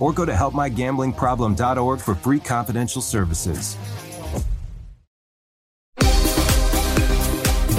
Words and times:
or 0.00 0.12
go 0.12 0.24
to 0.24 0.32
helpmygamblingproblem.org 0.32 2.00
for 2.00 2.14
free 2.16 2.40
confidential 2.40 3.00
services. 3.00 3.76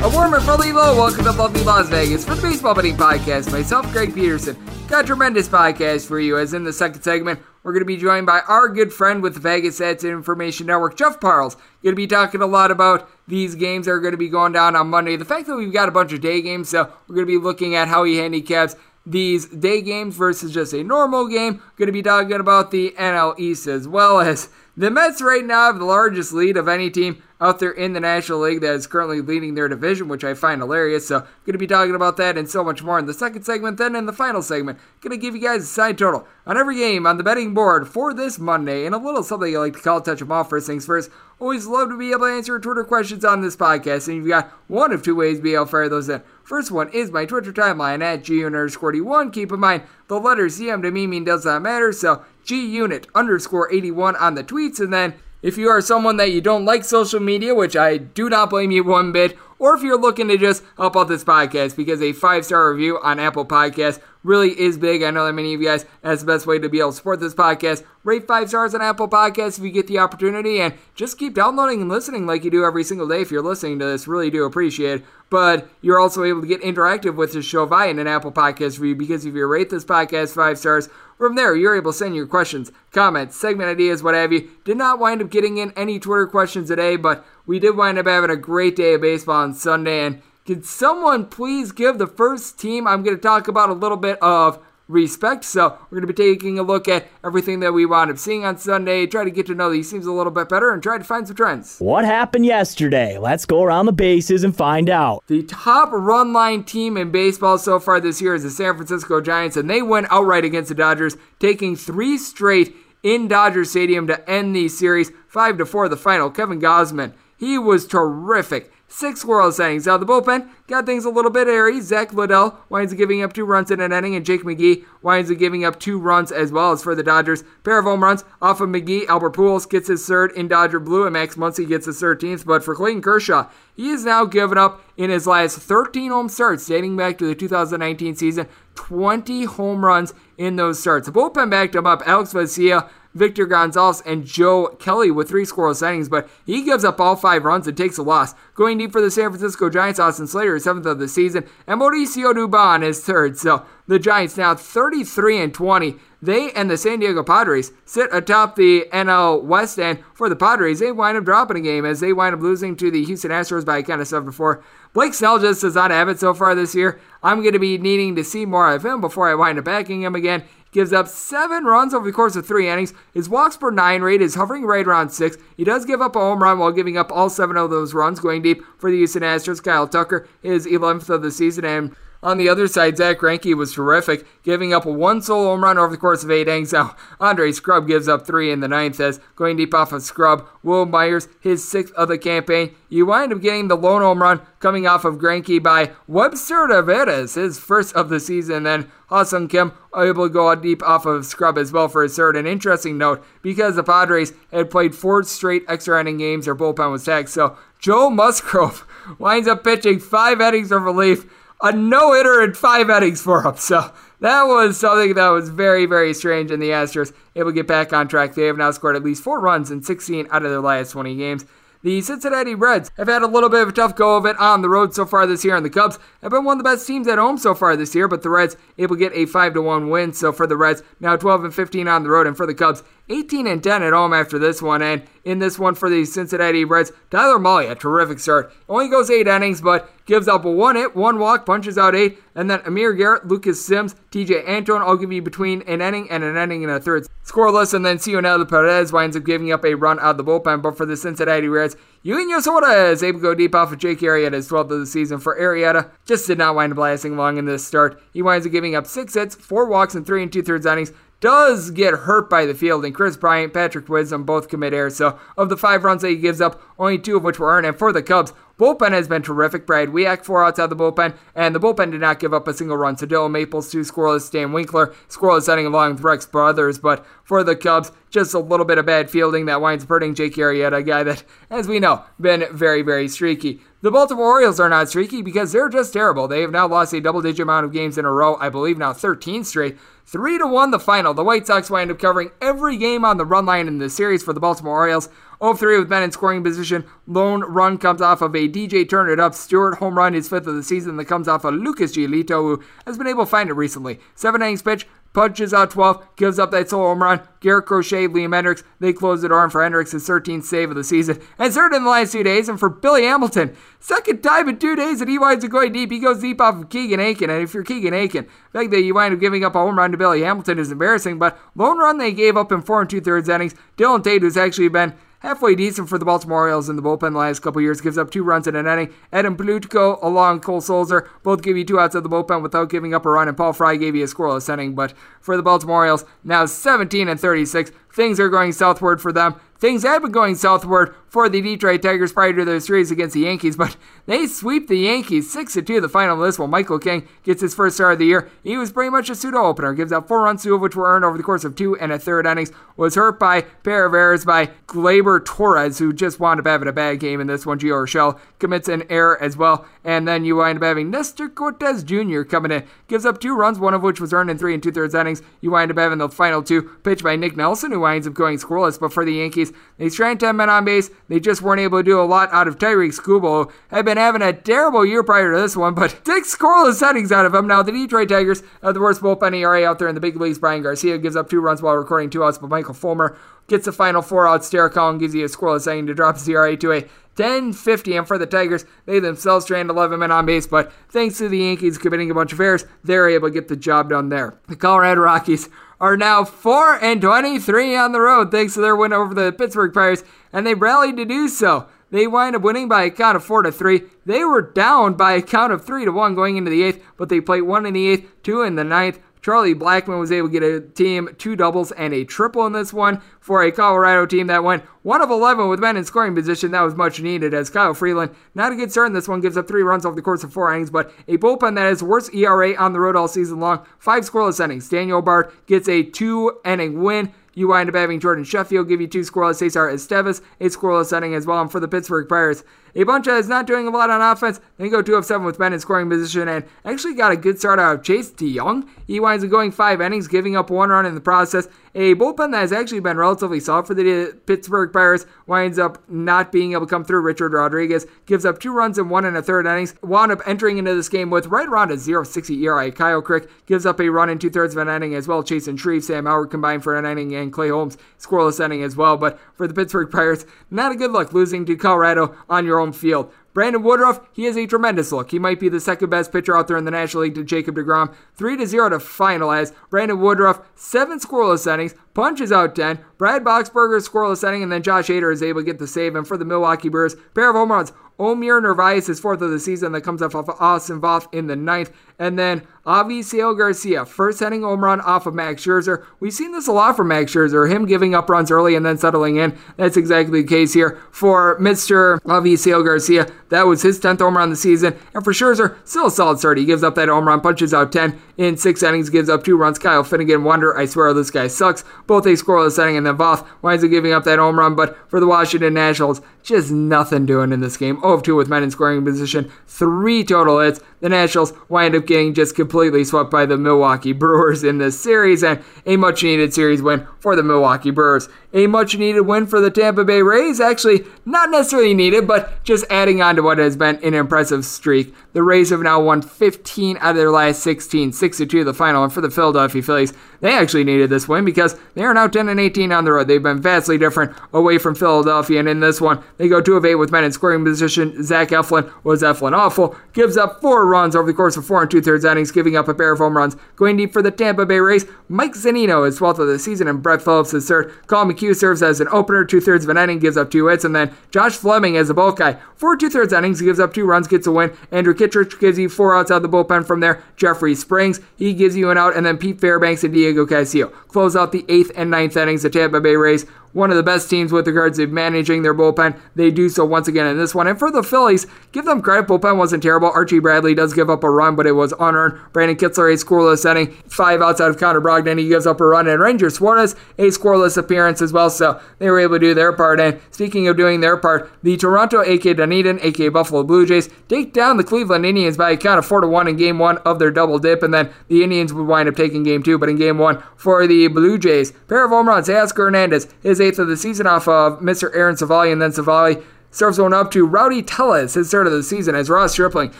A 0.00 0.08
warm 0.08 0.32
and 0.32 0.42
friendly 0.44 0.68
hello. 0.68 0.96
Welcome 0.96 1.24
to 1.24 1.32
lovely 1.32 1.62
Las 1.64 1.88
Vegas 1.88 2.24
for 2.24 2.36
the 2.36 2.42
Baseball 2.42 2.72
Betting 2.72 2.96
Podcast. 2.96 3.50
Myself, 3.50 3.90
Greg 3.92 4.14
Peterson. 4.14 4.56
Got 4.86 5.04
a 5.04 5.06
tremendous 5.06 5.48
podcast 5.48 6.06
for 6.06 6.20
you. 6.20 6.38
As 6.38 6.54
in 6.54 6.62
the 6.62 6.72
second 6.72 7.02
segment, 7.02 7.40
we're 7.64 7.72
going 7.72 7.80
to 7.80 7.86
be 7.86 7.96
joined 7.96 8.24
by 8.24 8.40
our 8.46 8.68
good 8.68 8.92
friend 8.92 9.24
with 9.24 9.34
the 9.34 9.40
Vegas 9.40 9.80
Stats 9.80 10.08
Information 10.08 10.66
Network, 10.68 10.96
Jeff 10.96 11.20
Parles. 11.20 11.56
Going 11.82 11.94
to 11.94 11.96
be 11.96 12.06
talking 12.06 12.40
a 12.40 12.46
lot 12.46 12.70
about 12.70 13.10
these 13.26 13.56
games 13.56 13.86
that 13.86 13.92
are 13.92 14.00
going 14.00 14.12
to 14.12 14.18
be 14.18 14.28
going 14.28 14.52
down 14.52 14.76
on 14.76 14.86
Monday. 14.86 15.16
The 15.16 15.24
fact 15.24 15.48
that 15.48 15.56
we've 15.56 15.72
got 15.72 15.88
a 15.88 15.92
bunch 15.92 16.12
of 16.12 16.20
day 16.20 16.42
games, 16.42 16.68
so 16.68 16.92
we're 17.08 17.16
going 17.16 17.26
to 17.26 17.32
be 17.32 17.44
looking 17.44 17.74
at 17.74 17.88
how 17.88 18.04
he 18.04 18.18
handicaps 18.18 18.76
these 19.04 19.46
day 19.46 19.82
games 19.82 20.14
versus 20.14 20.54
just 20.54 20.72
a 20.74 20.84
normal 20.84 21.26
game. 21.26 21.60
Going 21.76 21.86
to 21.86 21.92
be 21.92 22.02
talking 22.02 22.38
about 22.38 22.70
the 22.70 22.94
NL 22.96 23.36
East 23.38 23.66
as 23.66 23.88
well 23.88 24.20
as 24.20 24.48
the 24.78 24.92
Mets 24.92 25.20
right 25.20 25.44
now 25.44 25.66
have 25.66 25.80
the 25.80 25.84
largest 25.84 26.32
lead 26.32 26.56
of 26.56 26.68
any 26.68 26.88
team 26.88 27.20
out 27.40 27.58
there 27.58 27.72
in 27.72 27.94
the 27.94 28.00
National 28.00 28.38
League 28.38 28.60
that 28.60 28.74
is 28.74 28.86
currently 28.86 29.20
leading 29.20 29.54
their 29.54 29.66
division, 29.66 30.06
which 30.06 30.22
I 30.22 30.34
find 30.34 30.60
hilarious. 30.60 31.08
So, 31.08 31.20
going 31.20 31.52
to 31.52 31.58
be 31.58 31.66
talking 31.66 31.96
about 31.96 32.16
that 32.18 32.38
and 32.38 32.48
so 32.48 32.62
much 32.62 32.80
more 32.80 32.96
in 32.96 33.06
the 33.06 33.12
second 33.12 33.42
segment. 33.42 33.76
Then, 33.76 33.96
in 33.96 34.06
the 34.06 34.12
final 34.12 34.40
segment, 34.40 34.78
going 35.00 35.10
to 35.10 35.20
give 35.20 35.34
you 35.34 35.42
guys 35.42 35.64
a 35.64 35.66
side 35.66 35.98
total 35.98 36.28
on 36.46 36.56
every 36.56 36.76
game 36.76 37.06
on 37.06 37.16
the 37.16 37.24
betting 37.24 37.54
board 37.54 37.88
for 37.88 38.14
this 38.14 38.38
Monday 38.38 38.86
and 38.86 38.94
a 38.94 38.98
little 38.98 39.24
something 39.24 39.54
I 39.54 39.58
like 39.58 39.74
to 39.74 39.80
call 39.80 40.00
touch 40.00 40.20
them 40.20 40.30
off 40.30 40.50
first 40.50 40.68
things 40.68 40.86
first. 40.86 41.10
Always 41.40 41.66
love 41.66 41.88
to 41.88 41.98
be 41.98 42.12
able 42.12 42.26
to 42.26 42.32
answer 42.32 42.58
Twitter 42.60 42.84
questions 42.84 43.24
on 43.24 43.40
this 43.40 43.56
podcast, 43.56 44.06
and 44.06 44.16
you've 44.16 44.28
got 44.28 44.48
one 44.68 44.92
of 44.92 45.02
two 45.02 45.16
ways 45.16 45.38
to 45.38 45.42
be 45.42 45.54
able 45.54 45.66
to 45.66 45.70
fire 45.72 45.88
those 45.88 46.08
in. 46.08 46.22
First 46.48 46.70
one 46.70 46.88
is 46.94 47.10
my 47.10 47.26
Twitter 47.26 47.52
timeline 47.52 48.02
at 48.02 48.24
G 48.24 48.42
underscore 48.42 48.94
81. 48.94 49.32
Keep 49.32 49.52
in 49.52 49.60
mind, 49.60 49.82
the 50.06 50.18
letter 50.18 50.46
CM 50.46 50.80
to 50.80 50.90
me 50.90 51.06
mean 51.06 51.22
does 51.22 51.44
not 51.44 51.60
matter, 51.60 51.92
so 51.92 52.24
G 52.42 52.66
unit 52.66 53.06
underscore 53.14 53.70
81 53.70 54.16
on 54.16 54.34
the 54.34 54.42
tweets, 54.42 54.80
and 54.80 54.90
then 54.90 55.12
if 55.42 55.58
you 55.58 55.68
are 55.68 55.82
someone 55.82 56.16
that 56.16 56.32
you 56.32 56.40
don't 56.40 56.64
like 56.64 56.84
social 56.84 57.20
media, 57.20 57.54
which 57.54 57.76
I 57.76 57.98
do 57.98 58.30
not 58.30 58.48
blame 58.48 58.70
you 58.70 58.82
one 58.82 59.12
bit, 59.12 59.36
or 59.58 59.74
if 59.74 59.82
you're 59.82 60.00
looking 60.00 60.28
to 60.28 60.36
just 60.36 60.62
help 60.76 60.96
out 60.96 61.08
this 61.08 61.24
podcast 61.24 61.76
because 61.76 62.00
a 62.02 62.12
five 62.12 62.44
star 62.44 62.72
review 62.72 62.98
on 63.02 63.18
Apple 63.18 63.44
Podcasts 63.46 64.00
really 64.22 64.58
is 64.58 64.78
big. 64.78 65.02
I 65.02 65.10
know 65.10 65.26
that 65.26 65.32
many 65.32 65.54
of 65.54 65.60
you 65.60 65.68
guys, 65.68 65.86
that's 66.02 66.20
the 66.22 66.26
best 66.26 66.46
way 66.46 66.58
to 66.58 66.68
be 66.68 66.80
able 66.80 66.90
to 66.90 66.96
support 66.96 67.20
this 67.20 67.34
podcast. 67.34 67.84
Rate 68.04 68.26
five 68.26 68.48
stars 68.48 68.74
on 68.74 68.82
Apple 68.82 69.08
Podcasts 69.08 69.58
if 69.58 69.64
you 69.64 69.70
get 69.70 69.86
the 69.86 69.98
opportunity, 69.98 70.60
and 70.60 70.74
just 70.94 71.18
keep 71.18 71.34
downloading 71.34 71.80
and 71.80 71.90
listening 71.90 72.26
like 72.26 72.44
you 72.44 72.50
do 72.50 72.64
every 72.64 72.84
single 72.84 73.08
day. 73.08 73.22
If 73.22 73.30
you're 73.30 73.42
listening 73.42 73.78
to 73.78 73.84
this, 73.84 74.08
really 74.08 74.30
do 74.30 74.44
appreciate 74.44 75.00
it. 75.00 75.06
But 75.30 75.68
you're 75.82 76.00
also 76.00 76.24
able 76.24 76.40
to 76.40 76.46
get 76.46 76.62
interactive 76.62 77.16
with 77.16 77.32
the 77.32 77.42
show 77.42 77.66
via 77.66 77.90
an 77.90 78.06
Apple 78.06 78.32
Podcast 78.32 78.78
review 78.80 78.96
because 78.96 79.26
if 79.26 79.34
you 79.34 79.46
rate 79.46 79.70
this 79.70 79.84
podcast 79.84 80.34
five 80.34 80.58
stars, 80.58 80.88
from 81.18 81.34
there, 81.34 81.54
you're 81.54 81.76
able 81.76 81.92
to 81.92 81.98
send 81.98 82.14
your 82.14 82.26
questions, 82.26 82.70
comments, 82.92 83.36
segment 83.36 83.68
ideas, 83.68 84.02
what 84.02 84.14
have 84.14 84.32
you. 84.32 84.48
Did 84.64 84.76
not 84.76 85.00
wind 85.00 85.20
up 85.20 85.30
getting 85.30 85.58
in 85.58 85.72
any 85.72 85.98
Twitter 85.98 86.28
questions 86.28 86.68
today, 86.68 86.96
but 86.96 87.26
we 87.44 87.58
did 87.58 87.76
wind 87.76 87.98
up 87.98 88.06
having 88.06 88.30
a 88.30 88.36
great 88.36 88.76
day 88.76 88.94
of 88.94 89.00
baseball 89.00 89.42
on 89.42 89.52
Sunday. 89.52 90.06
And 90.06 90.22
can 90.46 90.62
someone 90.62 91.26
please 91.26 91.72
give 91.72 91.98
the 91.98 92.06
first 92.06 92.58
team 92.58 92.86
I'm 92.86 93.02
going 93.02 93.16
to 93.16 93.22
talk 93.22 93.48
about 93.48 93.68
a 93.68 93.74
little 93.74 93.96
bit 93.96 94.16
of 94.22 94.64
respect. 94.88 95.44
So 95.44 95.78
we're 95.90 96.00
going 96.00 96.08
to 96.08 96.12
be 96.12 96.34
taking 96.34 96.58
a 96.58 96.62
look 96.62 96.88
at 96.88 97.06
everything 97.22 97.60
that 97.60 97.72
we 97.72 97.86
wound 97.86 98.10
up 98.10 98.18
seeing 98.18 98.44
on 98.44 98.56
Sunday, 98.58 99.06
try 99.06 99.24
to 99.24 99.30
get 99.30 99.46
to 99.46 99.54
know 99.54 99.70
these 99.70 99.90
teams 99.90 100.06
a 100.06 100.12
little 100.12 100.32
bit 100.32 100.48
better, 100.48 100.72
and 100.72 100.82
try 100.82 100.98
to 100.98 101.04
find 101.04 101.26
some 101.26 101.36
trends. 101.36 101.78
What 101.78 102.04
happened 102.04 102.46
yesterday? 102.46 103.18
Let's 103.18 103.44
go 103.44 103.62
around 103.62 103.86
the 103.86 103.92
bases 103.92 104.42
and 104.42 104.56
find 104.56 104.88
out. 104.88 105.22
The 105.26 105.42
top 105.42 105.90
run 105.92 106.32
line 106.32 106.64
team 106.64 106.96
in 106.96 107.10
baseball 107.10 107.58
so 107.58 107.78
far 107.78 108.00
this 108.00 108.20
year 108.20 108.34
is 108.34 108.42
the 108.42 108.50
San 108.50 108.74
Francisco 108.74 109.20
Giants, 109.20 109.56
and 109.56 109.68
they 109.68 109.82
went 109.82 110.08
outright 110.10 110.44
against 110.44 110.70
the 110.70 110.74
Dodgers, 110.74 111.16
taking 111.38 111.76
three 111.76 112.16
straight 112.18 112.74
in 113.02 113.28
Dodger 113.28 113.64
Stadium 113.64 114.06
to 114.06 114.28
end 114.28 114.56
the 114.56 114.68
series, 114.68 115.12
five 115.28 115.58
to 115.58 115.66
four 115.66 115.88
the 115.88 115.96
final. 115.96 116.30
Kevin 116.30 116.60
Gausman, 116.60 117.12
he 117.36 117.58
was 117.58 117.86
terrific. 117.86 118.72
Six 118.90 119.22
scoreless 119.22 119.62
innings. 119.62 119.86
Out 119.86 120.00
of 120.00 120.06
the 120.06 120.12
bullpen, 120.12 120.48
got 120.66 120.86
things 120.86 121.04
a 121.04 121.10
little 121.10 121.30
bit 121.30 121.46
airy. 121.46 121.78
Zack 121.82 122.14
Littell 122.14 122.58
winds 122.70 122.90
up 122.90 122.98
giving 122.98 123.22
up 123.22 123.34
two 123.34 123.44
runs 123.44 123.70
in 123.70 123.80
an 123.80 123.92
inning, 123.92 124.16
and 124.16 124.24
Jake 124.24 124.44
McGee 124.44 124.82
winds 125.02 125.30
up 125.30 125.36
giving 125.36 125.62
up 125.62 125.78
two 125.78 125.98
runs 125.98 126.32
as 126.32 126.50
well 126.50 126.72
as 126.72 126.82
for 126.82 126.94
the 126.94 127.02
Dodgers. 127.02 127.44
Pair 127.64 127.78
of 127.78 127.84
home 127.84 128.02
runs 128.02 128.24
off 128.40 128.62
of 128.62 128.70
McGee. 128.70 129.06
Albert 129.06 129.34
Pujols 129.34 129.68
gets 129.68 129.88
his 129.88 130.06
third 130.06 130.32
in 130.32 130.48
Dodger 130.48 130.80
blue, 130.80 131.04
and 131.04 131.12
Max 131.12 131.36
Muncy 131.36 131.68
gets 131.68 131.84
his 131.84 132.00
13th. 132.00 132.46
But 132.46 132.64
for 132.64 132.74
Clayton 132.74 133.02
Kershaw, 133.02 133.50
he 133.76 133.90
has 133.90 134.06
now 134.06 134.24
given 134.24 134.56
up 134.56 134.82
in 134.96 135.10
his 135.10 135.26
last 135.26 135.58
13 135.58 136.10
home 136.10 136.30
starts 136.30 136.66
dating 136.66 136.96
back 136.96 137.18
to 137.18 137.26
the 137.26 137.34
2019 137.34 138.16
season. 138.16 138.48
20 138.74 139.44
home 139.44 139.84
runs 139.84 140.14
in 140.38 140.56
those 140.56 140.80
starts. 140.80 141.06
The 141.06 141.12
bullpen 141.12 141.50
backed 141.50 141.74
him 141.74 141.86
up. 141.86 142.02
Alex 142.06 142.32
Vesia 142.32 142.88
Victor 143.14 143.46
Gonzalez 143.46 144.02
and 144.06 144.24
Joe 144.24 144.76
Kelly 144.78 145.10
with 145.10 145.28
three 145.28 145.44
scoreless 145.44 145.86
innings, 145.86 146.08
but 146.08 146.28
he 146.44 146.62
gives 146.62 146.84
up 146.84 147.00
all 147.00 147.16
five 147.16 147.44
runs 147.44 147.66
and 147.66 147.76
takes 147.76 147.98
a 147.98 148.02
loss. 148.02 148.34
Going 148.54 148.78
deep 148.78 148.92
for 148.92 149.00
the 149.00 149.10
San 149.10 149.30
Francisco 149.30 149.70
Giants, 149.70 149.98
Austin 149.98 150.26
Slater 150.26 150.56
is 150.56 150.64
seventh 150.64 150.86
of 150.86 150.98
the 150.98 151.08
season, 151.08 151.44
and 151.66 151.80
Mauricio 151.80 152.32
Dubon 152.32 152.84
is 152.84 153.04
third. 153.04 153.38
So 153.38 153.64
the 153.86 153.98
Giants 153.98 154.36
now 154.36 154.54
33 154.54 155.40
and 155.40 155.54
20. 155.54 155.96
They 156.20 156.50
and 156.50 156.68
the 156.68 156.76
San 156.76 156.98
Diego 156.98 157.22
Padres 157.22 157.70
sit 157.84 158.12
atop 158.12 158.56
the 158.56 158.86
NL 158.92 159.42
West, 159.44 159.78
and 159.78 160.00
for 160.14 160.28
the 160.28 160.34
Padres, 160.34 160.80
they 160.80 160.90
wind 160.90 161.16
up 161.16 161.24
dropping 161.24 161.58
a 161.58 161.60
game 161.60 161.84
as 161.84 162.00
they 162.00 162.12
wind 162.12 162.34
up 162.34 162.40
losing 162.40 162.74
to 162.76 162.90
the 162.90 163.04
Houston 163.04 163.30
Astros 163.30 163.64
by 163.64 163.78
a 163.78 163.82
count 163.84 164.00
of 164.00 164.08
7 164.08 164.26
to 164.26 164.32
4. 164.32 164.62
Blake 164.92 165.14
Snell 165.14 165.38
just 165.38 165.60
does 165.60 165.76
not 165.76 165.92
have 165.92 166.08
it 166.08 166.18
so 166.18 166.34
far 166.34 166.56
this 166.56 166.74
year. 166.74 167.00
I'm 167.22 167.40
going 167.40 167.52
to 167.52 167.60
be 167.60 167.78
needing 167.78 168.16
to 168.16 168.24
see 168.24 168.46
more 168.46 168.72
of 168.72 168.84
him 168.84 169.00
before 169.00 169.30
I 169.30 169.34
wind 169.34 169.58
up 169.58 169.64
backing 169.64 170.02
him 170.02 170.16
again. 170.16 170.42
Gives 170.70 170.92
up 170.92 171.08
seven 171.08 171.64
runs 171.64 171.94
over 171.94 172.06
the 172.06 172.12
course 172.12 172.36
of 172.36 172.46
three 172.46 172.68
innings. 172.68 172.92
His 173.14 173.28
walks 173.28 173.56
per 173.56 173.70
nine 173.70 174.02
rate 174.02 174.20
is 174.20 174.34
hovering 174.34 174.64
right 174.64 174.86
around 174.86 175.10
six. 175.10 175.36
He 175.56 175.64
does 175.64 175.84
give 175.84 176.02
up 176.02 176.14
a 176.14 176.20
home 176.20 176.42
run 176.42 176.58
while 176.58 176.72
giving 176.72 176.98
up 176.98 177.10
all 177.10 177.30
seven 177.30 177.56
of 177.56 177.70
those 177.70 177.94
runs 177.94 178.20
going 178.20 178.42
deep 178.42 178.62
for 178.76 178.90
the 178.90 178.98
Houston 178.98 179.22
Astros. 179.22 179.62
Kyle 179.62 179.88
Tucker 179.88 180.28
is 180.42 180.66
11th 180.66 181.08
of 181.08 181.22
the 181.22 181.30
season 181.30 181.64
and 181.64 181.96
on 182.20 182.36
the 182.36 182.48
other 182.48 182.66
side, 182.66 182.96
Zack 182.96 183.18
Greinke 183.18 183.54
was 183.54 183.74
terrific, 183.74 184.26
giving 184.42 184.74
up 184.74 184.84
one 184.84 185.22
solo 185.22 185.50
home 185.50 185.62
run 185.62 185.78
over 185.78 185.92
the 185.92 185.96
course 185.96 186.24
of 186.24 186.30
eight 186.30 186.48
innings. 186.48 186.72
Now, 186.72 186.96
Andre 187.20 187.52
Scrub 187.52 187.86
gives 187.86 188.08
up 188.08 188.26
three 188.26 188.50
in 188.50 188.58
the 188.58 188.66
ninth 188.66 188.98
as 188.98 189.20
going 189.36 189.56
deep 189.56 189.72
off 189.72 189.92
of 189.92 190.02
Scrub. 190.02 190.46
Wil 190.64 190.86
Myers, 190.86 191.28
his 191.40 191.66
sixth 191.66 191.94
of 191.94 192.08
the 192.08 192.18
campaign. 192.18 192.74
You 192.88 193.06
wind 193.06 193.32
up 193.32 193.40
getting 193.40 193.68
the 193.68 193.76
lone 193.76 194.02
home 194.02 194.20
run 194.20 194.40
coming 194.58 194.86
off 194.86 195.04
of 195.04 195.18
Greinke 195.18 195.62
by 195.62 195.92
Webster 196.08 196.66
Taveras, 196.66 197.36
his 197.36 197.58
first 197.58 197.94
of 197.94 198.08
the 198.08 198.18
season. 198.18 198.64
Then 198.64 198.90
Ha-Seong 199.08 199.48
Kim 199.48 199.72
able 199.96 200.26
to 200.26 200.32
go 200.32 200.52
deep 200.56 200.82
off 200.82 201.06
of 201.06 201.24
Scrub 201.24 201.56
as 201.56 201.70
well 201.70 201.88
for 201.88 202.02
his 202.02 202.16
third. 202.16 202.36
An 202.36 202.46
interesting 202.46 202.98
note 202.98 203.24
because 203.42 203.76
the 203.76 203.84
Padres 203.84 204.32
had 204.50 204.70
played 204.70 204.94
four 204.94 205.22
straight 205.22 205.64
extra 205.68 206.00
inning 206.00 206.18
games, 206.18 206.46
their 206.46 206.56
bullpen 206.56 206.90
was 206.90 207.04
tagged. 207.04 207.28
So 207.28 207.56
Joe 207.78 208.10
Musgrove 208.10 208.84
winds 209.20 209.46
up 209.46 209.62
pitching 209.62 210.00
five 210.00 210.40
innings 210.40 210.72
of 210.72 210.82
relief 210.82 211.26
a 211.62 211.72
no 211.72 212.12
hitter 212.12 212.42
in 212.42 212.54
five 212.54 212.90
innings 212.90 213.22
for 213.22 213.42
him. 213.42 213.56
So 213.56 213.92
that 214.20 214.44
was 214.44 214.78
something 214.78 215.14
that 215.14 215.28
was 215.28 215.48
very, 215.48 215.86
very 215.86 216.14
strange. 216.14 216.50
And 216.50 216.62
the 216.62 216.70
Astros 216.70 217.12
able 217.36 217.50
to 217.50 217.54
get 217.54 217.66
back 217.66 217.92
on 217.92 218.08
track. 218.08 218.34
They 218.34 218.46
have 218.46 218.56
now 218.56 218.70
scored 218.70 218.96
at 218.96 219.04
least 219.04 219.22
four 219.22 219.40
runs 219.40 219.70
in 219.70 219.82
16 219.82 220.28
out 220.30 220.44
of 220.44 220.50
their 220.50 220.60
last 220.60 220.92
20 220.92 221.16
games. 221.16 221.44
The 221.82 222.00
Cincinnati 222.00 222.56
Reds 222.56 222.90
have 222.96 223.06
had 223.06 223.22
a 223.22 223.28
little 223.28 223.48
bit 223.48 223.62
of 223.62 223.68
a 223.68 223.72
tough 223.72 223.94
go 223.94 224.16
of 224.16 224.26
it 224.26 224.36
on 224.40 224.62
the 224.62 224.68
road 224.68 224.94
so 224.94 225.06
far 225.06 225.28
this 225.28 225.44
year, 225.44 225.54
and 225.54 225.64
the 225.64 225.70
Cubs 225.70 225.96
have 226.22 226.32
been 226.32 226.42
one 226.42 226.58
of 226.58 226.64
the 226.64 226.68
best 226.68 226.84
teams 226.84 227.06
at 227.06 227.18
home 227.18 227.38
so 227.38 227.54
far 227.54 227.76
this 227.76 227.94
year. 227.94 228.08
But 228.08 228.22
the 228.22 228.30
Reds 228.30 228.56
able 228.78 228.96
to 228.96 228.98
get 228.98 229.12
a 229.14 229.26
five 229.26 229.54
to 229.54 229.62
one 229.62 229.88
win. 229.88 230.12
So 230.12 230.32
for 230.32 230.48
the 230.48 230.56
Reds, 230.56 230.82
now 230.98 231.14
12 231.14 231.44
and 231.44 231.54
15 231.54 231.86
on 231.86 232.02
the 232.02 232.10
road, 232.10 232.26
and 232.26 232.36
for 232.36 232.46
the 232.46 232.54
Cubs, 232.54 232.82
18 233.08 233.46
and 233.46 233.62
10 233.62 233.82
at 233.82 233.92
home 233.92 234.12
after 234.12 234.38
this 234.38 234.60
one. 234.60 234.82
And 234.82 235.02
in 235.24 235.38
this 235.38 235.58
one 235.58 235.74
for 235.74 235.90
the 235.90 236.04
Cincinnati 236.04 236.64
Reds, 236.64 236.92
Tyler 237.10 237.38
Mahle, 237.38 237.70
a 237.70 237.74
terrific 237.74 238.18
start. 238.18 238.52
Only 238.68 238.88
goes 238.88 239.10
eight 239.10 239.28
innings, 239.28 239.60
but 239.60 239.90
gives 240.06 240.26
up 240.26 240.44
a 240.46 240.50
one 240.50 240.76
hit, 240.76 240.96
one 240.96 241.18
walk, 241.18 241.44
punches 241.44 241.76
out 241.76 241.94
eight, 241.94 242.18
and 242.34 242.50
then 242.50 242.62
Amir 242.64 242.94
Garrett, 242.94 243.28
Lucas 243.28 243.64
Sims, 243.64 243.94
Tejay 244.10 244.48
Antone, 244.48 244.80
I'll 244.80 244.96
give 244.96 245.12
you 245.12 245.20
between 245.20 245.60
an 245.62 245.82
inning 245.82 246.10
and 246.10 246.24
an 246.24 246.36
inning 246.36 246.64
and 246.64 246.72
a 246.72 246.80
third. 246.80 247.06
Scoreless, 247.24 247.74
and 247.74 247.84
then 247.84 247.98
Cionel 247.98 248.46
Perez 248.46 248.90
winds 248.90 249.16
up 249.16 249.24
giving 249.24 249.52
up 249.52 249.66
a 249.66 249.74
run 249.74 249.98
out 249.98 250.12
of 250.12 250.16
the 250.16 250.24
bullpen. 250.24 250.62
But 250.62 250.78
for 250.78 250.86
the 250.86 250.96
Cincinnati 250.96 251.46
Reds, 251.46 251.76
Eugenio 252.02 252.40
Suarez 252.40 252.98
is 252.98 253.02
able 253.02 253.18
to 253.18 253.22
go 253.22 253.34
deep 253.34 253.54
off 253.54 253.70
of 253.70 253.78
Jake 253.78 253.98
Arrieta, 253.98 254.32
his 254.32 254.48
12th 254.48 254.70
of 254.70 254.80
the 254.80 254.86
season 254.86 255.18
for 255.18 255.38
Arrieta. 255.38 255.90
Just 256.06 256.26
did 256.26 256.38
not 256.38 256.54
wind 256.54 256.72
up 256.72 256.78
lasting 256.78 257.18
long 257.18 257.36
in 257.36 257.44
this 257.44 257.66
start. 257.66 258.02
He 258.14 258.22
winds 258.22 258.46
up 258.46 258.52
giving 258.52 258.74
up 258.74 258.86
six 258.86 259.12
hits, 259.12 259.34
four 259.34 259.66
walks, 259.66 259.94
and 259.94 260.06
three 260.06 260.22
and 260.22 260.32
two 260.32 260.42
thirds 260.42 260.64
innings 260.64 260.92
does 261.20 261.70
get 261.72 261.94
hurt 261.94 262.30
by 262.30 262.46
the 262.46 262.54
field, 262.54 262.84
and 262.84 262.94
Kris 262.94 263.16
Bryant, 263.16 263.52
Patrick 263.52 263.88
Wisdom 263.88 264.24
both 264.24 264.48
commit 264.48 264.72
errors. 264.72 264.96
So, 264.96 265.18
of 265.36 265.48
the 265.48 265.56
five 265.56 265.82
runs 265.82 266.02
that 266.02 266.10
he 266.10 266.16
gives 266.16 266.40
up, 266.40 266.60
only 266.78 266.98
two 266.98 267.16
of 267.16 267.24
which 267.24 267.38
were 267.38 267.50
earned. 267.50 267.66
And 267.66 267.76
for 267.76 267.92
the 267.92 268.02
Cubs, 268.02 268.32
bullpen 268.56 268.92
has 268.92 269.08
been 269.08 269.22
terrific. 269.22 269.66
Brad 269.66 269.88
Wieck, 269.88 270.24
four 270.24 270.44
outside 270.44 270.68
the 270.68 270.76
bullpen, 270.76 271.16
and 271.34 271.54
the 271.54 271.60
bullpen 271.60 271.90
did 271.90 272.00
not 272.00 272.20
give 272.20 272.32
up 272.32 272.46
a 272.46 272.54
single 272.54 272.76
run. 272.76 272.96
So, 272.96 273.06
Dylan 273.06 273.32
Maples, 273.32 273.70
two 273.70 273.80
scoreless, 273.80 274.22
Stan 274.22 274.52
Winkler, 274.52 274.94
scoreless 275.08 275.42
setting 275.42 275.66
along 275.66 275.94
with 275.94 276.02
Rex 276.02 276.24
Brothers. 276.24 276.78
But 276.78 277.04
for 277.24 277.42
the 277.42 277.56
Cubs, 277.56 277.90
just 278.10 278.32
a 278.32 278.38
little 278.38 278.66
bit 278.66 278.78
of 278.78 278.86
bad 278.86 279.10
fielding 279.10 279.46
that 279.46 279.60
winds 279.60 279.84
up 279.84 279.88
hurting 279.90 280.14
Jake 280.14 280.34
Arrieta, 280.34 280.78
a 280.78 280.82
guy 280.82 281.02
that, 281.02 281.24
as 281.50 281.66
we 281.66 281.80
know, 281.80 282.04
been 282.20 282.44
very, 282.52 282.82
very 282.82 283.08
streaky. 283.08 283.60
The 283.80 283.90
Baltimore 283.90 284.26
Orioles 284.26 284.58
are 284.58 284.68
not 284.68 284.88
streaky 284.88 285.22
because 285.22 285.52
they're 285.52 285.68
just 285.68 285.92
terrible. 285.92 286.26
They 286.26 286.40
have 286.40 286.50
now 286.50 286.66
lost 286.66 286.92
a 286.92 287.00
double 287.00 287.22
digit 287.22 287.40
amount 287.40 287.66
of 287.66 287.72
games 287.72 287.96
in 287.96 288.04
a 288.04 288.10
row, 288.10 288.36
I 288.36 288.48
believe 288.48 288.78
now 288.78 288.92
13 288.92 289.44
straight. 289.44 289.76
3 290.08 290.38
to 290.38 290.46
1 290.46 290.70
the 290.70 290.80
final. 290.80 291.12
The 291.12 291.22
White 291.22 291.46
Sox 291.46 291.68
wind 291.68 291.90
up 291.90 291.98
covering 291.98 292.30
every 292.40 292.78
game 292.78 293.04
on 293.04 293.18
the 293.18 293.26
run 293.26 293.44
line 293.44 293.68
in 293.68 293.76
the 293.76 293.90
series 293.90 294.22
for 294.22 294.32
the 294.32 294.40
Baltimore 294.40 294.72
Orioles. 294.72 295.10
0-3 295.42 295.80
with 295.80 295.90
men 295.90 296.02
in 296.02 296.10
scoring 296.10 296.42
position. 296.42 296.86
Lone 297.06 297.42
run 297.42 297.76
comes 297.76 298.00
off 298.00 298.22
of 298.22 298.34
a 298.34 298.48
DJ 298.48 298.88
Turn 298.88 299.10
It 299.10 299.20
Up 299.20 299.34
Stewart 299.34 299.76
home 299.80 299.98
run, 299.98 300.14
his 300.14 300.26
fifth 300.26 300.46
of 300.46 300.54
the 300.54 300.62
season 300.62 300.96
that 300.96 301.04
comes 301.04 301.28
off 301.28 301.44
of 301.44 301.52
Lucas 301.52 301.94
Giolito, 301.94 302.40
who 302.40 302.64
has 302.86 302.96
been 302.96 303.06
able 303.06 303.26
to 303.26 303.30
find 303.30 303.50
it 303.50 303.52
recently. 303.52 304.00
Seven 304.14 304.40
innings 304.40 304.62
pitch, 304.62 304.86
punches 305.18 305.52
out 305.52 305.72
12, 305.72 306.14
gives 306.14 306.38
up 306.38 306.52
that 306.52 306.70
solo 306.70 306.90
home 306.90 307.02
run. 307.02 307.20
Garrett 307.40 307.66
Crochet, 307.66 308.06
Liam 308.06 308.28
Hendriks, 308.28 308.62
they 308.78 308.92
close 308.92 309.20
the 309.20 309.32
on 309.32 309.50
for 309.50 309.60
Hendriks, 309.60 309.90
his 309.90 310.06
13th 310.06 310.44
save 310.44 310.70
of 310.70 310.76
the 310.76 310.84
season. 310.84 311.20
And 311.40 311.52
third 311.52 311.74
in 311.74 311.82
the 311.82 311.90
last 311.90 312.12
two 312.12 312.22
days, 312.22 312.48
and 312.48 312.58
for 312.58 312.68
Billy 312.68 313.02
Hamilton, 313.02 313.56
second 313.80 314.22
time 314.22 314.48
in 314.48 314.60
two 314.60 314.76
days 314.76 315.00
that 315.00 315.08
he 315.08 315.18
winds 315.18 315.44
up 315.44 315.50
going 315.50 315.72
deep. 315.72 315.90
He 315.90 315.98
goes 315.98 316.20
deep 316.20 316.40
off 316.40 316.54
of 316.54 316.68
Keegan 316.68 317.00
Akin, 317.00 317.30
and 317.30 317.42
if 317.42 317.52
you're 317.52 317.64
Keegan 317.64 317.94
Akin, 317.94 318.28
the 318.52 318.58
fact 318.60 318.70
that 318.70 318.82
you 318.82 318.94
wind 318.94 319.12
up 319.12 319.18
giving 319.18 319.44
up 319.44 319.56
a 319.56 319.58
home 319.58 319.76
run 319.76 319.90
to 319.90 319.98
Billy 319.98 320.22
Hamilton 320.22 320.60
is 320.60 320.70
embarrassing, 320.70 321.18
but 321.18 321.36
lone 321.56 321.78
run 321.78 321.98
they 321.98 322.12
gave 322.12 322.36
up 322.36 322.52
in 322.52 322.62
four 322.62 322.80
and 322.80 322.88
two 322.88 323.00
thirds 323.00 323.28
innings. 323.28 323.56
Dylan 323.76 324.04
Tate, 324.04 324.22
who's 324.22 324.36
actually 324.36 324.68
been 324.68 324.94
halfway 325.20 325.54
decent 325.54 325.88
for 325.88 325.98
the 325.98 326.04
Baltimore 326.04 326.40
Orioles 326.40 326.68
in 326.68 326.76
the 326.76 326.82
bullpen 326.82 327.12
the 327.12 327.18
last 327.18 327.40
couple 327.40 327.60
years. 327.60 327.80
Gives 327.80 327.98
up 327.98 328.10
two 328.10 328.22
runs 328.22 328.46
in 328.46 328.56
an 328.56 328.66
inning. 328.66 328.92
Adam 329.12 329.36
Plutko 329.36 330.02
along 330.02 330.40
Cole 330.40 330.60
Sulser 330.60 331.08
both 331.22 331.42
give 331.42 331.56
you 331.56 331.64
two 331.64 331.78
outs 331.78 331.94
of 331.94 332.02
the 332.02 332.08
bullpen 332.08 332.42
without 332.42 332.70
giving 332.70 332.94
up 332.94 333.06
a 333.06 333.10
run, 333.10 333.28
and 333.28 333.36
Paul 333.36 333.52
Fry 333.52 333.76
gave 333.76 333.94
you 333.94 334.04
a 334.04 334.06
scoreless 334.06 334.52
inning. 334.52 334.74
But 334.74 334.94
for 335.20 335.36
the 335.36 335.42
Baltimore 335.42 335.78
Orioles, 335.78 336.04
now 336.24 336.46
17 336.46 337.08
and 337.08 337.18
36, 337.20 337.72
things 337.98 338.20
are 338.20 338.28
going 338.28 338.52
southward 338.52 339.00
for 339.02 339.10
them. 339.10 339.34
Things 339.58 339.82
have 339.82 340.02
been 340.02 340.12
going 340.12 340.36
southward 340.36 340.94
for 341.08 341.28
the 341.28 341.40
Detroit 341.40 341.82
Tigers 341.82 342.12
prior 342.12 342.32
to 342.32 342.44
their 342.44 342.60
series 342.60 342.92
against 342.92 343.14
the 343.14 343.22
Yankees, 343.22 343.56
but 343.56 343.76
they 344.06 344.28
sweep 344.28 344.68
the 344.68 344.78
Yankees 344.78 345.32
6 345.32 345.58
2 345.66 345.80
the 345.80 345.88
final 345.88 346.16
list 346.16 346.38
while 346.38 346.46
Michael 346.46 346.78
King 346.78 347.08
gets 347.24 347.40
his 347.40 347.56
first 347.56 347.74
start 347.74 347.94
of 347.94 347.98
the 347.98 348.06
year. 348.06 348.30
He 348.44 348.56
was 348.56 348.70
pretty 348.70 348.90
much 348.90 349.10
a 349.10 349.16
pseudo 349.16 349.38
opener, 349.38 349.74
gives 349.74 349.90
up 349.90 350.06
four 350.06 350.22
runs, 350.22 350.44
two 350.44 350.54
of 350.54 350.60
which 350.60 350.76
were 350.76 350.86
earned 350.86 351.04
over 351.04 351.16
the 351.16 351.24
course 351.24 351.42
of 351.42 351.56
two 351.56 351.76
and 351.76 351.90
a 351.90 351.98
third 351.98 352.24
innings. 352.24 352.52
Was 352.76 352.94
hurt 352.94 353.18
by 353.18 353.40
pair 353.40 353.84
of 353.84 353.94
errors 353.94 354.24
by 354.24 354.50
Gleyber 354.68 355.24
Torres, 355.24 355.78
who 355.78 355.92
just 355.92 356.20
wound 356.20 356.38
up 356.38 356.46
having 356.46 356.68
a 356.68 356.72
bad 356.72 357.00
game 357.00 357.20
in 357.20 357.26
this 357.26 357.44
one. 357.44 357.58
Gio 357.58 357.72
Urshela 357.72 358.16
commits 358.38 358.68
an 358.68 358.84
error 358.88 359.20
as 359.20 359.36
well, 359.36 359.66
and 359.82 360.06
then 360.06 360.24
you 360.24 360.36
wind 360.36 360.58
up 360.58 360.62
having 360.62 360.88
Nestor 360.88 361.28
Cortes 361.28 361.82
Jr. 361.82 362.22
coming 362.22 362.52
in, 362.52 362.64
gives 362.86 363.04
up 363.04 363.20
two 363.20 363.34
runs, 363.34 363.58
one 363.58 363.74
of 363.74 363.82
which 363.82 364.00
was 364.00 364.12
earned 364.12 364.30
in 364.30 364.38
three 364.38 364.54
and 364.54 364.62
two 364.62 364.70
thirds 364.70 364.94
innings. 364.94 365.20
You 365.40 365.50
wind 365.50 365.72
up 365.72 365.78
having 365.78 365.98
the 365.98 366.08
final 366.08 366.44
two 366.44 366.62
pitched 366.84 367.02
by 367.02 367.16
Nick 367.16 367.36
Nelson, 367.36 367.72
who 367.72 367.80
winds 367.88 368.06
up 368.06 368.14
going 368.14 368.38
scoreless. 368.38 368.78
But 368.78 368.92
for 368.92 369.04
the 369.04 369.14
Yankees, 369.14 369.52
they 369.78 369.88
strand 369.88 370.20
10 370.20 370.36
men 370.36 370.50
on 370.50 370.64
base. 370.64 370.90
They 371.08 371.20
just 371.20 371.42
weren't 371.42 371.60
able 371.60 371.78
to 371.78 371.82
do 371.82 372.00
a 372.00 372.02
lot 372.02 372.32
out 372.32 372.48
of 372.48 372.58
Tarik 372.58 372.92
Skubal, 372.92 373.50
had 373.68 373.84
been 373.84 373.96
having 373.96 374.22
a 374.22 374.32
terrible 374.32 374.84
year 374.84 375.02
prior 375.02 375.32
to 375.32 375.40
this 375.40 375.56
one, 375.56 375.74
but 375.74 375.90
six 376.06 376.36
scoreless 376.36 376.88
innings 376.88 377.12
out 377.12 377.26
of 377.26 377.34
him. 377.34 377.46
Now, 377.46 377.62
the 377.62 377.72
Detroit 377.72 378.08
Tigers 378.08 378.42
have 378.62 378.74
the 378.74 378.80
worst 378.80 379.00
bullpen 379.00 379.34
ERA 379.34 379.64
out 379.64 379.78
there 379.78 379.88
in 379.88 379.94
the 379.94 380.00
big 380.00 380.16
leagues. 380.16 380.38
Bryan 380.38 380.62
Garcia 380.62 380.98
gives 380.98 381.16
up 381.16 381.30
two 381.30 381.40
runs 381.40 381.62
while 381.62 381.74
recording 381.74 382.10
two 382.10 382.24
outs, 382.24 382.38
but 382.38 382.50
Michael 382.50 382.74
Fulmer 382.74 383.16
gets 383.46 383.64
the 383.64 383.72
final 383.72 384.02
four 384.02 384.28
outs. 384.28 384.50
Derek 384.50 384.74
Holland 384.74 385.00
gives 385.00 385.14
you 385.14 385.24
a 385.24 385.28
scoreless 385.28 385.70
inning 385.70 385.86
to 385.86 385.94
drop 385.94 386.16
his 386.16 386.28
ERA 386.28 386.56
to 386.56 386.72
a 386.72 386.88
10-50. 387.18 387.98
And 387.98 388.06
for 388.06 388.16
the 388.16 388.26
Tigers, 388.26 388.64
they 388.86 389.00
themselves 389.00 389.44
strand 389.44 389.70
11 389.70 389.98
men 389.98 390.12
on 390.12 390.24
base, 390.24 390.46
but 390.46 390.72
thanks 390.88 391.18
to 391.18 391.28
the 391.28 391.38
Yankees 391.38 391.76
committing 391.76 392.10
a 392.10 392.14
bunch 392.14 392.32
of 392.32 392.40
errors, 392.40 392.64
they're 392.84 393.08
able 393.08 393.28
to 393.28 393.34
get 393.34 393.48
the 393.48 393.56
job 393.56 393.90
done 393.90 394.08
there. 394.08 394.38
The 394.46 394.56
Colorado 394.56 395.00
Rockies 395.00 395.48
are 395.80 395.96
now 395.96 396.24
4 396.24 396.82
and 396.82 397.00
23 397.00 397.76
on 397.76 397.92
the 397.92 398.00
road 398.00 398.30
thanks 398.30 398.54
to 398.54 398.60
their 398.60 398.76
win 398.76 398.92
over 398.92 399.14
the 399.14 399.32
Pittsburgh 399.32 399.72
Pirates, 399.72 400.04
and 400.32 400.46
they 400.46 400.54
rallied 400.54 400.96
to 400.96 401.04
do 401.04 401.28
so. 401.28 401.68
They 401.90 402.06
wind 402.06 402.36
up 402.36 402.42
winning 402.42 402.68
by 402.68 402.82
a 402.84 402.90
count 402.90 403.16
of 403.16 403.24
four 403.24 403.42
to 403.42 403.50
three. 403.50 403.84
They 404.04 404.24
were 404.24 404.42
down 404.42 404.94
by 404.94 405.12
a 405.12 405.22
count 405.22 405.52
of 405.52 405.64
three 405.64 405.86
to 405.86 405.90
one 405.90 406.14
going 406.14 406.36
into 406.36 406.50
the 406.50 406.62
eighth, 406.62 406.84
but 406.98 407.08
they 407.08 407.20
played 407.20 407.42
one 407.42 407.64
in 407.64 407.74
the 407.74 407.88
eighth, 407.88 408.22
two 408.22 408.42
in 408.42 408.56
the 408.56 408.64
ninth. 408.64 408.98
Charlie 409.28 409.54
Blackmon 409.54 410.00
was 410.00 410.10
able 410.10 410.28
to 410.28 410.32
get 410.32 410.42
a 410.42 410.58
team 410.58 411.10
two 411.18 411.36
doubles 411.36 411.70
and 411.72 411.92
a 411.92 412.02
triple 412.02 412.46
in 412.46 412.54
this 412.54 412.72
one 412.72 413.02
for 413.20 413.42
a 413.42 413.52
Colorado 413.52 414.06
team 414.06 414.28
that 414.28 414.42
went 414.42 414.64
1 414.84 415.02
of 415.02 415.10
11 415.10 415.50
with 415.50 415.60
men 415.60 415.76
in 415.76 415.84
scoring 415.84 416.14
position. 416.14 416.52
That 416.52 416.62
was 416.62 416.74
much 416.74 417.02
needed 417.02 417.34
as 417.34 417.50
Kyle 417.50 417.74
Freeland, 417.74 418.14
not 418.34 418.52
a 418.52 418.56
good 418.56 418.70
start 418.72 418.86
in 418.86 418.94
this 418.94 419.06
one, 419.06 419.20
gives 419.20 419.36
up 419.36 419.46
three 419.46 419.60
runs 419.60 419.84
over 419.84 419.94
the 419.94 420.00
course 420.00 420.24
of 420.24 420.32
four 420.32 420.50
innings, 420.50 420.70
but 420.70 420.90
a 421.08 421.18
bullpen 421.18 421.56
that 421.56 421.66
has 421.66 421.82
worst 421.82 422.14
ERA 422.14 422.56
on 422.56 422.72
the 422.72 422.80
road 422.80 422.96
all 422.96 423.06
season 423.06 423.38
long. 423.38 423.66
Five 423.78 424.04
scoreless 424.04 424.42
innings. 424.42 424.66
Daniel 424.70 425.02
Bard 425.02 425.30
gets 425.44 425.68
a 425.68 425.82
two 425.82 426.40
inning 426.46 426.80
win. 426.82 427.12
You 427.34 427.48
wind 427.48 427.68
up 427.68 427.74
having 427.74 428.00
Jordan 428.00 428.24
Sheffield 428.24 428.66
give 428.66 428.80
you 428.80 428.86
two 428.86 429.00
scoreless, 429.00 429.36
Cesar 429.36 429.68
Estevez, 429.68 430.22
a 430.40 430.46
scoreless 430.46 430.96
inning 430.96 431.14
as 431.14 431.26
well. 431.26 431.42
And 431.42 431.52
for 431.52 431.60
the 431.60 431.68
Pittsburgh 431.68 432.08
Pirates, 432.08 432.44
A 432.74 432.84
bunch 432.84 433.06
that 433.06 433.18
is 433.18 433.28
not 433.28 433.46
doing 433.46 433.66
a 433.66 433.70
lot 433.70 433.90
on 433.90 434.00
offense. 434.00 434.40
Then 434.56 434.70
go 434.70 434.82
2 434.82 434.94
of 434.94 435.04
7 435.04 435.24
with 435.24 435.38
men 435.38 435.52
in 435.52 435.60
scoring 435.60 435.88
position 435.88 436.28
and 436.28 436.44
actually 436.64 436.94
got 436.94 437.12
a 437.12 437.16
good 437.16 437.38
start 437.38 437.58
out 437.58 437.76
of 437.76 437.82
Chase 437.82 438.10
De 438.10 438.34
Jong. 438.34 438.68
He 438.86 439.00
winds 439.00 439.24
up 439.24 439.30
going 439.30 439.50
5 439.50 439.80
innings, 439.80 440.08
giving 440.08 440.36
up 440.36 440.50
one 440.50 440.70
run 440.70 440.86
in 440.86 440.94
the 440.94 441.00
process. 441.00 441.48
A 441.74 441.94
bullpen 441.94 442.32
that 442.32 442.40
has 442.40 442.52
actually 442.52 442.80
been 442.80 442.96
relatively 442.96 443.40
solid 443.40 443.66
for 443.66 443.74
the 443.74 444.18
Pittsburgh 444.26 444.72
Pirates 444.72 445.06
winds 445.26 445.58
up 445.58 445.82
not 445.88 446.32
being 446.32 446.52
able 446.52 446.66
to 446.66 446.70
come 446.70 446.84
through. 446.84 447.00
Richard 447.00 447.32
Rodriguez 447.32 447.86
gives 448.06 448.24
up 448.24 448.38
two 448.38 448.52
runs 448.52 448.78
in 448.78 448.88
one 448.88 449.04
and 449.04 449.16
a 449.16 449.22
third 449.22 449.46
innings. 449.46 449.74
Wound 449.82 450.12
up 450.12 450.22
entering 450.26 450.58
into 450.58 450.74
this 450.74 450.88
game 450.88 451.10
with 451.10 451.26
right 451.26 451.48
around 451.48 451.70
a 451.70 451.76
0.60 451.76 452.42
ERA. 452.42 452.72
Kyle 452.72 453.02
Crick 453.02 453.28
gives 453.46 453.66
up 453.66 453.80
a 453.80 453.88
run 453.88 454.08
in 454.08 454.18
two 454.18 454.30
thirds 454.30 454.54
of 454.54 454.66
an 454.66 454.74
inning 454.74 454.94
as 454.94 455.06
well. 455.06 455.22
Chasen 455.22 455.58
Shreve, 455.58 455.84
Sam 455.84 456.06
Howard 456.06 456.30
combined 456.30 456.62
for 456.64 456.76
an 456.76 456.86
inning, 456.86 457.14
and 457.14 457.32
Clay 457.32 457.48
Holmes 457.48 457.76
scoreless 457.98 458.44
inning 458.44 458.62
as 458.62 458.76
well. 458.76 458.96
But 458.96 459.18
for 459.34 459.46
the 459.46 459.54
Pittsburgh 459.54 459.90
Pirates, 459.90 460.24
not 460.50 460.72
a 460.72 460.76
good 460.76 460.90
look 460.90 461.12
losing 461.12 461.44
to 461.46 461.56
Colorado 461.56 462.16
on 462.28 462.44
your 462.44 462.58
own 462.60 462.72
field. 462.72 463.12
Brandon 463.38 463.62
Woodruff, 463.62 464.00
he 464.12 464.24
has 464.24 464.36
a 464.36 464.48
tremendous 464.48 464.90
look. 464.90 465.12
He 465.12 465.20
might 465.20 465.38
be 465.38 465.48
the 465.48 465.60
second 465.60 465.90
best 465.90 466.10
pitcher 466.10 466.36
out 466.36 466.48
there 466.48 466.56
in 466.56 466.64
the 466.64 466.72
National 466.72 467.04
League 467.04 467.14
to 467.14 467.22
Jacob 467.22 467.54
DeGrom. 467.54 467.94
3 468.16 468.36
to 468.36 468.44
0 468.44 468.70
to 468.70 468.78
finalize. 468.78 469.54
Brandon 469.70 470.00
Woodruff, 470.00 470.40
7 470.56 470.98
scoreless 470.98 471.46
innings, 471.46 471.76
punches 471.94 472.32
out 472.32 472.56
10. 472.56 472.80
Brad 472.98 473.22
Boxberger 473.22 473.78
scoreless 473.88 474.26
inning, 474.26 474.42
and 474.42 474.50
then 474.50 474.64
Josh 474.64 474.88
Hader 474.88 475.12
is 475.12 475.22
able 475.22 475.42
to 475.42 475.44
get 475.44 475.60
the 475.60 475.68
save. 475.68 475.94
And 475.94 476.04
for 476.04 476.16
the 476.16 476.24
Milwaukee 476.24 476.68
Brewers, 476.68 476.96
pair 477.14 477.30
of 477.30 477.36
home 477.36 477.52
runs. 477.52 477.72
Omar 478.00 478.40
Narvaez, 478.40 478.88
his 478.88 478.98
fourth 478.98 479.22
of 479.22 479.30
the 479.30 479.38
season, 479.38 479.70
that 479.70 479.82
comes 479.82 480.02
off 480.02 480.16
of 480.16 480.28
Austin 480.40 480.80
Voth 480.80 481.06
in 481.14 481.28
the 481.28 481.36
ninth. 481.36 481.70
And 481.98 482.18
then 482.18 482.46
Avisail 482.68 483.36
Garcia, 483.36 483.86
first 483.86 484.20
hitting 484.20 484.42
home 484.42 484.62
run 484.62 484.80
off 484.82 485.06
of 485.06 485.14
Max 485.14 485.42
Scherzer. 485.44 485.86
We've 486.00 486.12
seen 486.12 486.32
this 486.32 486.46
a 486.46 486.52
lot 486.52 486.76
from 486.76 486.88
Max 486.88 487.12
Scherzer, 487.12 487.50
him 487.50 487.64
giving 487.64 487.94
up 487.94 488.10
runs 488.10 488.30
early 488.30 488.54
and 488.54 488.64
then 488.64 488.76
settling 488.76 489.16
in. 489.16 489.36
That's 489.56 489.78
exactly 489.78 490.20
the 490.20 490.28
case 490.28 490.52
here 490.52 490.78
for 490.90 491.40
Mr. 491.40 491.98
Avisail 492.02 492.62
Garcia. 492.62 493.10
That 493.30 493.46
was 493.46 493.62
his 493.62 493.80
10th 493.80 494.00
home 494.00 494.18
run 494.18 494.24
of 494.24 494.30
the 494.30 494.36
season. 494.36 494.76
And 494.92 495.02
for 495.02 495.14
Scherzer, 495.14 495.56
still 495.66 495.86
a 495.86 495.90
solid 495.90 496.18
start. 496.18 496.36
He 496.36 496.44
gives 496.44 496.62
up 496.62 496.74
that 496.74 496.88
home 496.88 497.08
run, 497.08 497.22
punches 497.22 497.54
out 497.54 497.72
10 497.72 497.98
in 498.18 498.36
six 498.36 498.62
innings, 498.62 498.90
gives 498.90 499.08
up 499.08 499.24
two 499.24 499.38
runs. 499.38 499.58
Kyle 499.58 499.82
Finnegan, 499.82 500.22
wonder, 500.22 500.56
I 500.56 500.66
swear 500.66 500.92
this 500.92 501.10
guy 501.10 501.28
sucks. 501.28 501.64
Both 501.86 502.04
a 502.04 502.10
scoreless 502.10 502.62
inning, 502.62 502.76
and 502.76 502.86
then 502.86 502.98
Voth 502.98 503.26
winds 503.40 503.64
up 503.64 503.70
giving 503.70 503.92
up 503.92 504.04
that 504.04 504.18
home 504.18 504.38
run. 504.38 504.54
But 504.54 504.76
for 504.90 505.00
the 505.00 505.06
Washington 505.06 505.54
Nationals, 505.54 506.02
just 506.22 506.50
nothing 506.50 507.06
doing 507.06 507.32
in 507.32 507.40
this 507.40 507.56
game. 507.56 507.80
0 507.80 507.94
of 507.94 508.02
2 508.02 508.14
with 508.14 508.28
men 508.28 508.42
in 508.42 508.50
scoring 508.50 508.84
position, 508.84 509.32
three 509.46 510.04
total 510.04 510.40
hits. 510.40 510.60
The 510.80 510.88
Nationals 510.88 511.32
wind 511.48 511.74
up 511.74 511.86
getting 511.86 512.14
just 512.14 512.36
completely 512.36 512.84
swept 512.84 513.10
by 513.10 513.26
the 513.26 513.36
Milwaukee 513.36 513.92
Brewers 513.92 514.44
in 514.44 514.58
this 514.58 514.78
series, 514.78 515.24
and 515.24 515.42
a 515.66 515.76
much 515.76 516.02
needed 516.02 516.32
series 516.32 516.62
win 516.62 516.86
for 517.00 517.16
the 517.16 517.22
Milwaukee 517.22 517.70
Brewers. 517.70 518.08
A 518.34 518.46
much 518.46 518.76
needed 518.76 519.02
win 519.02 519.26
for 519.26 519.40
the 519.40 519.50
Tampa 519.50 519.86
Bay 519.86 520.02
Rays, 520.02 520.38
actually, 520.38 520.84
not 521.06 521.30
necessarily 521.30 521.72
needed, 521.72 522.06
but 522.06 522.44
just 522.44 522.66
adding 522.68 523.00
on 523.00 523.16
to 523.16 523.22
what 523.22 523.38
has 523.38 523.56
been 523.56 523.82
an 523.82 523.94
impressive 523.94 524.44
streak. 524.44 524.94
The 525.14 525.22
Rays 525.22 525.48
have 525.48 525.60
now 525.60 525.80
won 525.80 526.02
15 526.02 526.76
out 526.76 526.90
of 526.90 526.96
their 526.96 527.10
last 527.10 527.42
16, 527.42 527.92
6 527.92 528.18
2 528.28 528.44
the 528.44 528.52
final, 528.52 528.84
and 528.84 528.92
for 528.92 529.00
the 529.00 529.10
Philadelphia 529.10 529.62
Phillies, 529.62 529.94
they 530.20 530.34
actually 530.34 530.64
needed 530.64 530.90
this 530.90 531.08
win 531.08 531.24
because 531.24 531.58
they 531.74 531.82
are 531.84 531.94
now 531.94 532.06
10 532.06 532.28
and 532.28 532.38
18 532.38 532.70
on 532.70 532.84
the 532.84 532.92
road. 532.92 533.08
They've 533.08 533.22
been 533.22 533.40
vastly 533.40 533.78
different 533.78 534.14
away 534.34 534.58
from 534.58 534.74
Philadelphia, 534.74 535.40
and 535.40 535.48
in 535.48 535.60
this 535.60 535.80
one, 535.80 536.02
they 536.18 536.28
go 536.28 536.42
2 536.42 536.54
of 536.54 536.66
8 536.66 536.74
with 536.74 536.92
men 536.92 537.04
in 537.04 537.12
scoring 537.12 537.46
position. 537.46 538.02
Zach 538.04 538.28
Eflin 538.28 538.70
was 538.84 539.02
Eflin 539.02 539.32
awful, 539.32 539.74
gives 539.94 540.18
up 540.18 540.42
four 540.42 540.66
runs 540.66 540.94
over 540.94 541.06
the 541.06 541.16
course 541.16 541.38
of 541.38 541.46
four 541.46 541.62
and 541.62 541.70
two 541.70 541.80
thirds 541.80 542.04
innings, 542.04 542.30
giving 542.30 542.56
up 542.56 542.68
a 542.68 542.74
pair 542.74 542.92
of 542.92 542.98
home 542.98 543.16
runs. 543.16 543.36
Going 543.56 543.78
deep 543.78 543.94
for 543.94 544.02
the 544.02 544.10
Tampa 544.10 544.44
Bay 544.44 544.58
Rays, 544.58 544.84
Mike 545.08 545.32
Zunino 545.32 545.88
is 545.88 545.98
12th 545.98 546.18
of 546.18 546.28
the 546.28 546.38
season, 546.38 546.68
and 546.68 546.82
Brett 546.82 547.00
Phillips 547.00 547.32
is 547.32 547.48
third. 547.48 547.72
Collin 547.86 548.17
McHugh 548.18 548.36
serves 548.36 548.62
as 548.62 548.80
an 548.80 548.88
opener, 548.90 549.24
two 549.24 549.40
thirds 549.40 549.64
of 549.64 549.70
an 549.70 549.76
inning, 549.76 549.98
gives 549.98 550.16
up 550.16 550.30
two 550.30 550.48
hits, 550.48 550.64
and 550.64 550.74
then 550.74 550.94
Josh 551.10 551.36
Fleming 551.36 551.76
as 551.76 551.90
a 551.90 551.94
bulk 551.94 552.18
guy. 552.18 552.38
Four 552.58 552.76
two 552.76 552.90
thirds 552.90 553.12
innings, 553.12 553.38
he 553.38 553.46
gives 553.46 553.60
up 553.60 553.72
two 553.72 553.84
runs, 553.84 554.08
gets 554.08 554.26
a 554.26 554.32
win. 554.32 554.52
Andrew 554.72 554.92
Kittredge 554.92 555.38
gives 555.38 555.58
you 555.58 555.68
four 555.68 555.96
outs 555.96 556.10
out 556.10 556.16
of 556.16 556.22
the 556.22 556.28
bullpen 556.28 556.66
from 556.66 556.80
there. 556.80 557.04
Jeffrey 557.16 557.54
Springs, 557.54 558.00
he 558.16 558.34
gives 558.34 558.56
you 558.56 558.68
an 558.70 558.76
out, 558.76 558.96
and 558.96 559.06
then 559.06 559.16
Pete 559.16 559.40
Fairbanks 559.40 559.84
and 559.84 559.94
Diego 559.94 560.26
Castillo 560.26 560.68
close 560.88 561.14
out 561.14 561.30
the 561.30 561.44
eighth 561.48 561.70
and 561.76 561.88
ninth 561.88 562.16
innings. 562.16 562.42
The 562.42 562.50
Tampa 562.50 562.80
Bay 562.80 562.96
Rays 562.96 563.26
one 563.52 563.70
of 563.70 563.76
the 563.76 563.82
best 563.82 564.10
teams 564.10 564.32
with 564.32 564.46
regards 564.46 564.78
to 564.78 564.86
managing 564.86 565.42
their 565.42 565.54
bullpen. 565.54 565.98
They 566.14 566.30
do 566.30 566.48
so 566.48 566.64
once 566.64 566.88
again 566.88 567.06
in 567.06 567.18
this 567.18 567.34
one. 567.34 567.46
And 567.46 567.58
for 567.58 567.70
the 567.70 567.82
Phillies, 567.82 568.26
give 568.52 568.64
them 568.64 568.82
credit. 568.82 569.08
Bullpen 569.08 569.36
wasn't 569.36 569.62
terrible. 569.62 569.90
Archie 569.90 570.18
Bradley 570.18 570.54
does 570.54 570.72
give 570.72 570.90
up 570.90 571.02
a 571.02 571.10
run, 571.10 571.34
but 571.34 571.46
it 571.46 571.52
was 571.52 571.72
unearned. 571.80 572.20
Brandon 572.32 572.56
Kintzler, 572.56 572.92
a 572.92 572.96
scoreless 572.96 573.48
inning. 573.50 573.72
Five 573.88 574.20
outs 574.20 574.40
out 574.40 574.50
of 574.50 574.58
Connor 574.58 574.80
Brogdon. 574.80 575.18
He 575.18 575.28
gives 575.28 575.46
up 575.46 575.60
a 575.60 575.66
run. 575.66 575.88
And 575.88 576.00
Ranger 576.00 576.30
Suarez, 576.30 576.74
a 576.98 577.08
scoreless 577.08 577.56
appearance 577.56 578.02
as 578.02 578.12
well. 578.12 578.30
So 578.30 578.60
they 578.78 578.90
were 578.90 579.00
able 579.00 579.16
to 579.16 579.20
do 579.20 579.34
their 579.34 579.52
part. 579.52 579.80
And 579.80 580.00
speaking 580.10 580.48
of 580.48 580.56
doing 580.56 580.80
their 580.80 580.96
part, 580.96 581.30
the 581.42 581.56
Toronto 581.56 582.00
AK 582.00 582.36
Dunedin, 582.48 582.80
aka 582.82 583.08
Buffalo 583.08 583.42
Blue 583.42 583.66
Jays, 583.66 583.88
take 584.08 584.32
down 584.32 584.56
the 584.56 584.64
Cleveland 584.64 585.04
Indians 585.04 585.36
by 585.36 585.50
a 585.50 585.56
count 585.56 585.78
of 585.78 585.86
4 585.86 586.00
to 586.00 586.08
1 586.08 586.28
in 586.28 586.36
game 586.36 586.58
one 586.58 586.78
of 586.78 586.98
their 586.98 587.10
double 587.10 587.38
dip. 587.38 587.62
And 587.62 587.74
then 587.74 587.90
the 588.08 588.22
Indians 588.22 588.52
would 588.52 588.66
wind 588.66 588.88
up 588.88 588.96
taking 588.96 589.22
game 589.22 589.42
two. 589.42 589.58
But 589.58 589.68
in 589.68 589.76
game 589.76 589.98
one 589.98 590.22
for 590.36 590.66
the 590.66 590.88
Blue 590.88 591.18
Jays, 591.18 591.52
pair 591.68 591.84
of 591.84 591.90
home 591.90 592.08
runs. 592.08 592.28
Teoscar 592.28 592.56
Hernandez, 592.56 593.08
his 593.22 593.40
eighth 593.40 593.58
of 593.58 593.68
the 593.68 593.76
season 593.76 594.06
off 594.06 594.26
of 594.28 594.60
Mr. 594.60 594.94
Aaron 594.94 595.16
Civale, 595.16 595.52
and 595.52 595.60
then 595.60 595.72
Civale 595.72 596.22
serves 596.58 596.80
one 596.80 596.92
up 596.92 597.12
to 597.12 597.24
Rowdy 597.24 597.62
Tellez, 597.62 598.14
his 598.14 598.32
third 598.32 598.48
of 598.48 598.52
the 598.52 598.64
season, 598.64 598.96
as 598.96 599.08
Ross 599.08 599.32
Stripling, 599.32 599.72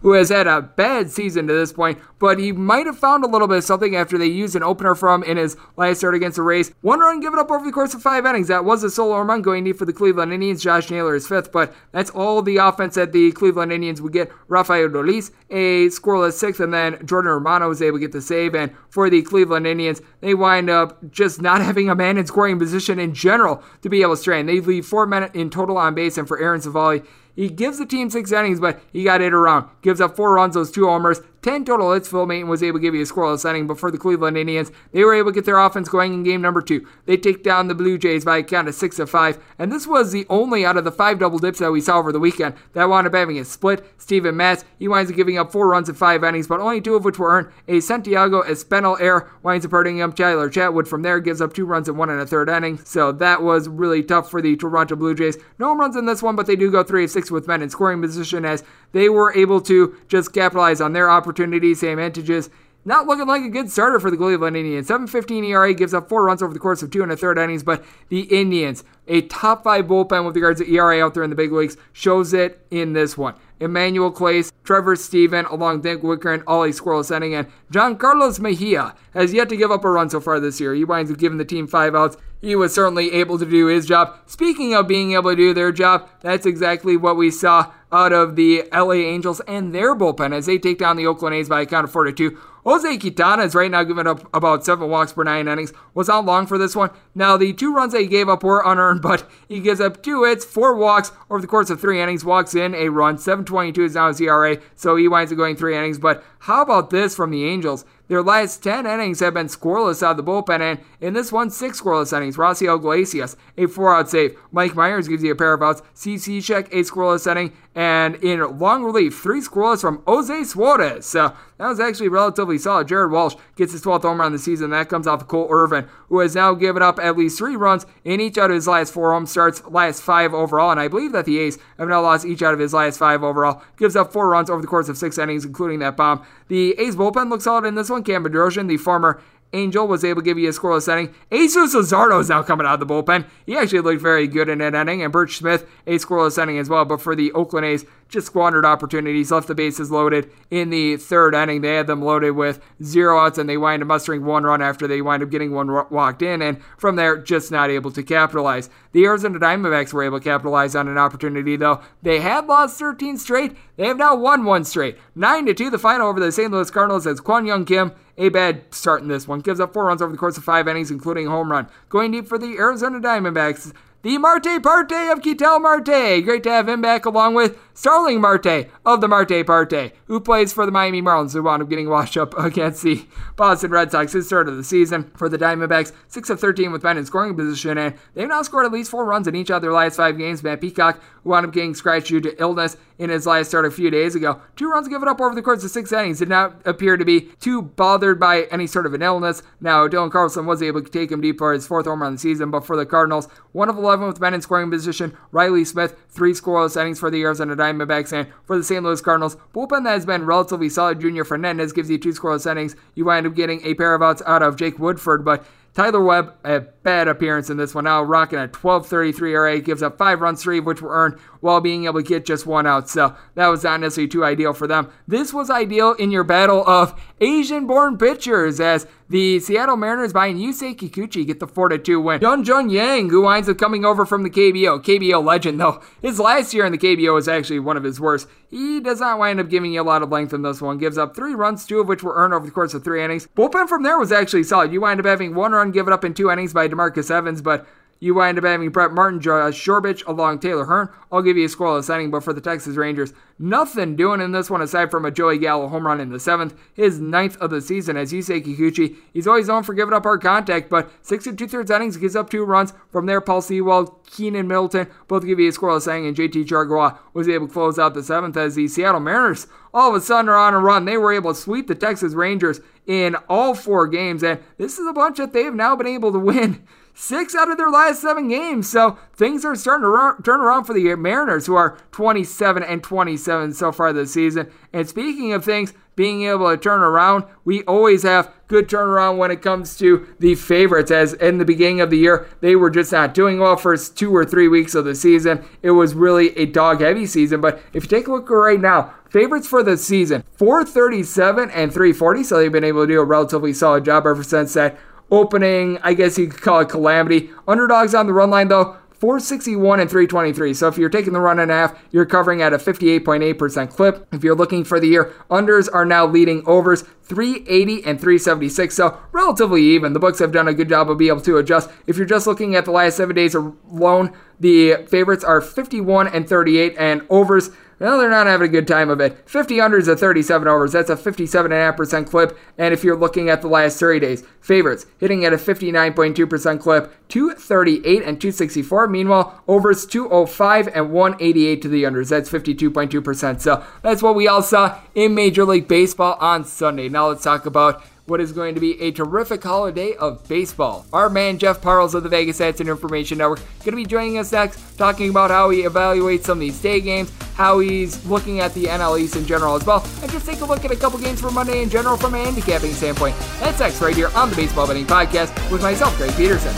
who 0.00 0.12
has 0.12 0.28
had 0.28 0.46
a 0.46 0.62
bad 0.62 1.10
season 1.10 1.48
to 1.48 1.52
this 1.52 1.72
point, 1.72 1.98
but 2.20 2.38
he 2.38 2.52
might 2.52 2.86
have 2.86 2.96
found 2.96 3.24
a 3.24 3.26
little 3.26 3.48
bit 3.48 3.58
of 3.58 3.64
something 3.64 3.96
after 3.96 4.16
they 4.16 4.26
used 4.26 4.54
an 4.54 4.62
opener 4.62 4.94
from 4.94 5.24
in 5.24 5.36
his 5.36 5.56
last 5.76 5.98
start 5.98 6.14
against 6.14 6.36
the 6.36 6.42
Rays. 6.42 6.72
One 6.80 7.00
run 7.00 7.18
given 7.18 7.40
up 7.40 7.50
over 7.50 7.64
the 7.64 7.72
course 7.72 7.94
of 7.94 8.02
five 8.02 8.24
innings. 8.24 8.46
That 8.46 8.64
was 8.64 8.84
a 8.84 8.90
solo 8.90 9.20
run 9.22 9.42
going 9.42 9.64
deep 9.64 9.76
for 9.76 9.86
the 9.86 9.92
Cleveland 9.92 10.32
Indians. 10.32 10.62
Josh 10.62 10.88
Naylor 10.88 11.16
is 11.16 11.26
fifth, 11.26 11.50
but 11.50 11.74
that's 11.90 12.10
all 12.10 12.42
the 12.42 12.58
offense 12.58 12.94
that 12.94 13.10
the 13.10 13.32
Cleveland 13.32 13.72
Indians 13.72 14.00
would 14.00 14.12
get. 14.12 14.30
Rafael 14.46 14.88
Dolis, 14.88 15.32
a 15.50 15.86
scoreless 15.86 16.34
sixth, 16.34 16.60
and 16.60 16.72
then 16.72 17.04
Jordan 17.04 17.32
Romano 17.32 17.68
was 17.68 17.82
able 17.82 17.98
to 17.98 18.02
get 18.02 18.12
the 18.12 18.20
save. 18.20 18.54
And 18.54 18.72
for 18.88 19.10
the 19.10 19.22
Cleveland 19.22 19.66
Indians, 19.66 20.00
they 20.20 20.34
wind 20.34 20.70
up 20.70 21.10
just 21.10 21.42
not 21.42 21.60
having 21.62 21.90
a 21.90 21.96
man 21.96 22.18
in 22.18 22.26
scoring 22.26 22.60
position 22.60 23.00
in 23.00 23.14
general 23.14 23.64
to 23.80 23.88
be 23.88 24.02
able 24.02 24.14
to 24.14 24.20
strain. 24.20 24.46
They 24.46 24.60
leave 24.60 24.86
four 24.86 25.06
men 25.06 25.28
in 25.34 25.50
total 25.50 25.76
on 25.76 25.96
base, 25.96 26.16
and 26.16 26.28
for 26.28 26.38
Aaron 26.38 26.51
Civale, 26.60 27.02
he 27.34 27.48
gives 27.48 27.78
the 27.78 27.86
team 27.86 28.10
six 28.10 28.32
innings, 28.32 28.60
but 28.60 28.80
he 28.92 29.04
got 29.04 29.20
it 29.20 29.32
around. 29.32 29.68
Gives 29.82 30.00
up 30.00 30.16
four 30.16 30.34
runs, 30.34 30.54
those 30.54 30.70
two 30.70 30.86
homers, 30.86 31.20
10 31.42 31.64
total 31.64 31.92
hits. 31.92 32.08
Phil 32.08 32.24
Maton 32.24 32.46
was 32.46 32.62
able 32.62 32.78
to 32.78 32.82
give 32.82 32.94
you 32.94 33.02
a 33.02 33.04
scoreless 33.04 33.48
inning, 33.48 33.66
but 33.66 33.78
for 33.78 33.90
the 33.90 33.98
Cleveland 33.98 34.36
Indians, 34.38 34.70
they 34.92 35.02
were 35.02 35.14
able 35.14 35.32
to 35.32 35.34
get 35.34 35.44
their 35.44 35.58
offense 35.58 35.88
going 35.88 36.14
in 36.14 36.22
game 36.22 36.40
number 36.40 36.62
two. 36.62 36.86
They 37.06 37.16
take 37.16 37.42
down 37.42 37.66
the 37.66 37.74
Blue 37.74 37.98
Jays 37.98 38.24
by 38.24 38.38
a 38.38 38.42
count 38.44 38.68
of 38.68 38.76
6 38.76 38.96
to 38.96 39.06
5, 39.06 39.44
and 39.58 39.72
this 39.72 39.86
was 39.86 40.12
the 40.12 40.24
only 40.30 40.64
out 40.64 40.76
of 40.76 40.84
the 40.84 40.92
five 40.92 41.18
double 41.18 41.40
dips 41.40 41.58
that 41.58 41.72
we 41.72 41.80
saw 41.80 41.98
over 41.98 42.12
the 42.12 42.20
weekend 42.20 42.54
that 42.74 42.88
wound 42.88 43.08
up 43.08 43.14
having 43.14 43.38
a 43.38 43.44
split. 43.44 43.84
Steven 43.98 44.36
Matz, 44.36 44.64
he 44.78 44.86
winds 44.86 45.10
up 45.10 45.16
giving 45.16 45.36
up 45.36 45.50
four 45.50 45.68
runs 45.68 45.88
in 45.88 45.96
five 45.96 46.22
innings, 46.22 46.46
but 46.46 46.60
only 46.60 46.80
two 46.80 46.94
of 46.94 47.04
which 47.04 47.18
were 47.18 47.30
earned. 47.30 47.48
A 47.66 47.80
Santiago 47.80 48.42
Espinal 48.42 49.00
error 49.00 49.28
winds 49.42 49.66
up 49.66 49.72
hurting 49.72 49.98
him. 49.98 50.12
Tyler 50.12 50.48
Chatwood 50.48 50.86
from 50.86 51.02
there 51.02 51.18
gives 51.18 51.40
up 51.40 51.52
two 51.52 51.66
runs 51.66 51.88
in 51.88 51.96
one 51.96 52.10
and 52.10 52.20
a 52.20 52.26
third 52.26 52.48
inning, 52.48 52.78
so 52.78 53.10
that 53.10 53.42
was 53.42 53.68
really 53.68 54.02
tough 54.02 54.30
for 54.30 54.40
the 54.40 54.54
Toronto 54.56 54.94
Blue 54.94 55.14
Jays. 55.14 55.38
No 55.58 55.74
runs 55.74 55.96
in 55.96 56.06
this 56.06 56.22
one, 56.22 56.36
but 56.36 56.46
they 56.46 56.56
do 56.56 56.70
go 56.70 56.84
3 56.84 57.04
of 57.04 57.10
6 57.22 57.30
with 57.30 57.46
men 57.46 57.62
in 57.62 57.70
scoring 57.70 58.00
position 58.00 58.44
as 58.44 58.64
they 58.90 59.08
were 59.08 59.32
able 59.34 59.60
to 59.60 59.96
just 60.08 60.32
capitalize 60.32 60.80
on 60.80 60.92
their 60.92 61.08
opportunities. 61.08 61.80
Sam 61.80 61.98
Hentges 61.98 62.50
not 62.84 63.06
looking 63.06 63.26
like 63.26 63.42
a 63.42 63.48
good 63.48 63.70
starter 63.70 64.00
for 64.00 64.10
the 64.10 64.16
Cleveland 64.16 64.56
Indians. 64.56 64.88
7.15 64.88 65.48
ERA 65.48 65.72
gives 65.74 65.94
up 65.94 66.08
four 66.08 66.24
runs 66.24 66.42
over 66.42 66.52
the 66.52 66.58
course 66.58 66.82
of 66.82 66.90
two 66.90 67.02
and 67.02 67.12
a 67.12 67.16
third 67.16 67.38
innings, 67.38 67.62
but 67.62 67.84
the 68.08 68.22
Indians, 68.22 68.84
a 69.06 69.22
top 69.22 69.64
five 69.64 69.86
bullpen 69.86 70.26
with 70.26 70.34
regards 70.34 70.60
to 70.60 70.70
ERA 70.70 71.04
out 71.04 71.14
there 71.14 71.22
in 71.22 71.30
the 71.30 71.36
big 71.36 71.52
leagues, 71.52 71.76
shows 71.92 72.34
it 72.34 72.64
in 72.70 72.92
this 72.92 73.16
one. 73.16 73.34
Emmanuel 73.60 74.12
Clase, 74.12 74.50
Trevor 74.64 74.96
Stephan, 74.96 75.46
along 75.46 75.82
Nick 75.82 76.02
Wittgren, 76.02 76.34
and 76.34 76.42
Ollie 76.48 76.72
Squirrel 76.72 77.04
Setting, 77.04 77.34
and 77.34 77.46
Carlos 77.72 78.40
Mejia 78.40 78.96
has 79.14 79.32
yet 79.32 79.48
to 79.50 79.56
give 79.56 79.70
up 79.70 79.84
a 79.84 79.90
run 79.90 80.10
so 80.10 80.20
far 80.20 80.40
this 80.40 80.60
year. 80.60 80.74
He 80.74 80.84
winds 80.84 81.12
up 81.12 81.18
giving 81.18 81.38
the 81.38 81.44
team 81.44 81.68
five 81.68 81.94
outs. 81.94 82.16
He 82.40 82.56
was 82.56 82.74
certainly 82.74 83.12
able 83.12 83.38
to 83.38 83.46
do 83.46 83.66
his 83.66 83.86
job. 83.86 84.18
Speaking 84.26 84.74
of 84.74 84.88
being 84.88 85.12
able 85.12 85.30
to 85.30 85.36
do 85.36 85.54
their 85.54 85.70
job, 85.70 86.08
that's 86.22 86.44
exactly 86.44 86.96
what 86.96 87.16
we 87.16 87.30
saw 87.30 87.72
out 87.92 88.12
of 88.12 88.34
the 88.34 88.64
LA 88.72 88.94
Angels 88.94 89.40
and 89.46 89.72
their 89.72 89.94
bullpen 89.94 90.34
as 90.34 90.46
they 90.46 90.58
take 90.58 90.78
down 90.78 90.96
the 90.96 91.06
Oakland 91.06 91.36
A's 91.36 91.48
by 91.48 91.60
a 91.60 91.66
count 91.66 91.84
of 91.84 91.92
4 91.92 92.04
to 92.04 92.12
2. 92.12 92.38
Jose 92.64 92.98
Quintana 92.98 93.42
is 93.42 93.56
right 93.56 93.70
now 93.70 93.82
giving 93.82 94.06
up 94.06 94.28
about 94.32 94.64
seven 94.64 94.88
walks 94.88 95.12
per 95.12 95.24
nine 95.24 95.48
innings. 95.48 95.72
Was 95.94 96.08
out 96.08 96.24
long 96.24 96.46
for 96.46 96.58
this 96.58 96.76
one. 96.76 96.90
Now, 97.12 97.36
the 97.36 97.52
two 97.52 97.74
runs 97.74 97.92
that 97.92 98.02
he 98.02 98.06
gave 98.06 98.28
up 98.28 98.44
were 98.44 98.62
unearned, 98.64 99.02
but 99.02 99.28
he 99.48 99.58
gives 99.58 99.80
up 99.80 100.02
two 100.02 100.22
hits, 100.24 100.44
four 100.44 100.76
walks 100.76 101.10
over 101.28 101.40
the 101.40 101.48
course 101.48 101.70
of 101.70 101.80
three 101.80 102.00
innings, 102.00 102.24
walks 102.24 102.54
in 102.54 102.74
a 102.74 102.88
run. 102.88 103.18
722 103.18 103.84
is 103.84 103.94
now 103.94 104.08
his 104.08 104.20
ERA, 104.20 104.58
so 104.76 104.94
he 104.94 105.08
winds 105.08 105.32
up 105.32 105.38
going 105.38 105.56
three 105.56 105.76
innings. 105.76 105.98
But 105.98 106.22
how 106.40 106.62
about 106.62 106.90
this 106.90 107.16
from 107.16 107.32
the 107.32 107.44
Angels? 107.44 107.84
Their 108.08 108.22
last 108.22 108.62
10 108.62 108.84
innings 108.84 109.20
have 109.20 109.34
been 109.34 109.46
scoreless 109.46 110.02
out 110.02 110.12
of 110.12 110.16
the 110.18 110.24
bullpen, 110.24 110.60
and 110.60 110.80
in 111.00 111.14
this 111.14 111.32
one, 111.32 111.50
six 111.50 111.80
scoreless 111.80 112.14
innings. 112.14 112.36
Raisel 112.36 112.76
Iglesias, 112.76 113.36
a 113.56 113.66
four 113.66 113.94
out 113.94 114.10
save. 114.10 114.36
Mike 114.50 114.72
Mayers 114.72 115.08
gives 115.08 115.22
you 115.22 115.32
a 115.32 115.36
pair 115.36 115.54
of 115.54 115.62
outs. 115.62 115.82
Cishek, 115.94 116.66
a 116.72 116.82
scoreless 116.82 117.30
inning. 117.30 117.52
And 117.74 118.16
in 118.16 118.58
long 118.58 118.84
relief, 118.84 119.18
three 119.18 119.40
scoreless 119.40 119.80
from 119.80 120.02
Jose 120.06 120.44
Suarez. 120.44 121.06
So 121.06 121.34
that 121.56 121.68
was 121.68 121.80
actually 121.80 122.08
relatively 122.08 122.58
solid. 122.58 122.88
Jared 122.88 123.12
Walsh 123.12 123.34
gets 123.56 123.72
his 123.72 123.82
12th 123.82 124.02
home 124.02 124.18
run 124.18 124.26
of 124.26 124.32
the 124.32 124.38
season. 124.38 124.70
That 124.70 124.90
comes 124.90 125.06
off 125.06 125.22
of 125.22 125.28
Cole 125.28 125.46
Irvin, 125.48 125.88
who 126.08 126.18
has 126.18 126.34
now 126.34 126.52
given 126.52 126.82
up 126.82 126.98
at 126.98 127.16
least 127.16 127.38
three 127.38 127.56
runs 127.56 127.86
in 128.04 128.20
each 128.20 128.36
out 128.36 128.50
of 128.50 128.56
his 128.56 128.66
last 128.66 128.92
four 128.92 129.12
home 129.12 129.24
starts, 129.24 129.64
last 129.64 130.02
five 130.02 130.34
overall. 130.34 130.70
And 130.70 130.80
I 130.80 130.88
believe 130.88 131.12
that 131.12 131.24
the 131.24 131.38
A's 131.38 131.58
have 131.78 131.88
now 131.88 132.02
lost 132.02 132.26
each 132.26 132.42
out 132.42 132.52
of 132.52 132.60
his 132.60 132.74
last 132.74 132.98
five 132.98 133.22
overall. 133.22 133.62
Gives 133.78 133.96
up 133.96 134.12
four 134.12 134.28
runs 134.28 134.50
over 134.50 134.60
the 134.60 134.66
course 134.66 134.90
of 134.90 134.98
six 134.98 135.16
innings, 135.16 135.46
including 135.46 135.78
that 135.78 135.96
bomb. 135.96 136.26
The 136.52 136.78
A's 136.78 136.96
bullpen 136.96 137.30
looks 137.30 137.44
solid 137.44 137.64
in 137.64 137.76
this 137.76 137.88
one. 137.88 138.04
Cam 138.04 138.24
Bedrosian, 138.24 138.68
the 138.68 138.76
former 138.76 139.22
Angel 139.54 139.88
was 139.88 140.04
able 140.04 140.20
to 140.20 140.24
give 140.24 140.38
you 140.38 140.50
a 140.50 140.52
scoreless 140.52 140.86
inning. 140.86 141.14
Jesus 141.32 141.74
Luzardo 141.74 142.20
is 142.20 142.28
now 142.28 142.42
coming 142.42 142.66
out 142.66 142.82
of 142.82 142.86
the 142.86 142.94
bullpen. 142.94 143.24
He 143.46 143.56
actually 143.56 143.80
looked 143.80 144.02
very 144.02 144.26
good 144.26 144.50
in 144.50 144.58
that 144.58 144.74
inning. 144.74 145.02
And 145.02 145.10
Burch 145.10 145.38
Smith, 145.38 145.66
a 145.86 145.94
scoreless 145.94 146.36
inning 146.36 146.58
as 146.58 146.68
well. 146.68 146.84
But 146.84 147.00
for 147.00 147.16
the 147.16 147.32
Oakland 147.32 147.64
A's, 147.64 147.86
just 148.12 148.26
squandered 148.26 148.64
opportunities, 148.64 149.32
left 149.32 149.48
the 149.48 149.54
bases 149.54 149.90
loaded 149.90 150.30
in 150.50 150.70
the 150.70 150.96
third 150.98 151.34
inning. 151.34 151.62
They 151.62 151.74
had 151.74 151.86
them 151.86 152.02
loaded 152.02 152.32
with 152.32 152.60
zero 152.82 153.18
outs, 153.18 153.38
and 153.38 153.48
they 153.48 153.56
wind 153.56 153.82
up 153.82 153.88
mustering 153.88 154.24
one 154.24 154.44
run 154.44 154.62
after 154.62 154.86
they 154.86 155.00
wind 155.00 155.22
up 155.22 155.30
getting 155.30 155.52
one 155.52 155.68
walked 155.90 156.22
in. 156.22 156.42
And 156.42 156.62
from 156.76 156.96
there, 156.96 157.16
just 157.16 157.50
not 157.50 157.70
able 157.70 157.90
to 157.92 158.02
capitalize. 158.02 158.68
The 158.92 159.04
Arizona 159.04 159.40
Diamondbacks 159.40 159.92
were 159.92 160.04
able 160.04 160.20
to 160.20 160.24
capitalize 160.24 160.76
on 160.76 160.86
an 160.86 160.98
opportunity, 160.98 161.56
though. 161.56 161.80
They 162.02 162.20
had 162.20 162.46
lost 162.46 162.78
13 162.78 163.16
straight. 163.16 163.56
They 163.76 163.86
have 163.86 163.96
now 163.96 164.14
won 164.14 164.44
one 164.44 164.64
straight. 164.64 164.98
9 165.14 165.46
to 165.46 165.54
2, 165.54 165.70
the 165.70 165.78
final 165.78 166.08
over 166.08 166.20
the 166.20 166.30
St. 166.30 166.52
Louis 166.52 166.70
Cardinals 166.70 167.06
as 167.06 167.20
Kwang 167.20 167.46
Hyun 167.46 167.66
Kim 167.66 167.92
a 168.18 168.28
bad 168.28 168.62
start 168.74 169.00
in 169.00 169.08
this 169.08 169.26
one. 169.26 169.40
Gives 169.40 169.58
up 169.58 169.72
four 169.72 169.86
runs 169.86 170.02
over 170.02 170.12
the 170.12 170.18
course 170.18 170.36
of 170.36 170.44
five 170.44 170.68
innings, 170.68 170.90
including 170.90 171.26
a 171.26 171.30
home 171.30 171.50
run. 171.50 171.66
Going 171.88 172.12
deep 172.12 172.28
for 172.28 172.36
the 172.36 172.58
Arizona 172.58 173.00
Diamondbacks 173.00 173.72
the 174.02 174.18
Marte 174.18 174.60
Parte 174.60 175.10
of 175.10 175.22
Ketel 175.22 175.60
Marte. 175.60 176.24
Great 176.24 176.42
to 176.42 176.50
have 176.50 176.68
him 176.68 176.82
back 176.82 177.06
along 177.06 177.34
with 177.34 177.56
Starling 177.74 178.20
Marte 178.20 178.68
of 178.84 179.00
the 179.00 179.08
Marte 179.08 179.46
Parte, 179.46 179.92
who 180.06 180.20
plays 180.20 180.52
for 180.52 180.66
the 180.66 180.72
Miami 180.72 181.00
Marlins, 181.00 181.32
who 181.32 181.42
wound 181.42 181.62
up 181.62 181.68
getting 181.68 181.88
washed 181.88 182.16
up 182.16 182.34
against 182.38 182.82
the 182.82 183.06
Boston 183.36 183.70
Red 183.70 183.90
Sox 183.90 184.12
his 184.12 184.26
start 184.26 184.48
of 184.48 184.56
the 184.56 184.64
season. 184.64 185.10
For 185.16 185.28
the 185.28 185.38
Diamondbacks, 185.38 185.92
6 186.08 186.30
of 186.30 186.40
13 186.40 186.72
with 186.72 186.82
men 186.82 186.98
in 186.98 187.06
scoring 187.06 187.36
position, 187.36 187.78
and 187.78 187.94
they've 188.14 188.28
now 188.28 188.42
scored 188.42 188.66
at 188.66 188.72
least 188.72 188.90
four 188.90 189.04
runs 189.04 189.26
in 189.26 189.36
each 189.36 189.50
of 189.50 189.62
their 189.62 189.72
last 189.72 189.96
five 189.96 190.18
games. 190.18 190.42
Matt 190.42 190.60
Peacock, 190.60 191.00
who 191.22 191.30
wound 191.30 191.46
up 191.46 191.52
getting 191.52 191.74
scratched 191.74 192.08
due 192.08 192.20
to 192.20 192.40
illness 192.40 192.76
in 192.98 193.10
his 193.10 193.26
last 193.26 193.48
start 193.48 193.64
a 193.64 193.70
few 193.70 193.90
days 193.90 194.14
ago. 194.14 194.40
Two 194.54 194.70
runs 194.70 194.86
given 194.88 195.08
up 195.08 195.20
over 195.20 195.34
the 195.34 195.42
course 195.42 195.64
of 195.64 195.70
six 195.70 195.92
innings 195.92 196.20
did 196.20 196.28
not 196.28 196.60
appear 196.64 196.96
to 196.96 197.04
be 197.04 197.22
too 197.40 197.62
bothered 197.62 198.20
by 198.20 198.42
any 198.44 198.66
sort 198.66 198.86
of 198.86 198.94
an 198.94 199.02
illness. 199.02 199.42
Now, 199.60 199.88
Dylan 199.88 200.12
Carlson 200.12 200.46
was 200.46 200.62
able 200.62 200.82
to 200.82 200.90
take 200.90 201.10
him 201.10 201.20
deep 201.20 201.38
for 201.38 201.52
his 201.52 201.66
fourth 201.66 201.86
home 201.86 202.02
run 202.02 202.12
of 202.12 202.18
the 202.18 202.20
season, 202.20 202.50
but 202.50 202.64
for 202.64 202.76
the 202.76 202.86
Cardinals, 202.86 203.26
1 203.52 203.68
of 203.68 203.76
11 203.76 204.06
with 204.06 204.20
men 204.20 204.34
in 204.34 204.40
scoring 204.40 204.70
position. 204.70 205.16
Riley 205.32 205.64
Smith, 205.64 205.96
three 206.10 206.32
scoreless 206.32 206.80
innings 206.80 207.00
for 207.00 207.10
the 207.10 207.22
Arizona 207.22 207.56
Diamondbacks, 207.62 208.12
and 208.12 208.28
for 208.44 208.56
the 208.56 208.64
St. 208.64 208.82
Louis 208.82 209.00
Cardinals, 209.00 209.36
bullpen 209.54 209.84
that 209.84 209.92
has 209.92 210.06
been 210.06 210.26
relatively 210.26 210.68
solid. 210.68 211.00
Junior 211.00 211.24
Fernandez 211.24 211.72
gives 211.72 211.88
you 211.88 211.98
two 211.98 212.10
scoreless 212.10 212.50
innings. 212.50 212.74
You 212.94 213.04
wind 213.04 213.26
up 213.26 213.34
getting 213.34 213.64
a 213.64 213.74
pair 213.74 213.94
of 213.94 214.02
outs 214.02 214.22
out 214.26 214.42
of 214.42 214.56
Jake 214.56 214.78
Woodford, 214.78 215.24
but 215.24 215.44
Tyler 215.74 216.02
Webb, 216.02 216.34
a 216.44 216.60
bad 216.60 217.08
appearance 217.08 217.48
in 217.48 217.56
this 217.56 217.74
one. 217.74 217.84
Now 217.84 218.02
rocking 218.02 218.38
a 218.38 218.46
12.33 218.46 219.30
ERA, 219.30 219.60
gives 219.60 219.82
up 219.82 219.96
five 219.96 220.20
runs, 220.20 220.42
three 220.42 220.58
of 220.58 220.66
which 220.66 220.82
were 220.82 220.92
earned 220.92 221.18
while 221.40 221.62
being 221.62 221.86
able 221.86 222.02
to 222.02 222.06
get 222.06 222.26
just 222.26 222.44
one 222.44 222.66
out. 222.66 222.90
So 222.90 223.16
that 223.36 223.46
was 223.46 223.64
not 223.64 223.80
necessarily 223.80 224.08
too 224.08 224.22
ideal 224.22 224.52
for 224.52 224.66
them. 224.66 224.92
This 225.08 225.32
was 225.32 225.48
ideal 225.48 225.92
in 225.94 226.10
your 226.10 226.24
battle 226.24 226.62
of 226.66 227.00
Asian-born 227.22 227.96
pitchers 227.96 228.60
as 228.60 228.86
the 229.12 229.40
Seattle 229.40 229.76
Mariners 229.76 230.14
behind 230.14 230.40
Yusei 230.40 230.74
Kikuchi 230.74 231.26
get 231.26 231.38
the 231.38 231.46
4-2 231.46 232.02
win. 232.02 232.20
Hyun-Jin 232.20 232.70
Yang, 232.70 233.10
who 233.10 233.20
winds 233.20 233.46
up 233.46 233.58
coming 233.58 233.84
over 233.84 234.06
from 234.06 234.22
the 234.22 234.30
KBO. 234.30 234.82
KBO 234.82 235.22
legend, 235.22 235.60
though. 235.60 235.82
His 236.00 236.18
last 236.18 236.54
year 236.54 236.64
in 236.64 236.72
the 236.72 236.78
KBO 236.78 237.14
was 237.14 237.28
actually 237.28 237.60
one 237.60 237.76
of 237.76 237.84
his 237.84 238.00
worst. 238.00 238.26
He 238.50 238.80
does 238.80 239.00
not 239.00 239.18
wind 239.18 239.38
up 239.38 239.50
giving 239.50 239.74
you 239.74 239.82
a 239.82 239.84
lot 239.84 240.02
of 240.02 240.10
length 240.10 240.32
in 240.32 240.40
this 240.40 240.62
one. 240.62 240.78
Gives 240.78 240.96
up 240.96 241.14
three 241.14 241.34
runs, 241.34 241.66
two 241.66 241.78
of 241.78 241.88
which 241.88 242.02
were 242.02 242.14
earned 242.14 242.32
over 242.32 242.46
the 242.46 242.52
course 242.52 242.72
of 242.72 242.84
three 242.84 243.04
innings. 243.04 243.28
Bullpen 243.36 243.68
from 243.68 243.82
there 243.82 243.98
was 243.98 244.12
actually 244.12 244.44
solid. 244.44 244.72
You 244.72 244.80
wind 244.80 244.98
up 244.98 245.06
having 245.06 245.34
one 245.34 245.52
run 245.52 245.72
given 245.72 245.92
up 245.92 246.06
in 246.06 246.14
two 246.14 246.30
innings 246.30 246.54
by 246.54 246.66
DeMarcus 246.66 247.10
Evans, 247.10 247.42
but 247.42 247.66
you 248.02 248.14
wind 248.14 248.36
up 248.36 248.42
having 248.42 248.68
Brett 248.70 248.90
Martin, 248.90 249.20
Josh 249.20 249.64
Sborz, 249.64 250.04
along 250.08 250.40
Taylor 250.40 250.64
Hearn. 250.64 250.88
I'll 251.12 251.22
give 251.22 251.36
you 251.36 251.46
a 251.46 251.48
scoreless 251.48 251.88
inning, 251.88 252.10
but 252.10 252.24
for 252.24 252.32
the 252.32 252.40
Texas 252.40 252.74
Rangers, 252.74 253.12
nothing 253.38 253.94
doing 253.94 254.20
in 254.20 254.32
this 254.32 254.50
one 254.50 254.60
aside 254.60 254.90
from 254.90 255.04
a 255.04 255.12
Joey 255.12 255.38
Gallo 255.38 255.68
home 255.68 255.86
run 255.86 256.00
in 256.00 256.10
the 256.10 256.18
seventh, 256.18 256.58
his 256.74 256.98
ninth 256.98 257.36
of 257.36 257.50
the 257.50 257.60
season. 257.60 257.96
As 257.96 258.12
Yusei, 258.12 258.44
Kikuchi, 258.44 258.96
he's 259.12 259.28
always 259.28 259.46
known 259.46 259.62
for 259.62 259.72
giving 259.72 259.94
up 259.94 260.02
hard 260.02 260.20
contact, 260.20 260.68
but 260.68 260.90
six 261.00 261.28
and 261.28 261.38
two 261.38 261.46
thirds 261.46 261.70
innings 261.70 261.96
gives 261.96 262.16
up 262.16 262.28
two 262.28 262.44
runs. 262.44 262.72
From 262.90 263.06
there, 263.06 263.20
Paul 263.20 263.40
Sewald, 263.40 264.04
Keynan 264.04 264.48
Middleton 264.48 264.88
both 265.06 265.24
give 265.24 265.38
you 265.38 265.48
a 265.48 265.52
scoreless 265.52 265.86
inning, 265.86 266.08
and 266.08 266.16
JT 266.16 266.46
Chargois 266.46 266.98
was 267.14 267.28
able 267.28 267.46
to 267.46 267.52
close 267.52 267.78
out 267.78 267.94
the 267.94 268.02
seventh 268.02 268.36
as 268.36 268.56
the 268.56 268.66
Seattle 268.66 268.98
Mariners 268.98 269.46
all 269.72 269.90
of 269.90 269.94
a 269.94 270.04
sudden 270.04 270.28
are 270.28 270.36
on 270.36 270.54
a 270.54 270.58
run. 270.58 270.86
They 270.86 270.98
were 270.98 271.12
able 271.12 271.32
to 271.32 271.40
sweep 271.40 271.68
the 271.68 271.76
Texas 271.76 272.14
Rangers 272.14 272.60
in 272.84 273.14
all 273.28 273.54
four 273.54 273.86
games, 273.86 274.24
and 274.24 274.40
this 274.58 274.80
is 274.80 274.88
a 274.88 274.92
bunch 274.92 275.18
that 275.18 275.32
they've 275.32 275.54
now 275.54 275.76
been 275.76 275.86
able 275.86 276.12
to 276.12 276.18
win 276.32 276.66
six 276.94 277.34
out 277.34 277.50
of 277.50 277.56
their 277.56 277.70
last 277.70 278.02
seven 278.02 278.28
games. 278.28 278.68
So 278.68 278.98
things 279.14 279.44
are 279.44 279.54
starting 279.54 279.84
to 279.84 280.22
turn 280.22 280.40
around 280.40 280.64
for 280.64 280.74
the 280.74 280.94
Mariners, 280.96 281.46
who 281.46 281.54
are 281.54 281.78
27 281.92 282.62
and 282.62 282.82
27 282.82 283.54
so 283.54 283.72
far 283.72 283.92
this 283.92 284.12
season. 284.12 284.50
And 284.72 284.88
speaking 284.88 285.32
of 285.32 285.44
things 285.44 285.72
being 285.94 286.22
able 286.24 286.50
to 286.50 286.56
turn 286.56 286.80
around, 286.80 287.24
we 287.44 287.62
always 287.64 288.02
have 288.02 288.32
good 288.48 288.68
turnaround 288.68 289.18
when 289.18 289.30
it 289.30 289.42
comes 289.42 289.76
to 289.78 290.06
the 290.18 290.34
favorites. 290.34 290.90
As 290.90 291.12
in 291.14 291.38
the 291.38 291.44
beginning 291.44 291.80
of 291.80 291.90
the 291.90 291.98
year, 291.98 292.28
they 292.40 292.56
were 292.56 292.70
just 292.70 292.92
not 292.92 293.14
doing 293.14 293.38
well 293.38 293.56
first 293.56 293.96
two 293.96 294.14
or 294.14 294.24
three 294.24 294.48
weeks 294.48 294.74
of 294.74 294.84
the 294.84 294.94
season. 294.94 295.44
It 295.62 295.72
was 295.72 295.94
really 295.94 296.36
a 296.38 296.46
dog 296.46 296.80
heavy 296.80 297.06
season. 297.06 297.40
But 297.40 297.60
if 297.72 297.84
you 297.84 297.88
take 297.88 298.08
a 298.08 298.12
look 298.12 298.30
right 298.30 298.60
now, 298.60 298.94
favorites 299.10 299.46
for 299.46 299.62
the 299.62 299.76
season 299.76 300.24
437 300.36 301.50
and 301.50 301.72
340. 301.72 302.24
So 302.24 302.38
they've 302.38 302.50
been 302.50 302.64
able 302.64 302.86
to 302.86 302.92
do 302.92 303.00
a 303.00 303.04
relatively 303.04 303.52
solid 303.52 303.84
job 303.84 304.06
ever 304.06 304.22
since 304.22 304.54
that 304.54 304.78
opening, 305.12 305.78
I 305.82 305.94
guess 305.94 306.18
you 306.18 306.26
could 306.26 306.42
call 306.42 306.60
it 306.60 306.68
calamity. 306.68 307.30
Underdogs 307.46 307.94
on 307.94 308.06
the 308.06 308.12
run 308.12 308.30
line, 308.30 308.48
though, 308.48 308.78
461 309.02 309.80
and 309.80 309.90
323. 309.90 310.54
So 310.54 310.68
if 310.68 310.78
you're 310.78 310.88
taking 310.88 311.12
the 311.12 311.20
run 311.20 311.40
and 311.40 311.50
a 311.50 311.54
half, 311.54 311.76
you're 311.90 312.06
covering 312.06 312.40
at 312.40 312.52
a 312.52 312.56
58.8% 312.56 313.68
clip. 313.68 314.06
If 314.12 314.22
you're 314.22 314.36
looking 314.36 314.62
for 314.62 314.78
the 314.78 314.86
year, 314.86 315.12
unders 315.28 315.68
are 315.72 315.84
now 315.84 316.06
leading 316.06 316.46
overs 316.46 316.82
380 317.02 317.84
and 317.84 318.00
376. 318.00 318.76
So 318.76 318.96
relatively 319.10 319.62
even. 319.62 319.92
The 319.92 319.98
books 319.98 320.20
have 320.20 320.30
done 320.30 320.46
a 320.46 320.54
good 320.54 320.68
job 320.68 320.88
of 320.88 320.98
being 320.98 321.10
able 321.10 321.20
to 321.22 321.38
adjust. 321.38 321.68
If 321.88 321.96
you're 321.96 322.06
just 322.06 322.28
looking 322.28 322.54
at 322.54 322.64
the 322.64 322.70
last 322.70 322.96
seven 322.96 323.16
days 323.16 323.34
alone, 323.34 324.12
the 324.38 324.86
favorites 324.86 325.24
are 325.24 325.40
51 325.40 326.06
and 326.06 326.28
38 326.28 326.76
and 326.78 327.04
overs 327.10 327.50
well, 327.82 327.98
they're 327.98 328.08
not 328.08 328.28
having 328.28 328.48
a 328.48 328.50
good 328.50 328.68
time 328.68 328.90
of 328.90 329.00
it. 329.00 329.28
50 329.28 329.56
unders 329.56 329.90
at 329.90 329.98
37 329.98 330.46
overs. 330.46 330.70
That's 330.70 330.88
a 330.88 330.94
57.5% 330.94 332.08
clip. 332.08 332.38
And 332.56 332.72
if 332.72 332.84
you're 332.84 332.96
looking 332.96 333.28
at 333.28 333.42
the 333.42 333.48
last 333.48 333.80
30 333.80 333.98
days, 333.98 334.24
favorites 334.40 334.86
hitting 334.98 335.24
at 335.24 335.32
a 335.32 335.36
59.2% 335.36 336.60
clip, 336.60 336.94
238 337.08 337.84
and 338.04 338.20
264. 338.20 338.86
Meanwhile, 338.86 339.42
overs 339.48 339.84
205 339.84 340.68
and 340.68 340.92
188 340.92 341.62
to 341.62 341.68
the 341.68 341.82
unders. 341.82 342.10
That's 342.10 342.30
52.2%. 342.30 343.40
So 343.40 343.64
that's 343.82 344.00
what 344.00 344.14
we 344.14 344.28
all 344.28 344.42
saw 344.42 344.78
in 344.94 345.16
Major 345.16 345.44
League 345.44 345.66
Baseball 345.66 346.16
on 346.20 346.44
Sunday. 346.44 346.88
Now 346.88 347.08
let's 347.08 347.24
talk 347.24 347.46
about 347.46 347.82
what 348.06 348.20
is 348.20 348.32
going 348.32 348.54
to 348.54 348.60
be 348.60 348.80
a 348.80 348.90
terrific 348.90 349.42
holiday 349.42 349.94
of 349.94 350.26
baseball. 350.28 350.84
Our 350.92 351.08
man 351.08 351.38
Jeff 351.38 351.62
Parles 351.62 351.94
of 351.94 352.02
the 352.02 352.08
Vegas 352.08 352.40
Stats 352.40 352.60
and 352.60 352.68
Information 352.68 353.18
Network 353.18 353.40
going 353.64 353.72
to 353.72 353.76
be 353.76 353.86
joining 353.86 354.18
us 354.18 354.32
next, 354.32 354.76
talking 354.76 355.10
about 355.10 355.30
how 355.30 355.50
he 355.50 355.62
evaluates 355.62 356.24
some 356.24 356.38
of 356.38 356.40
these 356.40 356.60
day 356.60 356.80
games, 356.80 357.12
how 357.34 357.60
he's 357.60 358.04
looking 358.06 358.40
at 358.40 358.52
the 358.54 358.64
NL 358.64 358.98
East 358.98 359.16
in 359.16 359.24
general 359.24 359.54
as 359.54 359.64
well, 359.64 359.86
and 360.02 360.10
just 360.10 360.26
take 360.26 360.40
a 360.40 360.44
look 360.44 360.64
at 360.64 360.70
a 360.70 360.76
couple 360.76 360.98
games 360.98 361.20
for 361.20 361.30
Monday 361.30 361.62
in 361.62 361.70
general 361.70 361.96
from 361.96 362.14
a 362.14 362.18
handicapping 362.18 362.72
standpoint. 362.72 363.16
That's 363.38 363.60
next 363.60 363.80
right 363.80 363.94
here 363.94 364.10
on 364.14 364.30
the 364.30 364.36
Baseball 364.36 364.66
Betting 364.66 364.86
Podcast 364.86 365.50
with 365.50 365.62
myself, 365.62 365.96
Greg 365.96 366.14
Peterson. 366.16 366.54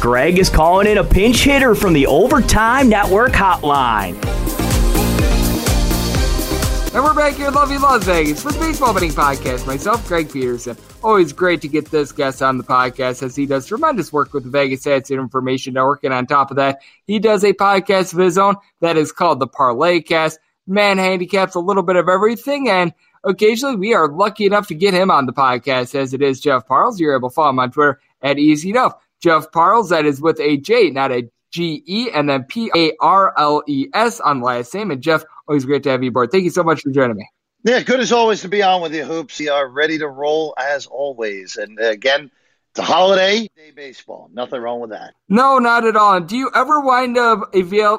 Greg 0.00 0.38
is 0.38 0.48
calling 0.48 0.86
in 0.86 0.98
a 0.98 1.04
pinch 1.04 1.44
hitter 1.44 1.74
from 1.74 1.92
the 1.92 2.06
Overtime 2.06 2.88
Network 2.88 3.32
hotline. 3.32 4.39
And 6.92 7.04
we're 7.04 7.14
back 7.14 7.34
here 7.34 7.46
in 7.46 7.54
lovely 7.54 7.78
Las 7.78 8.02
Vegas 8.02 8.42
for 8.42 8.50
the 8.50 8.58
Baseball 8.58 8.92
Betting 8.92 9.12
Podcast. 9.12 9.64
Myself, 9.64 10.04
Greg 10.08 10.32
Peterson. 10.32 10.76
Always 11.04 11.32
great 11.32 11.60
to 11.60 11.68
get 11.68 11.88
this 11.88 12.10
guest 12.10 12.42
on 12.42 12.58
the 12.58 12.64
podcast 12.64 13.22
as 13.22 13.36
he 13.36 13.46
does 13.46 13.64
tremendous 13.64 14.12
work 14.12 14.34
with 14.34 14.42
the 14.42 14.50
Vegas 14.50 14.82
Stats 14.82 15.08
and 15.10 15.20
Information 15.20 15.74
Network. 15.74 16.02
And 16.02 16.12
on 16.12 16.26
top 16.26 16.50
of 16.50 16.56
that, 16.56 16.80
he 17.06 17.20
does 17.20 17.44
a 17.44 17.52
podcast 17.52 18.12
of 18.12 18.18
his 18.18 18.36
own 18.36 18.56
that 18.80 18.96
is 18.96 19.12
called 19.12 19.38
the 19.38 19.46
Parlay 19.46 20.00
Cast. 20.00 20.40
Man 20.66 20.98
handicaps 20.98 21.54
a 21.54 21.60
little 21.60 21.84
bit 21.84 21.94
of 21.94 22.08
everything. 22.08 22.68
And 22.68 22.92
occasionally 23.22 23.76
we 23.76 23.94
are 23.94 24.08
lucky 24.08 24.44
enough 24.44 24.66
to 24.66 24.74
get 24.74 24.92
him 24.92 25.12
on 25.12 25.26
the 25.26 25.32
podcast 25.32 25.94
as 25.94 26.12
it 26.12 26.22
is 26.22 26.40
Jeff 26.40 26.66
Parles. 26.66 26.98
You're 26.98 27.14
able 27.14 27.30
to 27.30 27.34
follow 27.34 27.50
him 27.50 27.60
on 27.60 27.70
Twitter 27.70 28.00
at 28.20 28.40
Easy 28.40 28.70
Enough. 28.70 28.94
Jeff 29.22 29.52
Parles, 29.52 29.90
that 29.90 30.06
is 30.06 30.20
with 30.20 30.40
a 30.40 30.56
J, 30.56 30.90
not 30.90 31.12
a 31.12 31.30
G 31.52 31.82
E 31.86 32.10
and 32.12 32.28
then 32.28 32.44
P 32.44 32.70
A 32.76 32.92
R 33.00 33.34
L 33.38 33.62
E 33.66 33.88
S 33.92 34.20
on 34.20 34.40
last 34.40 34.74
name. 34.74 34.90
And 34.90 35.02
Jeff, 35.02 35.24
always 35.50 35.64
great 35.64 35.82
to 35.82 35.90
have 35.90 36.02
you 36.02 36.10
aboard. 36.10 36.30
Thank 36.30 36.44
you 36.44 36.50
so 36.50 36.62
much 36.62 36.82
for 36.82 36.90
joining 36.90 37.16
me. 37.16 37.28
Yeah, 37.64 37.82
good 37.82 38.00
as 38.00 38.12
always 38.12 38.40
to 38.42 38.48
be 38.48 38.62
on 38.62 38.80
with 38.80 38.94
you, 38.94 39.04
Hoops. 39.04 39.38
We 39.40 39.48
are 39.48 39.68
ready 39.68 39.98
to 39.98 40.08
roll 40.08 40.54
as 40.56 40.86
always. 40.86 41.56
And 41.56 41.78
again, 41.78 42.30
it's 42.70 42.78
a 42.78 42.82
holiday 42.82 43.48
day 43.56 43.72
baseball. 43.74 44.30
Nothing 44.32 44.62
wrong 44.62 44.80
with 44.80 44.90
that. 44.90 45.14
No, 45.28 45.58
not 45.58 45.84
at 45.84 45.96
all. 45.96 46.20
Do 46.20 46.36
you 46.36 46.50
ever 46.54 46.80
wind 46.80 47.18
up 47.18 47.50
you 47.52 47.98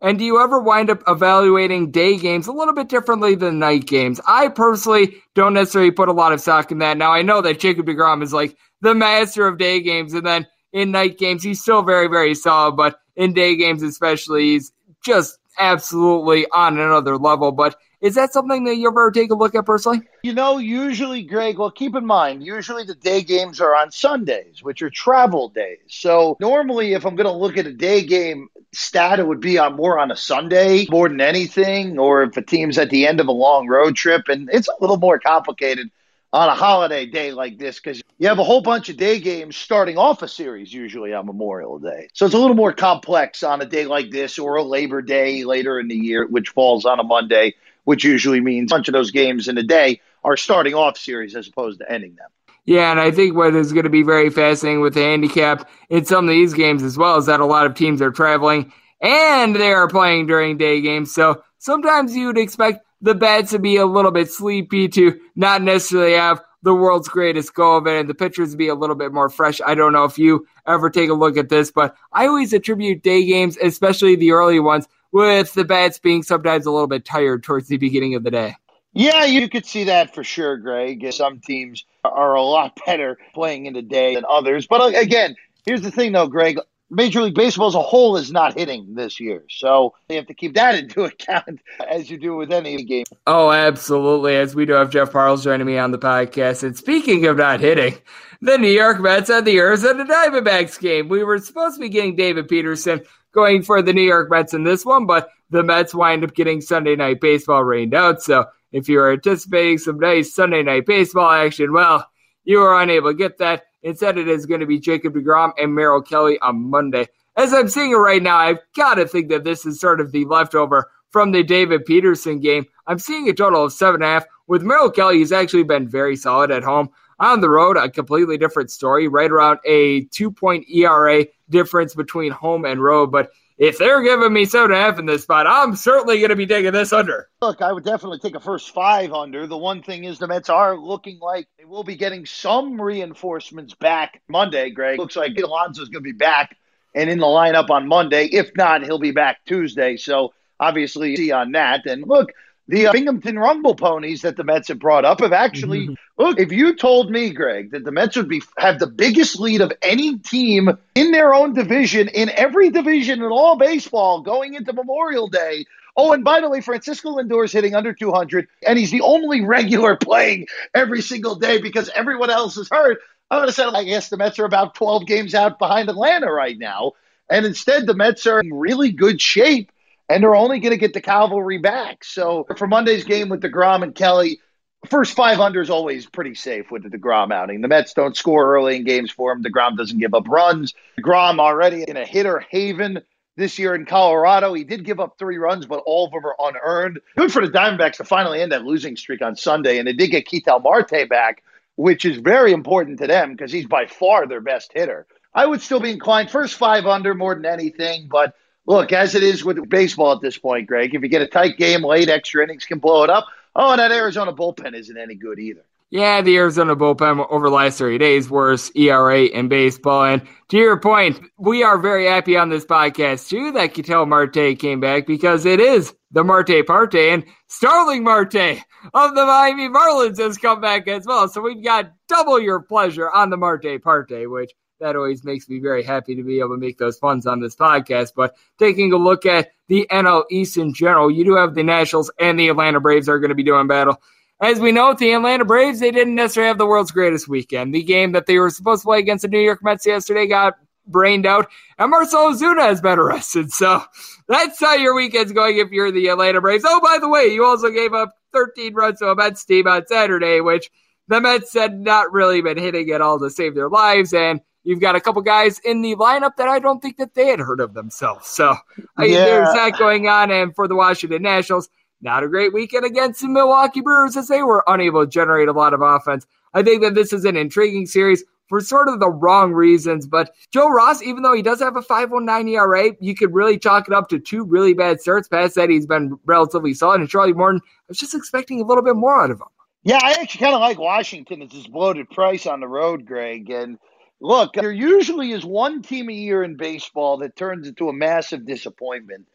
and 0.00 0.18
do 0.18 0.24
you 0.24 0.40
ever 0.40 0.60
wind 0.60 0.90
up 0.90 1.02
evaluating 1.06 1.90
day 1.90 2.16
games 2.16 2.46
a 2.46 2.52
little 2.52 2.74
bit 2.74 2.88
differently 2.88 3.34
than 3.34 3.58
night 3.58 3.86
games? 3.86 4.20
I 4.26 4.48
personally 4.48 5.16
don't 5.34 5.54
necessarily 5.54 5.90
put 5.90 6.08
a 6.08 6.12
lot 6.12 6.32
of 6.32 6.40
stock 6.40 6.70
in 6.70 6.78
that. 6.78 6.96
Now 6.96 7.12
I 7.12 7.22
know 7.22 7.40
that 7.42 7.60
Jacob 7.60 7.86
DeGrom 7.86 8.22
is 8.22 8.32
like 8.32 8.56
the 8.80 8.94
master 8.94 9.46
of 9.46 9.58
day 9.58 9.80
games, 9.80 10.14
and 10.14 10.24
then 10.24 10.46
in 10.72 10.92
night 10.92 11.18
games 11.18 11.42
he's 11.42 11.60
still 11.60 11.82
very, 11.82 12.06
very 12.06 12.34
solid, 12.34 12.76
but 12.76 12.96
in 13.16 13.32
day 13.32 13.56
games 13.56 13.82
especially, 13.82 14.52
he's 14.52 14.72
just 15.04 15.38
absolutely 15.58 16.46
on 16.50 16.78
another 16.78 17.16
level. 17.16 17.52
But 17.52 17.76
is 18.00 18.16
that 18.16 18.32
something 18.32 18.64
that 18.64 18.76
you 18.76 18.88
ever 18.88 19.10
take 19.12 19.30
a 19.30 19.34
look 19.34 19.54
at 19.54 19.64
personally? 19.64 20.00
You 20.24 20.34
know, 20.34 20.58
usually, 20.58 21.22
Greg, 21.22 21.58
well, 21.58 21.70
keep 21.70 21.94
in 21.94 22.04
mind, 22.04 22.42
usually 22.42 22.84
the 22.84 22.96
day 22.96 23.22
games 23.22 23.60
are 23.60 23.76
on 23.76 23.92
Sundays, 23.92 24.62
which 24.62 24.82
are 24.82 24.90
travel 24.90 25.48
days. 25.48 25.78
So 25.86 26.36
normally, 26.40 26.94
if 26.94 27.06
I'm 27.06 27.14
going 27.14 27.28
to 27.28 27.32
look 27.32 27.56
at 27.56 27.66
a 27.66 27.72
day 27.72 28.04
game 28.04 28.48
stat, 28.72 29.20
it 29.20 29.26
would 29.26 29.40
be 29.40 29.58
on 29.58 29.76
more 29.76 29.98
on 29.98 30.10
a 30.10 30.16
Sunday 30.16 30.86
more 30.90 31.08
than 31.08 31.20
anything, 31.20 31.98
or 31.98 32.24
if 32.24 32.36
a 32.36 32.42
team's 32.42 32.76
at 32.76 32.90
the 32.90 33.06
end 33.06 33.20
of 33.20 33.28
a 33.28 33.32
long 33.32 33.68
road 33.68 33.94
trip. 33.94 34.28
And 34.28 34.50
it's 34.52 34.68
a 34.68 34.74
little 34.80 34.98
more 34.98 35.20
complicated 35.20 35.90
on 36.32 36.48
a 36.48 36.54
holiday 36.54 37.06
day 37.06 37.32
like 37.32 37.58
this 37.58 37.78
because 37.78 38.02
you 38.18 38.28
have 38.28 38.38
a 38.38 38.44
whole 38.44 38.62
bunch 38.62 38.88
of 38.88 38.96
day 38.96 39.20
games 39.20 39.56
starting 39.56 39.98
off 39.98 40.22
a 40.22 40.28
series 40.28 40.72
usually 40.72 41.12
on 41.12 41.26
Memorial 41.26 41.78
Day. 41.78 42.08
So 42.14 42.26
it's 42.26 42.34
a 42.34 42.38
little 42.38 42.56
more 42.56 42.72
complex 42.72 43.42
on 43.42 43.60
a 43.60 43.66
day 43.66 43.84
like 43.84 44.10
this 44.10 44.38
or 44.38 44.56
a 44.56 44.62
Labor 44.62 45.02
Day 45.02 45.44
later 45.44 45.78
in 45.78 45.88
the 45.88 45.96
year, 45.96 46.26
which 46.26 46.48
falls 46.50 46.86
on 46.86 47.00
a 47.00 47.04
Monday 47.04 47.54
which 47.84 48.04
usually 48.04 48.40
means 48.40 48.70
a 48.70 48.74
bunch 48.74 48.88
of 48.88 48.92
those 48.92 49.10
games 49.10 49.48
in 49.48 49.58
a 49.58 49.62
day 49.62 50.00
are 50.24 50.36
starting 50.36 50.74
off 50.74 50.96
series 50.96 51.34
as 51.34 51.48
opposed 51.48 51.80
to 51.80 51.90
ending 51.90 52.14
them. 52.14 52.28
Yeah, 52.64 52.92
and 52.92 53.00
I 53.00 53.10
think 53.10 53.34
what 53.34 53.56
is 53.56 53.72
going 53.72 53.84
to 53.84 53.90
be 53.90 54.04
very 54.04 54.30
fascinating 54.30 54.80
with 54.80 54.94
the 54.94 55.02
handicap 55.02 55.68
in 55.90 56.04
some 56.04 56.28
of 56.28 56.30
these 56.30 56.54
games 56.54 56.82
as 56.84 56.96
well 56.96 57.18
is 57.18 57.26
that 57.26 57.40
a 57.40 57.46
lot 57.46 57.66
of 57.66 57.74
teams 57.74 58.00
are 58.00 58.12
traveling 58.12 58.72
and 59.00 59.56
they 59.56 59.72
are 59.72 59.88
playing 59.88 60.28
during 60.28 60.58
day 60.58 60.80
games. 60.80 61.12
So 61.12 61.42
sometimes 61.58 62.14
you 62.14 62.28
would 62.28 62.38
expect 62.38 62.86
the 63.02 63.14
bats 63.14 63.50
to 63.50 63.58
be 63.58 63.76
a 63.76 63.86
little 63.86 64.12
bit 64.12 64.30
sleepy 64.30 64.88
to 64.88 65.20
not 65.36 65.60
necessarily 65.60 66.14
have 66.14 66.40
the 66.62 66.74
world's 66.74 67.08
greatest 67.08 67.54
go 67.54 67.76
of 67.76 67.86
it 67.86 67.98
and 67.98 68.08
the 68.08 68.14
pitchers 68.14 68.54
be 68.54 68.68
a 68.68 68.74
little 68.74 68.94
bit 68.94 69.12
more 69.12 69.28
fresh. 69.28 69.60
I 69.66 69.74
don't 69.74 69.92
know 69.92 70.04
if 70.04 70.18
you 70.18 70.46
ever 70.66 70.88
take 70.88 71.10
a 71.10 71.14
look 71.14 71.36
at 71.36 71.48
this, 71.48 71.72
but 71.72 71.96
I 72.12 72.28
always 72.28 72.52
attribute 72.52 73.02
day 73.02 73.24
games, 73.26 73.58
especially 73.60 74.14
the 74.14 74.30
early 74.30 74.60
ones, 74.60 74.86
with 75.10 75.52
the 75.54 75.64
bats 75.64 75.98
being 75.98 76.22
sometimes 76.22 76.64
a 76.64 76.70
little 76.70 76.86
bit 76.86 77.04
tired 77.04 77.42
towards 77.42 77.68
the 77.68 77.76
beginning 77.76 78.14
of 78.14 78.22
the 78.22 78.30
day. 78.30 78.54
Yeah, 78.94 79.24
you 79.24 79.48
could 79.48 79.66
see 79.66 79.84
that 79.84 80.14
for 80.14 80.22
sure, 80.22 80.56
Greg. 80.56 81.12
Some 81.12 81.40
teams 81.40 81.84
are 82.04 82.34
a 82.34 82.42
lot 82.42 82.78
better 82.86 83.18
playing 83.34 83.66
in 83.66 83.74
the 83.74 83.82
day 83.82 84.14
than 84.14 84.24
others. 84.28 84.66
But 84.66 84.80
uh, 84.80 84.98
again, 84.98 85.34
here's 85.64 85.82
the 85.82 85.90
thing, 85.90 86.12
though, 86.12 86.28
Greg. 86.28 86.58
Major 86.92 87.22
League 87.22 87.34
Baseball 87.34 87.68
as 87.68 87.74
a 87.74 87.80
whole 87.80 88.16
is 88.16 88.30
not 88.30 88.56
hitting 88.56 88.94
this 88.94 89.18
year. 89.18 89.44
So 89.48 89.94
you 90.08 90.16
have 90.16 90.26
to 90.26 90.34
keep 90.34 90.54
that 90.54 90.74
into 90.78 91.04
account 91.04 91.60
as 91.88 92.10
you 92.10 92.18
do 92.18 92.36
with 92.36 92.52
any 92.52 92.84
game. 92.84 93.04
Oh, 93.26 93.50
absolutely. 93.50 94.36
As 94.36 94.54
we 94.54 94.66
do 94.66 94.74
have 94.74 94.90
Jeff 94.90 95.10
Parles 95.10 95.42
joining 95.42 95.66
me 95.66 95.78
on 95.78 95.90
the 95.90 95.98
podcast. 95.98 96.62
And 96.62 96.76
speaking 96.76 97.26
of 97.26 97.38
not 97.38 97.60
hitting, 97.60 97.96
the 98.42 98.58
New 98.58 98.68
York 98.70 99.00
Mets 99.00 99.28
had 99.28 99.44
the 99.44 99.58
Arizona 99.58 100.04
Diamondbacks 100.04 100.78
game. 100.78 101.08
We 101.08 101.24
were 101.24 101.38
supposed 101.38 101.76
to 101.76 101.80
be 101.80 101.88
getting 101.88 102.14
David 102.14 102.48
Peterson 102.48 103.02
going 103.32 103.62
for 103.62 103.80
the 103.80 103.94
New 103.94 104.02
York 104.02 104.30
Mets 104.30 104.52
in 104.52 104.64
this 104.64 104.84
one, 104.84 105.06
but 105.06 105.30
the 105.48 105.62
Mets 105.62 105.94
wind 105.94 106.24
up 106.24 106.34
getting 106.34 106.60
Sunday 106.60 106.94
night 106.94 107.20
baseball 107.20 107.64
rained 107.64 107.94
out. 107.94 108.22
So 108.22 108.46
if 108.70 108.88
you 108.88 109.00
are 109.00 109.12
anticipating 109.12 109.78
some 109.78 109.98
nice 109.98 110.34
Sunday 110.34 110.62
night 110.62 110.86
baseball 110.86 111.30
action, 111.30 111.72
well, 111.72 112.06
you 112.44 112.60
are 112.60 112.82
unable 112.82 113.10
to 113.10 113.16
get 113.16 113.38
that. 113.38 113.64
Instead, 113.82 114.18
it 114.18 114.28
is 114.28 114.46
going 114.46 114.60
to 114.60 114.66
be 114.66 114.78
Jacob 114.78 115.14
DeGrom 115.14 115.52
and 115.58 115.74
Merrill 115.74 116.02
Kelly 116.02 116.38
on 116.40 116.70
Monday. 116.70 117.08
As 117.36 117.52
I'm 117.52 117.68
seeing 117.68 117.92
it 117.92 117.96
right 117.96 118.22
now, 118.22 118.36
I've 118.36 118.60
got 118.76 118.94
to 118.94 119.08
think 119.08 119.28
that 119.30 119.44
this 119.44 119.64
is 119.64 119.80
sort 119.80 120.00
of 120.00 120.12
the 120.12 120.24
leftover 120.26 120.90
from 121.10 121.32
the 121.32 121.42
David 121.42 121.84
Peterson 121.84 122.40
game. 122.40 122.66
I'm 122.86 122.98
seeing 122.98 123.28
a 123.28 123.32
total 123.32 123.64
of 123.64 123.72
seven 123.72 124.02
and 124.02 124.04
a 124.04 124.14
half. 124.14 124.24
With 124.46 124.62
Merrill 124.62 124.90
Kelly, 124.90 125.18
he's 125.18 125.32
actually 125.32 125.62
been 125.62 125.88
very 125.88 126.16
solid 126.16 126.50
at 126.50 126.62
home. 126.64 126.90
On 127.20 127.40
the 127.40 127.48
road, 127.48 127.76
a 127.76 127.88
completely 127.88 128.36
different 128.36 128.70
story, 128.70 129.06
right 129.06 129.30
around 129.30 129.60
a 129.64 130.04
two 130.06 130.30
point 130.30 130.68
ERA 130.68 131.24
difference 131.50 131.94
between 131.94 132.32
home 132.32 132.64
and 132.64 132.82
road. 132.82 133.12
But 133.12 133.30
if 133.62 133.78
they're 133.78 134.02
giving 134.02 134.32
me 134.32 134.44
seven 134.44 134.72
and 134.72 134.80
a 134.80 134.82
half 134.82 134.98
in 134.98 135.06
this 135.06 135.22
spot, 135.22 135.46
I'm 135.46 135.76
certainly 135.76 136.18
going 136.18 136.30
to 136.30 136.36
be 136.36 136.48
taking 136.48 136.72
this 136.72 136.92
under. 136.92 137.28
Look, 137.40 137.62
I 137.62 137.70
would 137.70 137.84
definitely 137.84 138.18
take 138.18 138.34
a 138.34 138.40
first 138.40 138.74
five 138.74 139.12
under. 139.12 139.46
The 139.46 139.56
one 139.56 139.84
thing 139.84 140.02
is 140.02 140.18
the 140.18 140.26
Mets 140.26 140.50
are 140.50 140.76
looking 140.76 141.20
like 141.20 141.46
they 141.56 141.64
will 141.64 141.84
be 141.84 141.94
getting 141.94 142.26
some 142.26 142.80
reinforcements 142.80 143.74
back 143.74 144.20
Monday, 144.28 144.70
Greg. 144.70 144.98
Looks 144.98 145.14
like 145.14 145.38
Alonso's 145.38 145.90
going 145.90 146.02
to 146.02 146.10
be 146.10 146.10
back 146.10 146.56
and 146.92 147.08
in 147.08 147.20
the 147.20 147.26
lineup 147.26 147.70
on 147.70 147.86
Monday. 147.86 148.24
If 148.24 148.50
not, 148.56 148.82
he'll 148.82 148.98
be 148.98 149.12
back 149.12 149.38
Tuesday. 149.46 149.96
So 149.96 150.34
obviously, 150.58 151.14
see 151.14 151.30
on 151.30 151.52
that. 151.52 151.86
And 151.86 152.04
look, 152.04 152.32
the 152.72 152.86
uh, 152.86 152.92
Binghamton 152.92 153.38
Rumble 153.38 153.74
ponies 153.74 154.22
that 154.22 154.36
the 154.36 154.44
Mets 154.44 154.68
have 154.68 154.78
brought 154.78 155.04
up 155.04 155.20
have 155.20 155.34
actually 155.34 155.88
mm-hmm. 155.88 156.22
look. 156.22 156.40
If 156.40 156.52
you 156.52 156.74
told 156.74 157.10
me, 157.10 157.30
Greg, 157.30 157.72
that 157.72 157.84
the 157.84 157.92
Mets 157.92 158.16
would 158.16 158.30
be 158.30 158.42
have 158.56 158.78
the 158.78 158.86
biggest 158.86 159.38
lead 159.38 159.60
of 159.60 159.74
any 159.82 160.18
team 160.18 160.70
in 160.94 161.12
their 161.12 161.34
own 161.34 161.52
division 161.52 162.08
in 162.08 162.30
every 162.30 162.70
division 162.70 163.22
in 163.22 163.30
all 163.30 163.56
baseball 163.56 164.22
going 164.22 164.54
into 164.54 164.72
Memorial 164.72 165.28
Day. 165.28 165.66
Oh, 165.98 166.14
and 166.14 166.24
by 166.24 166.40
the 166.40 166.48
way, 166.48 166.62
Francisco 166.62 167.10
Lindor 167.10 167.44
is 167.44 167.52
hitting 167.52 167.74
under 167.74 167.92
200, 167.92 168.48
and 168.66 168.78
he's 168.78 168.90
the 168.90 169.02
only 169.02 169.42
regular 169.44 169.94
playing 169.94 170.46
every 170.74 171.02
single 171.02 171.34
day 171.34 171.60
because 171.60 171.90
everyone 171.94 172.30
else 172.30 172.56
is 172.56 172.70
hurt. 172.70 173.00
I 173.30 173.36
would 173.36 173.48
have 173.48 173.54
said, 173.54 173.68
I 173.74 173.84
guess 173.84 174.08
the 174.08 174.16
Mets 174.16 174.38
are 174.38 174.46
about 174.46 174.74
12 174.76 175.06
games 175.06 175.34
out 175.34 175.58
behind 175.58 175.90
Atlanta 175.90 176.32
right 176.32 176.56
now. 176.58 176.92
And 177.28 177.44
instead, 177.44 177.86
the 177.86 177.94
Mets 177.94 178.26
are 178.26 178.40
in 178.40 178.54
really 178.54 178.92
good 178.92 179.20
shape 179.20 179.70
and 180.12 180.22
they're 180.22 180.34
only 180.34 180.60
going 180.60 180.72
to 180.72 180.78
get 180.78 180.92
the 180.92 181.00
cavalry 181.00 181.58
back. 181.58 182.04
So 182.04 182.46
for 182.56 182.66
Monday's 182.66 183.04
game 183.04 183.30
with 183.30 183.40
DeGrom 183.40 183.82
and 183.82 183.94
Kelly, 183.94 184.40
first 184.88 185.14
five 185.14 185.40
under 185.40 185.60
is 185.60 185.70
always 185.70 186.06
pretty 186.06 186.34
safe 186.34 186.70
with 186.70 186.82
the 186.82 186.96
DeGrom 186.96 187.32
outing. 187.32 187.62
The 187.62 187.68
Mets 187.68 187.94
don't 187.94 188.16
score 188.16 188.54
early 188.54 188.76
in 188.76 188.84
games 188.84 189.10
for 189.10 189.32
him. 189.32 189.42
DeGrom 189.42 189.76
doesn't 189.76 189.98
give 189.98 190.14
up 190.14 190.28
runs. 190.28 190.74
DeGrom 191.00 191.38
already 191.38 191.84
in 191.88 191.96
a 191.96 192.04
hitter 192.04 192.40
haven 192.50 193.00
this 193.36 193.58
year 193.58 193.74
in 193.74 193.86
Colorado. 193.86 194.52
He 194.52 194.64
did 194.64 194.84
give 194.84 195.00
up 195.00 195.16
three 195.18 195.38
runs, 195.38 195.64
but 195.64 195.82
all 195.86 196.06
of 196.06 196.12
them 196.12 196.26
are 196.26 196.36
unearned. 196.38 197.00
Good 197.16 197.32
for 197.32 197.46
the 197.46 197.52
Diamondbacks 197.52 197.96
to 197.96 198.04
finally 198.04 198.42
end 198.42 198.52
that 198.52 198.64
losing 198.64 198.96
streak 198.96 199.22
on 199.22 199.34
Sunday. 199.34 199.78
And 199.78 199.88
they 199.88 199.94
did 199.94 200.08
get 200.08 200.26
Ketel 200.26 200.60
Marte 200.60 201.08
back, 201.08 201.42
which 201.76 202.04
is 202.04 202.18
very 202.18 202.52
important 202.52 202.98
to 202.98 203.06
them 203.06 203.32
because 203.32 203.50
he's 203.50 203.66
by 203.66 203.86
far 203.86 204.26
their 204.26 204.42
best 204.42 204.72
hitter. 204.74 205.06
I 205.34 205.46
would 205.46 205.62
still 205.62 205.80
be 205.80 205.90
inclined 205.90 206.30
first 206.30 206.56
five 206.56 206.84
under 206.84 207.14
more 207.14 207.34
than 207.34 207.46
anything, 207.46 208.08
but 208.10 208.34
look, 208.66 208.92
as 208.92 209.14
it 209.14 209.22
is 209.22 209.44
with 209.44 209.68
baseball 209.68 210.12
at 210.12 210.20
this 210.20 210.38
point, 210.38 210.66
Greg, 210.66 210.94
if 210.94 211.02
you 211.02 211.08
get 211.08 211.22
a 211.22 211.26
tight 211.26 211.56
game 211.56 211.82
late, 211.82 212.08
extra 212.08 212.42
innings 212.42 212.64
can 212.64 212.78
blow 212.78 213.04
it 213.04 213.10
up. 213.10 213.26
Oh, 213.54 213.72
and 213.72 213.80
that 213.80 213.92
Arizona 213.92 214.32
bullpen 214.32 214.74
isn't 214.74 214.96
any 214.96 215.14
good 215.14 215.38
either. 215.38 215.64
Yeah, 215.90 216.22
the 216.22 216.38
Arizona 216.38 216.74
bullpen 216.74 217.26
over 217.28 217.50
the 217.50 217.54
last 217.54 217.78
30 217.78 217.98
days, 217.98 218.30
worst 218.30 218.74
ERA 218.74 219.24
in 219.24 219.48
baseball. 219.48 220.04
And 220.04 220.22
to 220.48 220.56
your 220.56 220.80
point, 220.80 221.20
we 221.36 221.62
are 221.62 221.76
very 221.76 222.06
happy 222.06 222.34
on 222.34 222.48
this 222.48 222.64
podcast, 222.64 223.28
too, 223.28 223.52
that 223.52 223.74
Ketel 223.74 224.06
Marte 224.06 224.58
came 224.58 224.80
back 224.80 225.06
because 225.06 225.44
it 225.44 225.60
is 225.60 225.92
the 226.10 226.24
Marte 226.24 226.66
Parte. 226.66 227.10
And 227.10 227.26
Starling 227.46 228.04
Marte 228.04 228.62
of 228.94 229.14
the 229.14 229.26
Miami 229.26 229.68
Marlins 229.68 230.18
has 230.18 230.38
come 230.38 230.62
back 230.62 230.88
as 230.88 231.04
well. 231.04 231.28
So 231.28 231.42
we've 231.42 231.62
got 231.62 231.92
double 232.08 232.40
your 232.40 232.60
pleasure 232.60 233.10
on 233.10 233.28
the 233.28 233.36
Marte 233.36 233.82
Parte, 233.82 234.26
which 234.26 234.50
that 234.82 234.96
always 234.96 235.24
makes 235.24 235.48
me 235.48 235.60
very 235.60 235.82
happy 235.82 236.14
to 236.14 236.22
be 236.22 236.40
able 236.40 236.50
to 236.50 236.60
make 236.60 236.76
those 236.76 236.98
funds 236.98 237.26
on 237.26 237.40
this 237.40 237.56
podcast. 237.56 238.12
But 238.14 238.36
taking 238.58 238.92
a 238.92 238.96
look 238.96 239.24
at 239.24 239.52
the 239.68 239.86
NL 239.90 240.24
East 240.30 240.56
in 240.56 240.74
general, 240.74 241.10
you 241.10 241.24
do 241.24 241.36
have 241.36 241.54
the 241.54 241.62
Nationals 241.62 242.10
and 242.18 242.38
the 242.38 242.48
Atlanta 242.48 242.80
Braves 242.80 243.08
are 243.08 243.18
going 243.18 243.30
to 243.30 243.34
be 243.34 243.42
doing 243.42 243.68
battle. 243.68 244.02
As 244.40 244.58
we 244.58 244.72
know, 244.72 244.92
the 244.92 245.12
Atlanta 245.12 245.44
Braves, 245.44 245.78
they 245.78 245.92
didn't 245.92 246.16
necessarily 246.16 246.48
have 246.48 246.58
the 246.58 246.66
world's 246.66 246.90
greatest 246.90 247.28
weekend. 247.28 247.72
The 247.72 247.84
game 247.84 248.12
that 248.12 248.26
they 248.26 248.38
were 248.38 248.50
supposed 248.50 248.82
to 248.82 248.86
play 248.86 248.98
against 248.98 249.22
the 249.22 249.28
New 249.28 249.40
York 249.40 249.62
Mets 249.62 249.86
yesterday 249.86 250.26
got 250.26 250.54
brained 250.84 251.26
out, 251.26 251.48
and 251.78 251.92
Marcell 251.92 252.32
Ozuna 252.32 252.62
has 252.62 252.80
been 252.80 252.98
arrested. 252.98 253.52
So 253.52 253.84
that's 254.26 254.58
how 254.58 254.74
your 254.74 254.96
weekend's 254.96 255.30
going 255.30 255.58
if 255.58 255.70
you're 255.70 255.92
the 255.92 256.08
Atlanta 256.08 256.40
Braves. 256.40 256.64
Oh, 256.66 256.80
by 256.80 256.98
the 256.98 257.08
way, 257.08 257.26
you 257.26 257.44
also 257.44 257.70
gave 257.70 257.94
up 257.94 258.14
13 258.32 258.74
runs 258.74 258.98
to 258.98 259.10
a 259.10 259.14
Mets 259.14 259.44
team 259.44 259.68
on 259.68 259.86
Saturday, 259.86 260.40
which 260.40 260.70
the 261.06 261.20
Mets 261.20 261.54
had 261.54 261.78
not 261.78 262.12
really 262.12 262.40
been 262.40 262.58
hitting 262.58 262.90
at 262.90 263.00
all 263.00 263.20
to 263.20 263.30
save 263.30 263.54
their 263.54 263.68
lives. 263.68 264.12
And 264.12 264.40
You've 264.64 264.80
got 264.80 264.96
a 264.96 265.00
couple 265.00 265.22
guys 265.22 265.58
in 265.64 265.82
the 265.82 265.96
lineup 265.96 266.36
that 266.36 266.48
I 266.48 266.58
don't 266.58 266.80
think 266.80 266.96
that 266.98 267.14
they 267.14 267.28
had 267.28 267.40
heard 267.40 267.60
of 267.60 267.74
themselves. 267.74 268.28
So 268.28 268.54
I, 268.96 269.06
yeah. 269.06 269.24
there's 269.24 269.52
that 269.54 269.78
going 269.78 270.08
on. 270.08 270.30
And 270.30 270.54
for 270.54 270.68
the 270.68 270.76
Washington 270.76 271.22
Nationals, 271.22 271.68
not 272.00 272.24
a 272.24 272.28
great 272.28 272.52
weekend 272.52 272.84
against 272.84 273.20
the 273.20 273.28
Milwaukee 273.28 273.80
Brewers 273.80 274.16
as 274.16 274.28
they 274.28 274.42
were 274.42 274.64
unable 274.66 275.04
to 275.04 275.10
generate 275.10 275.48
a 275.48 275.52
lot 275.52 275.74
of 275.74 275.80
offense. 275.82 276.26
I 276.54 276.62
think 276.62 276.82
that 276.82 276.94
this 276.94 277.12
is 277.12 277.24
an 277.24 277.36
intriguing 277.36 277.86
series. 277.86 278.24
for 278.48 278.60
sort 278.60 278.88
of 278.88 279.00
the 279.00 279.08
wrong 279.08 279.52
reasons. 279.52 280.06
But 280.06 280.30
Joe 280.52 280.68
Ross, 280.68 281.02
even 281.02 281.22
though 281.22 281.32
he 281.32 281.40
does 281.40 281.60
have 281.60 281.74
a 281.74 281.80
5.19 281.80 282.50
ERA, 282.50 282.90
you 283.00 283.14
could 283.14 283.32
really 283.32 283.58
chalk 283.58 283.88
it 283.88 283.94
up 283.94 284.10
to 284.10 284.18
two 284.18 284.44
really 284.44 284.74
bad 284.74 285.00
starts. 285.00 285.26
Pat 285.26 285.54
said 285.54 285.70
he's 285.70 285.86
been 285.86 286.18
relatively 286.26 286.74
solid, 286.74 287.00
and 287.00 287.08
Charlie 287.08 287.32
Morton, 287.32 287.62
I 287.64 287.82
was 287.88 287.98
just 287.98 288.14
expecting 288.14 288.60
a 288.60 288.64
little 288.64 288.84
bit 288.84 288.94
more 288.94 289.22
out 289.22 289.30
of 289.30 289.40
him. 289.40 289.46
Yeah, 289.84 289.98
I 290.02 290.12
actually 290.20 290.40
kind 290.40 290.54
of 290.54 290.60
like 290.60 290.78
Washington 290.78 291.40
as 291.40 291.50
this 291.50 291.66
bloated 291.66 292.10
price 292.10 292.46
on 292.46 292.60
the 292.60 292.68
road, 292.68 293.06
Greg. 293.06 293.48
And 293.48 293.78
look, 294.22 294.54
there 294.54 294.72
usually 294.72 295.32
is 295.32 295.44
one 295.44 295.82
team 295.82 296.08
a 296.08 296.14
year 296.14 296.42
in 296.42 296.56
baseball 296.56 297.18
that 297.18 297.36
turns 297.36 297.68
into 297.68 297.88
a 297.88 297.92
massive 297.92 298.46
disappointment. 298.46 299.26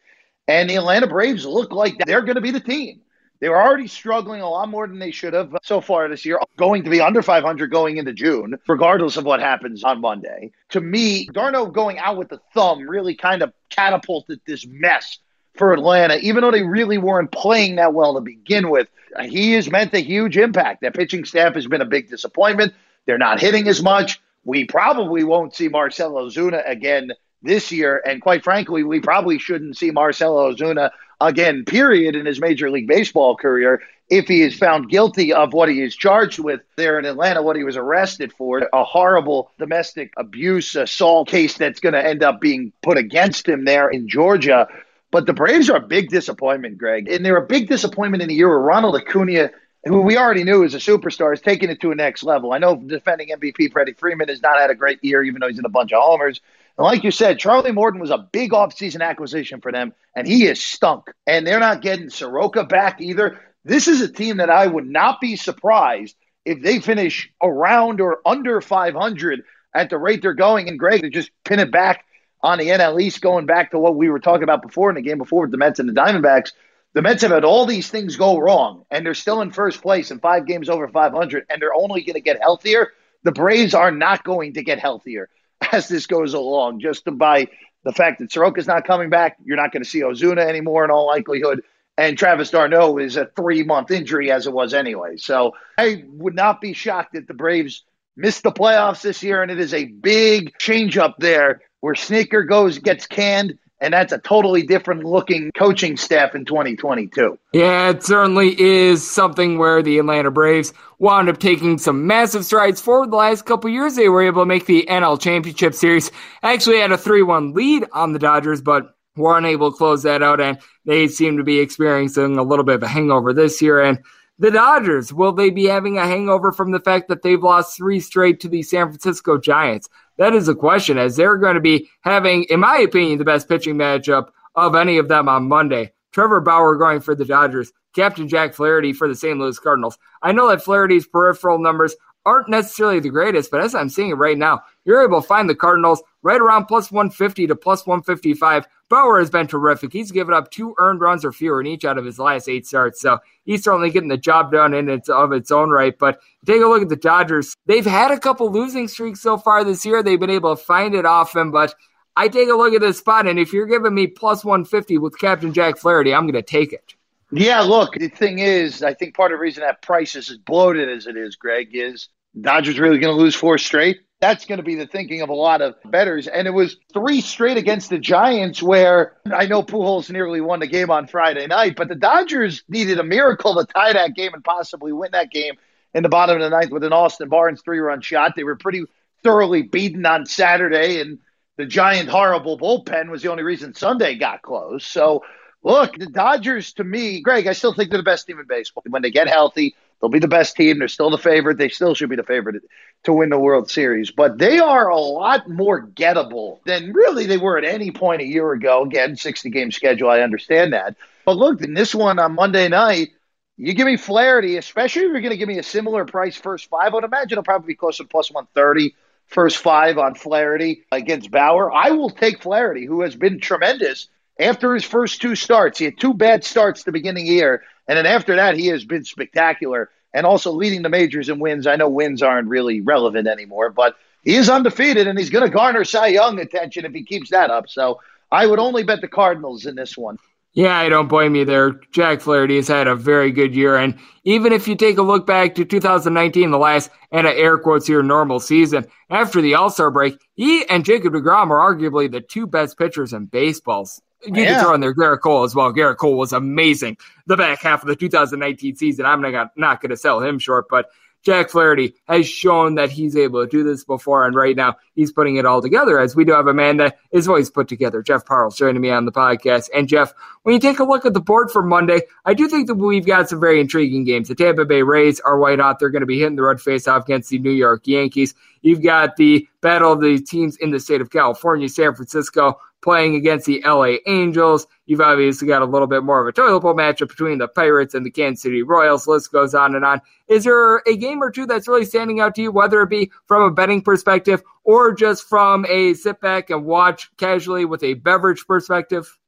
And 0.48 0.68
the 0.68 0.76
Atlanta 0.76 1.06
Braves 1.06 1.44
look 1.44 1.72
like 1.72 1.98
they're 1.98 2.22
going 2.22 2.36
to 2.36 2.40
be 2.40 2.50
the 2.50 2.60
team. 2.60 3.02
They 3.40 3.48
were 3.48 3.62
already 3.62 3.86
struggling 3.86 4.40
a 4.40 4.48
lot 4.48 4.68
more 4.68 4.88
than 4.88 4.98
they 4.98 5.12
should 5.12 5.34
have 5.34 5.54
uh, 5.54 5.58
so 5.62 5.80
far 5.80 6.08
this 6.08 6.24
year, 6.24 6.40
going 6.56 6.82
to 6.84 6.90
be 6.90 7.00
under 7.00 7.22
500 7.22 7.70
going 7.70 7.98
into 7.98 8.12
June, 8.12 8.56
regardless 8.66 9.16
of 9.16 9.24
what 9.24 9.38
happens 9.38 9.84
on 9.84 10.00
Monday. 10.00 10.50
To 10.70 10.80
me, 10.80 11.26
d'Arnaud 11.26 11.66
going 11.66 11.98
out 11.98 12.16
with 12.16 12.30
the 12.30 12.40
thumb 12.52 12.88
really 12.88 13.14
kind 13.14 13.42
of 13.42 13.52
catapulted 13.68 14.40
this 14.44 14.66
mess 14.66 15.18
for 15.54 15.72
Atlanta, 15.72 16.16
even 16.16 16.40
though 16.40 16.50
they 16.50 16.64
really 16.64 16.98
weren't 16.98 17.30
playing 17.30 17.76
that 17.76 17.94
well 17.94 18.14
to 18.14 18.20
begin 18.20 18.70
with. 18.70 18.88
He 19.22 19.52
has 19.52 19.70
meant 19.70 19.94
a 19.94 20.00
huge 20.00 20.36
impact. 20.36 20.80
Their 20.80 20.90
pitching 20.90 21.24
staff 21.24 21.54
has 21.54 21.66
been 21.66 21.80
a 21.80 21.86
big 21.86 22.08
disappointment. 22.08 22.74
They're 23.06 23.18
not 23.18 23.40
hitting 23.40 23.68
as 23.68 23.82
much. 23.82 24.20
We 24.48 24.64
probably 24.64 25.24
won't 25.24 25.54
see 25.54 25.68
Marcell 25.68 26.14
Ozuna 26.14 26.66
again 26.66 27.12
this 27.42 27.70
year. 27.70 28.02
And 28.02 28.22
quite 28.22 28.42
frankly, 28.42 28.82
we 28.82 28.98
probably 28.98 29.38
shouldn't 29.38 29.76
see 29.76 29.90
Marcell 29.90 30.36
Ozuna 30.36 30.90
again, 31.20 31.66
period, 31.66 32.16
in 32.16 32.24
his 32.24 32.40
Major 32.40 32.70
League 32.70 32.88
Baseball 32.88 33.36
career 33.36 33.82
if 34.08 34.26
he 34.26 34.40
is 34.40 34.56
found 34.56 34.88
guilty 34.88 35.34
of 35.34 35.52
what 35.52 35.68
he 35.68 35.82
is 35.82 35.94
charged 35.94 36.38
with 36.38 36.60
there 36.76 36.98
in 36.98 37.04
Atlanta, 37.04 37.42
what 37.42 37.56
he 37.56 37.64
was 37.64 37.76
arrested 37.76 38.32
for, 38.32 38.66
a 38.72 38.84
horrible 38.84 39.52
domestic 39.58 40.14
abuse 40.16 40.74
assault 40.76 41.28
case 41.28 41.58
that's 41.58 41.80
going 41.80 41.92
to 41.92 42.02
end 42.02 42.22
up 42.22 42.40
being 42.40 42.72
put 42.82 42.96
against 42.96 43.46
him 43.46 43.66
there 43.66 43.90
in 43.90 44.08
Georgia. 44.08 44.66
But 45.10 45.26
the 45.26 45.34
Braves 45.34 45.68
are 45.68 45.76
a 45.76 45.86
big 45.86 46.08
disappointment, 46.08 46.78
Greg. 46.78 47.08
And 47.10 47.22
they're 47.22 47.36
a 47.36 47.46
big 47.46 47.68
disappointment 47.68 48.22
in 48.22 48.30
a 48.30 48.32
year 48.32 48.48
where 48.48 48.58
Ronald 48.58 48.96
Acuna, 48.96 49.50
who 49.84 50.02
we 50.02 50.16
already 50.16 50.44
knew 50.44 50.64
is 50.64 50.74
a 50.74 50.78
superstar, 50.78 51.32
is 51.32 51.40
taking 51.40 51.70
it 51.70 51.80
to 51.80 51.90
a 51.90 51.94
next 51.94 52.22
level. 52.22 52.52
I 52.52 52.58
know 52.58 52.76
defending 52.76 53.28
MVP 53.28 53.72
Freddie 53.72 53.92
Freeman 53.92 54.28
has 54.28 54.42
not 54.42 54.58
had 54.58 54.70
a 54.70 54.74
great 54.74 55.02
year, 55.02 55.22
even 55.22 55.40
though 55.40 55.48
he's 55.48 55.58
in 55.58 55.64
a 55.64 55.70
bunch 55.70 55.92
of 55.92 56.02
homers. 56.02 56.40
And 56.76 56.84
like 56.84 57.04
you 57.04 57.10
said, 57.10 57.38
Charlie 57.38 57.72
Morton 57.72 58.00
was 58.00 58.10
a 58.10 58.18
big 58.18 58.52
offseason 58.52 59.02
acquisition 59.02 59.60
for 59.60 59.72
them, 59.72 59.92
and 60.14 60.26
he 60.26 60.46
is 60.46 60.64
stunk. 60.64 61.10
And 61.26 61.46
they're 61.46 61.60
not 61.60 61.82
getting 61.82 62.10
Soroka 62.10 62.64
back 62.64 63.00
either. 63.00 63.40
This 63.64 63.88
is 63.88 64.00
a 64.00 64.10
team 64.10 64.38
that 64.38 64.50
I 64.50 64.66
would 64.66 64.86
not 64.86 65.20
be 65.20 65.36
surprised 65.36 66.16
if 66.44 66.62
they 66.62 66.80
finish 66.80 67.30
around 67.42 68.00
or 68.00 68.20
under 68.24 68.60
500 68.60 69.42
at 69.74 69.90
the 69.90 69.98
rate 69.98 70.22
they're 70.22 70.34
going. 70.34 70.68
And 70.68 70.78
Greg, 70.78 71.02
to 71.02 71.10
just 71.10 71.30
pin 71.44 71.58
it 71.60 71.70
back 71.70 72.04
on 72.40 72.58
the 72.58 72.68
NL 72.68 73.00
East, 73.00 73.20
going 73.20 73.46
back 73.46 73.72
to 73.72 73.78
what 73.78 73.96
we 73.96 74.08
were 74.08 74.20
talking 74.20 74.44
about 74.44 74.62
before 74.62 74.88
in 74.88 74.94
the 74.94 75.02
game 75.02 75.18
before 75.18 75.42
with 75.42 75.50
the 75.50 75.56
Mets 75.56 75.80
and 75.80 75.88
the 75.88 75.92
Diamondbacks. 75.92 76.52
The 76.94 77.02
Mets 77.02 77.22
have 77.22 77.30
had 77.30 77.44
all 77.44 77.66
these 77.66 77.90
things 77.90 78.16
go 78.16 78.38
wrong, 78.38 78.84
and 78.90 79.04
they're 79.04 79.14
still 79.14 79.42
in 79.42 79.50
first 79.50 79.82
place 79.82 80.10
in 80.10 80.20
five 80.20 80.46
games 80.46 80.68
over 80.68 80.88
500, 80.88 81.46
and 81.50 81.60
they're 81.60 81.74
only 81.74 82.02
going 82.02 82.14
to 82.14 82.20
get 82.20 82.40
healthier. 82.40 82.92
The 83.24 83.32
Braves 83.32 83.74
are 83.74 83.90
not 83.90 84.24
going 84.24 84.54
to 84.54 84.62
get 84.62 84.78
healthier 84.78 85.28
as 85.72 85.88
this 85.88 86.06
goes 86.06 86.34
along, 86.34 86.80
just 86.80 87.04
by 87.04 87.48
the 87.84 87.92
fact 87.92 88.18
that 88.18 88.30
Soroka's 88.30 88.66
not 88.66 88.86
coming 88.86 89.10
back. 89.10 89.36
You're 89.44 89.56
not 89.56 89.72
going 89.72 89.82
to 89.82 89.88
see 89.88 90.00
Ozuna 90.00 90.46
anymore 90.46 90.84
in 90.84 90.90
all 90.90 91.06
likelihood. 91.06 91.62
And 91.96 92.16
Travis 92.16 92.50
d'Arnaud 92.50 92.98
is 92.98 93.16
a 93.16 93.26
three 93.26 93.64
month 93.64 93.90
injury 93.90 94.30
as 94.30 94.46
it 94.46 94.52
was 94.52 94.72
anyway. 94.72 95.16
So 95.16 95.54
I 95.76 96.04
would 96.06 96.34
not 96.34 96.60
be 96.60 96.72
shocked 96.72 97.16
if 97.16 97.26
the 97.26 97.34
Braves 97.34 97.84
missed 98.16 98.44
the 98.44 98.52
playoffs 98.52 99.02
this 99.02 99.22
year, 99.22 99.42
and 99.42 99.50
it 99.50 99.58
is 99.58 99.74
a 99.74 99.84
big 99.84 100.56
change 100.58 100.96
up 100.96 101.16
there 101.18 101.60
where 101.80 101.94
Snitker 101.94 102.48
goes 102.48 102.78
gets 102.78 103.06
canned 103.06 103.58
and 103.80 103.94
that's 103.94 104.12
a 104.12 104.18
totally 104.18 104.62
different 104.62 105.04
looking 105.04 105.50
coaching 105.56 105.96
staff 105.96 106.34
in 106.34 106.44
2022. 106.44 107.38
Yeah, 107.52 107.90
it 107.90 108.02
certainly 108.02 108.60
is 108.60 109.08
something 109.08 109.58
where 109.58 109.82
the 109.82 109.98
Atlanta 109.98 110.30
Braves 110.30 110.72
wound 110.98 111.28
up 111.28 111.38
taking 111.38 111.78
some 111.78 112.06
massive 112.06 112.44
strides 112.44 112.80
forward 112.80 113.10
the 113.10 113.16
last 113.16 113.46
couple 113.46 113.70
years. 113.70 113.94
They 113.94 114.08
were 114.08 114.22
able 114.22 114.42
to 114.42 114.46
make 114.46 114.66
the 114.66 114.86
NL 114.88 115.20
Championship 115.20 115.74
Series. 115.74 116.10
Actually 116.42 116.80
had 116.80 116.92
a 116.92 116.96
3-1 116.96 117.54
lead 117.54 117.86
on 117.92 118.12
the 118.12 118.18
Dodgers, 118.18 118.60
but 118.60 118.94
were 119.16 119.36
unable 119.36 119.70
to 119.70 119.76
close 119.76 120.02
that 120.04 120.22
out, 120.22 120.40
and 120.40 120.58
they 120.84 121.08
seem 121.08 121.36
to 121.36 121.44
be 121.44 121.58
experiencing 121.58 122.38
a 122.38 122.42
little 122.42 122.64
bit 122.64 122.76
of 122.76 122.82
a 122.82 122.88
hangover 122.88 123.32
this 123.32 123.60
year. 123.60 123.80
And 123.80 123.98
the 124.38 124.50
Dodgers, 124.50 125.12
will 125.12 125.32
they 125.32 125.50
be 125.50 125.66
having 125.66 125.98
a 125.98 126.06
hangover 126.06 126.52
from 126.52 126.70
the 126.70 126.80
fact 126.80 127.08
that 127.08 127.22
they've 127.22 127.42
lost 127.42 127.76
three 127.76 128.00
straight 128.00 128.40
to 128.40 128.48
the 128.48 128.62
San 128.62 128.86
Francisco 128.88 129.38
Giants? 129.38 129.88
That 130.18 130.34
is 130.34 130.48
a 130.48 130.54
question, 130.54 130.98
as 130.98 131.16
they're 131.16 131.36
going 131.36 131.54
to 131.54 131.60
be 131.60 131.88
having, 132.02 132.44
in 132.44 132.60
my 132.60 132.78
opinion, 132.78 133.18
the 133.18 133.24
best 133.24 133.48
pitching 133.48 133.76
matchup 133.76 134.28
of 134.54 134.74
any 134.74 134.98
of 134.98 135.08
them 135.08 135.28
on 135.28 135.48
Monday. 135.48 135.92
Trevor 136.12 136.40
Bauer 136.40 136.76
going 136.76 137.00
for 137.00 137.14
the 137.14 137.24
Dodgers, 137.24 137.72
Captain 137.94 138.28
Jack 138.28 138.54
Flaherty 138.54 138.92
for 138.92 139.08
the 139.08 139.14
St. 139.14 139.38
Louis 139.38 139.58
Cardinals. 139.58 139.98
I 140.22 140.32
know 140.32 140.48
that 140.48 140.62
Flaherty's 140.62 141.06
peripheral 141.06 141.58
numbers 141.58 141.94
aren't 142.26 142.48
necessarily 142.48 143.00
the 143.00 143.08
greatest, 143.08 143.50
but 143.50 143.60
as 143.60 143.74
I'm 143.74 143.88
seeing 143.88 144.10
it 144.10 144.14
right 144.14 144.36
now, 144.36 144.60
you're 144.84 145.04
able 145.04 145.22
to 145.22 145.26
find 145.26 145.48
the 145.48 145.54
Cardinals 145.54 146.02
right 146.22 146.40
around 146.40 146.66
plus 146.66 146.90
150 146.90 147.46
to 147.46 147.56
plus 147.56 147.86
155. 147.86 148.66
Bauer 148.88 149.18
has 149.18 149.30
been 149.30 149.46
terrific. 149.46 149.92
He's 149.92 150.10
given 150.10 150.34
up 150.34 150.50
two 150.50 150.74
earned 150.78 151.00
runs 151.00 151.24
or 151.24 151.32
fewer 151.32 151.60
in 151.60 151.66
each 151.66 151.84
out 151.84 151.98
of 151.98 152.04
his 152.04 152.18
last 152.18 152.48
eight 152.48 152.66
starts. 152.66 153.00
So 153.00 153.18
he's 153.44 153.62
certainly 153.62 153.90
getting 153.90 154.08
the 154.08 154.16
job 154.16 154.52
done 154.52 154.74
in 154.74 154.88
its 154.88 155.08
of 155.08 155.32
its 155.32 155.50
own 155.50 155.70
right. 155.70 155.98
But 155.98 156.20
take 156.46 156.62
a 156.62 156.66
look 156.66 156.82
at 156.82 156.88
the 156.88 156.96
Dodgers. 156.96 157.54
They've 157.66 157.84
had 157.84 158.10
a 158.10 158.18
couple 158.18 158.50
losing 158.50 158.88
streaks 158.88 159.20
so 159.20 159.36
far 159.36 159.64
this 159.64 159.84
year. 159.84 160.02
They've 160.02 160.18
been 160.18 160.30
able 160.30 160.56
to 160.56 160.62
find 160.62 160.94
it 160.94 161.04
him, 161.04 161.50
but 161.50 161.74
I 162.16 162.26
take 162.26 162.48
a 162.48 162.54
look 162.54 162.74
at 162.74 162.80
this 162.80 162.98
spot, 162.98 163.28
and 163.28 163.38
if 163.38 163.52
you're 163.52 163.66
giving 163.66 163.94
me 163.94 164.08
plus 164.08 164.44
150 164.44 164.98
with 164.98 165.16
Captain 165.20 165.52
Jack 165.52 165.78
Flaherty, 165.78 166.12
I'm 166.12 166.24
going 166.24 166.32
to 166.34 166.42
take 166.42 166.72
it. 166.72 166.94
Yeah, 167.30 167.60
look, 167.60 167.94
the 167.94 168.08
thing 168.08 168.40
is, 168.40 168.82
I 168.82 168.92
think 168.92 169.14
part 169.14 169.30
of 169.30 169.38
the 169.38 169.42
reason 169.42 169.62
that 169.62 169.82
price 169.82 170.16
is 170.16 170.28
as 170.28 170.38
bloated 170.38 170.88
as 170.88 171.06
it 171.06 171.16
is, 171.16 171.36
Greg, 171.36 171.68
is 171.74 172.08
Dodgers 172.40 172.80
really 172.80 172.98
going 172.98 173.14
to 173.14 173.22
lose 173.22 173.36
four 173.36 173.56
straight. 173.56 174.00
That's 174.20 174.46
going 174.46 174.56
to 174.56 174.64
be 174.64 174.74
the 174.74 174.86
thinking 174.86 175.22
of 175.22 175.28
a 175.28 175.34
lot 175.34 175.62
of 175.62 175.76
betters. 175.84 176.26
And 176.26 176.48
it 176.48 176.50
was 176.50 176.76
three 176.92 177.20
straight 177.20 177.56
against 177.56 177.88
the 177.88 177.98
Giants, 177.98 178.60
where 178.60 179.16
I 179.32 179.46
know 179.46 179.62
Pujols 179.62 180.10
nearly 180.10 180.40
won 180.40 180.58
the 180.58 180.66
game 180.66 180.90
on 180.90 181.06
Friday 181.06 181.46
night, 181.46 181.76
but 181.76 181.88
the 181.88 181.94
Dodgers 181.94 182.64
needed 182.68 182.98
a 182.98 183.04
miracle 183.04 183.54
to 183.54 183.72
tie 183.72 183.92
that 183.92 184.14
game 184.14 184.34
and 184.34 184.42
possibly 184.42 184.92
win 184.92 185.12
that 185.12 185.30
game 185.30 185.54
in 185.94 186.02
the 186.02 186.08
bottom 186.08 186.36
of 186.36 186.42
the 186.42 186.50
ninth 186.50 186.72
with 186.72 186.82
an 186.82 186.92
Austin 186.92 187.28
Barnes 187.28 187.62
three 187.62 187.78
run 187.78 188.00
shot. 188.00 188.34
They 188.34 188.44
were 188.44 188.56
pretty 188.56 188.84
thoroughly 189.22 189.62
beaten 189.62 190.04
on 190.04 190.26
Saturday, 190.26 191.00
and 191.00 191.18
the 191.56 191.66
Giant 191.66 192.08
horrible 192.08 192.58
bullpen 192.58 193.10
was 193.10 193.22
the 193.22 193.30
only 193.30 193.44
reason 193.44 193.74
Sunday 193.74 194.16
got 194.16 194.42
close. 194.42 194.84
So, 194.84 195.24
look, 195.62 195.96
the 195.96 196.06
Dodgers, 196.06 196.72
to 196.74 196.84
me, 196.84 197.20
Greg, 197.20 197.46
I 197.46 197.52
still 197.52 197.72
think 197.72 197.90
they're 197.90 197.98
the 197.98 198.04
best 198.04 198.26
team 198.26 198.38
in 198.38 198.46
baseball. 198.46 198.82
When 198.88 199.02
they 199.02 199.10
get 199.10 199.28
healthy, 199.28 199.76
They'll 200.00 200.10
be 200.10 200.18
the 200.18 200.28
best 200.28 200.56
team. 200.56 200.78
They're 200.78 200.88
still 200.88 201.10
the 201.10 201.18
favorite. 201.18 201.58
They 201.58 201.68
still 201.68 201.94
should 201.94 202.10
be 202.10 202.16
the 202.16 202.22
favorite 202.22 202.62
to 203.04 203.12
win 203.12 203.30
the 203.30 203.38
World 203.38 203.70
Series. 203.70 204.10
But 204.10 204.38
they 204.38 204.58
are 204.58 204.88
a 204.88 204.98
lot 204.98 205.48
more 205.48 205.86
gettable 205.86 206.60
than 206.64 206.92
really 206.92 207.26
they 207.26 207.36
were 207.36 207.58
at 207.58 207.64
any 207.64 207.90
point 207.90 208.22
a 208.22 208.26
year 208.26 208.52
ago. 208.52 208.84
Again, 208.84 209.16
60 209.16 209.50
game 209.50 209.72
schedule. 209.72 210.08
I 210.10 210.20
understand 210.20 210.72
that. 210.72 210.96
But 211.24 211.36
look, 211.36 211.60
in 211.62 211.74
this 211.74 211.94
one 211.94 212.18
on 212.18 212.34
Monday 212.34 212.68
night, 212.68 213.10
you 213.56 213.74
give 213.74 213.86
me 213.86 213.96
Flaherty, 213.96 214.56
especially 214.56 215.02
if 215.02 215.10
you're 215.10 215.20
going 215.20 215.30
to 215.30 215.36
give 215.36 215.48
me 215.48 215.58
a 215.58 215.64
similar 215.64 216.04
price 216.04 216.36
first 216.36 216.70
five. 216.70 216.92
I 216.92 216.94
would 216.94 217.04
imagine 217.04 217.32
it'll 217.32 217.42
probably 217.42 217.66
be 217.66 217.74
closer 217.74 218.04
to 218.04 218.08
plus 218.08 218.30
130 218.30 218.94
first 219.26 219.58
five 219.58 219.98
on 219.98 220.14
Flaherty 220.14 220.84
against 220.92 221.30
Bauer. 221.30 221.72
I 221.72 221.90
will 221.90 222.10
take 222.10 222.40
Flaherty, 222.40 222.86
who 222.86 223.02
has 223.02 223.16
been 223.16 223.40
tremendous 223.40 224.08
after 224.38 224.74
his 224.74 224.84
first 224.84 225.20
two 225.20 225.34
starts. 225.34 225.78
He 225.78 225.86
had 225.86 225.98
two 225.98 226.14
bad 226.14 226.44
starts 226.44 226.84
the 226.84 226.92
beginning 226.92 227.24
of 227.24 227.28
the 227.28 227.34
year. 227.34 227.62
And 227.88 227.96
then 227.96 228.06
after 228.06 228.36
that, 228.36 228.56
he 228.56 228.66
has 228.66 228.84
been 228.84 229.04
spectacular 229.04 229.90
and 230.14 230.26
also 230.26 230.52
leading 230.52 230.82
the 230.82 230.88
majors 230.88 231.28
in 231.28 231.38
wins. 231.38 231.66
I 231.66 231.76
know 231.76 231.88
wins 231.88 232.22
aren't 232.22 232.48
really 232.48 232.80
relevant 232.80 233.26
anymore, 233.26 233.70
but 233.70 233.96
he 234.22 234.36
is 234.36 234.48
undefeated 234.48 235.06
and 235.06 235.18
he's 235.18 235.30
going 235.30 235.44
to 235.44 235.50
garner 235.54 235.84
Cy 235.84 236.08
Young 236.08 236.38
attention 236.38 236.84
if 236.84 236.92
he 236.92 237.02
keeps 237.02 237.30
that 237.30 237.50
up. 237.50 237.68
So 237.68 238.00
I 238.30 238.46
would 238.46 238.58
only 238.58 238.82
bet 238.82 239.00
the 239.00 239.08
Cardinals 239.08 239.66
in 239.66 239.74
this 239.74 239.96
one. 239.96 240.18
Yeah, 240.54 240.76
I 240.76 240.88
don't 240.88 241.08
blame 241.08 241.34
you 241.34 241.44
there. 241.44 241.80
Jack 241.92 242.20
Flaherty 242.20 242.56
has 242.56 242.68
had 242.68 242.88
a 242.88 242.96
very 242.96 243.30
good 243.30 243.54
year. 243.54 243.76
And 243.76 243.96
even 244.24 244.52
if 244.52 244.66
you 244.66 244.74
take 244.74 244.98
a 244.98 245.02
look 245.02 245.26
back 245.26 245.54
to 245.54 245.64
2019, 245.64 246.50
the 246.50 246.58
last, 246.58 246.90
and 247.12 247.28
I 247.28 247.34
air 247.34 247.58
quotes 247.58 247.86
here, 247.86 248.02
normal 248.02 248.40
season, 248.40 248.86
after 249.08 249.40
the 249.40 249.54
All 249.54 249.70
Star 249.70 249.90
break, 249.90 250.18
he 250.34 250.68
and 250.68 250.84
Jacob 250.84 251.12
DeGrom 251.12 251.50
are 251.50 251.74
arguably 251.74 252.10
the 252.10 252.20
two 252.20 252.46
best 252.46 252.78
pitchers 252.78 253.12
in 253.12 253.26
baseballs 253.26 254.00
you 254.24 254.34
yeah. 254.34 254.54
can 254.54 254.64
throw 254.64 254.74
in 254.74 254.80
there 254.80 254.94
Gerrit 254.94 255.20
Cole 255.20 255.44
as 255.44 255.54
well. 255.54 255.72
Gerrit 255.72 255.96
Cole 255.96 256.16
was 256.16 256.32
amazing 256.32 256.96
the 257.26 257.36
back 257.36 257.60
half 257.62 257.82
of 257.82 257.88
the 257.88 257.96
2019 257.96 258.76
season. 258.76 259.04
I'm 259.04 259.20
not, 259.20 259.56
not 259.56 259.80
going 259.80 259.90
to 259.90 259.96
sell 259.96 260.20
him 260.20 260.38
short, 260.38 260.66
but 260.68 260.90
Jack 261.22 261.50
Flaherty 261.50 261.94
has 262.06 262.28
shown 262.28 262.76
that 262.76 262.90
he's 262.90 263.16
able 263.16 263.44
to 263.44 263.50
do 263.50 263.64
this 263.64 263.84
before, 263.84 264.24
and 264.24 264.34
right 264.34 264.56
now 264.56 264.76
he's 264.94 265.12
putting 265.12 265.36
it 265.36 265.44
all 265.44 265.60
together. 265.60 265.98
As 265.98 266.14
we 266.14 266.24
do 266.24 266.32
have 266.32 266.46
a 266.46 266.54
man 266.54 266.76
that 266.78 266.98
is 267.10 267.28
always 267.28 267.50
put 267.50 267.68
together, 267.68 268.02
Jeff 268.02 268.24
Parles, 268.24 268.56
joining 268.56 268.80
me 268.80 268.90
on 268.90 269.04
the 269.04 269.12
podcast. 269.12 269.68
And 269.74 269.88
Jeff, 269.88 270.12
when 270.42 270.54
you 270.54 270.60
take 270.60 270.78
a 270.78 270.84
look 270.84 271.04
at 271.04 271.14
the 271.14 271.20
board 271.20 271.50
for 271.50 271.62
Monday, 271.62 272.02
I 272.24 272.34
do 272.34 272.48
think 272.48 272.68
that 272.68 272.76
we've 272.76 273.04
got 273.04 273.28
some 273.28 273.40
very 273.40 273.60
intriguing 273.60 274.04
games. 274.04 274.28
The 274.28 274.36
Tampa 274.36 274.64
Bay 274.64 274.82
Rays 274.82 275.20
are 275.20 275.38
white 275.38 275.58
hot; 275.58 275.78
they're 275.80 275.90
going 275.90 276.00
to 276.00 276.06
be 276.06 276.18
hitting 276.18 276.36
the 276.36 276.42
red 276.42 276.60
face 276.60 276.86
off 276.86 277.04
against 277.04 277.30
the 277.30 277.38
New 277.38 277.50
York 277.50 277.86
Yankees. 277.86 278.34
You've 278.62 278.82
got 278.82 279.16
the 279.16 279.46
battle 279.60 279.92
of 279.92 280.00
the 280.00 280.18
teams 280.18 280.56
in 280.56 280.70
the 280.70 280.80
state 280.80 281.00
of 281.00 281.10
California, 281.10 281.68
San 281.68 281.94
Francisco 281.94 282.60
playing 282.82 283.14
against 283.16 283.46
the 283.46 283.62
LA 283.64 283.96
Angels. 284.06 284.66
You've 284.86 285.00
obviously 285.00 285.48
got 285.48 285.62
a 285.62 285.66
little 285.66 285.86
bit 285.86 286.02
more 286.02 286.20
of 286.20 286.26
a 286.26 286.32
toilet 286.32 286.60
bowl 286.60 286.74
matchup 286.74 287.08
between 287.08 287.38
the 287.38 287.48
Pirates 287.48 287.94
and 287.94 288.04
the 288.04 288.10
Kansas 288.10 288.42
City 288.42 288.62
Royals. 288.62 289.06
List 289.06 289.32
goes 289.32 289.54
on 289.54 289.74
and 289.74 289.84
on. 289.84 290.00
Is 290.28 290.44
there 290.44 290.78
a 290.78 290.96
game 290.96 291.22
or 291.22 291.30
two 291.30 291.46
that's 291.46 291.68
really 291.68 291.84
standing 291.84 292.20
out 292.20 292.34
to 292.36 292.42
you, 292.42 292.52
whether 292.52 292.80
it 292.82 292.90
be 292.90 293.10
from 293.26 293.42
a 293.42 293.50
betting 293.50 293.82
perspective 293.82 294.42
or 294.64 294.94
just 294.94 295.28
from 295.28 295.66
a 295.66 295.94
sit 295.94 296.20
back 296.20 296.50
and 296.50 296.64
watch 296.64 297.10
casually 297.16 297.64
with 297.64 297.82
a 297.82 297.94
beverage 297.94 298.46
perspective? 298.46 299.18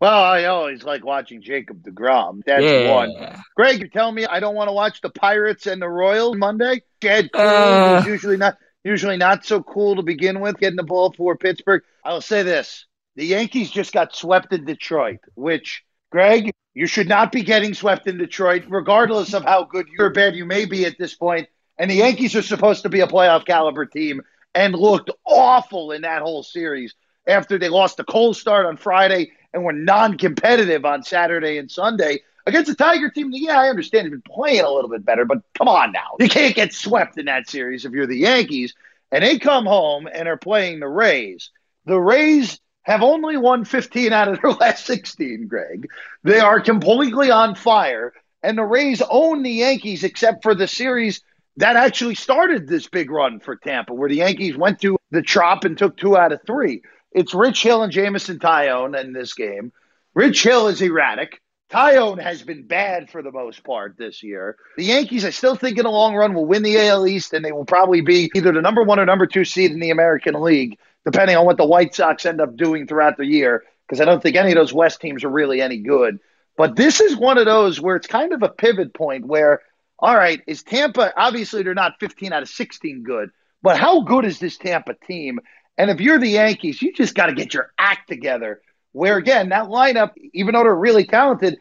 Well, 0.00 0.22
I 0.22 0.44
always 0.44 0.82
like 0.82 1.04
watching 1.04 1.42
Jacob 1.42 1.82
DeGrom. 1.82 2.42
That's 2.46 2.62
yeah. 2.62 2.94
one. 2.94 3.42
Greg, 3.54 3.80
you're 3.80 3.88
telling 3.88 4.14
me 4.14 4.24
I 4.24 4.40
don't 4.40 4.54
want 4.54 4.68
to 4.68 4.72
watch 4.72 5.02
the 5.02 5.10
Pirates 5.10 5.66
and 5.66 5.82
the 5.82 5.88
Royals 5.88 6.38
Monday? 6.38 6.82
Chad 7.02 7.30
Kuhl 7.32 7.42
uh, 7.42 8.04
usually 8.06 8.38
not 8.38 8.56
usually 8.82 9.18
not 9.18 9.44
so 9.44 9.62
cool 9.62 9.96
to 9.96 10.02
begin 10.02 10.40
with, 10.40 10.58
getting 10.58 10.76
the 10.76 10.82
ball 10.82 11.12
for 11.12 11.36
Pittsburgh. 11.36 11.82
I'll 12.02 12.22
say 12.22 12.42
this. 12.42 12.86
The 13.16 13.26
Yankees 13.26 13.70
just 13.70 13.92
got 13.92 14.14
swept 14.14 14.52
in 14.52 14.64
Detroit, 14.64 15.20
which, 15.34 15.84
Greg, 16.10 16.52
you 16.74 16.86
should 16.86 17.08
not 17.08 17.32
be 17.32 17.42
getting 17.42 17.74
swept 17.74 18.06
in 18.06 18.18
Detroit, 18.18 18.64
regardless 18.68 19.34
of 19.34 19.44
how 19.44 19.64
good 19.64 19.88
or 19.98 20.10
bad 20.10 20.34
you 20.34 20.44
may 20.44 20.64
be 20.64 20.86
at 20.86 20.98
this 20.98 21.14
point. 21.14 21.48
And 21.76 21.90
the 21.90 21.96
Yankees 21.96 22.36
are 22.36 22.42
supposed 22.42 22.82
to 22.82 22.88
be 22.88 23.00
a 23.00 23.06
playoff 23.06 23.44
caliber 23.44 23.86
team 23.86 24.22
and 24.54 24.74
looked 24.74 25.10
awful 25.24 25.92
in 25.92 26.02
that 26.02 26.22
whole 26.22 26.42
series 26.42 26.94
after 27.26 27.58
they 27.58 27.68
lost 27.68 27.96
the 27.96 28.04
cold 28.04 28.36
start 28.36 28.66
on 28.66 28.76
Friday 28.76 29.32
and 29.52 29.64
were 29.64 29.72
non 29.72 30.16
competitive 30.16 30.84
on 30.84 31.02
Saturday 31.02 31.58
and 31.58 31.70
Sunday. 31.70 32.20
Against 32.46 32.70
a 32.70 32.74
Tiger 32.74 33.10
team, 33.10 33.30
yeah, 33.32 33.58
I 33.58 33.68
understand 33.68 34.06
they've 34.06 34.12
been 34.12 34.22
playing 34.22 34.64
a 34.64 34.70
little 34.70 34.90
bit 34.90 35.04
better, 35.04 35.24
but 35.24 35.42
come 35.58 35.68
on 35.68 35.92
now. 35.92 36.16
You 36.18 36.28
can't 36.28 36.54
get 36.54 36.72
swept 36.72 37.18
in 37.18 37.26
that 37.26 37.48
series 37.48 37.84
if 37.84 37.92
you're 37.92 38.06
the 38.06 38.16
Yankees. 38.16 38.74
And 39.12 39.24
they 39.24 39.38
come 39.38 39.66
home 39.66 40.08
and 40.12 40.28
are 40.28 40.36
playing 40.36 40.80
the 40.80 40.88
Rays. 40.88 41.50
The 41.84 41.98
Rays 41.98 42.60
have 42.82 43.02
only 43.02 43.36
won 43.36 43.64
15 43.64 44.12
out 44.12 44.28
of 44.28 44.40
their 44.40 44.50
last 44.60 44.86
16, 44.86 45.46
Greg. 45.46 45.88
They 46.24 46.40
are 46.40 46.60
completely 46.60 47.30
on 47.30 47.54
fire. 47.54 48.12
And 48.42 48.56
the 48.56 48.64
Rays 48.64 49.02
own 49.08 49.42
the 49.42 49.50
Yankees 49.50 50.02
except 50.02 50.42
for 50.42 50.54
the 50.54 50.66
series 50.66 51.22
that 51.56 51.76
actually 51.76 52.14
started 52.14 52.66
this 52.66 52.88
big 52.88 53.10
run 53.10 53.38
for 53.38 53.56
Tampa, 53.56 53.92
where 53.92 54.08
the 54.08 54.16
Yankees 54.16 54.56
went 54.56 54.80
to 54.80 54.96
the 55.10 55.22
chop 55.22 55.64
and 55.64 55.76
took 55.76 55.96
two 55.96 56.16
out 56.16 56.32
of 56.32 56.40
three. 56.46 56.82
It's 57.12 57.34
Rich 57.34 57.62
Hill 57.62 57.82
and 57.82 57.92
Jameson 57.92 58.38
Taillon 58.38 58.98
in 58.98 59.12
this 59.12 59.34
game. 59.34 59.72
Rich 60.14 60.42
Hill 60.42 60.68
is 60.68 60.80
erratic. 60.80 61.40
Taillon 61.70 62.20
has 62.20 62.42
been 62.42 62.66
bad 62.66 63.10
for 63.10 63.22
the 63.22 63.30
most 63.30 63.62
part 63.62 63.96
this 63.96 64.22
year. 64.22 64.56
The 64.76 64.84
Yankees, 64.84 65.24
I 65.24 65.30
still 65.30 65.54
think 65.54 65.78
in 65.78 65.84
the 65.84 65.90
long 65.90 66.14
run, 66.14 66.34
will 66.34 66.46
win 66.46 66.62
the 66.62 66.78
AL 66.78 67.06
East, 67.06 67.32
and 67.32 67.44
they 67.44 67.52
will 67.52 67.64
probably 67.64 68.00
be 68.00 68.30
either 68.34 68.52
the 68.52 68.60
number 68.60 68.82
one 68.82 68.98
or 68.98 69.06
number 69.06 69.26
two 69.26 69.44
seed 69.44 69.70
in 69.70 69.78
the 69.80 69.90
American 69.90 70.40
League 70.40 70.78
depending 71.04 71.36
on 71.36 71.46
what 71.46 71.56
the 71.56 71.64
White 71.64 71.94
Sox 71.94 72.26
end 72.26 72.40
up 72.40 72.56
doing 72.56 72.86
throughout 72.86 73.16
the 73.16 73.26
year, 73.26 73.64
because 73.86 74.00
I 74.00 74.04
don't 74.04 74.22
think 74.22 74.36
any 74.36 74.50
of 74.50 74.56
those 74.56 74.72
West 74.72 75.00
teams 75.00 75.24
are 75.24 75.30
really 75.30 75.60
any 75.60 75.78
good. 75.78 76.20
But 76.56 76.76
this 76.76 77.00
is 77.00 77.16
one 77.16 77.38
of 77.38 77.46
those 77.46 77.80
where 77.80 77.96
it's 77.96 78.06
kind 78.06 78.32
of 78.32 78.42
a 78.42 78.48
pivot 78.48 78.92
point 78.92 79.26
where, 79.26 79.62
all 79.98 80.14
right, 80.14 80.42
is 80.46 80.62
Tampa, 80.62 81.12
obviously 81.16 81.62
they're 81.62 81.74
not 81.74 81.98
15 82.00 82.32
out 82.32 82.42
of 82.42 82.48
16 82.48 83.02
good, 83.02 83.30
but 83.62 83.78
how 83.78 84.02
good 84.02 84.24
is 84.24 84.38
this 84.38 84.58
Tampa 84.58 84.94
team? 85.06 85.40
And 85.78 85.90
if 85.90 86.00
you're 86.00 86.18
the 86.18 86.28
Yankees, 86.28 86.82
you 86.82 86.92
just 86.92 87.14
got 87.14 87.26
to 87.26 87.34
get 87.34 87.54
your 87.54 87.72
act 87.78 88.08
together. 88.08 88.60
Where 88.92 89.16
again, 89.16 89.50
that 89.50 89.66
lineup, 89.66 90.12
even 90.32 90.54
though 90.54 90.64
they're 90.64 90.74
really 90.74 91.04
talented, 91.04 91.58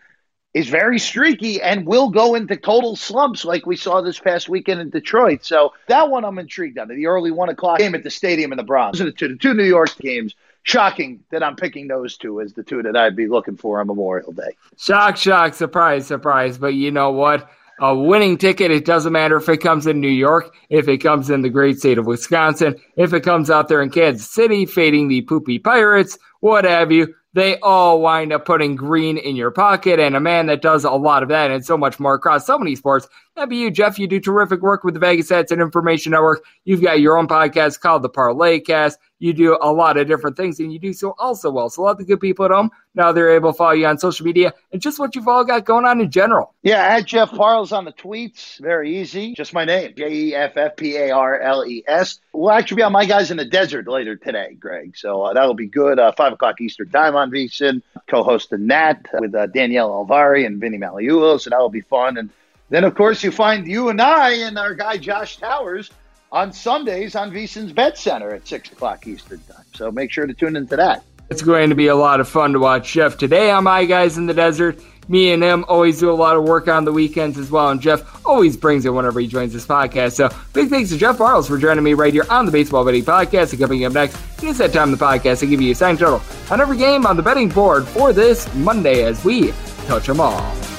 is 0.53 0.67
very 0.67 0.97
streaky 0.97 1.61
and 1.61 1.85
will 1.85 2.09
go 2.09 2.35
into 2.35 2.57
total 2.57 2.95
slumps 2.95 3.45
like 3.45 3.65
we 3.65 3.75
saw 3.75 4.01
this 4.01 4.19
past 4.19 4.49
weekend 4.49 4.81
in 4.81 4.89
Detroit. 4.89 5.45
So 5.45 5.73
that 5.87 6.09
one 6.09 6.25
I'm 6.25 6.39
intrigued 6.39 6.79
on. 6.79 6.87
The 6.87 7.05
early 7.05 7.31
one 7.31 7.49
o'clock 7.49 7.79
game 7.79 7.93
at 7.93 8.03
the 8.03 8.09
stadium 8.09 8.51
in 8.51 8.57
the 8.57 8.63
Bronx. 8.63 8.97
Those 8.97 9.07
are 9.07 9.11
the 9.11 9.17
two, 9.17 9.27
the 9.27 9.37
two 9.37 9.53
New 9.53 9.63
York 9.63 9.95
games. 9.97 10.35
Shocking 10.63 11.23
that 11.31 11.41
I'm 11.41 11.55
picking 11.55 11.87
those 11.87 12.17
two 12.17 12.41
as 12.41 12.53
the 12.53 12.63
two 12.63 12.83
that 12.83 12.95
I'd 12.95 13.15
be 13.15 13.27
looking 13.27 13.55
for 13.55 13.79
on 13.79 13.87
Memorial 13.87 14.33
Day. 14.33 14.55
Shock, 14.77 15.15
shock, 15.15 15.53
surprise, 15.53 16.05
surprise. 16.05 16.57
But 16.57 16.73
you 16.73 16.91
know 16.91 17.11
what? 17.11 17.49
a 17.81 17.95
winning 17.95 18.37
ticket. 18.37 18.71
It 18.71 18.85
doesn't 18.85 19.13
matter 19.13 19.37
if 19.37 19.47
it 19.49 19.57
comes 19.57 19.87
in 19.87 19.99
New 19.99 20.09
York, 20.09 20.53
if 20.69 20.87
it 20.87 20.99
comes 20.99 21.29
in 21.29 21.41
the 21.41 21.49
great 21.49 21.79
state 21.79 21.97
of 21.97 22.05
Wisconsin, 22.05 22.75
if 22.97 23.13
it 23.13 23.21
comes 23.21 23.49
out 23.49 23.67
there 23.67 23.81
in 23.81 23.89
Kansas 23.89 24.29
City, 24.29 24.65
fading 24.65 25.07
the 25.07 25.21
poopy 25.21 25.59
Pirates, 25.59 26.17
what 26.41 26.65
have 26.65 26.91
you 26.91 27.13
they 27.33 27.59
all 27.59 28.01
wind 28.01 28.33
up 28.33 28.45
putting 28.45 28.75
green 28.75 29.17
in 29.17 29.35
your 29.35 29.51
pocket. 29.51 29.99
And 29.99 30.15
a 30.15 30.19
man 30.19 30.47
that 30.47 30.61
does 30.61 30.83
a 30.83 30.91
lot 30.91 31.23
of 31.23 31.29
that 31.29 31.51
and 31.51 31.63
so 31.65 31.77
much 31.77 31.99
more 31.99 32.15
across 32.15 32.45
so 32.45 32.57
many 32.57 32.75
sports, 32.75 33.07
that'd 33.35 33.49
be 33.49 33.57
you, 33.57 33.71
Jeff. 33.71 33.99
You 33.99 34.07
do 34.07 34.19
terrific 34.19 34.61
work 34.61 34.83
with 34.83 34.95
the 34.95 34.99
Vegas 34.99 35.29
Stats 35.29 35.51
and 35.51 35.61
Information 35.61 36.11
Network. 36.11 36.43
You've 36.65 36.81
got 36.81 36.99
your 36.99 37.17
own 37.17 37.27
podcast 37.27 37.79
called 37.79 38.01
the 38.01 38.09
Parlay 38.09 38.59
Cast. 38.59 38.99
You 39.19 39.33
do 39.33 39.57
a 39.61 39.71
lot 39.71 39.97
of 39.97 40.07
different 40.07 40.37
things, 40.37 40.59
and 40.59 40.71
you 40.71 40.79
do 40.79 40.93
so 40.93 41.13
also 41.19 41.51
well. 41.51 41.69
So, 41.69 41.81
a 41.81 41.83
lot 41.83 41.91
of 41.91 41.97
the 41.97 42.05
good 42.05 42.21
people 42.21 42.45
at 42.45 42.51
home 42.51 42.71
now 42.99 43.11
they're 43.13 43.31
able 43.31 43.53
to 43.53 43.57
follow 43.57 43.71
you 43.71 43.87
on 43.87 43.97
social 43.97 44.25
media 44.25 44.53
and 44.71 44.81
just 44.81 44.99
what 44.99 45.15
you've 45.15 45.27
all 45.27 45.43
got 45.43 45.65
going 45.65 45.85
on 45.85 46.01
in 46.01 46.11
general. 46.11 46.53
Yeah, 46.61 46.83
at 46.83 47.05
Jeff 47.05 47.31
Parles 47.31 47.71
on 47.71 47.85
the 47.85 47.93
tweets. 47.93 48.59
Very 48.59 48.99
easy. 48.99 49.33
Just 49.33 49.53
my 49.53 49.65
name, 49.65 49.93
J 49.95 50.11
E 50.11 50.35
F 50.35 50.57
F 50.57 50.75
P 50.75 50.97
A 50.97 51.11
R 51.11 51.39
L 51.39 51.65
E 51.65 51.83
S. 51.87 52.19
We'll 52.33 52.51
actually 52.51 52.75
be 52.75 52.83
on 52.83 52.91
My 52.91 53.05
Guys 53.05 53.31
in 53.31 53.37
the 53.37 53.45
Desert 53.45 53.87
later 53.87 54.17
today, 54.17 54.53
Greg. 54.59 54.97
So 54.97 55.23
uh, 55.23 55.33
that'll 55.33 55.55
be 55.55 55.67
good. 55.67 55.97
Uh, 55.97 56.11
5 56.11 56.33
o'clock 56.33 56.59
Eastern 56.61 56.89
Time 56.89 57.15
on 57.15 57.31
VSIN. 57.31 57.81
Co 58.07 58.23
hosting 58.23 58.67
that 58.67 59.07
with 59.13 59.33
uh, 59.33 59.47
Danielle 59.47 59.89
Alvari 59.89 60.45
and 60.45 60.59
Vinny 60.59 60.77
Magliulo. 60.77 61.39
So 61.39 61.49
that'll 61.49 61.69
be 61.69 61.81
fun. 61.81 62.17
And 62.17 62.29
then, 62.69 62.83
of 62.83 62.95
course, 62.95 63.23
you 63.23 63.31
find 63.31 63.65
you 63.65 63.89
and 63.89 64.01
I 64.01 64.31
and 64.31 64.57
our 64.59 64.75
guy 64.75 64.97
Josh 64.97 65.37
Towers 65.37 65.89
on 66.31 66.51
Sundays 66.53 67.15
on 67.15 67.31
VSIN's 67.31 67.71
Bet 67.73 67.97
Center 67.97 68.33
at 68.33 68.47
6 68.47 68.71
o'clock 68.71 69.07
Eastern 69.07 69.39
Time. 69.49 69.65
So 69.73 69.91
make 69.91 70.11
sure 70.11 70.27
to 70.27 70.33
tune 70.33 70.55
into 70.55 70.75
that. 70.75 71.03
It's 71.29 71.41
going 71.43 71.69
to 71.69 71.75
be 71.75 71.87
a 71.87 71.95
lot 71.95 72.19
of 72.19 72.27
fun 72.27 72.53
to 72.53 72.59
watch 72.59 72.91
Jeff 72.91 73.17
today 73.17 73.51
on 73.51 73.63
My 73.63 73.85
Guys 73.85 74.17
in 74.17 74.25
the 74.25 74.33
Desert. 74.33 74.79
Me 75.07 75.31
and 75.31 75.41
him 75.43 75.65
always 75.67 75.99
do 75.99 76.11
a 76.11 76.13
lot 76.13 76.35
of 76.35 76.43
work 76.43 76.67
on 76.67 76.85
the 76.85 76.91
weekends 76.91 77.37
as 77.37 77.49
well, 77.49 77.69
and 77.69 77.81
Jeff 77.81 78.23
always 78.25 78.55
brings 78.55 78.85
it 78.85 78.91
whenever 78.91 79.19
he 79.19 79.27
joins 79.27 79.53
this 79.53 79.65
podcast. 79.65 80.13
So 80.13 80.29
big 80.53 80.69
thanks 80.69 80.89
to 80.91 80.97
Jeff 80.97 81.17
Parles 81.17 81.47
for 81.47 81.57
joining 81.57 81.83
me 81.83 81.95
right 81.95 82.13
here 82.13 82.25
on 82.29 82.45
the 82.45 82.51
Baseball 82.51 82.85
Betting 82.85 83.03
Podcast. 83.03 83.51
And 83.51 83.59
coming 83.59 83.85
up 83.85 83.93
next, 83.93 84.19
it's 84.43 84.59
that 84.59 84.71
time 84.71 84.93
of 84.93 84.99
the 84.99 85.05
podcast 85.05 85.39
to 85.39 85.47
give 85.47 85.61
you 85.61 85.71
a 85.71 85.75
sign 85.75 85.97
total 85.97 86.21
on 86.51 86.61
every 86.61 86.77
game 86.77 87.07
on 87.07 87.17
the 87.17 87.23
betting 87.23 87.49
board 87.49 87.87
for 87.87 88.13
this 88.13 88.53
Monday 88.55 89.03
as 89.03 89.23
we 89.25 89.51
touch 89.87 90.05
them 90.05 90.19
all. 90.19 90.78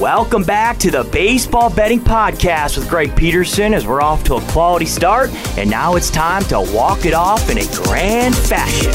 Welcome 0.00 0.44
back 0.44 0.78
to 0.78 0.90
the 0.90 1.04
Baseball 1.04 1.68
Betting 1.68 2.00
Podcast 2.00 2.78
with 2.78 2.88
Greg 2.88 3.14
Peterson 3.14 3.74
as 3.74 3.86
we're 3.86 4.00
off 4.00 4.24
to 4.24 4.36
a 4.36 4.40
quality 4.44 4.86
start, 4.86 5.28
and 5.58 5.68
now 5.68 5.94
it's 5.94 6.08
time 6.08 6.42
to 6.44 6.58
walk 6.74 7.04
it 7.04 7.12
off 7.12 7.50
in 7.50 7.58
a 7.58 7.66
grand 7.74 8.34
fashion. 8.34 8.92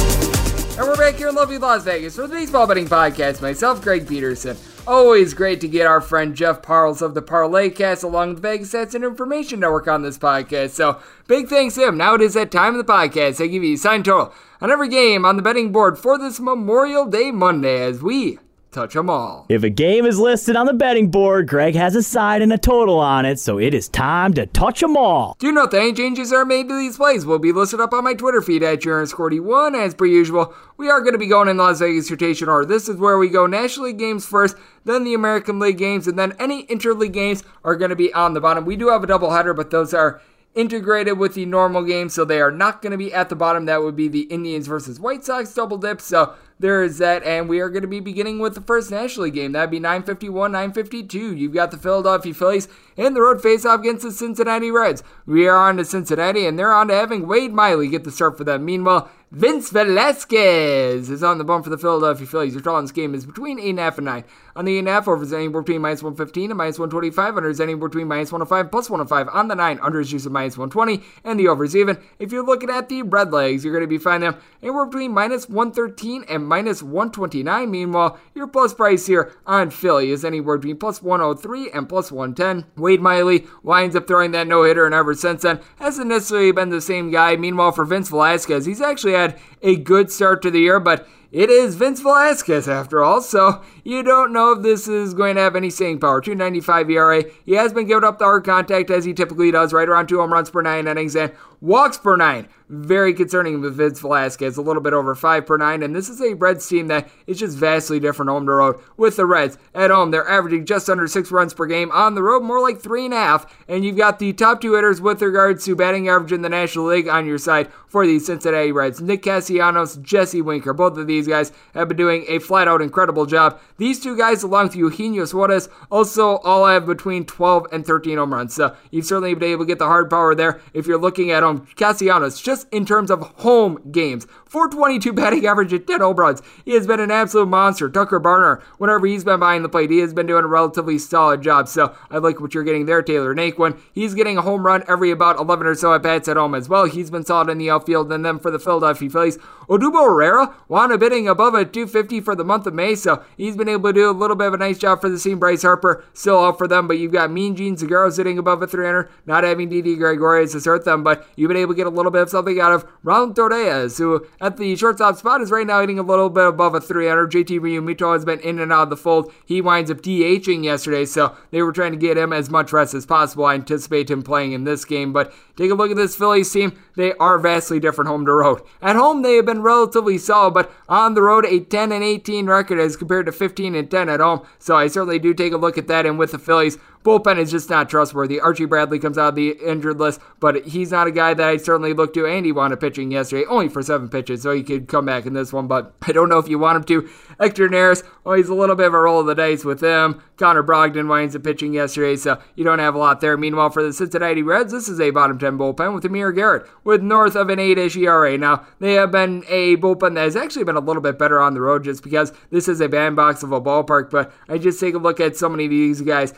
And 0.80 0.88
we're 0.88 0.96
back 0.96 1.14
here 1.14 1.30
in 1.30 1.36
lovely 1.36 1.60
Las 1.60 1.84
Vegas 1.84 2.16
for 2.16 2.24
the 2.24 2.34
Baseball 2.34 2.66
Betting 2.66 2.88
Podcast. 2.88 3.40
Myself, 3.40 3.84
Greg 3.84 4.08
Peterson. 4.08 4.58
Always 4.88 5.36
great 5.36 5.62
to 5.62 5.68
get 5.68 5.86
our 5.86 6.02
friend 6.02 6.34
Jeff 6.34 6.64
Parles 6.64 7.04
of 7.04 7.14
the 7.14 7.22
Parlay 7.22 7.70
Cast 7.70 8.02
along 8.02 8.30
with 8.30 8.42
Vegas 8.42 8.74
Stats 8.74 8.96
and 8.96 9.04
Information 9.04 9.60
Network 9.60 9.88
on 9.88 10.02
this 10.02 10.18
podcast. 10.18 10.72
So 10.72 11.00
big 11.28 11.50
thanks 11.50 11.76
to 11.76 11.88
him. 11.88 11.98
Now 11.98 12.16
it 12.16 12.22
is 12.22 12.34
that 12.34 12.50
time 12.50 12.74
of 12.74 12.84
the 12.84 12.92
podcast. 12.92 13.44
I 13.44 13.46
give 13.46 13.64
you 13.64 13.76
a 13.76 13.78
sign 13.78 14.02
total 14.02 14.34
on 14.60 14.72
every 14.72 14.90
game 14.90 15.24
on 15.24 15.36
the 15.36 15.44
betting 15.44 15.72
board 15.72 16.00
for 16.00 16.18
this 16.18 16.40
Memorial 16.40 17.06
Day 17.06 17.30
Monday 17.30 17.84
as 17.84 18.02
we 18.02 18.40
touch 18.76 18.94
them 18.94 19.10
all. 19.10 19.46
If 19.50 19.64
a 19.64 19.70
game 19.70 20.06
is 20.06 20.20
listed 20.20 20.56
on 20.56 20.66
the 20.66 20.74
betting 20.74 21.10
board, 21.10 21.48
Greg 21.48 21.76
has 21.76 21.96
a 21.96 22.04
side 22.04 22.42
and 22.42 22.52
a 22.52 22.58
total 22.58 23.00
on 23.00 23.26
it, 23.26 23.40
so 23.40 23.58
it 23.58 23.74
is 23.74 23.88
time 23.88 24.34
to 24.34 24.46
touch 24.46 24.82
them 24.82 24.98
all. 24.98 25.36
Do 25.40 25.52
note 25.52 25.72
that 25.72 25.82
any 25.82 25.94
changes 25.94 26.34
are 26.34 26.46
made 26.46 26.68
to 26.68 26.78
these 26.78 26.98
plays 26.98 27.26
will 27.26 27.40
be 27.40 27.52
listed 27.52 27.80
up 27.80 27.94
on 27.94 28.04
my 28.04 28.14
Twitter 28.14 28.42
feed 28.42 28.64
at 28.64 28.82
JaronScorty1. 28.82 29.76
As 29.76 29.96
per 29.96 30.06
usual, 30.06 30.54
we 30.78 30.90
are 30.90 31.00
going 31.00 31.14
to 31.14 31.20
be 31.20 31.28
going 31.28 31.48
in 31.48 31.58
Las 31.58 31.80
Vegas 31.80 32.12
rotation 32.12 32.50
order. 32.50 32.66
This 32.66 32.90
is 32.90 32.98
where 32.98 33.18
we 33.18 33.30
go 33.30 33.48
National 33.48 33.88
League 33.88 33.98
games 33.98 34.26
first, 34.26 34.58
then 34.84 35.06
the 35.06 35.14
American 35.14 35.58
League 35.58 35.78
games, 35.78 36.08
and 36.08 36.20
then 36.20 36.34
any 36.38 36.66
interleague 36.68 37.14
games 37.14 37.44
are 37.64 37.76
going 37.76 37.90
to 37.90 37.96
be 37.96 38.14
on 38.14 38.34
the 38.34 38.42
bottom. 38.42 38.66
We 38.66 38.76
do 38.76 38.90
have 38.90 39.04
a 39.04 39.08
doubleheader, 39.08 39.56
but 39.56 39.72
those 39.72 39.94
are 39.94 40.22
integrated 40.56 41.18
with 41.18 41.36
the 41.36 41.46
normal 41.46 41.84
game, 41.84 42.10
so 42.10 42.26
they 42.26 42.42
are 42.42 42.52
not 42.52 42.82
going 42.82 42.92
to 42.92 42.98
be 42.98 43.14
at 43.14 43.30
the 43.30 43.36
bottom. 43.36 43.66
That 43.66 43.84
would 43.84 43.96
be 43.96 44.08
the 44.08 44.22
Indians 44.22 44.68
versus 44.68 45.00
White 45.00 45.24
Sox 45.24 45.54
double 45.54 45.78
dip. 45.78 46.02
So 46.02 46.34
there 46.58 46.84
is 46.84 46.98
that, 47.00 47.24
and 47.24 47.50
we 47.50 47.60
are 47.60 47.70
going 47.70 47.82
to 47.82 47.88
be 47.88 48.00
beginning 48.00 48.40
with 48.40 48.56
the 48.56 48.62
first 48.62 48.90
National 48.90 49.26
League 49.26 49.34
game. 49.34 49.52
That'd 49.52 49.72
be 49.72 49.80
951, 49.80 50.52
952. 50.52 51.36
You've 51.36 51.54
got 51.54 51.72
the 51.72 51.78
Philadelphia 51.78 52.34
Phillies 52.34 52.70
in 52.96 53.14
the 53.14 53.22
road 53.22 53.42
face-off 53.42 53.82
against 53.82 54.04
the 54.04 54.12
Cincinnati 54.12 54.72
Reds. 54.72 55.04
We 55.26 55.48
are 55.48 55.58
on 55.58 55.78
to 55.78 55.86
Cincinnati, 55.86 56.46
and 56.46 56.58
they're 56.58 56.74
on 56.74 56.88
to 56.88 56.94
having 56.94 57.28
Wade 57.28 57.52
Miley 57.52 57.90
get 57.90 58.06
the 58.06 58.12
start 58.12 58.38
for 58.38 58.46
them. 58.46 58.64
Meanwhile, 58.64 59.10
Vince 59.32 59.70
Velasquez 59.70 61.10
is 61.10 61.24
on 61.24 61.40
the 61.40 61.44
bump 61.44 61.66
for 61.66 61.70
the 61.70 61.78
Philadelphia 61.78 62.26
Phillies. 62.26 62.54
Your 62.54 62.62
total 62.62 62.80
in 62.80 62.86
this 62.86 62.94
game 62.94 63.14
is 63.14 63.26
between 63.26 63.60
8.5 63.60 63.98
and 63.98 64.06
9. 64.06 64.24
On 64.58 64.64
the 64.64 64.82
8.5, 64.82 65.08
over 65.10 65.24
is 65.24 65.34
anywhere 65.34 65.62
between 65.64 65.82
minus 65.82 66.02
115 66.02 66.52
and 66.52 66.58
minus 66.58 66.80
125. 66.80 67.36
Under 67.36 67.50
is 67.50 67.60
anywhere 67.60 67.90
between 67.90 68.08
minus 68.08 68.32
105 68.32 68.72
plus 68.72 68.90
105. 68.90 69.28
On 69.36 69.50
the 69.50 69.56
9, 69.56 69.80
under 69.82 70.00
is 70.00 70.10
juice 70.10 70.26
of 70.26 70.32
minus 70.32 70.58
120. 70.58 71.06
And 71.26 71.38
the 71.38 71.50
over 71.50 71.66
is 71.66 71.76
even. 71.76 71.98
If 72.20 72.32
you're 72.32 72.46
looking 72.46 72.70
at 72.70 72.88
the 72.88 73.02
red 73.02 73.34
legs, 73.34 73.66
you're 73.66 73.74
going 73.74 73.84
to 73.84 73.88
be 73.88 73.98
finding 73.98 74.32
them 74.32 74.40
anywhere 74.64 74.86
between 74.86 75.12
minus 75.12 75.50
113 75.50 76.24
and 76.30 76.48
minus 76.48 76.82
129. 76.82 77.70
Meanwhile, 77.70 78.18
your 78.34 78.48
plus 78.48 78.74
price 78.74 79.06
here 79.06 79.34
on 79.46 79.72
Philly 79.72 80.12
is 80.12 80.24
anywhere 80.24 80.58
between 80.58 80.78
plus 80.78 81.04
103 81.04 81.72
and 81.72 81.90
plus 81.90 82.10
110. 82.10 82.66
Wade 82.78 83.02
Miley 83.02 83.46
winds 83.62 83.94
up 83.94 84.08
throwing 84.08 84.32
that 84.32 84.48
no 84.48 84.64
hitter, 84.64 84.86
and 84.86 84.96
ever 84.96 85.14
since 85.14 85.42
then 85.42 85.60
hasn't 85.80 86.08
necessarily 86.08 86.54
been 86.54 86.70
the 86.70 86.80
same 86.80 87.12
guy. 87.12 87.36
Meanwhile, 87.36 87.74
for 87.74 87.84
Vince 87.84 88.08
Velasquez, 88.08 88.66
he's 88.66 88.82
actually 88.82 89.14
had 89.14 89.38
a 89.62 89.76
good 89.76 90.10
start 90.10 90.42
to 90.44 90.52
the 90.52 90.62
year, 90.62 90.80
but 90.80 91.06
it 91.36 91.50
is 91.50 91.76
Vince 91.76 92.00
Velasquez 92.00 92.70
after 92.70 93.04
all, 93.04 93.20
so 93.20 93.62
you 93.84 94.04
don't 94.04 94.32
know 94.32 94.54
if 94.54 94.62
this 94.62 94.88
is 94.88 95.14
going 95.14 95.36
to 95.36 95.42
have 95.42 95.58
any 95.58 95.70
staying 95.70 96.00
power. 96.00 96.22
295 96.22 96.90
ERA. 96.90 97.24
He 97.46 97.56
has 97.56 97.74
been 97.74 97.88
giving 97.88 98.06
up 98.06 98.20
the 98.20 98.24
hard 98.24 98.46
contact 98.46 98.90
as 98.90 99.04
he 99.04 99.14
typically 99.14 99.52
does, 99.52 99.74
right 99.74 99.90
around 99.90 100.08
two 100.08 100.20
home 100.20 100.32
runs 100.32 100.50
per 100.50 100.62
nine 100.62 100.88
innings 100.88 101.14
and 101.14 101.34
walks 101.66 101.98
per 101.98 102.16
nine 102.16 102.48
very 102.70 103.14
concerning 103.14 103.62
with 103.62 103.76
Vince 103.76 104.00
Velasquez, 104.00 104.58
a 104.58 104.62
little 104.62 104.82
bit 104.82 104.94
over 104.94 105.14
five 105.14 105.46
per 105.46 105.58
nine. 105.58 105.84
And 105.84 105.96
this 105.96 106.10
is 106.10 106.20
a 106.22 106.34
Reds 106.34 106.68
team 106.68 106.88
that 106.88 107.08
is 107.28 107.40
just 107.40 107.58
vastly 107.58 108.00
different 108.00 108.30
home 108.30 108.46
to 108.46 108.54
road. 108.54 108.80
With 108.98 109.18
the 109.18 109.26
Reds 109.26 109.58
at 109.74 109.92
home, 109.92 110.12
they're 110.12 110.28
averaging 110.28 110.66
just 110.66 110.90
under 110.90 111.08
six 111.08 111.32
runs 111.32 111.54
per 111.54 111.68
game. 111.68 111.92
On 111.92 112.16
the 112.16 112.24
road, 112.24 112.44
more 112.44 112.62
like 112.62 112.80
three 112.80 113.06
and 113.06 113.14
a 113.14 113.18
half. 113.18 113.64
And 113.68 113.86
you've 113.86 113.98
got 113.98 114.20
the 114.20 114.34
top 114.34 114.62
two 114.62 114.74
hitters 114.74 115.00
with 115.00 115.22
regards 115.22 115.66
to 115.66 115.76
batting 115.76 116.10
average 116.10 116.32
in 116.32 116.42
the 116.42 116.50
National 116.50 116.86
League 116.86 117.08
on 117.08 117.28
your 117.28 117.38
side 117.38 117.72
for 117.88 118.06
the 118.06 118.20
Cincinnati 118.20 118.72
Reds. 118.72 119.02
Nick 119.02 119.22
Castellanos, 119.22 119.98
Jesse 119.98 120.42
Winker, 120.42 120.74
both 120.74 120.98
of 120.98 121.08
these 121.08 121.28
guys 121.28 121.52
have 121.74 121.88
been 121.88 121.98
doing 121.98 122.26
a 122.28 122.40
flat 122.40 122.68
out 122.68 122.82
incredible 122.82 123.26
job. 123.26 123.60
These 123.78 124.00
two 124.00 124.18
guys, 124.18 124.44
along 124.44 124.68
with 124.68 124.76
Eugenio 124.76 125.26
Suarez, 125.26 125.70
also 125.92 126.38
all 126.38 126.66
have 126.66 126.86
between 126.86 127.26
12 127.26 127.68
and 127.72 127.86
13 127.86 128.18
home 128.18 128.34
runs. 128.34 128.56
So 128.56 128.76
you've 128.90 129.06
certainly 129.06 129.34
been 129.36 129.52
able 129.52 129.66
to 129.66 129.68
get 129.68 129.80
the 129.80 129.86
hard 129.86 130.10
power 130.10 130.34
there 130.34 130.60
if 130.74 130.88
you're 130.88 130.98
looking 130.98 131.32
at 131.32 131.44
home. 131.44 131.55
Castellanos, 131.76 132.42
just 132.42 132.68
in 132.72 132.86
terms 132.86 133.12
of 133.12 133.22
home 133.38 133.80
games. 133.92 134.28
422 134.46 135.12
batting 135.14 135.46
average 135.46 135.74
at 135.74 135.88
10 135.88 136.02
home 136.02 136.16
runs. 136.16 136.42
He 136.64 136.74
has 136.76 136.88
been 136.88 137.00
an 137.00 137.12
absolute 137.12 137.48
monster. 137.48 137.90
Tucker 137.90 138.20
Barnhart, 138.20 138.64
whenever 138.78 139.06
he's 139.06 139.24
been 139.24 139.40
behind 139.40 139.66
the 139.66 139.70
plate, 139.70 139.90
he 139.90 140.00
has 140.00 140.14
been 140.14 140.28
doing 140.28 140.46
a 140.46 140.48
relatively 140.48 140.98
solid 140.98 141.42
job. 141.42 141.68
So 141.68 141.96
I 142.10 142.20
like 142.20 142.40
what 142.40 142.54
you're 142.54 142.64
getting 142.64 142.86
there, 142.86 143.02
Tyler 143.02 143.36
Naquin. 143.36 143.78
He's 143.92 144.14
getting 144.14 144.38
a 144.38 144.42
home 144.42 144.66
run 144.66 144.84
every 144.88 145.12
about 145.12 145.38
11 145.40 145.68
or 145.68 145.76
so 145.76 145.94
at 145.94 146.04
bats 146.04 146.28
at 146.28 146.38
home 146.38 146.56
as 146.56 146.70
well. 146.70 146.86
He's 146.86 147.12
been 147.12 147.26
solid 147.26 147.50
in 147.50 147.58
the 147.58 147.70
outfield. 147.70 148.12
And 148.12 148.26
then 148.26 148.40
for 148.40 148.52
the 148.52 148.60
Philadelphia 148.60 149.10
Phillies, 149.10 149.38
Odubel 149.70 150.06
Herrera 150.06 150.56
wound 150.68 150.92
up 150.92 151.02
hitting 151.02 151.28
above 151.28 151.54
a 151.54 151.66
250 151.66 152.22
for 152.22 152.36
the 152.36 152.44
month 152.44 152.68
of 152.68 152.74
May. 152.74 152.96
So 152.96 153.24
he's 153.38 153.56
been 153.56 153.70
able 153.70 153.90
to 153.90 153.94
do 153.94 154.10
a 154.10 154.12
little 154.12 154.36
bit 154.36 154.48
of 154.48 154.54
a 154.54 154.58
nice 154.58 154.78
job 154.78 155.02
for 155.02 155.10
the 155.10 155.20
team. 155.20 155.40
Bryce 155.40 155.64
Harper 155.64 156.04
still 156.14 156.44
out 156.44 156.58
for 156.58 156.68
them, 156.68 156.88
but 156.88 156.98
you've 156.98 157.12
got 157.12 157.32
Mean 157.32 157.56
Jean 157.56 157.78
Segura 157.78 158.12
sitting 158.12 158.38
above 158.38 158.62
a 158.62 158.68
300, 158.68 159.10
not 159.26 159.44
having 159.44 159.70
Didi 159.70 159.96
Gregorius 159.96 160.54
to 160.54 160.70
hurt 160.70 160.86
them, 160.86 161.04
but 161.04 161.28
you've 161.36 161.48
been 161.48 161.58
able 161.58 161.74
to 161.74 161.78
get 161.78 161.88
a 161.88 161.90
little 161.90 162.12
bit 162.12 162.24
of 162.24 162.30
something 162.30 162.60
out 162.60 162.72
of 162.72 162.86
Ron 163.04 163.34
Torres, 163.34 163.98
who 163.98 164.26
at 164.42 164.58
the 164.58 164.76
shortstop 164.76 165.18
spot 165.18 165.42
is 165.42 165.52
right 165.52 165.68
now 165.68 165.82
hitting 165.82 166.00
a 166.00 166.04
little 166.04 166.30
bit 166.30 166.48
above 166.48 166.76
a 166.76 166.82
300. 166.82 167.32
JT 167.32 167.60
Realmuto 167.60 168.14
has 168.14 168.26
been 168.26 168.40
in 168.40 168.60
and 168.60 168.72
out 168.72 168.84
of 168.84 168.90
the 168.90 168.98
fold. 168.98 169.32
He 169.46 169.62
winds 169.62 169.92
up 169.92 170.02
DHing 170.02 170.64
yesterday, 170.64 171.06
so 171.06 171.36
they 171.52 171.62
were 171.62 171.72
trying 171.72 171.92
to 171.92 171.98
get 171.98 172.18
him 172.18 172.34
as 172.34 172.50
much 172.50 172.72
rest 172.72 172.94
as 172.94 173.06
possible. 173.06 173.46
I 173.46 173.56
anticipate 173.56 174.10
him 174.10 174.22
playing 174.22 174.54
in 174.54 174.64
this 174.64 174.86
game, 174.86 175.14
but 175.14 175.34
take 175.56 175.72
a 175.72 175.76
look 175.76 175.92
at 175.92 175.98
this 175.98 176.16
Phillies 176.16 176.52
team. 176.52 176.78
They 176.96 177.14
are 177.14 177.38
vastly 177.40 177.80
different 177.80 178.10
home 178.10 178.26
to 178.26 178.32
road. 178.32 178.62
At 178.82 178.96
home, 178.96 179.22
they 179.22 179.36
have 179.36 179.46
been 179.46 179.55
relatively 179.62 180.18
solid, 180.18 180.54
but 180.54 180.72
on 180.88 181.14
the 181.14 181.22
road, 181.22 181.46
a 181.46 181.60
10 181.60 181.92
and 181.92 182.04
18 182.04 182.48
record 182.48 182.80
as 182.80 182.96
compared 182.96 183.26
to 183.26 183.32
15 183.32 183.76
and 183.76 183.90
10 183.90 184.10
at 184.10 184.20
home. 184.20 184.46
So 184.60 184.76
I 184.76 184.88
certainly 184.88 185.20
do 185.20 185.34
take 185.34 185.54
a 185.54 185.58
look 185.58 185.78
at 185.78 185.88
that. 185.88 186.06
And 186.06 186.18
with 186.18 186.32
the 186.32 186.40
Phillies, 186.40 186.78
bullpen 187.06 187.38
is 187.38 187.52
just 187.52 187.70
not 187.70 187.90
trustworthy. 187.90 188.40
Archie 188.40 188.66
Bradley 188.66 189.00
comes 189.00 189.18
out 189.18 189.30
of 189.30 189.36
the 189.36 189.52
injured 189.66 190.00
list, 190.00 190.20
but 190.40 190.66
he's 190.66 190.92
not 190.92 191.08
a 191.08 191.12
guy 191.12 191.34
that 191.34 191.48
I 191.48 191.58
certainly 191.58 191.94
look 191.94 192.14
to. 192.16 192.26
And 192.26 192.46
he 192.46 192.52
wanted 192.52 192.80
pitching 192.80 193.12
yesterday, 193.12 193.46
only 193.48 193.70
for 193.70 193.84
seven 193.84 194.10
pitches, 194.10 194.42
so 194.42 194.52
he 194.52 194.64
could 194.64 194.88
come 194.88 195.06
back 195.06 195.26
in 195.26 195.34
this 195.34 195.54
one. 195.54 195.68
But 195.68 195.94
I 196.02 196.12
don't 196.12 196.30
know 196.30 196.40
if 196.40 196.50
you 196.50 196.60
want 196.60 196.78
him 196.78 196.84
to. 196.86 197.10
Hector 197.40 197.70
Neris, 197.70 198.04
well, 198.24 198.36
he's 198.36 198.50
a 198.50 198.56
little 198.56 198.76
bit 198.76 198.88
of 198.88 198.94
a 198.94 199.00
roll 199.00 199.20
of 199.20 199.28
the 199.28 199.36
dice 199.36 199.64
with 199.64 199.82
him. 199.82 200.22
Connor 200.38 200.64
Brogdon 200.64 201.08
winds 201.08 201.36
up 201.36 201.44
pitching 201.44 201.74
yesterday, 201.74 202.16
so 202.16 202.42
you 202.56 202.64
don't 202.64 202.80
have 202.80 202.96
a 202.96 202.98
lot 202.98 203.22
there. 203.22 203.38
Meanwhile, 203.38 203.70
for 203.70 203.84
the 203.84 203.94
Cincinnati 203.94 204.42
Reds, 204.42 204.74
this 204.74 204.90
is 204.90 205.00
a 205.00 205.12
bottom 205.12 205.38
10 205.38 205.58
bullpen 205.58 205.94
with 205.94 206.06
Amir 206.06 206.32
Garrett 206.32 206.68
with 206.84 207.02
north 207.02 207.36
of 207.36 207.50
an 207.50 207.60
8 207.60 207.78
ish 207.78 207.96
ERA. 207.96 208.38
Now, 208.38 208.66
they 208.80 208.94
have 208.94 209.12
been 209.12 209.44
a 209.48 209.78
bullpen 209.78 210.16
that 210.16 210.24
has 210.24 210.36
actually 210.36 210.64
been 210.64 210.76
a 210.76 210.82
little 210.82 211.02
bit 211.02 211.20
better 211.20 211.40
on 211.40 211.54
the 211.54 211.62
road 211.62 211.84
just 211.84 212.04
because 212.04 212.34
this 212.50 212.68
is 212.68 212.82
a 212.82 212.90
bandbox 212.90 213.44
of 213.44 213.52
a 213.52 213.62
ballpark, 213.62 214.10
but 214.10 214.34
I 214.50 214.58
just 214.58 214.80
take 214.80 214.96
a 214.96 215.00
look 215.00 215.20
at 215.20 215.38
so 215.38 215.48
many 215.48 215.66
of 215.66 215.72
these 215.72 216.02
guys. 216.02 216.34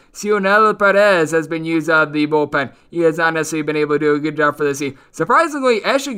Cionel 0.57 0.73
Perez 0.73 1.31
has 1.31 1.47
been 1.47 1.63
used 1.63 1.89
out 1.89 2.07
of 2.07 2.13
the 2.13 2.25
bullpen. 2.25 2.73
He 2.89 3.01
has 3.01 3.17
not 3.17 3.35
necessarily 3.35 3.63
been 3.63 3.75
able 3.75 3.95
to 3.95 3.99
do 3.99 4.15
a 4.15 4.19
good 4.19 4.35
job 4.35 4.57
for 4.57 4.63
the 4.63 4.73
team. 4.73 4.97
Surprisingly, 5.11 5.83
Ashley 5.83 6.17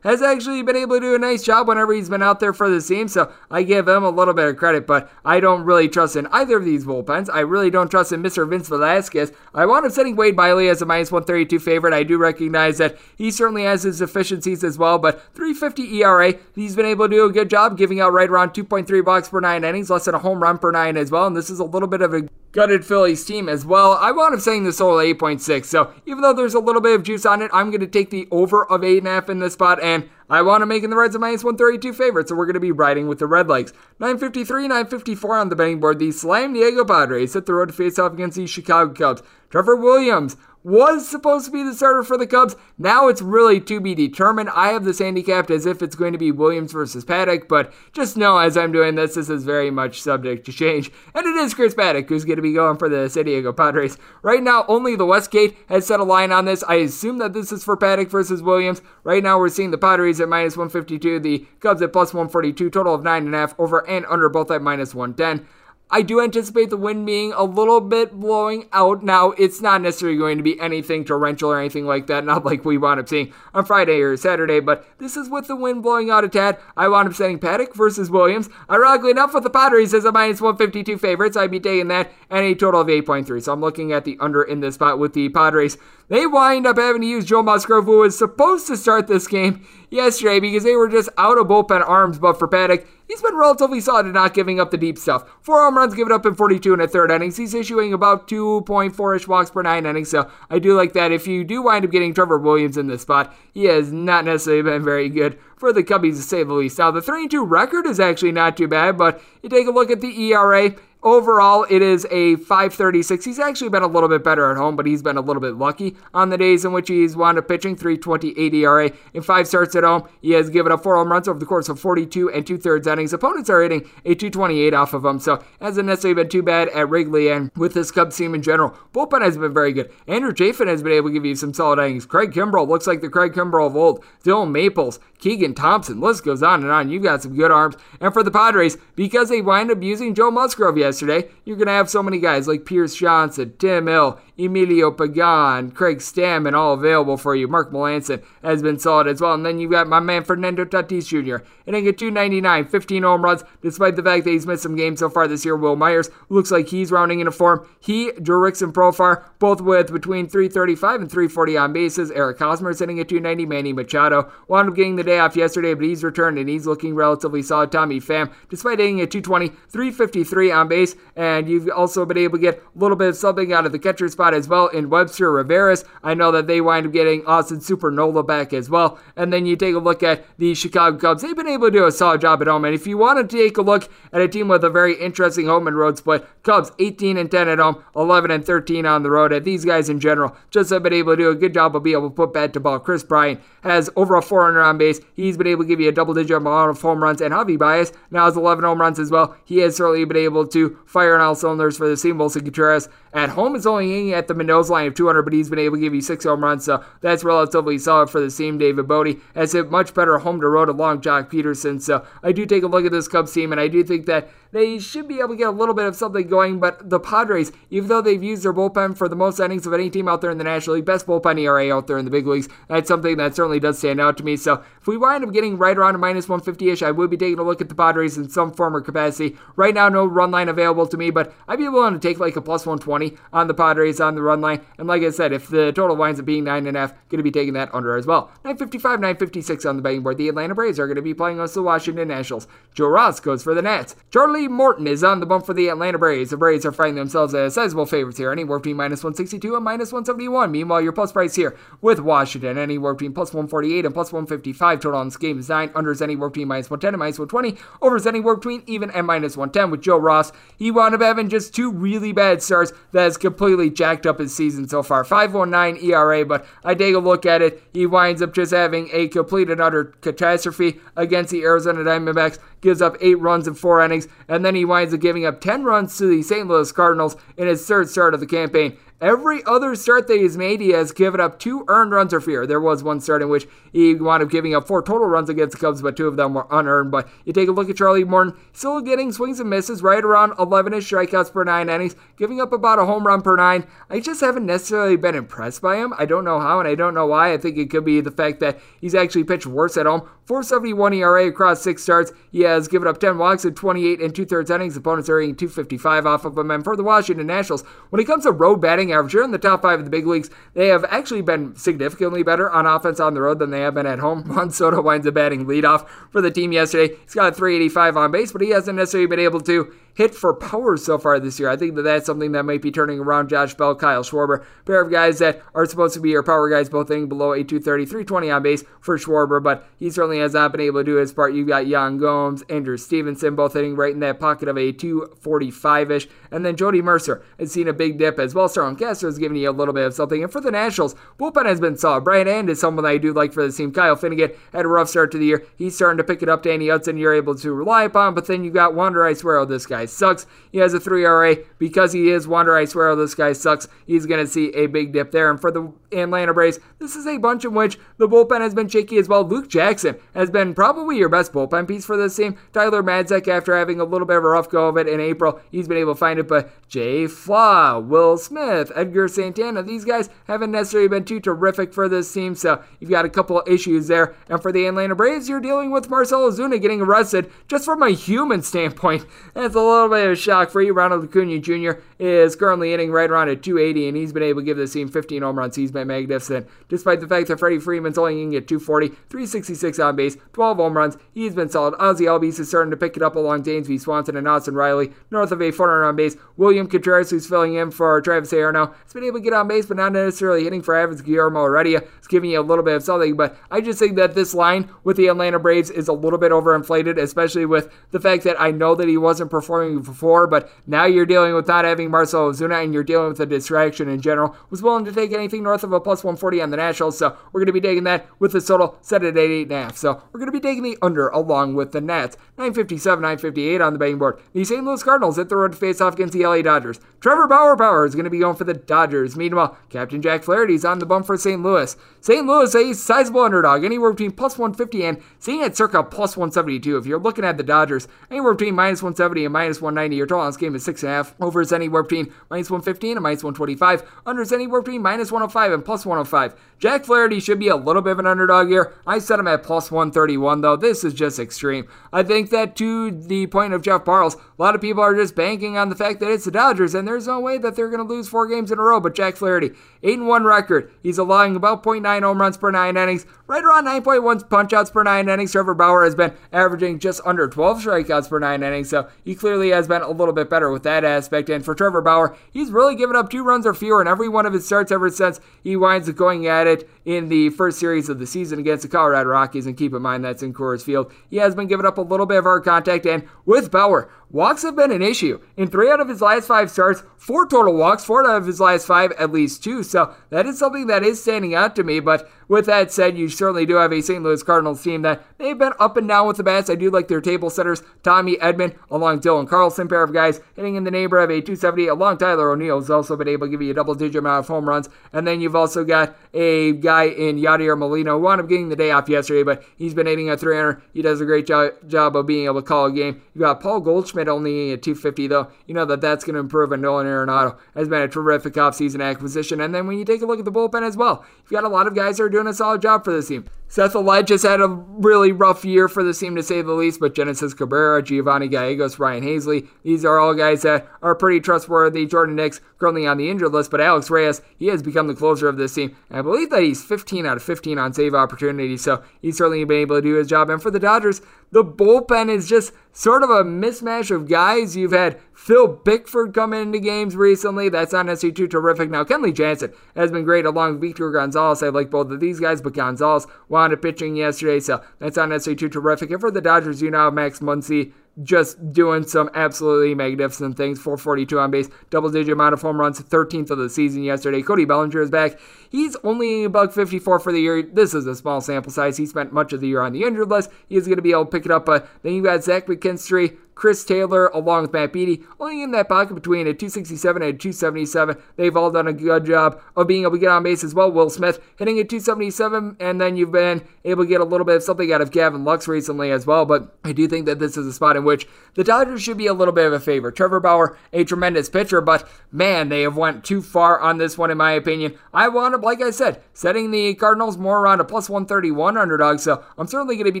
has 0.02 0.22
actually 0.22 0.62
been 0.62 0.76
able 0.76 0.96
to 0.96 1.00
do 1.00 1.14
a 1.14 1.18
nice 1.18 1.44
job 1.44 1.68
whenever 1.68 1.92
he's 1.92 2.08
been 2.08 2.22
out 2.22 2.40
there 2.40 2.52
for 2.52 2.68
the 2.68 2.80
team, 2.80 3.06
so 3.06 3.32
I 3.50 3.62
give 3.62 3.86
him 3.86 4.02
a 4.02 4.10
little 4.10 4.34
bit 4.34 4.48
of 4.48 4.56
credit, 4.56 4.86
but 4.86 5.10
I 5.24 5.38
don't 5.38 5.62
really 5.62 5.88
trust 5.88 6.16
in 6.16 6.26
either 6.28 6.56
of 6.56 6.64
these 6.64 6.84
bullpens. 6.84 7.28
I 7.32 7.40
really 7.40 7.70
don't 7.70 7.90
trust 7.90 8.12
in 8.12 8.22
Mr. 8.22 8.48
Vince 8.48 8.68
Velasquez. 8.68 9.32
I 9.54 9.66
wound 9.66 9.86
up 9.86 9.92
setting 9.92 10.16
Wade 10.16 10.34
Miley 10.36 10.68
as 10.68 10.82
a 10.82 10.86
minus 10.86 11.12
132 11.12 11.60
favorite. 11.60 11.94
I 11.94 12.02
do 12.02 12.18
recognize 12.18 12.78
that 12.78 12.96
he 13.16 13.30
certainly 13.30 13.64
has 13.64 13.84
his 13.84 14.00
deficiencies 14.00 14.64
as 14.64 14.78
well, 14.78 14.98
but 14.98 15.20
350 15.34 16.02
ERA, 16.02 16.34
he's 16.54 16.74
been 16.74 16.86
able 16.86 17.08
to 17.08 17.14
do 17.14 17.24
a 17.24 17.32
good 17.32 17.50
job 17.50 17.78
giving 17.78 18.00
out 18.00 18.12
right 18.12 18.28
around 18.30 18.50
2.3 18.50 19.04
blocks 19.04 19.28
per 19.28 19.40
nine 19.40 19.62
innings, 19.62 19.90
less 19.90 20.06
than 20.06 20.14
a 20.14 20.18
home 20.18 20.42
run 20.42 20.58
per 20.58 20.72
nine 20.72 20.96
as 20.96 21.10
well, 21.10 21.26
and 21.26 21.36
this 21.36 21.50
is 21.50 21.60
a 21.60 21.64
little 21.64 21.88
bit 21.88 22.02
of 22.02 22.12
a 22.12 22.28
gutted 22.56 22.86
Phillies 22.86 23.22
team 23.22 23.50
as 23.50 23.66
well. 23.66 23.92
I 23.92 24.10
wound 24.12 24.34
up 24.34 24.40
saying 24.40 24.64
this 24.64 24.78
total 24.78 24.96
8.6, 24.96 25.66
so 25.66 25.92
even 26.06 26.22
though 26.22 26.32
there's 26.32 26.54
a 26.54 26.58
little 26.58 26.80
bit 26.80 26.94
of 26.94 27.02
juice 27.02 27.26
on 27.26 27.42
it, 27.42 27.50
I'm 27.52 27.70
going 27.70 27.82
to 27.82 27.86
take 27.86 28.08
the 28.08 28.26
over 28.30 28.64
of 28.64 28.80
8.5 28.80 29.28
in 29.28 29.40
this 29.40 29.52
spot, 29.52 29.78
and 29.82 30.08
I 30.30 30.40
want 30.40 30.62
to 30.62 30.66
make 30.66 30.82
in 30.82 30.88
the 30.88 30.96
Reds 30.96 31.14
a 31.14 31.18
minus 31.18 31.44
132 31.44 31.92
favorite, 31.92 32.28
so 32.28 32.34
we're 32.34 32.46
going 32.46 32.54
to 32.54 32.60
be 32.60 32.72
riding 32.72 33.08
with 33.08 33.18
the 33.18 33.26
Red 33.26 33.46
Legs. 33.46 33.74
953, 34.00 34.68
954 34.68 35.36
on 35.36 35.50
the 35.50 35.54
betting 35.54 35.80
board. 35.80 35.98
The 35.98 36.10
Slam 36.10 36.54
Diego 36.54 36.82
Padres 36.86 37.34
hit 37.34 37.44
the 37.44 37.52
road 37.52 37.68
to 37.68 37.74
face 37.74 37.98
off 37.98 38.14
against 38.14 38.38
the 38.38 38.46
Chicago 38.46 38.94
Cubs. 38.94 39.22
Trevor 39.50 39.76
Williams 39.76 40.38
was 40.66 41.08
supposed 41.08 41.46
to 41.46 41.52
be 41.52 41.62
the 41.62 41.72
starter 41.72 42.02
for 42.02 42.18
the 42.18 42.26
Cubs. 42.26 42.56
Now 42.76 43.06
it's 43.06 43.22
really 43.22 43.60
to 43.60 43.80
be 43.80 43.94
determined. 43.94 44.50
I 44.50 44.70
have 44.70 44.84
this 44.84 44.98
handicapped 44.98 45.48
as 45.48 45.64
if 45.64 45.80
it's 45.80 45.94
going 45.94 46.10
to 46.10 46.18
be 46.18 46.32
Williams 46.32 46.72
versus 46.72 47.04
Paddack, 47.04 47.46
but 47.46 47.72
just 47.92 48.16
know 48.16 48.38
as 48.38 48.56
I'm 48.56 48.72
doing 48.72 48.96
this, 48.96 49.14
this 49.14 49.30
is 49.30 49.44
very 49.44 49.70
much 49.70 50.02
subject 50.02 50.44
to 50.46 50.52
change. 50.52 50.90
And 51.14 51.24
it 51.24 51.36
is 51.36 51.54
Chris 51.54 51.72
Paddack 51.72 52.08
who's 52.08 52.24
going 52.24 52.34
to 52.34 52.42
be 52.42 52.52
going 52.52 52.78
for 52.78 52.88
the 52.88 53.08
San 53.08 53.26
Diego 53.26 53.52
Padres. 53.52 53.96
Right 54.22 54.42
now, 54.42 54.64
only 54.66 54.96
the 54.96 55.06
Westgate 55.06 55.56
has 55.68 55.86
set 55.86 56.00
a 56.00 56.04
line 56.04 56.32
on 56.32 56.46
this. 56.46 56.64
I 56.64 56.74
assume 56.76 57.18
that 57.18 57.32
this 57.32 57.52
is 57.52 57.62
for 57.62 57.76
Paddack 57.76 58.10
versus 58.10 58.42
Williams. 58.42 58.82
Right 59.04 59.22
now, 59.22 59.38
we're 59.38 59.50
seeing 59.50 59.70
the 59.70 59.78
Padres 59.78 60.20
at 60.20 60.28
minus 60.28 60.56
152, 60.56 61.20
the 61.20 61.46
Cubs 61.60 61.80
at 61.80 61.92
plus 61.92 62.12
142, 62.12 62.70
total 62.70 62.92
of 62.92 63.02
9.5, 63.02 63.54
over 63.60 63.88
and 63.88 64.04
under 64.06 64.28
both 64.28 64.50
at 64.50 64.62
minus 64.62 64.96
110. 64.96 65.46
I 65.88 66.02
do 66.02 66.20
anticipate 66.20 66.70
the 66.70 66.76
wind 66.76 67.06
being 67.06 67.32
a 67.32 67.44
little 67.44 67.80
bit 67.80 68.12
blowing 68.12 68.68
out. 68.72 69.04
Now, 69.04 69.30
it's 69.30 69.60
not 69.60 69.82
necessarily 69.82 70.18
going 70.18 70.36
to 70.36 70.42
be 70.42 70.58
anything 70.58 71.04
torrential 71.04 71.52
or 71.52 71.60
anything 71.60 71.86
like 71.86 72.08
that, 72.08 72.24
not 72.24 72.44
like 72.44 72.64
we 72.64 72.76
wound 72.76 72.98
up 72.98 73.08
seeing 73.08 73.32
on 73.54 73.64
Friday 73.64 74.00
or 74.00 74.16
Saturday, 74.16 74.58
but 74.58 74.84
this 74.98 75.16
is 75.16 75.30
with 75.30 75.46
the 75.46 75.54
wind 75.54 75.84
blowing 75.84 76.10
out 76.10 76.24
a 76.24 76.28
tad. 76.28 76.58
I 76.76 76.88
wound 76.88 77.08
up 77.08 77.14
setting 77.14 77.38
Paddack 77.38 77.74
versus 77.74 78.10
Williams. 78.10 78.48
Ironically 78.68 79.12
enough, 79.12 79.32
with 79.32 79.44
the 79.44 79.50
Padres 79.50 79.94
as 79.94 80.04
a 80.04 80.10
minus 80.10 80.40
152 80.40 80.98
favorites, 80.98 81.36
I'd 81.36 81.52
be 81.52 81.60
taking 81.60 81.88
that 81.88 82.10
and 82.30 82.44
a 82.44 82.54
total 82.56 82.80
of 82.80 82.88
8.3. 82.88 83.40
So 83.40 83.52
I'm 83.52 83.60
looking 83.60 83.92
at 83.92 84.04
the 84.04 84.16
under 84.18 84.42
in 84.42 84.60
this 84.60 84.74
spot 84.74 84.98
with 84.98 85.12
the 85.12 85.28
Padres. 85.28 85.78
They 86.08 86.26
wind 86.26 86.66
up 86.66 86.78
having 86.78 87.02
to 87.02 87.06
use 87.06 87.24
Joe 87.24 87.44
Musgrove, 87.44 87.84
who 87.84 87.98
was 87.98 88.18
supposed 88.18 88.66
to 88.66 88.76
start 88.76 89.06
this 89.06 89.28
game 89.28 89.64
yesterday 89.96 90.38
because 90.38 90.62
they 90.62 90.76
were 90.76 90.88
just 90.88 91.08
out 91.18 91.38
of 91.38 91.48
bullpen 91.48 91.86
arms. 91.86 92.18
But 92.18 92.38
for 92.38 92.46
Paddack, 92.46 92.86
he's 93.08 93.22
been 93.22 93.34
relatively 93.34 93.80
solid 93.80 94.06
at 94.06 94.12
not 94.12 94.34
giving 94.34 94.60
up 94.60 94.70
the 94.70 94.76
deep 94.76 94.98
stuff. 94.98 95.28
Four 95.40 95.62
home 95.62 95.76
runs 95.76 95.94
given 95.94 96.12
up 96.12 96.24
in 96.24 96.34
42 96.34 96.72
and 96.72 96.82
a 96.82 96.86
third 96.86 97.10
innings. 97.10 97.36
He's 97.36 97.54
issuing 97.54 97.92
about 97.92 98.28
2.4 98.28 99.16
ish 99.16 99.26
walks 99.26 99.50
per 99.50 99.62
nine 99.62 99.86
innings. 99.86 100.10
So 100.10 100.30
I 100.50 100.58
do 100.58 100.76
like 100.76 100.92
that. 100.92 101.10
If 101.10 101.26
you 101.26 101.42
do 101.42 101.62
wind 101.62 101.84
up 101.84 101.90
getting 101.90 102.14
Trevor 102.14 102.38
Williams 102.38 102.76
in 102.76 102.86
this 102.86 103.02
spot, 103.02 103.34
he 103.52 103.64
has 103.64 103.92
not 103.92 104.24
necessarily 104.24 104.62
been 104.62 104.84
very 104.84 105.08
good 105.08 105.38
for 105.56 105.72
the 105.72 105.82
Cubbies 105.82 106.16
to 106.16 106.22
say 106.22 106.44
the 106.44 106.52
least. 106.52 106.78
Now, 106.78 106.90
the 106.90 107.02
3 107.02 107.28
2 107.28 107.44
record 107.44 107.86
is 107.86 107.98
actually 107.98 108.32
not 108.32 108.56
too 108.56 108.68
bad, 108.68 108.96
but 108.96 109.20
you 109.42 109.48
take 109.48 109.66
a 109.66 109.70
look 109.70 109.90
at 109.90 110.00
the 110.00 110.32
ERA. 110.32 110.74
Overall, 111.06 111.64
it 111.70 111.82
is 111.82 112.04
a 112.10 112.34
536. 112.34 113.24
He's 113.24 113.38
actually 113.38 113.68
been 113.68 113.84
a 113.84 113.86
little 113.86 114.08
bit 114.08 114.24
better 114.24 114.50
at 114.50 114.56
home, 114.56 114.74
but 114.74 114.86
he's 114.86 115.02
been 115.02 115.16
a 115.16 115.20
little 115.20 115.40
bit 115.40 115.54
lucky 115.54 115.94
on 116.12 116.30
the 116.30 116.36
days 116.36 116.64
in 116.64 116.72
which 116.72 116.88
he's 116.88 117.14
wound 117.14 117.38
up 117.38 117.46
pitching 117.46 117.76
328 117.76 118.52
ERA 118.52 118.90
in 119.14 119.22
five 119.22 119.46
starts 119.46 119.76
at 119.76 119.84
home. 119.84 120.08
He 120.20 120.32
has 120.32 120.50
given 120.50 120.72
up 120.72 120.82
four 120.82 120.96
home 120.96 121.12
runs 121.12 121.28
over 121.28 121.38
the 121.38 121.46
course 121.46 121.68
of 121.68 121.78
42 121.78 122.32
and 122.32 122.44
two 122.44 122.58
thirds 122.58 122.88
innings. 122.88 123.12
Opponents 123.12 123.48
are 123.48 123.62
hitting 123.62 123.82
a 124.04 124.16
228 124.16 124.74
off 124.74 124.94
of 124.94 125.04
him, 125.04 125.20
so 125.20 125.40
hasn't 125.60 125.86
necessarily 125.86 126.20
been 126.20 126.28
too 126.28 126.42
bad 126.42 126.70
at 126.70 126.88
Wrigley 126.88 127.28
and 127.28 127.52
with 127.54 127.74
this 127.74 127.92
Cubs 127.92 128.16
team 128.16 128.34
in 128.34 128.42
general. 128.42 128.76
Bullpen 128.92 129.22
has 129.22 129.38
been 129.38 129.54
very 129.54 129.72
good. 129.72 129.92
Andrew 130.08 130.34
Chafin 130.34 130.66
has 130.66 130.82
been 130.82 130.90
able 130.90 131.10
to 131.10 131.14
give 131.14 131.24
you 131.24 131.36
some 131.36 131.54
solid 131.54 131.78
innings. 131.78 132.04
Craig 132.04 132.32
Kimbrel 132.32 132.66
looks 132.66 132.88
like 132.88 133.00
the 133.00 133.08
Craig 133.08 133.32
Kimbrel 133.32 133.68
of 133.68 133.76
old. 133.76 134.04
Dylan 134.24 134.50
Maples, 134.50 134.98
Keegan 135.20 135.54
Thompson, 135.54 136.00
list 136.00 136.24
goes 136.24 136.42
on 136.42 136.64
and 136.64 136.72
on. 136.72 136.90
You've 136.90 137.04
got 137.04 137.22
some 137.22 137.36
good 137.36 137.52
arms. 137.52 137.76
And 138.00 138.12
for 138.12 138.24
the 138.24 138.32
Padres, 138.32 138.76
because 138.96 139.28
they 139.28 139.40
wind 139.40 139.70
up 139.70 139.80
using 139.84 140.12
Joe 140.12 140.32
Musgrove 140.32 140.76
yesterday, 140.76 140.95
yesterday, 140.96 141.28
you're 141.44 141.56
going 141.56 141.66
to 141.66 141.72
have 141.72 141.90
so 141.90 142.02
many 142.02 142.18
guys 142.18 142.48
like 142.48 142.64
Pierce 142.64 142.94
Johnson, 142.94 143.54
Tim 143.58 143.86
Hill, 143.86 144.18
Emilio 144.38 144.90
Pagan, 144.90 145.70
Craig 145.70 145.98
Stammen 145.98 146.54
all 146.54 146.74
available 146.74 147.16
for 147.16 147.34
you. 147.34 147.48
Mark 147.48 147.72
Melancon 147.72 148.22
has 148.42 148.62
been 148.62 148.78
solid 148.78 149.06
as 149.06 149.20
well. 149.20 149.32
And 149.32 149.46
then 149.46 149.58
you've 149.58 149.70
got 149.70 149.88
my 149.88 150.00
man 150.00 150.24
Fernando 150.24 150.64
Tatis 150.64 151.06
Jr. 151.06 151.44
hitting 151.64 151.88
at 151.88 151.96
299, 151.96 152.66
15 152.66 153.02
home 153.02 153.22
runs, 153.22 153.44
despite 153.62 153.96
the 153.96 154.02
fact 154.02 154.24
that 154.24 154.30
he's 154.30 154.46
missed 154.46 154.62
some 154.62 154.76
games 154.76 155.00
so 155.00 155.08
far 155.08 155.26
this 155.26 155.44
year. 155.44 155.56
Wil 155.56 155.76
Myers 155.76 156.10
looks 156.28 156.50
like 156.50 156.68
he's 156.68 156.92
rounding 156.92 157.20
into 157.20 157.32
form. 157.32 157.66
He, 157.80 158.10
Jurickson 158.12 158.66
and 158.66 158.74
Profar, 158.74 159.24
both 159.38 159.60
with 159.60 159.92
between 159.92 160.28
335 160.28 161.00
and 161.00 161.10
340 161.10 161.56
on 161.56 161.72
bases. 161.72 162.10
Eric 162.10 162.38
Hosmer 162.38 162.70
is 162.70 162.78
hitting 162.78 163.00
at 163.00 163.08
290. 163.08 163.46
Manny 163.46 163.72
Machado 163.72 164.30
wound 164.48 164.68
up 164.68 164.74
getting 164.74 164.96
the 164.96 165.04
day 165.04 165.18
off 165.18 165.36
yesterday, 165.36 165.72
but 165.74 165.84
he's 165.84 166.04
returned 166.04 166.38
and 166.38 166.48
he's 166.48 166.66
looking 166.66 166.94
relatively 166.94 167.42
solid. 167.42 167.72
Tommy 167.72 168.00
Pham, 168.00 168.32
despite 168.50 168.78
hitting 168.78 169.00
at 169.00 169.10
220, 169.10 169.48
353 169.48 170.50
on 170.50 170.68
base, 170.68 170.94
and 171.14 171.48
you've 171.48 171.68
also 171.70 172.04
been 172.04 172.18
able 172.18 172.38
to 172.38 172.42
get 172.42 172.58
a 172.58 172.78
little 172.78 172.96
bit 172.96 173.08
of 173.08 173.16
something 173.16 173.52
out 173.52 173.64
of 173.66 173.72
the 173.72 173.78
catcher 173.78 174.08
spot 174.08 174.25
as 174.34 174.48
well 174.48 174.68
in 174.68 174.90
Webster 174.90 175.32
Rivas. 175.32 175.84
I 176.02 176.14
know 176.14 176.30
that 176.32 176.46
they 176.46 176.60
wind 176.60 176.86
up 176.86 176.92
getting 176.92 177.24
Austin 177.26 177.58
Supernola 177.58 178.26
back 178.26 178.52
as 178.52 178.70
well. 178.70 178.98
And 179.16 179.32
then 179.32 179.46
you 179.46 179.56
take 179.56 179.74
a 179.74 179.78
look 179.78 180.02
at 180.02 180.24
the 180.38 180.54
Chicago 180.54 180.96
Cubs. 180.96 181.22
They've 181.22 181.36
been 181.36 181.48
able 181.48 181.68
to 181.68 181.78
do 181.78 181.86
a 181.86 181.92
solid 181.92 182.20
job 182.20 182.40
at 182.42 182.48
home. 182.48 182.64
And 182.64 182.74
if 182.74 182.86
you 182.86 182.98
want 182.98 183.28
to 183.28 183.36
take 183.36 183.56
a 183.56 183.62
look 183.62 183.90
at 184.12 184.20
a 184.20 184.28
team 184.28 184.48
with 184.48 184.64
a 184.64 184.70
very 184.70 184.94
interesting 184.94 185.46
home 185.46 185.66
and 185.66 185.76
road 185.76 185.98
split, 185.98 186.26
Cubs 186.42 186.70
18 186.78 187.16
and 187.16 187.30
10 187.30 187.48
at 187.48 187.58
home, 187.58 187.82
11 187.94 188.30
and 188.30 188.44
13 188.44 188.86
on 188.86 189.02
the 189.02 189.10
road. 189.10 189.32
And 189.32 189.44
these 189.44 189.64
guys 189.64 189.88
in 189.88 190.00
general 190.00 190.36
just 190.50 190.70
have 190.70 190.82
been 190.82 190.92
able 190.92 191.12
to 191.12 191.16
do 191.16 191.30
a 191.30 191.34
good 191.34 191.54
job 191.54 191.76
of 191.76 191.82
being 191.82 191.96
able 191.96 192.10
to 192.10 192.14
put 192.14 192.32
bat 192.32 192.52
to 192.54 192.60
ball. 192.60 192.78
Kris 192.78 193.02
Bryant 193.02 193.40
has 193.62 193.90
over 193.96 194.16
a 194.16 194.22
400 194.22 194.62
on 194.62 194.78
base. 194.78 195.00
He's 195.14 195.36
been 195.36 195.46
able 195.46 195.64
to 195.64 195.68
give 195.68 195.80
you 195.80 195.88
a 195.88 195.92
double 195.92 196.14
digit 196.14 196.36
amount 196.36 196.70
of 196.70 196.80
home 196.80 197.02
runs. 197.02 197.20
And 197.20 197.32
Javi 197.32 197.58
Baez 197.58 197.92
now 198.10 198.26
has 198.26 198.36
11 198.36 198.64
home 198.64 198.80
runs 198.80 198.98
as 198.98 199.10
well. 199.10 199.36
He 199.44 199.58
has 199.58 199.76
certainly 199.76 200.04
been 200.04 200.16
able 200.16 200.46
to 200.48 200.78
fire 200.86 201.14
on 201.14 201.20
all 201.20 201.34
cylinders 201.34 201.76
for 201.76 201.88
the 201.88 201.96
team. 201.96 202.18
Willson 202.18 202.44
Contreras 202.44 202.88
at 203.16 203.30
home 203.30 203.56
is 203.56 203.66
only 203.66 204.12
at 204.12 204.28
the 204.28 204.34
Mendoza 204.34 204.70
line 204.72 204.86
of 204.86 204.94
200, 204.94 205.22
but 205.22 205.32
he's 205.32 205.48
been 205.48 205.58
able 205.58 205.76
to 205.76 205.80
give 205.80 205.94
you 205.94 206.02
six 206.02 206.24
home 206.24 206.44
runs, 206.44 206.64
so 206.64 206.84
that's 207.00 207.24
relatively 207.24 207.78
solid 207.78 208.10
for 208.10 208.20
the 208.20 208.30
team. 208.30 208.58
David 208.58 208.86
Bote 208.86 209.18
has 209.34 209.52
hit 209.52 209.70
much 209.70 209.94
better 209.94 210.18
home 210.18 210.38
to 210.42 210.48
road 210.48 210.68
along 210.68 211.00
Joc 211.00 211.30
Pederson, 211.30 211.80
so 211.80 212.06
I 212.22 212.32
do 212.32 212.44
take 212.44 212.62
a 212.62 212.66
look 212.66 212.84
at 212.84 212.92
this 212.92 213.08
Cubs 213.08 213.32
team, 213.32 213.52
and 213.52 213.60
I 213.60 213.68
do 213.68 213.82
think 213.82 214.04
that 214.04 214.28
they 214.56 214.78
should 214.78 215.06
be 215.06 215.18
able 215.18 215.28
to 215.28 215.36
get 215.36 215.48
a 215.48 215.50
little 215.50 215.74
bit 215.74 215.84
of 215.84 215.94
something 215.94 216.26
going. 216.26 216.58
But 216.58 216.88
the 216.88 216.98
Padres, 216.98 217.52
even 217.68 217.88
though 217.88 218.00
they've 218.00 218.22
used 218.22 218.42
their 218.42 218.54
bullpen 218.54 218.96
for 218.96 219.06
the 219.06 219.14
most 219.14 219.38
innings 219.38 219.66
of 219.66 219.74
any 219.74 219.90
team 219.90 220.08
out 220.08 220.22
there 220.22 220.30
in 220.30 220.38
the 220.38 220.44
National 220.44 220.76
League, 220.76 220.86
best 220.86 221.06
bullpen 221.06 221.38
ERA 221.38 221.74
out 221.74 221.86
there 221.86 221.98
in 221.98 222.06
the 222.06 222.10
big 222.10 222.26
leagues, 222.26 222.48
that's 222.68 222.88
something 222.88 223.18
that 223.18 223.36
certainly 223.36 223.60
does 223.60 223.78
stand 223.78 224.00
out 224.00 224.16
to 224.16 224.24
me. 224.24 224.34
So 224.36 224.64
if 224.80 224.86
we 224.86 224.96
wind 224.96 225.24
up 225.24 225.32
getting 225.34 225.58
right 225.58 225.76
around 225.76 225.94
a 225.94 225.98
minus 225.98 226.28
150 226.28 226.70
ish, 226.70 226.82
I 226.82 226.90
would 226.90 227.10
be 227.10 227.18
taking 227.18 227.38
a 227.38 227.42
look 227.42 227.60
at 227.60 227.68
the 227.68 227.74
Padres 227.74 228.16
in 228.16 228.30
some 228.30 228.50
form 228.50 228.74
or 228.74 228.80
capacity. 228.80 229.36
Right 229.56 229.74
now, 229.74 229.90
no 229.90 230.06
run 230.06 230.30
line 230.30 230.48
available 230.48 230.86
to 230.86 230.96
me, 230.96 231.10
but 231.10 231.34
I'd 231.46 231.58
be 231.58 231.68
willing 231.68 231.92
to 231.92 232.00
take 232.00 232.18
like 232.18 232.36
a 232.36 232.40
plus 232.40 232.64
120 232.64 233.14
on 233.34 233.48
the 233.48 233.54
Padres 233.54 234.00
on 234.00 234.14
the 234.14 234.22
run 234.22 234.40
line. 234.40 234.64
And 234.78 234.88
like 234.88 235.02
I 235.02 235.10
said, 235.10 235.34
if 235.34 235.48
the 235.48 235.70
total 235.72 235.96
winds 235.96 236.18
up 236.18 236.24
being 236.24 236.44
9.5, 236.44 236.94
going 237.08 237.18
to 237.18 237.22
be 237.22 237.30
taking 237.30 237.54
that 237.54 237.74
under 237.74 237.96
as 237.96 238.06
well. 238.06 238.30
955, 238.44 239.00
956 239.00 239.66
on 239.66 239.76
the 239.76 239.82
betting 239.82 240.02
board. 240.02 240.16
The 240.16 240.30
Atlanta 240.30 240.54
Braves 240.54 240.78
are 240.78 240.86
going 240.86 240.96
to 240.96 241.02
be 241.02 241.14
playing 241.14 241.40
us 241.40 241.52
the 241.52 241.62
Washington 241.62 242.08
Nationals. 242.08 242.48
Joe 242.74 242.88
Ross 242.88 243.20
goes 243.20 243.42
for 243.42 243.54
the 243.54 243.62
Nats. 243.62 243.96
Charlie 244.10 244.45
Morton 244.48 244.86
is 244.86 245.04
on 245.04 245.20
the 245.20 245.26
bump 245.26 245.46
for 245.46 245.54
the 245.54 245.68
Atlanta 245.68 245.98
Braves. 245.98 246.30
The 246.30 246.36
Braves 246.36 246.64
are 246.64 246.72
finding 246.72 246.96
themselves 246.96 247.34
as 247.34 247.54
sizable 247.54 247.86
favorites 247.86 248.18
here, 248.18 248.32
anywhere 248.32 248.58
between 248.58 248.76
minus 248.76 249.04
162 249.04 249.54
and 249.54 249.64
minus 249.64 249.92
171. 249.92 250.50
Meanwhile, 250.50 250.80
your 250.80 250.92
plus 250.92 251.12
price 251.12 251.34
here 251.34 251.56
with 251.80 252.00
Washington, 252.00 252.58
anywhere 252.58 252.94
between 252.94 253.12
plus 253.12 253.34
148 253.34 253.84
and 253.84 253.94
plus 253.94 254.12
155. 254.12 254.80
Total 254.80 255.00
on 255.00 255.08
this 255.08 255.16
game 255.16 255.38
is 255.38 255.48
9. 255.48 255.70
Unders 255.70 256.02
anywhere 256.02 256.28
between 256.28 256.48
minus 256.48 256.70
110 256.70 256.94
and 256.94 256.98
minus 256.98 257.18
120. 257.18 257.60
Overs 257.82 258.06
anywhere 258.06 258.36
between 258.36 258.62
even 258.66 258.90
and 258.90 259.06
minus 259.06 259.36
110 259.36 259.70
with 259.70 259.82
Joe 259.82 259.98
Ross. 259.98 260.32
He 260.58 260.70
wound 260.70 260.94
up 260.94 261.00
having 261.00 261.28
just 261.28 261.54
two 261.54 261.70
really 261.70 262.12
bad 262.12 262.42
starts 262.42 262.72
that 262.92 263.02
has 263.02 263.16
completely 263.16 263.70
jacked 263.70 264.06
up 264.06 264.18
his 264.18 264.34
season 264.34 264.68
so 264.68 264.82
far. 264.82 265.04
5.09 265.04 265.82
ERA, 265.82 266.24
but 266.24 266.46
I 266.64 266.74
take 266.74 266.94
a 266.94 266.98
look 266.98 267.26
at 267.26 267.42
it. 267.42 267.62
He 267.72 267.86
winds 267.86 268.22
up 268.22 268.34
just 268.34 268.52
having 268.52 268.88
a 268.92 269.08
complete 269.08 269.50
and 269.50 269.60
utter 269.60 269.84
catastrophe 269.84 270.80
against 270.96 271.30
the 271.30 271.42
Arizona 271.42 271.80
Diamondbacks 271.80 272.38
gives 272.60 272.82
up 272.82 272.96
eight 273.00 273.18
runs 273.20 273.46
in 273.46 273.54
four 273.54 273.80
innings, 273.80 274.08
and 274.28 274.44
then 274.44 274.54
he 274.54 274.64
winds 274.64 274.92
up 274.94 275.00
giving 275.00 275.24
up 275.24 275.40
10 275.40 275.64
runs 275.64 275.96
to 275.98 276.06
the 276.06 276.22
St. 276.22 276.46
Louis 276.46 276.72
Cardinals 276.72 277.16
in 277.36 277.46
his 277.46 277.66
third 277.66 277.88
start 277.88 278.14
of 278.14 278.20
the 278.20 278.26
campaign. 278.26 278.76
Every 278.98 279.44
other 279.44 279.74
start 279.74 280.08
that 280.08 280.18
he's 280.18 280.38
made, 280.38 280.62
he 280.62 280.70
has 280.70 280.90
given 280.90 281.20
up 281.20 281.38
two 281.38 281.66
earned 281.68 281.92
runs 281.92 282.14
or 282.14 282.20
fewer. 282.20 282.46
There 282.46 282.60
was 282.60 282.82
one 282.82 283.00
start 283.00 283.20
in 283.20 283.28
which 283.28 283.46
he 283.70 283.94
wound 283.94 284.22
up 284.22 284.30
giving 284.30 284.54
up 284.54 284.66
four 284.66 284.82
total 284.82 285.06
runs 285.06 285.28
against 285.28 285.54
the 285.54 285.60
Cubs, 285.60 285.82
but 285.82 285.98
two 285.98 286.08
of 286.08 286.16
them 286.16 286.32
were 286.32 286.46
unearned. 286.50 286.90
But 286.90 287.06
you 287.26 287.34
take 287.34 287.50
a 287.50 287.52
look 287.52 287.68
at 287.68 287.76
Charlie 287.76 288.04
Morton, 288.04 288.34
still 288.54 288.80
getting 288.80 289.12
swings 289.12 289.38
and 289.38 289.50
misses, 289.50 289.82
right 289.82 290.02
around 290.02 290.32
11 290.38 290.72
ish 290.72 290.90
strikeouts 290.90 291.30
per 291.30 291.44
nine 291.44 291.68
innings, 291.68 291.94
giving 292.16 292.40
up 292.40 292.54
about 292.54 292.78
a 292.78 292.86
home 292.86 293.06
run 293.06 293.20
per 293.20 293.36
nine. 293.36 293.66
I 293.90 294.00
just 294.00 294.22
haven't 294.22 294.46
necessarily 294.46 294.96
been 294.96 295.14
impressed 295.14 295.60
by 295.60 295.76
him. 295.76 295.92
I 295.98 296.06
don't 296.06 296.24
know 296.24 296.40
how, 296.40 296.58
and 296.58 296.68
I 296.68 296.74
don't 296.74 296.94
know 296.94 297.06
why. 297.06 297.34
I 297.34 297.36
think 297.36 297.58
it 297.58 297.68
could 297.68 297.84
be 297.84 298.00
the 298.00 298.10
fact 298.10 298.40
that 298.40 298.58
he's 298.80 298.94
actually 298.94 299.24
pitched 299.24 299.46
worse 299.46 299.76
at 299.76 299.84
home. 299.84 300.08
471 300.24 300.94
ERA 300.94 301.28
across 301.28 301.62
six 301.62 301.82
starts. 301.82 302.12
He 302.32 302.40
has 302.40 302.66
given 302.66 302.88
up 302.88 302.98
10 302.98 303.16
walks 303.18 303.44
in 303.44 303.54
28 303.54 304.00
and 304.00 304.14
two 304.14 304.24
thirds 304.24 304.50
innings. 304.50 304.76
Opponents 304.76 305.08
are 305.08 305.18
earning 305.18 305.36
255 305.36 306.04
off 306.04 306.24
of 306.24 306.36
him. 306.36 306.50
And 306.50 306.64
for 306.64 306.74
the 306.74 306.82
Washington 306.82 307.28
Nationals, 307.28 307.62
when 307.90 308.00
it 308.00 308.06
comes 308.06 308.24
to 308.24 308.32
road 308.32 308.56
batting 308.56 308.85
average, 308.92 309.14
you're 309.14 309.24
in 309.24 309.30
the 309.30 309.38
top 309.38 309.62
five 309.62 309.78
of 309.78 309.84
the 309.84 309.90
big 309.90 310.06
leagues. 310.06 310.30
They 310.54 310.68
have 310.68 310.84
actually 310.88 311.22
been 311.22 311.56
significantly 311.56 312.22
better 312.22 312.50
on 312.50 312.66
offense 312.66 313.00
on 313.00 313.14
the 313.14 313.22
road 313.22 313.38
than 313.38 313.50
they 313.50 313.60
have 313.60 313.74
been 313.74 313.86
at 313.86 313.98
home. 313.98 314.22
Juan 314.28 314.50
Soto 314.50 314.80
winds 314.80 315.06
up 315.06 315.14
batting 315.14 315.46
leadoff 315.46 315.88
for 316.10 316.20
the 316.20 316.30
team 316.30 316.52
yesterday. 316.52 316.94
He's 317.02 317.14
got 317.14 317.32
a 317.32 317.34
385 317.34 317.96
on 317.96 318.12
base, 318.12 318.32
but 318.32 318.42
he 318.42 318.50
hasn't 318.50 318.76
necessarily 318.76 319.06
been 319.06 319.20
able 319.20 319.40
to 319.42 319.72
hit 319.96 320.14
for 320.14 320.34
power 320.34 320.76
so 320.76 320.98
far 320.98 321.18
this 321.18 321.40
year. 321.40 321.48
I 321.48 321.56
think 321.56 321.74
that 321.74 321.82
that's 321.82 322.04
something 322.04 322.32
that 322.32 322.44
might 322.44 322.60
be 322.60 322.70
turning 322.70 323.00
around 323.00 323.30
Josh 323.30 323.54
Bell, 323.54 323.74
Kyle 323.74 324.02
Schwarber, 324.02 324.44
pair 324.66 324.80
of 324.80 324.90
guys 324.90 325.18
that 325.20 325.42
are 325.54 325.64
supposed 325.64 325.94
to 325.94 326.00
be 326.00 326.10
your 326.10 326.22
power 326.22 326.50
guys, 326.50 326.68
both 326.68 326.88
hitting 326.88 327.08
below 327.08 327.32
a 327.32 327.42
230, 327.42 327.86
320 327.86 328.30
on 328.30 328.42
base 328.42 328.62
for 328.80 328.98
Schwarber, 328.98 329.42
but 329.42 329.66
he 329.78 329.90
certainly 329.90 330.18
has 330.18 330.34
not 330.34 330.52
been 330.52 330.60
able 330.60 330.80
to 330.80 330.84
do 330.84 330.96
his 330.96 331.12
part. 331.12 331.34
You've 331.34 331.48
got 331.48 331.66
Yan 331.66 331.96
Gomes, 331.96 332.42
Andrew 332.50 332.76
Stevenson, 332.76 333.34
both 333.34 333.54
hitting 333.54 333.74
right 333.74 333.92
in 333.92 334.00
that 334.00 334.20
pocket 334.20 334.48
of 334.48 334.58
a 334.58 334.70
245 334.70 335.90
ish, 335.90 336.08
and 336.36 336.44
then 336.44 336.54
Jordy 336.54 336.82
Mercer 336.82 337.24
has 337.38 337.50
seen 337.50 337.66
a 337.66 337.72
big 337.72 337.96
dip 337.98 338.18
as 338.18 338.34
well. 338.34 338.46
Starlin 338.46 338.76
Castro 338.76 339.08
is 339.08 339.18
giving 339.18 339.38
you 339.38 339.48
a 339.48 339.52
little 339.52 339.72
bit 339.72 339.86
of 339.86 339.94
something, 339.94 340.22
and 340.22 340.30
for 340.30 340.42
the 340.42 340.50
Nationals, 340.50 340.94
bullpen 341.18 341.46
has 341.46 341.60
been 341.60 341.78
solid. 341.78 342.04
Brad 342.04 342.26
Hand 342.26 342.50
is 342.50 342.60
someone 342.60 342.84
that 342.84 342.90
I 342.90 342.98
do 342.98 343.14
like 343.14 343.32
for 343.32 343.46
the 343.46 343.50
team. 343.50 343.72
Kyle 343.72 343.96
Finnegan 343.96 344.32
had 344.52 344.66
a 344.66 344.68
rough 344.68 344.90
start 344.90 345.10
to 345.12 345.18
the 345.18 345.24
year. 345.24 345.46
He's 345.56 345.74
starting 345.74 345.96
to 345.96 346.04
pick 346.04 346.22
it 346.22 346.28
up. 346.28 346.42
Danny 346.42 346.68
Hudson, 346.68 346.98
you're 346.98 347.14
able 347.14 347.34
to 347.36 347.54
rely 347.54 347.84
upon, 347.84 348.14
but 348.14 348.26
then 348.26 348.44
you 348.44 348.50
got 348.50 348.74
Wander 348.74 349.14
Suero. 349.14 349.42
Oh, 349.42 349.44
this 349.46 349.64
guy 349.64 349.86
sucks. 349.86 350.26
He 350.52 350.58
has 350.58 350.74
a 350.74 350.80
3 350.80 351.06
RA 351.06 351.34
because 351.58 351.94
he 351.94 352.10
is 352.10 352.28
Wander 352.28 352.66
Suero. 352.66 352.92
Oh, 352.92 352.96
this 352.96 353.14
guy 353.14 353.32
sucks. 353.32 353.66
He's 353.86 354.04
going 354.04 354.22
to 354.22 354.30
see 354.30 354.50
a 354.50 354.66
big 354.66 354.92
dip 354.92 355.12
there. 355.12 355.30
And 355.30 355.40
for 355.40 355.50
the 355.50 355.72
Atlanta 355.90 356.34
Braves, 356.34 356.60
this 356.78 356.96
is 356.96 357.06
a 357.06 357.16
bunch 357.16 357.46
in 357.46 357.54
which 357.54 357.78
the 357.96 358.08
bullpen 358.08 358.42
has 358.42 358.54
been 358.54 358.68
shaky 358.68 358.98
as 358.98 359.08
well. 359.08 359.26
Luke 359.26 359.48
Jackson 359.48 359.96
has 360.14 360.30
been 360.30 360.52
probably 360.54 360.98
your 360.98 361.08
best 361.08 361.32
bullpen 361.32 361.66
piece 361.66 361.86
for 361.86 361.96
this 361.96 362.14
team. 362.14 362.36
Tyler 362.52 362.82
Matzek, 362.82 363.26
after 363.26 363.56
having 363.56 363.80
a 363.80 363.84
little 363.84 364.06
bit 364.06 364.18
of 364.18 364.24
a 364.24 364.28
rough 364.28 364.50
go 364.50 364.68
of 364.68 364.76
it 364.76 364.86
in 364.86 365.00
April, 365.00 365.40
he's 365.50 365.66
been 365.66 365.78
able 365.78 365.94
to 365.94 365.98
find 365.98 366.18
it. 366.18 366.25
But 366.28 366.50
Jay 366.68 367.06
Flaw, 367.06 367.78
Will 367.78 368.18
Smith, 368.18 368.72
Edgar 368.74 369.08
Santana, 369.08 369.62
these 369.62 369.84
guys 369.84 370.10
haven't 370.26 370.50
necessarily 370.50 370.88
been 370.88 371.04
too 371.04 371.20
terrific 371.20 371.72
for 371.72 371.88
this 371.88 372.12
team. 372.12 372.34
So 372.34 372.62
you've 372.80 372.90
got 372.90 373.04
a 373.04 373.10
couple 373.10 373.40
of 373.40 373.48
issues 373.48 373.86
there. 373.86 374.14
And 374.28 374.42
for 374.42 374.52
the 374.52 374.66
Atlanta 374.66 374.94
Braves, 374.94 375.28
you're 375.28 375.40
dealing 375.40 375.70
with 375.70 375.88
Marcell 375.88 376.30
Ozuna 376.30 376.60
getting 376.60 376.80
arrested 376.80 377.30
just 377.48 377.64
from 377.64 377.82
a 377.82 377.90
human 377.90 378.42
standpoint. 378.42 379.06
That's 379.34 379.54
a 379.54 379.60
little 379.60 379.88
bit 379.88 380.06
of 380.06 380.12
a 380.12 380.16
shock 380.16 380.50
for 380.50 380.60
you. 380.62 380.72
Ronald 380.72 381.04
Acuna 381.04 381.38
Jr. 381.38 381.80
is 381.98 382.36
currently 382.36 382.70
hitting 382.70 382.90
right 382.90 383.10
around 383.10 383.28
at 383.28 383.42
280, 383.42 383.88
and 383.88 383.96
he's 383.96 384.12
been 384.12 384.22
able 384.22 384.40
to 384.40 384.44
give 384.44 384.56
this 384.56 384.72
team 384.72 384.88
15 384.88 385.22
home 385.22 385.38
runs. 385.38 385.56
He's 385.56 385.72
been 385.72 385.86
magnificent. 385.86 386.46
Despite 386.68 387.00
the 387.00 387.08
fact 387.08 387.28
that 387.28 387.38
Freddie 387.38 387.58
Freeman's 387.58 387.98
only 387.98 388.14
getting 388.14 388.34
at 388.34 388.48
240, 388.48 388.88
366 388.88 389.78
on 389.78 389.96
base, 389.96 390.16
12 390.32 390.56
home 390.56 390.76
runs, 390.76 390.96
he's 391.12 391.34
been 391.34 391.48
solid. 391.48 391.74
Ozzy 391.74 392.06
Albies 392.06 392.38
is 392.40 392.48
starting 392.48 392.70
to 392.70 392.76
pick 392.76 392.96
it 392.96 393.02
up 393.02 393.16
along 393.16 393.44
Dansby 393.44 393.80
Swanson 393.80 394.16
and 394.16 394.28
Austin 394.28 394.54
Riley. 394.54 394.92
North 395.10 395.32
of 395.32 395.42
a 395.42 395.50
400 395.50 395.84
on 395.84 395.96
base, 395.96 396.05
William 396.36 396.68
Contreras, 396.68 397.10
who's 397.10 397.26
filling 397.26 397.54
in 397.54 397.70
for 397.70 398.00
Travis 398.00 398.30
d'Arnaud, 398.30 398.74
has 398.84 398.92
been 398.92 399.04
able 399.04 399.18
to 399.18 399.24
get 399.24 399.32
on 399.32 399.48
base, 399.48 399.66
but 399.66 399.76
not 399.76 399.92
necessarily 399.92 400.44
hitting 400.44 400.62
for 400.62 400.76
average. 400.76 401.04
Guillermo 401.04 401.44
Heredia 401.44 401.82
is 402.00 402.06
giving 402.06 402.30
you 402.30 402.40
a 402.40 402.42
little 402.42 402.64
bit 402.64 402.76
of 402.76 402.82
something, 402.82 403.16
but 403.16 403.36
I 403.50 403.60
just 403.60 403.78
think 403.78 403.96
that 403.96 404.14
this 404.14 404.34
line 404.34 404.70
with 404.84 404.96
the 404.96 405.08
Atlanta 405.08 405.38
Braves 405.38 405.70
is 405.70 405.88
a 405.88 405.92
little 405.92 406.18
bit 406.18 406.30
overinflated, 406.30 406.98
especially 406.98 407.46
with 407.46 407.72
the 407.90 408.00
fact 408.00 408.22
that 408.24 408.40
I 408.40 408.50
know 408.50 408.74
that 408.74 408.88
he 408.88 408.96
wasn't 408.96 409.30
performing 409.30 409.82
before, 409.82 410.26
but 410.26 410.50
now 410.66 410.84
you're 410.84 411.06
dealing 411.06 411.34
with 411.34 411.48
not 411.48 411.64
having 411.64 411.90
Marcell 411.90 412.30
Ozuna 412.30 412.62
and 412.62 412.72
you're 412.72 412.84
dealing 412.84 413.08
with 413.08 413.20
a 413.20 413.26
distraction 413.26 413.88
in 413.88 414.00
general. 414.00 414.36
Was 414.50 414.62
willing 414.62 414.84
to 414.84 414.92
take 414.92 415.12
anything 415.12 415.42
north 415.42 415.64
of 415.64 415.72
a 415.72 415.80
plus 415.80 416.04
140 416.04 416.42
on 416.42 416.50
the 416.50 416.56
Nationals, 416.56 416.98
so 416.98 417.16
we're 417.32 417.40
going 417.40 417.46
to 417.46 417.52
be 417.52 417.60
taking 417.60 417.84
that 417.84 418.06
with 418.18 418.32
the 418.32 418.40
total 418.40 418.76
set 418.80 419.04
at 419.04 419.14
88.5. 419.14 419.76
So 419.76 420.02
we're 420.12 420.20
going 420.20 420.32
to 420.32 420.32
be 420.32 420.40
taking 420.40 420.62
the 420.62 420.78
under 420.82 421.08
along 421.08 421.54
with 421.54 421.72
the 421.72 421.80
Nats. 421.80 422.16
957, 422.38 423.00
958 423.00 423.60
on 423.60 423.72
the 423.72 423.78
betting 423.78 423.98
board. 423.98 424.20
The 424.32 424.44
St. 424.44 424.64
Louis 424.64 424.82
Cardinals 424.82 425.16
hit 425.16 425.28
the 425.28 425.36
road 425.36 425.52
to 425.52 425.58
face 425.58 425.80
off 425.80 425.95
against 425.96 426.14
the 426.14 426.24
LA 426.24 426.42
Dodgers. 426.42 426.80
Trevor 427.00 427.26
Bauer 427.26 427.56
Bauer 427.56 427.86
is 427.86 427.94
going 427.94 428.04
to 428.04 428.10
be 428.10 428.18
going 428.18 428.36
for 428.36 428.44
the 428.44 428.54
Dodgers. 428.54 429.16
Meanwhile, 429.16 429.56
Captain 429.70 430.02
Jack 430.02 430.24
Flaherty 430.24 430.54
is 430.54 430.64
on 430.64 430.78
the 430.78 430.86
bump 430.86 431.06
for 431.06 431.16
St. 431.16 431.42
Louis. 431.42 431.76
St. 432.00 432.26
Louis, 432.26 432.54
a 432.54 432.74
sizable 432.74 433.20
underdog, 433.20 433.64
anywhere 433.64 433.92
between 433.92 434.12
plus 434.12 434.38
150 434.38 434.84
and 434.84 435.02
seeing 435.18 435.42
at 435.42 435.56
circa 435.56 435.82
plus 435.82 436.16
172. 436.16 436.76
If 436.76 436.86
you're 436.86 436.98
looking 436.98 437.24
at 437.24 437.36
the 437.36 437.42
Dodgers, 437.42 437.86
anywhere 438.10 438.34
between 438.34 438.54
minus 438.54 438.82
170 438.82 439.24
and 439.24 439.32
minus 439.32 439.60
190. 439.60 439.94
Your 439.94 440.06
total 440.06 440.22
on 440.22 440.28
this 440.28 440.36
game 440.36 440.54
is 440.54 440.66
6.5. 440.66 441.14
Over 441.20 441.40
is 441.40 441.52
anywhere 441.52 441.82
between 441.82 442.12
minus 442.28 442.50
115 442.50 442.96
and 442.96 443.02
minus 443.02 443.22
125. 443.22 443.88
Under 444.04 444.22
is 444.22 444.32
anywhere 444.32 444.62
between 444.62 444.82
minus 444.82 445.12
105 445.12 445.52
and 445.52 445.64
plus 445.64 445.86
105. 445.86 446.34
Jack 446.58 446.86
Flaherty 446.86 447.20
should 447.20 447.38
be 447.38 447.48
a 447.48 447.56
little 447.56 447.82
bit 447.82 447.92
of 447.92 447.98
an 447.98 448.06
underdog 448.06 448.48
here. 448.48 448.74
I 448.86 448.98
set 448.98 449.20
him 449.20 449.28
at 449.28 449.42
plus 449.42 449.70
131, 449.70 450.40
though. 450.40 450.56
This 450.56 450.84
is 450.84 450.94
just 450.94 451.18
extreme. 451.18 451.68
I 451.92 452.02
think 452.02 452.30
that 452.30 452.56
to 452.56 452.90
the 452.90 453.26
point 453.26 453.52
of 453.52 453.62
Jeff 453.62 453.84
Parles, 453.84 454.14
a 454.14 454.42
lot 454.42 454.54
of 454.54 454.60
people 454.60 454.82
are 454.82 454.94
just 454.94 455.14
banking 455.14 455.56
on 455.58 455.68
the 455.68 455.76
fact 455.76 455.85
that 455.94 456.10
it's 456.10 456.24
the 456.24 456.30
Dodgers, 456.30 456.74
and 456.74 456.86
there's 456.86 457.06
no 457.06 457.20
way 457.20 457.38
that 457.38 457.56
they're 457.56 457.70
going 457.70 457.86
to 457.86 457.94
lose 457.94 458.08
four 458.08 458.26
games 458.26 458.50
in 458.50 458.58
a 458.58 458.62
row. 458.62 458.80
But 458.80 458.94
Jack 458.94 459.16
Flaherty, 459.16 459.52
8 459.82 460.00
1 460.00 460.24
record. 460.24 460.70
He's 460.82 460.98
allowing 460.98 461.36
about 461.36 461.62
0.9 461.62 462.02
home 462.02 462.20
runs 462.20 462.36
per 462.36 462.50
nine 462.50 462.76
innings, 462.76 463.06
right 463.26 463.44
around 463.44 463.66
9.1 463.66 464.28
punchouts 464.28 464.72
per 464.72 464.82
nine 464.82 465.08
innings. 465.08 465.32
Trevor 465.32 465.54
Bauer 465.54 465.84
has 465.84 465.94
been 465.94 466.12
averaging 466.32 466.78
just 466.78 467.00
under 467.04 467.28
12 467.28 467.62
strikeouts 467.62 468.08
per 468.08 468.18
nine 468.18 468.42
innings, 468.42 468.68
so 468.68 468.88
he 469.04 469.14
clearly 469.14 469.50
has 469.50 469.68
been 469.68 469.82
a 469.82 469.90
little 469.90 470.14
bit 470.14 470.30
better 470.30 470.50
with 470.50 470.62
that 470.64 470.84
aspect. 470.84 471.28
And 471.28 471.44
for 471.44 471.54
Trevor 471.54 471.82
Bauer, 471.82 472.16
he's 472.30 472.50
really 472.50 472.76
given 472.76 472.96
up 472.96 473.10
two 473.10 473.24
runs 473.24 473.46
or 473.46 473.54
fewer 473.54 473.80
in 473.80 473.88
every 473.88 474.08
one 474.08 474.26
of 474.26 474.32
his 474.32 474.46
starts 474.46 474.72
ever 474.72 474.90
since 474.90 475.20
he 475.42 475.56
winds 475.56 475.88
up 475.88 475.96
going 475.96 476.26
at 476.26 476.46
it 476.46 476.68
in 476.84 477.08
the 477.08 477.30
first 477.30 477.58
series 477.58 477.88
of 477.88 477.98
the 477.98 478.06
season 478.06 478.38
against 478.38 478.62
the 478.62 478.68
Colorado 478.68 479.10
Rockies. 479.10 479.46
And 479.46 479.56
keep 479.56 479.74
in 479.74 479.82
mind 479.82 480.04
that's 480.04 480.22
in 480.22 480.32
Coors 480.32 480.62
Field. 480.62 480.92
He 481.08 481.16
has 481.16 481.34
been 481.34 481.48
giving 481.48 481.66
up 481.66 481.78
a 481.78 481.82
little 481.82 482.06
bit 482.06 482.18
of 482.18 482.24
hard 482.24 482.44
contact, 482.44 482.86
and 482.86 483.08
with 483.24 483.50
Bauer, 483.50 483.90
walks 484.10 484.42
have 484.42 484.56
been 484.56 484.70
an 484.70 484.82
issue. 484.82 485.20
In 485.36 485.48
three 485.48 485.70
out 485.70 485.80
of 485.80 485.88
his 485.88 486.00
last 486.00 486.26
five 486.26 486.50
starts, 486.50 486.82
four 486.96 487.26
total 487.26 487.54
walks, 487.54 487.84
four 487.84 488.06
out 488.08 488.16
of 488.16 488.26
his 488.26 488.40
last 488.40 488.66
five, 488.66 488.92
at 488.92 489.12
least 489.12 489.42
two. 489.42 489.62
So 489.62 489.94
that 490.10 490.26
is 490.26 490.38
something 490.38 490.66
that 490.68 490.84
is 490.84 491.02
standing 491.02 491.34
out 491.34 491.56
to 491.56 491.64
me. 491.64 491.80
But 491.80 492.08
with 492.28 492.46
that 492.46 492.72
said, 492.72 492.96
you 492.96 493.08
certainly 493.08 493.46
do 493.46 493.56
have 493.56 493.72
a 493.72 493.80
St. 493.80 494.02
Louis 494.02 494.22
Cardinals 494.22 494.62
team 494.62 494.82
that 494.82 495.04
they've 495.18 495.38
been 495.38 495.52
up 495.58 495.76
and 495.76 495.88
down 495.88 496.06
with 496.06 496.16
the 496.16 496.22
bats. 496.22 496.50
I 496.50 496.54
do 496.54 496.70
like 496.70 496.88
their 496.88 497.00
table 497.00 497.30
setters, 497.30 497.62
Tommy 497.82 498.16
Edman, 498.16 498.56
along 498.70 499.00
Dylan 499.00 499.28
Carlson, 499.28 499.68
pair 499.68 499.82
of 499.82 499.92
guys 499.92 500.20
hitting 500.34 500.56
in 500.56 500.64
the 500.64 500.70
neighborhood 500.70 501.10
of 501.10 501.16
a 501.16 501.20
270, 501.20 501.68
along 501.68 501.98
Tyler 501.98 502.30
O'Neill, 502.30 502.58
who's 502.58 502.70
also 502.70 502.96
been 502.96 503.08
able 503.08 503.26
to 503.26 503.30
give 503.30 503.42
you 503.42 503.50
a 503.50 503.54
double 503.54 503.74
digit 503.74 503.96
amount 503.96 504.20
of 504.20 504.28
home 504.28 504.48
runs. 504.48 504.68
And 504.92 505.06
then 505.06 505.20
you've 505.20 505.36
also 505.36 505.64
got 505.64 505.96
a 506.14 506.52
guy 506.52 506.84
in 506.84 507.16
Yadier 507.16 507.56
Molina 507.56 507.92
who 507.92 507.98
wound 507.98 508.20
up 508.20 508.28
getting 508.28 508.48
the 508.48 508.56
day 508.56 508.70
off 508.70 508.88
yesterday, 508.88 509.22
but 509.22 509.44
he's 509.56 509.74
been 509.74 509.86
hitting 509.86 510.10
a 510.10 510.16
300. 510.16 510.62
He 510.72 510.82
does 510.82 511.00
a 511.00 511.04
great 511.04 511.26
job, 511.26 511.52
job 511.68 511.96
of 511.96 512.06
being 512.06 512.26
able 512.26 512.40
to 512.40 512.46
call 512.46 512.66
a 512.66 512.72
game. 512.72 513.02
You've 513.14 513.22
got 513.22 513.40
Paul 513.40 513.60
Goldschmidt 513.60 514.08
only 514.08 514.52
at 514.52 514.62
250, 514.62 515.06
though. 515.06 515.30
You 515.46 515.54
know 515.54 515.64
that 515.64 515.80
that's 515.80 516.04
going 516.04 516.14
to 516.14 516.20
improve, 516.20 516.52
and 516.52 516.62
Nolan 516.62 516.86
Arenado 516.86 517.38
has 517.54 517.68
been 517.68 517.82
a 517.82 517.88
terrific 517.88 518.34
offseason 518.34 518.82
acquisition. 518.82 519.40
And 519.40 519.54
then 519.54 519.66
when 519.66 519.78
you 519.78 519.84
take 519.84 520.02
a 520.02 520.06
look 520.06 520.18
at 520.18 520.24
the 520.24 520.32
bullpen 520.32 520.62
as 520.62 520.76
well, 520.76 521.04
you've 521.22 521.30
got 521.30 521.44
a 521.44 521.48
lot 521.48 521.66
of 521.66 521.74
guys 521.74 521.96
that 521.96 522.04
are 522.04 522.08
doing 522.16 522.26
a 522.26 522.34
solid 522.34 522.62
job 522.62 522.82
for 522.82 522.92
this 522.92 523.08
team. 523.08 523.26
Seth 523.48 523.74
Elledge 523.74 524.08
just 524.08 524.24
had 524.24 524.40
a 524.40 524.48
really 524.48 525.12
rough 525.12 525.44
year 525.44 525.68
for 525.68 525.84
the 525.84 525.94
team 525.94 526.16
to 526.16 526.22
say 526.22 526.42
the 526.42 526.52
least, 526.52 526.80
but 526.80 526.94
Genesis 526.94 527.32
Cabrera, 527.32 527.82
Giovanni 527.82 528.26
Gallegos, 528.26 528.78
Ryan 528.78 529.04
Helsley, 529.04 529.48
these 529.62 529.84
are 529.84 530.00
all 530.00 530.14
guys 530.14 530.42
that 530.42 530.68
are 530.82 530.96
pretty 530.96 531.20
trustworthy. 531.20 531.86
Jordan 531.86 532.18
Hicks 532.18 532.40
currently 532.58 532.86
on 532.86 532.96
the 532.96 533.08
injured 533.08 533.32
list, 533.32 533.50
but 533.50 533.60
Alex 533.60 533.88
Reyes, 533.88 534.20
he 534.36 534.48
has 534.48 534.62
become 534.62 534.88
the 534.88 534.94
closer 534.94 535.28
of 535.28 535.36
this 535.36 535.54
team. 535.54 535.76
I 535.90 536.02
believe 536.02 536.30
that 536.30 536.42
he's 536.42 536.64
15 536.64 537.06
out 537.06 537.16
of 537.16 537.22
15 537.22 537.56
on 537.58 537.72
save 537.72 537.94
opportunities, 537.94 538.62
so 538.62 538.82
he's 539.00 539.16
certainly 539.16 539.44
been 539.44 539.58
able 539.58 539.76
to 539.76 539.82
do 539.82 539.94
his 539.94 540.08
job. 540.08 540.28
And 540.28 540.42
for 540.42 540.50
the 540.50 540.58
Dodgers, 540.58 541.00
the 541.30 541.44
bullpen 541.44 542.08
is 542.08 542.28
just 542.28 542.52
sort 542.72 543.02
of 543.02 543.10
a 543.10 543.24
mismatch 543.24 543.90
of 543.90 544.08
guys. 544.08 544.56
You've 544.56 544.72
had 544.72 545.00
Phil 545.12 545.46
Bickford 545.48 546.14
come 546.14 546.32
into 546.32 546.58
games 546.58 546.94
recently. 546.94 547.48
That's 547.48 547.72
not 547.72 547.86
necessarily 547.86 548.14
too 548.14 548.28
terrific. 548.28 548.70
Now, 548.70 548.84
Kenley 548.84 549.14
Jansen 549.14 549.52
has 549.74 549.90
been 549.90 550.04
great 550.04 550.26
along 550.26 550.52
with 550.52 550.60
Victor 550.60 550.90
Gonzalez. 550.90 551.42
I 551.42 551.48
like 551.48 551.70
both 551.70 551.90
of 551.90 552.00
these 552.00 552.20
guys, 552.20 552.40
but 552.40 552.54
Gonzalez 552.54 553.06
wound 553.28 553.45
up 553.52 553.62
pitching 553.62 553.96
yesterday, 553.96 554.40
so 554.40 554.62
that's 554.78 554.96
not 554.96 555.08
necessarily 555.08 555.36
too 555.36 555.48
terrific. 555.48 555.90
And 555.90 556.00
for 556.00 556.10
the 556.10 556.20
Dodgers, 556.20 556.62
you 556.62 556.70
now 556.70 556.86
have 556.86 556.94
Max 556.94 557.20
Muncy 557.20 557.72
just 558.02 558.52
doing 558.52 558.86
some 558.86 559.08
absolutely 559.14 559.74
magnificent 559.74 560.36
things. 560.36 560.58
442 560.58 561.18
on 561.18 561.30
base, 561.30 561.48
double 561.70 561.90
digit 561.90 562.12
amount 562.12 562.34
of 562.34 562.42
home 562.42 562.60
runs, 562.60 562.80
13th 562.80 563.30
of 563.30 563.38
the 563.38 563.48
season 563.48 563.82
yesterday. 563.82 564.22
Cody 564.22 564.44
Bellinger 564.44 564.82
is 564.82 564.90
back. 564.90 565.18
He's 565.50 565.76
only 565.82 566.24
a 566.24 566.30
buck 566.30 566.52
54 566.52 567.00
for 567.00 567.12
the 567.12 567.20
year. 567.20 567.42
This 567.42 567.72
is 567.72 567.86
a 567.86 567.96
small 567.96 568.20
sample 568.20 568.52
size. 568.52 568.76
He 568.76 568.86
spent 568.86 569.12
much 569.12 569.32
of 569.32 569.40
the 569.40 569.48
year 569.48 569.62
on 569.62 569.72
the 569.72 569.82
injured 569.82 570.10
list. 570.10 570.30
He 570.48 570.56
is 570.56 570.66
going 570.66 570.76
to 570.76 570.82
be 570.82 570.92
able 570.92 571.06
to 571.06 571.10
pick 571.10 571.24
it 571.24 571.30
up. 571.30 571.46
But 571.46 571.68
then 571.82 571.94
you 571.94 572.02
got 572.02 572.24
Zach 572.24 572.46
McKinstry, 572.46 573.16
Chris 573.36 573.64
Taylor, 573.64 574.08
along 574.08 574.42
with 574.42 574.52
Matt 574.54 574.72
Beaty, 574.72 575.04
only 575.20 575.42
in 575.42 575.50
that 575.52 575.68
pocket 575.68 575.94
between 575.94 576.26
a 576.26 576.32
267 576.32 577.02
and 577.02 577.14
a 577.14 577.18
277. 577.18 578.02
They've 578.16 578.36
all 578.36 578.50
done 578.50 578.66
a 578.66 578.72
good 578.72 579.04
job 579.04 579.40
of 579.54 579.68
being 579.68 579.82
able 579.82 579.92
to 579.92 579.98
get 579.98 580.08
on 580.08 580.22
base 580.22 580.42
as 580.42 580.54
well. 580.54 580.72
Will 580.72 580.88
Smith 580.88 581.20
hitting 581.38 581.58
a 581.58 581.64
277, 581.64 582.56
and 582.58 582.80
then 582.80 582.96
you've 582.96 583.12
been 583.12 583.46
able 583.64 583.84
to 583.84 583.88
get 583.88 584.00
a 584.00 584.04
little 584.04 584.24
bit 584.24 584.36
of 584.36 584.42
something 584.42 584.72
out 584.72 584.80
of 584.80 584.90
Gavin 584.90 585.24
Lux 585.24 585.46
recently 585.46 585.90
as 585.90 586.06
well. 586.06 586.24
But 586.24 586.56
I 586.64 586.72
do 586.72 586.88
think 586.88 587.04
that 587.06 587.18
this 587.18 587.36
is 587.36 587.46
a 587.46 587.52
spot 587.52 587.76
in 587.76 587.84
which 587.84 588.08
the 588.34 588.42
Dodgers 588.42 588.82
should 588.82 588.96
be 588.96 589.06
a 589.06 589.12
little 589.14 589.34
bit 589.34 589.46
of 589.46 589.52
a 589.52 589.60
favor. 589.60 589.92
Trevor 589.92 590.18
Bauer, 590.18 590.56
a 590.72 590.84
tremendous 590.84 591.28
pitcher, 591.28 591.60
but 591.60 591.86
man, 592.10 592.48
they 592.48 592.62
have 592.62 592.78
went 592.78 593.04
too 593.04 593.20
far 593.20 593.60
on 593.60 593.76
this 593.76 593.98
one 593.98 594.10
in 594.10 594.16
my 594.16 594.32
opinion. 594.32 594.78
I 594.94 595.08
wound 595.08 595.34
up, 595.34 595.42
like 595.42 595.60
I 595.60 595.70
said, 595.70 596.00
setting 596.14 596.50
the 596.50 596.74
Cardinals 596.74 597.18
more 597.18 597.40
around 597.40 597.60
a 597.60 597.64
plus 597.64 597.90
131 597.90 598.56
underdog, 598.56 598.98
so 599.00 599.22
I'm 599.36 599.46
certainly 599.46 599.76
going 599.76 599.84
to 599.84 599.92
be 599.92 600.00